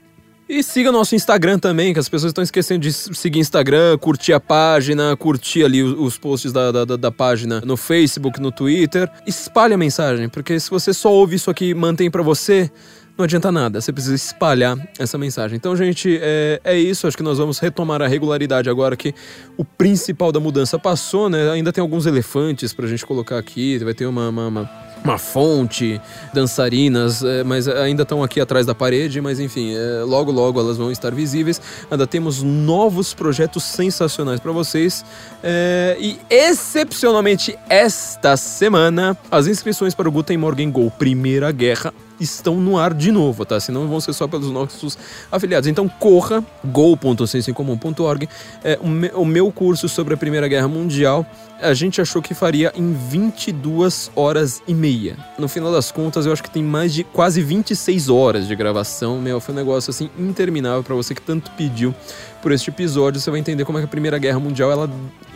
E 0.50 0.64
siga 0.64 0.92
nosso 0.92 1.14
Instagram 1.14 1.60
também, 1.60 1.94
que 1.94 2.00
as 2.00 2.10
pessoas 2.10 2.32
estão 2.32 2.44
esquecendo 2.44 2.80
de 2.80 2.92
seguir 2.92 3.38
Instagram, 3.38 3.96
curtir 4.00 4.34
a 4.34 4.40
página, 4.40 5.16
curtir 5.16 5.64
ali 5.64 5.84
os, 5.84 5.94
os 5.94 6.18
posts 6.18 6.52
da, 6.52 6.72
da, 6.72 6.86
da, 6.86 7.12
página 7.12 7.62
no 7.62 7.78
Facebook, 7.78 8.42
no 8.42 8.52
Twitter. 8.52 9.08
Espalhe 9.28 9.76
a 9.76 9.78
mensagem, 9.78 10.28
porque 10.28 10.60
se 10.60 10.68
você 10.68 10.92
só 10.92 11.14
ouve 11.14 11.36
isso 11.36 11.52
aqui 11.52 11.66
e 11.66 11.74
mantém 11.76 12.10
para 12.10 12.24
você, 12.24 12.72
não 13.20 13.26
adianta 13.26 13.52
nada, 13.52 13.82
você 13.82 13.92
precisa 13.92 14.16
espalhar 14.16 14.78
essa 14.98 15.18
mensagem. 15.18 15.58
Então, 15.58 15.76
gente, 15.76 16.18
é, 16.22 16.62
é 16.64 16.80
isso. 16.80 17.06
Acho 17.06 17.18
que 17.18 17.24
nós 17.24 17.38
vamos 17.38 17.60
retomar 17.60 18.02
a 18.02 18.08
regularidade 18.08 18.70
agora 18.70 18.96
que 18.96 19.14
o 19.58 19.66
principal 19.66 20.32
da 20.32 20.40
mudança 20.40 20.80
passou, 20.80 21.30
né? 21.30 21.52
Ainda 21.52 21.74
tem 21.74 21.82
alguns 21.82 22.06
elefantes 22.06 22.72
pra 22.72 22.88
gente 22.88 23.06
colocar 23.06 23.38
aqui, 23.38 23.78
vai 23.80 23.94
ter 23.94 24.06
uma, 24.06 24.30
uma, 24.30 24.48
uma 24.48 24.90
uma 25.04 25.18
fonte, 25.18 26.00
dançarinas, 26.34 27.24
é, 27.24 27.42
mas 27.42 27.70
ainda 27.70 28.04
estão 28.04 28.22
aqui 28.22 28.42
atrás 28.42 28.66
da 28.66 28.76
parede, 28.76 29.22
mas 29.22 29.40
enfim, 29.40 29.74
é, 29.74 30.04
logo 30.04 30.30
logo 30.30 30.60
elas 30.60 30.78
vão 30.78 30.92
estar 30.92 31.14
visíveis. 31.16 31.62
Ainda 31.90 32.06
temos 32.06 32.44
novos 32.44 33.14
projetos 33.14 33.64
sensacionais 33.64 34.42
para 34.42 34.52
vocês 34.52 35.06
é, 35.42 35.96
e 36.00 36.20
excepcionalmente 36.30 37.58
esta 37.70 38.36
semana 38.36 39.18
as 39.32 39.48
inscrições 39.48 39.96
para 39.96 40.10
o 40.10 40.12
Guten 40.12 40.38
Morgen 40.38 40.70
Go 40.70 40.92
Primeira 40.92 41.50
Guerra 41.52 41.94
estão 42.20 42.56
no 42.56 42.78
ar 42.78 42.94
de 42.94 43.12
novo, 43.12 43.46
tá? 43.46 43.60
Senão 43.60 43.88
vão 43.88 44.00
ser 44.00 44.14
só 44.14 44.28
pelos 44.28 44.52
nossos 44.52 44.98
afiliados. 45.32 45.68
Então 45.68 45.88
corra, 45.88 46.44
go.sensoincomum.org. 46.64 48.30
É, 48.64 48.80
o 49.14 49.26
meu 49.26 49.52
curso 49.52 49.88
sobre 49.88 50.14
a 50.14 50.18
Primeira 50.18 50.48
Guerra 50.48 50.68
Mundial, 50.68 51.26
a 51.62 51.74
gente 51.74 52.00
achou 52.00 52.22
que 52.22 52.34
faria 52.34 52.72
em 52.76 52.94
22 52.94 54.12
horas 54.16 54.62
e 54.68 54.74
meia. 54.74 55.18
No 55.38 55.48
final 55.48 55.72
das 55.72 55.92
contas, 55.92 56.26
eu 56.26 56.32
acho 56.32 56.42
que 56.42 56.50
tem 56.50 56.64
mais 56.64 56.94
de 56.94 57.04
quase 57.04 57.42
26 57.42 58.10
horas 58.10 58.48
de 58.48 58.56
gravação. 58.56 59.20
Meu, 59.20 59.40
foi 59.40 59.54
um 59.54 59.58
negócio 59.58 59.92
assim 59.92 60.10
interminável 60.18 60.84
para 60.84 60.96
você 60.96 61.14
que 61.14 61.22
tanto 61.22 61.52
pediu 61.52 61.94
por 62.42 62.52
este 62.52 62.70
episódio, 62.70 63.20
você 63.20 63.30
vai 63.30 63.40
entender 63.40 63.66
como 63.66 63.78
é 63.78 63.82
que 63.82 63.86
a 63.86 63.90
Primeira 63.90 64.18
Guerra 64.18 64.40
Mundial, 64.40 64.72
ela 64.72 64.90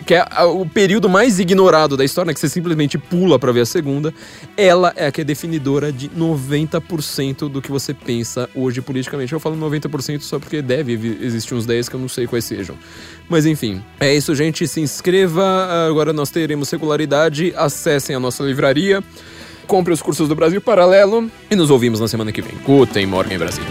que 0.06 0.14
é 0.14 0.25
o 0.43 0.65
período 0.65 1.07
mais 1.07 1.40
ignorado 1.40 1.95
da 1.95 2.03
história, 2.03 2.27
né, 2.27 2.33
que 2.33 2.40
você 2.40 2.49
simplesmente 2.49 2.98
pula 2.98 3.40
para 3.40 3.51
ver 3.51 3.61
a 3.61 3.65
segunda, 3.65 4.14
ela 4.57 4.93
é 4.95 5.07
a 5.07 5.11
que 5.11 5.22
é 5.22 5.23
definidora 5.23 5.91
de 5.91 6.09
90% 6.09 7.49
do 7.49 7.61
que 7.61 7.72
você 7.72 7.93
pensa 7.93 8.49
hoje 8.53 8.82
politicamente. 8.82 9.32
Eu 9.32 9.40
falo 9.40 9.56
90% 9.56 10.22
só 10.22 10.40
porque 10.40 10.61
deve 10.61 10.93
existir 11.22 11.53
uns 11.53 11.65
10 11.65 11.90
que 11.90 11.95
eu 11.95 11.99
não 11.99 12.09
sei 12.09 12.27
quais 12.27 12.45
sejam. 12.45 12.75
Mas 13.30 13.45
enfim, 13.45 13.82
é 13.99 14.14
isso, 14.14 14.35
gente. 14.35 14.67
Se 14.67 14.82
inscreva. 14.82 15.88
Agora 15.88 16.11
nós 16.11 16.30
teremos 16.30 16.69
regularidade. 16.69 17.53
Acessem 17.56 18.15
a 18.15 18.19
nossa 18.19 18.43
livraria. 18.43 19.01
Compre 19.67 19.93
os 19.93 20.01
cursos 20.01 20.27
do 20.27 20.35
Brasil 20.35 20.59
Paralelo 20.59 21.30
e 21.49 21.56
nos 21.56 21.69
ouvimos 21.69 21.99
na 21.99 22.07
semana 22.07 22.32
que 22.32 22.41
vem. 22.41 22.57
Guten 22.65 23.06
Morgen, 23.06 23.38
Brasil. 23.38 23.64